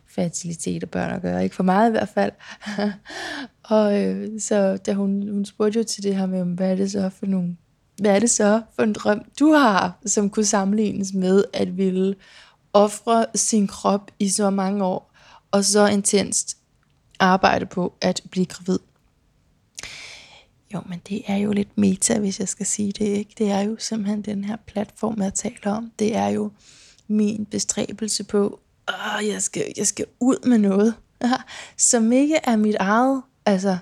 fertilitet 0.07 0.83
og 0.83 0.89
børn 0.89 1.11
at 1.11 1.21
gøre. 1.21 1.43
Ikke 1.43 1.55
for 1.55 1.63
meget 1.63 1.89
i 1.89 1.91
hvert 1.91 2.09
fald. 2.09 2.31
og 3.63 4.01
øh, 4.01 4.41
så 4.41 4.77
da 4.77 4.93
hun, 4.93 5.29
hun 5.29 5.45
spurgte 5.45 5.79
jo 5.79 5.83
til 5.83 6.03
det 6.03 6.15
her 6.15 6.25
med, 6.25 6.43
hvad 6.45 6.71
er 6.71 6.75
det 6.75 6.91
så 6.91 7.09
for 7.09 7.25
nogle 7.25 7.57
hvad 8.01 8.15
er 8.15 8.19
det 8.19 8.29
så 8.29 8.61
for 8.75 8.83
en 8.83 8.93
drøm, 8.93 9.21
du 9.39 9.53
har, 9.53 9.99
som 10.05 10.29
kunne 10.29 10.45
sammenlignes 10.45 11.13
med 11.13 11.43
at 11.53 11.77
ville 11.77 12.15
ofre 12.73 13.25
sin 13.35 13.67
krop 13.67 14.11
i 14.19 14.29
så 14.29 14.49
mange 14.49 14.83
år, 14.85 15.11
og 15.51 15.65
så 15.65 15.87
intenst 15.87 16.57
arbejde 17.19 17.65
på 17.65 17.93
at 18.01 18.21
blive 18.31 18.45
gravid? 18.45 18.79
Jo, 20.73 20.81
men 20.89 21.01
det 21.09 21.21
er 21.27 21.35
jo 21.37 21.51
lidt 21.51 21.77
meta, 21.77 22.19
hvis 22.19 22.39
jeg 22.39 22.47
skal 22.47 22.65
sige 22.65 22.91
det, 22.91 23.05
ikke? 23.05 23.33
Det 23.37 23.51
er 23.51 23.59
jo 23.59 23.75
simpelthen 23.79 24.21
den 24.21 24.43
her 24.43 24.55
platform, 24.67 25.21
jeg 25.21 25.33
taler 25.33 25.71
om. 25.71 25.91
Det 25.99 26.15
er 26.15 26.27
jo 26.27 26.51
min 27.07 27.45
bestræbelse 27.45 28.23
på, 28.23 28.59
at 28.87 29.27
jeg 29.27 29.41
skal, 29.41 29.63
jeg 29.77 29.87
skal 29.87 30.05
ud 30.19 30.47
med 30.47 30.57
noget, 30.57 30.95
som 31.77 32.11
ikke 32.11 32.39
er 32.43 32.55
mit 32.55 32.75
eget. 32.75 33.21
Altså, 33.45 33.77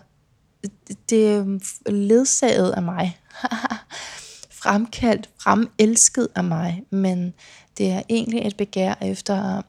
det 1.09 1.27
er 1.27 1.59
ledsaget 1.91 2.71
af 2.71 2.81
mig. 2.81 3.19
Fremkaldt, 4.61 5.29
fremelsket 5.39 6.27
af 6.35 6.43
mig. 6.43 6.83
Men 6.89 7.33
det 7.77 7.91
er 7.91 8.01
egentlig 8.09 8.47
et 8.47 8.57
begær 8.57 8.95
efter 9.01 9.61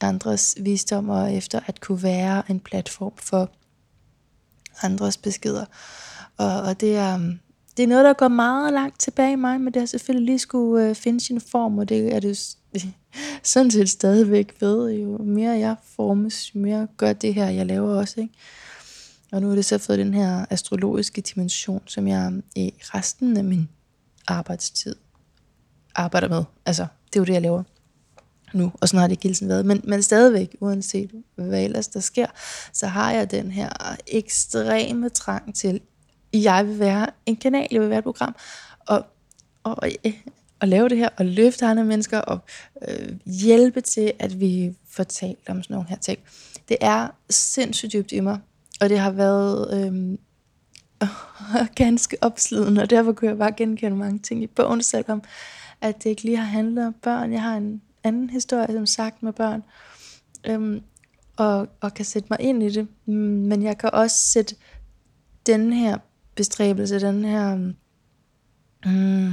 andres 0.00 0.56
visdom 0.60 1.08
og 1.08 1.34
efter 1.34 1.60
at 1.66 1.80
kunne 1.80 2.02
være 2.02 2.42
en 2.48 2.60
platform 2.60 3.12
for 3.16 3.50
andres 4.82 5.16
beskeder. 5.16 5.64
Og, 6.36 6.62
og 6.62 6.80
det, 6.80 6.96
er, 6.96 7.18
det 7.76 7.82
er 7.82 7.86
noget, 7.86 8.04
der 8.04 8.12
går 8.12 8.28
meget 8.28 8.72
langt 8.72 9.00
tilbage 9.00 9.32
i 9.32 9.36
mig, 9.36 9.60
men 9.60 9.74
det 9.74 9.82
har 9.82 9.86
selvfølgelig 9.86 10.26
lige 10.26 10.38
skulle 10.38 10.88
øh, 10.88 10.94
finde 10.94 11.20
sin 11.20 11.40
form, 11.40 11.78
og 11.78 11.88
det 11.88 12.14
er 12.14 12.20
det 12.20 12.56
sådan 13.42 13.70
set 13.70 13.90
stadigvæk 13.90 14.54
ved. 14.60 14.90
Jo 14.90 15.18
mere 15.18 15.58
jeg 15.58 15.76
formes, 15.96 16.54
jo 16.54 16.60
mere 16.60 16.88
gør 16.96 17.12
det 17.12 17.34
her, 17.34 17.48
jeg 17.48 17.66
laver 17.66 17.94
også. 17.94 18.20
Ikke? 18.20 18.34
Og 19.32 19.42
nu 19.42 19.48
har 19.48 19.54
det 19.54 19.64
så 19.64 19.78
fået 19.78 19.98
den 19.98 20.14
her 20.14 20.46
astrologiske 20.50 21.20
dimension, 21.20 21.82
som 21.86 22.08
jeg 22.08 22.32
øh, 22.34 22.42
i 22.56 22.74
resten 22.80 23.36
af 23.36 23.44
min 23.44 23.68
arbejdstid 24.26 24.96
arbejder 25.94 26.28
med. 26.28 26.44
Altså, 26.66 26.86
det 27.06 27.16
er 27.16 27.20
jo 27.20 27.24
det, 27.24 27.32
jeg 27.32 27.42
laver 27.42 27.62
nu, 28.54 28.72
og 28.80 28.88
sådan 28.88 29.00
har 29.00 29.06
det 29.06 29.12
ikke 29.12 29.22
hele 29.22 29.34
tiden 29.34 29.48
været. 29.48 29.66
Men, 29.66 29.80
men 29.84 30.02
stadigvæk, 30.02 30.56
uanset 30.60 31.10
hvad 31.34 31.64
ellers 31.64 31.88
der 31.88 32.00
sker, 32.00 32.26
så 32.72 32.86
har 32.86 33.12
jeg 33.12 33.30
den 33.30 33.50
her 33.50 33.68
ekstreme 34.06 35.08
trang 35.08 35.54
til, 35.54 35.80
jeg 36.32 36.66
vil 36.66 36.78
være 36.78 37.06
en 37.26 37.36
kanal, 37.36 37.68
jeg 37.70 37.80
vil 37.80 37.90
være 37.90 37.98
et 37.98 38.04
program, 38.04 38.36
og, 38.86 39.06
og, 39.62 39.76
og 40.60 40.68
lave 40.68 40.88
det 40.88 40.98
her, 40.98 41.08
og 41.16 41.26
løfte 41.26 41.66
andre 41.66 41.84
mennesker, 41.84 42.18
og 42.18 42.38
øh, 42.88 43.12
hjælpe 43.26 43.80
til, 43.80 44.12
at 44.18 44.40
vi 44.40 44.74
får 44.90 45.04
talt 45.04 45.48
om 45.48 45.62
sådan 45.62 45.74
nogle 45.74 45.88
her 45.88 45.96
ting. 45.96 46.18
Det 46.68 46.76
er 46.80 47.08
sindssygt 47.30 47.92
dybt 47.92 48.12
i 48.12 48.20
mig, 48.20 48.38
og 48.80 48.88
det 48.88 48.98
har 48.98 49.10
været 49.10 49.74
øh, 49.74 50.18
ganske 51.84 52.16
opslidende, 52.20 52.82
og 52.82 52.90
derfor 52.90 53.12
kunne 53.12 53.30
jeg 53.30 53.38
bare 53.38 53.52
genkende 53.52 53.96
mange 53.96 54.18
ting 54.18 54.42
i 54.42 54.46
bogen, 54.46 54.82
selvom 54.82 55.22
at 55.82 56.04
det 56.04 56.10
ikke 56.10 56.22
lige 56.22 56.36
har 56.36 56.44
handlet 56.44 56.86
om 56.86 56.92
børn. 57.02 57.32
Jeg 57.32 57.42
har 57.42 57.56
en 57.56 57.82
anden 58.04 58.30
historie, 58.30 58.72
som 58.72 58.86
sagt, 58.86 59.22
med 59.22 59.32
børn, 59.32 59.62
øhm, 60.44 60.82
og, 61.36 61.68
og 61.80 61.94
kan 61.94 62.04
sætte 62.04 62.28
mig 62.30 62.40
ind 62.40 62.62
i 62.62 62.70
det. 62.70 62.88
Men 63.06 63.62
jeg 63.62 63.78
kan 63.78 63.90
også 63.92 64.16
sætte 64.16 64.56
den 65.46 65.72
her 65.72 65.98
bestræbelse, 66.34 67.00
den 67.00 67.24
her 67.24 67.54
mm, 68.86 69.32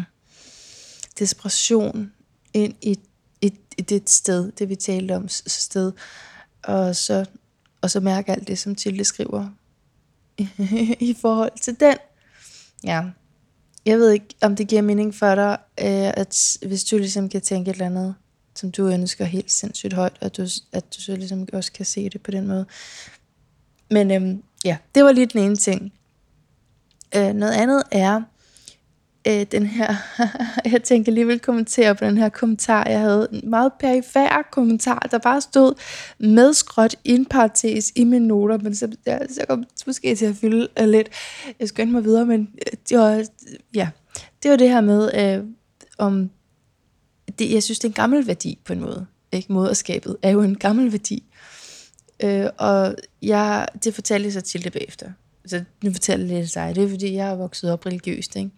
desperation 1.19 2.11
ind 2.53 2.73
i, 2.81 2.99
i, 3.41 3.53
i 3.77 3.81
det 3.81 4.09
sted, 4.09 4.51
det 4.51 4.69
vi 4.69 4.75
talte 4.75 5.15
om 5.15 5.27
sted, 5.27 5.91
og 6.63 6.95
så, 6.95 7.25
og 7.81 7.91
så 7.91 7.99
mærke 7.99 8.31
alt 8.31 8.47
det, 8.47 8.59
som 8.59 8.75
Tilde 8.75 9.03
skriver 9.03 9.49
i, 10.37 10.49
i 11.09 11.13
forhold 11.21 11.59
til 11.61 11.79
den. 11.79 11.97
Ja, 12.83 13.03
jeg 13.85 13.97
ved 13.97 14.11
ikke, 14.11 14.35
om 14.41 14.55
det 14.55 14.67
giver 14.67 14.81
mening 14.81 15.15
for 15.15 15.35
dig, 15.35 15.57
øh, 15.79 16.13
at 16.17 16.57
hvis 16.67 16.83
du 16.83 16.97
ligesom 16.97 17.29
kan 17.29 17.41
tænke 17.41 17.69
et 17.69 17.73
eller 17.73 17.85
andet, 17.85 18.15
som 18.55 18.71
du 18.71 18.87
ønsker 18.87 19.25
helt 19.25 19.51
sindssygt 19.51 19.93
højt, 19.93 20.17
at 20.21 20.37
du, 20.37 20.47
at 20.71 20.95
du 20.95 21.01
så 21.01 21.15
ligesom 21.15 21.47
også 21.53 21.71
kan 21.71 21.85
se 21.85 22.09
det 22.09 22.21
på 22.21 22.31
den 22.31 22.47
måde. 22.47 22.65
Men 23.91 24.11
øhm, 24.11 24.43
ja, 24.65 24.77
det 24.95 25.03
var 25.03 25.11
lige 25.11 25.25
den 25.25 25.41
ene 25.41 25.55
ting. 25.55 25.93
Øh, 27.15 27.33
noget 27.33 27.53
andet 27.53 27.83
er, 27.91 28.21
øh, 29.27 29.45
den 29.51 29.65
her, 29.65 29.95
jeg 30.71 30.83
tænker 30.83 31.11
lige 31.11 31.27
vil 31.27 31.39
kommentere 31.39 31.95
på 31.95 32.05
den 32.05 32.17
her 32.17 32.29
kommentar, 32.29 32.89
jeg 32.89 32.99
havde 32.99 33.27
en 33.31 33.49
meget 33.49 33.71
perifær 33.79 34.47
kommentar, 34.51 35.07
der 35.11 35.17
bare 35.17 35.41
stod 35.41 35.73
med 36.19 36.53
skråt 36.53 36.95
i 37.03 37.25
parentes 37.29 37.91
i 37.95 38.03
mine 38.03 38.27
noter, 38.27 38.57
men 38.57 38.75
så, 38.75 38.91
ja, 39.05 39.27
så 39.27 39.45
kom 39.49 39.63
måske 39.87 40.15
til 40.15 40.25
at 40.25 40.35
fylde 40.35 40.67
uh, 40.81 40.87
lidt. 40.87 41.09
Jeg 41.59 41.67
skyndte 41.67 41.93
mig 41.93 42.03
videre, 42.03 42.25
men 42.25 42.49
øh, 42.67 42.77
det 42.89 42.97
var, 42.97 43.25
ja, 43.75 43.89
det 44.43 44.51
var 44.51 44.57
det 44.57 44.69
her 44.69 44.81
med, 44.81 45.11
øh, 45.15 45.45
om 45.97 46.29
det, 47.39 47.51
jeg 47.51 47.63
synes, 47.63 47.79
det 47.79 47.85
er 47.85 47.89
en 47.89 47.93
gammel 47.93 48.27
værdi 48.27 48.59
på 48.65 48.73
en 48.73 48.79
måde. 48.79 49.05
Ikke? 49.31 49.53
Moderskabet 49.53 50.17
er 50.21 50.29
jo 50.29 50.41
en 50.41 50.57
gammel 50.57 50.91
værdi. 50.91 51.23
Øh, 52.23 52.45
og 52.57 52.95
jeg, 53.21 53.67
det 53.83 53.95
fortalte 53.95 54.25
jeg 54.25 54.33
så 54.33 54.41
til 54.41 54.63
det 54.63 54.73
bagefter. 54.73 55.11
Så 55.45 55.63
nu 55.83 55.91
fortæller 55.91 56.25
jeg 56.27 56.41
det 56.41 56.49
til 56.49 56.61
dig. 56.61 56.75
Det 56.75 56.83
er, 56.83 56.89
fordi 56.89 57.13
jeg 57.13 57.29
er 57.29 57.35
vokset 57.35 57.71
op 57.71 57.85
religiøst. 57.85 58.35
Ikke? 58.35 58.49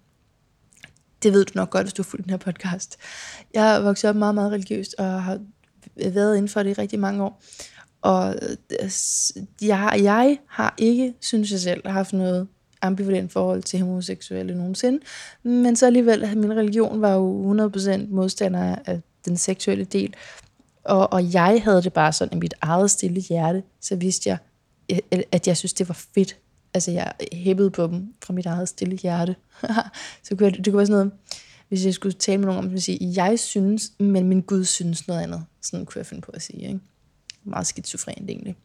Det 1.24 1.34
ved 1.34 1.45
du 1.45 1.51
nok 1.55 1.69
godt, 1.69 1.84
hvis 1.84 1.93
du 1.93 2.01
har 2.01 2.09
fulgt 2.09 2.24
den 2.24 2.30
her 2.30 2.38
podcast. 2.38 2.97
Jeg 3.53 3.76
er 3.76 3.80
vokset 3.80 4.09
op 4.09 4.15
meget, 4.15 4.36
meget 4.36 4.51
religiøst, 4.51 4.95
og 4.97 5.24
har 5.24 5.39
været 5.95 6.36
inden 6.38 6.49
for 6.49 6.63
det 6.63 6.69
i 6.69 6.74
rigtig 6.74 6.99
mange 6.99 7.24
år. 7.24 7.41
Og 8.01 8.36
øh, 8.72 8.89
jeg, 9.61 9.99
jeg 10.03 10.38
har 10.47 10.76
ikke, 10.78 11.13
synes 11.19 11.51
jeg 11.51 11.59
selv, 11.59 11.88
haft 11.88 12.13
noget 12.13 12.47
ambivalent 12.82 13.32
forhold 13.32 13.63
til 13.63 13.80
homoseksuelle 13.80 14.57
nogensinde. 14.57 14.99
Men 15.43 15.76
så 15.76 15.86
alligevel, 15.86 16.24
at 16.24 16.38
min 16.38 16.55
religion 16.55 17.01
var 17.01 17.13
jo 17.13 17.53
100% 18.07 18.07
modstander 18.09 18.76
af 18.86 19.01
den 19.26 19.38
seksuelle 19.38 19.86
del. 19.86 20.13
Og, 20.84 21.13
og 21.13 21.34
jeg 21.34 21.61
havde 21.63 21.82
det 21.82 21.93
bare 21.93 22.13
sådan 22.13 22.38
i 22.38 22.39
mit 22.39 22.53
eget 22.61 22.91
stille 22.91 23.22
hjerte, 23.22 23.63
så 23.82 23.95
vidste 23.95 24.30
jeg, 24.30 24.38
øh, 24.91 25.22
at 25.32 25.47
jeg 25.47 25.57
synes, 25.57 25.74
det 25.74 25.89
var 25.89 26.05
fedt. 26.15 26.38
Altså, 26.74 26.91
jeg 26.91 27.13
hæppede 27.34 27.72
på 27.72 27.88
dem 27.88 28.13
fra 28.24 28.34
mit 28.34 28.45
eget 28.45 28.69
stille 28.69 28.97
hjerte. 28.97 29.36
så 30.24 30.36
kunne 30.36 30.45
jeg, 30.47 30.57
det 30.57 30.65
kunne 30.65 30.78
være 30.78 30.86
sådan 30.86 31.05
noget, 31.05 31.11
hvis 31.69 31.86
jeg 31.86 31.93
skulle 31.93 32.13
tale 32.13 32.38
med 32.38 32.45
nogen 32.45 32.65
om 32.65 32.69
det, 32.69 32.84
sige, 32.84 33.24
jeg 33.24 33.39
synes, 33.39 33.91
men 33.99 34.28
min 34.28 34.41
Gud 34.41 34.65
synes 34.65 35.07
noget 35.07 35.22
andet. 35.22 35.45
Sådan 35.61 35.86
kunne 35.86 35.99
jeg 35.99 36.05
finde 36.05 36.22
på 36.22 36.32
at 36.32 36.41
sige, 36.41 36.67
ikke? 36.67 36.80
Meget 37.43 37.67
skizofrent 37.67 38.30
egentlig. 38.30 38.55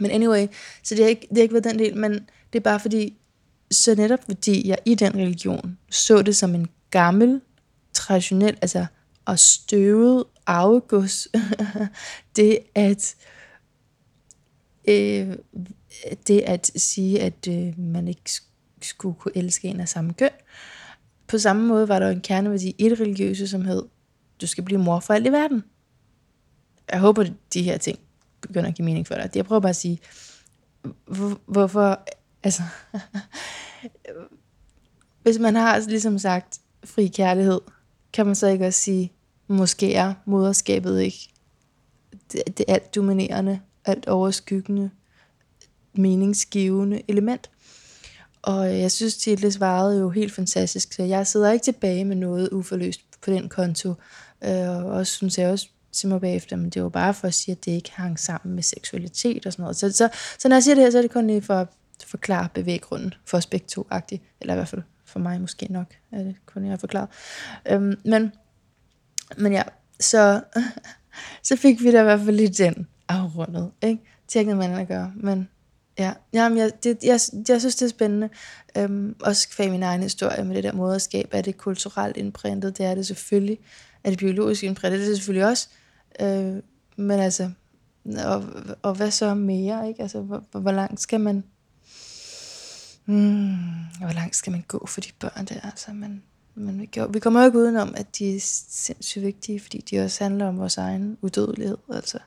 Men 0.00 0.10
anyway, 0.10 0.46
så 0.82 0.94
det 0.94 1.04
har 1.04 1.08
ikke, 1.08 1.26
det 1.28 1.36
har 1.36 1.42
ikke 1.42 1.54
været 1.54 1.64
den 1.64 1.78
del, 1.78 1.96
men 1.96 2.12
det 2.52 2.58
er 2.58 2.60
bare 2.60 2.80
fordi, 2.80 3.16
så 3.70 3.94
netop 3.94 4.18
fordi 4.24 4.68
jeg 4.68 4.78
i 4.84 4.94
den 4.94 5.14
religion 5.14 5.78
så 5.90 6.22
det 6.22 6.36
som 6.36 6.54
en 6.54 6.68
gammel, 6.90 7.40
traditionel, 7.92 8.58
altså 8.62 8.86
og 9.24 9.38
støvet 9.38 10.24
arvegods, 10.46 11.28
det 12.36 12.58
at 12.74 13.16
øh, 14.88 15.36
det 16.26 16.40
at 16.40 16.70
sige, 16.76 17.22
at 17.22 17.48
øh, 17.48 17.78
man 17.78 18.08
ikke 18.08 18.30
skulle 18.82 19.14
kunne 19.14 19.36
elske 19.36 19.68
en 19.68 19.80
af 19.80 19.88
samme 19.88 20.12
køn. 20.12 20.30
På 21.26 21.38
samme 21.38 21.66
måde 21.66 21.88
var 21.88 21.98
der 21.98 22.08
en 22.08 22.20
kerneværdi 22.20 22.74
i 22.78 22.88
det 22.88 23.00
religiøse, 23.00 23.48
som 23.48 23.64
hed, 23.64 23.82
du 24.40 24.46
skal 24.46 24.64
blive 24.64 24.80
mor 24.80 25.00
for 25.00 25.14
alt 25.14 25.26
i 25.26 25.32
verden. 25.32 25.64
Jeg 26.92 27.00
håber, 27.00 27.22
at 27.22 27.32
de 27.54 27.62
her 27.62 27.78
ting 27.78 27.98
begynder 28.40 28.68
at 28.68 28.74
give 28.74 28.84
mening 28.84 29.06
for 29.06 29.14
dig. 29.14 29.30
Jeg 29.34 29.44
prøver 29.44 29.60
bare 29.60 29.70
at 29.70 29.76
sige, 29.76 29.98
hvorfor, 31.46 32.00
altså, 32.42 32.62
hvis 35.22 35.38
man 35.38 35.54
har 35.54 35.78
ligesom 35.78 36.18
sagt 36.18 36.60
fri 36.84 37.06
kærlighed, 37.06 37.60
kan 38.12 38.26
man 38.26 38.34
så 38.34 38.46
ikke 38.46 38.66
også 38.66 38.80
sige, 38.80 39.12
måske 39.48 39.94
er 39.94 40.14
moderskabet 40.24 41.00
ikke 41.00 41.28
det, 42.32 42.58
det 42.58 42.64
alt 42.68 42.94
dominerende, 42.94 43.60
alt 43.84 44.08
overskyggende, 44.08 44.90
meningsgivende 45.94 47.02
element. 47.08 47.50
Og 48.42 48.72
øh, 48.72 48.80
jeg 48.80 48.92
synes, 48.92 49.16
Tilde 49.16 49.52
svarede 49.52 50.00
jo 50.00 50.10
helt 50.10 50.32
fantastisk, 50.32 50.92
så 50.92 51.02
jeg 51.02 51.26
sidder 51.26 51.52
ikke 51.52 51.64
tilbage 51.64 52.04
med 52.04 52.16
noget 52.16 52.48
uforløst 52.48 53.00
på 53.22 53.30
den 53.30 53.48
konto. 53.48 53.94
Øh, 54.44 54.68
og 54.68 54.84
også 54.84 55.12
synes 55.12 55.38
jeg 55.38 55.50
også 55.50 55.68
til 55.92 56.08
mig 56.08 56.20
bagefter, 56.20 56.56
men 56.56 56.70
det 56.70 56.82
var 56.82 56.88
bare 56.88 57.14
for 57.14 57.28
at 57.28 57.34
sige, 57.34 57.52
at 57.52 57.64
det 57.64 57.72
ikke 57.72 57.92
hang 57.94 58.18
sammen 58.18 58.54
med 58.54 58.62
seksualitet 58.62 59.46
og 59.46 59.52
sådan 59.52 59.62
noget. 59.62 59.76
Så, 59.76 59.92
så, 59.92 60.08
så 60.38 60.48
når 60.48 60.56
jeg 60.56 60.62
siger 60.62 60.74
det 60.74 60.84
her, 60.84 60.90
så 60.90 60.98
er 60.98 61.02
det 61.02 61.10
kun 61.10 61.26
lige 61.26 61.42
for 61.42 61.54
at 61.54 61.68
forklare 62.06 62.48
bevæggrunden 62.54 63.14
for 63.26 63.36
os 63.36 63.46
begge 63.46 63.66
to 63.66 63.86
-agtigt. 63.92 64.38
eller 64.40 64.54
i 64.54 64.56
hvert 64.56 64.68
fald 64.68 64.82
for 65.04 65.18
mig 65.18 65.40
måske 65.40 65.72
nok, 65.72 65.86
er 66.12 66.22
det 66.22 66.36
kun 66.46 66.64
jeg 66.64 66.72
har 66.72 66.76
forklaret. 66.76 67.08
Øhm, 67.70 68.00
men, 68.04 68.32
men 69.36 69.52
ja, 69.52 69.62
så, 70.00 70.42
så 71.48 71.56
fik 71.56 71.82
vi 71.82 71.92
da 71.92 72.00
i 72.00 72.04
hvert 72.04 72.20
fald 72.20 72.36
lige 72.36 72.64
den 72.64 72.86
afrundet, 73.08 73.70
ikke? 73.82 74.02
Til 74.28 74.56
man 74.56 74.72
at 74.72 74.88
gøre, 74.88 75.12
men 75.16 75.48
ja, 75.98 76.12
jamen, 76.32 76.58
jeg, 76.58 76.72
det, 76.82 76.98
jeg, 77.02 77.20
jeg 77.48 77.60
synes, 77.60 77.76
det 77.76 77.82
er 77.82 77.88
spændende. 77.88 78.28
Øhm, 78.76 79.16
også 79.20 79.48
kvæg 79.48 79.70
min 79.70 79.82
egen 79.82 80.02
historie 80.02 80.44
med 80.44 80.56
det 80.56 80.64
der 80.64 80.72
moderskab. 80.72 81.28
Er 81.32 81.42
det 81.42 81.58
kulturelt 81.58 82.16
indprintet? 82.16 82.78
Det 82.78 82.86
er 82.86 82.94
det 82.94 83.06
selvfølgelig. 83.06 83.58
Er 84.04 84.10
det 84.10 84.18
biologisk 84.18 84.62
indprintet? 84.62 85.00
Det 85.00 85.06
er 85.06 85.10
det 85.10 85.16
selvfølgelig 85.16 85.48
også. 85.48 85.68
Øh, 86.20 86.54
men 86.96 87.20
altså, 87.20 87.50
og, 88.24 88.44
og 88.82 88.94
hvad 88.94 89.10
så 89.10 89.34
mere? 89.34 89.88
Ikke? 89.88 90.02
Altså, 90.02 90.20
hvor, 90.20 90.44
hvor 90.52 90.72
langt 90.72 91.00
skal 91.00 91.20
man 91.20 91.44
Hmm, 93.04 93.54
hvor 94.00 94.14
langt 94.14 94.36
skal 94.36 94.50
man 94.50 94.64
gå 94.68 94.86
for 94.86 95.00
de 95.00 95.08
børn 95.20 95.44
der? 95.44 95.60
Altså, 95.60 95.92
man, 95.92 96.22
man, 96.54 96.80
vi, 96.80 96.88
vi 97.10 97.18
kommer 97.18 97.40
jo 97.40 97.46
ikke 97.46 97.58
udenom, 97.58 97.94
at 97.96 98.18
de 98.18 98.36
er 98.36 98.40
sindssygt 98.68 99.24
vigtige, 99.24 99.60
fordi 99.60 99.78
de 99.90 100.04
også 100.04 100.24
handler 100.24 100.46
om 100.46 100.58
vores 100.58 100.76
egen 100.76 101.18
udødelighed. 101.22 101.76
Altså. 101.92 102.18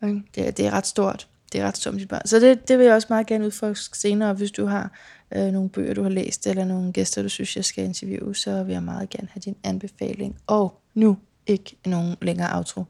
Det, 0.00 0.56
det 0.56 0.60
er 0.66 0.70
ret 0.70 0.86
stort. 0.86 1.28
Det 1.52 1.60
er 1.60 1.64
ret 1.66 1.76
stort 1.76 2.08
børn. 2.08 2.26
Så 2.26 2.40
det, 2.40 2.68
det 2.68 2.78
vil 2.78 2.86
jeg 2.86 2.94
også 2.94 3.06
meget 3.10 3.26
gerne 3.26 3.46
udforske 3.46 3.98
senere, 3.98 4.34
hvis 4.34 4.50
du 4.50 4.66
har 4.66 4.90
øh, 5.34 5.46
nogle 5.52 5.68
bøger, 5.68 5.94
du 5.94 6.02
har 6.02 6.10
læst, 6.10 6.46
eller 6.46 6.64
nogle 6.64 6.92
gæster, 6.92 7.22
du 7.22 7.28
synes, 7.28 7.56
jeg 7.56 7.64
skal 7.64 7.84
interviewe, 7.84 8.34
så 8.34 8.62
vil 8.62 8.72
jeg 8.72 8.82
meget 8.82 9.10
gerne 9.10 9.28
have 9.30 9.40
din 9.44 9.56
anbefaling. 9.64 10.36
Og 10.46 10.80
nu 10.94 11.16
ikke 11.46 11.76
nogen 11.84 12.16
længere 12.22 12.56
outro 12.56 12.84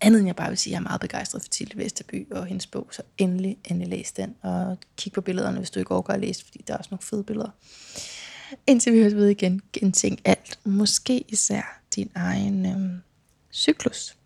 andet 0.00 0.18
end 0.18 0.26
jeg 0.26 0.36
bare 0.36 0.48
vil 0.48 0.58
sige, 0.58 0.70
at 0.70 0.72
jeg 0.72 0.78
er 0.78 0.88
meget 0.88 1.00
begejstret 1.00 1.42
for 1.42 1.48
Tilde 1.48 1.78
Vesterby 1.78 2.32
og 2.32 2.46
hendes 2.46 2.66
bog, 2.66 2.88
så 2.90 3.02
endelig, 3.18 3.58
endelig 3.64 3.98
læs 3.98 4.12
den, 4.12 4.34
og 4.42 4.78
kig 4.96 5.12
på 5.12 5.20
billederne, 5.20 5.58
hvis 5.58 5.70
du 5.70 5.78
ikke 5.78 5.92
overgår 5.92 6.12
at 6.12 6.20
læse, 6.20 6.44
fordi 6.44 6.64
der 6.66 6.74
er 6.74 6.78
også 6.78 6.88
nogle 6.90 7.02
fede 7.02 7.24
billeder. 7.24 7.50
Indtil 8.66 8.92
vi 8.92 8.98
høres 8.98 9.14
ved 9.14 9.28
igen, 9.28 9.60
gentænk 9.72 10.20
alt, 10.24 10.58
måske 10.64 11.24
især 11.28 11.82
din 11.96 12.10
egen 12.14 12.66
øh, 12.66 12.98
cyklus. 13.52 14.16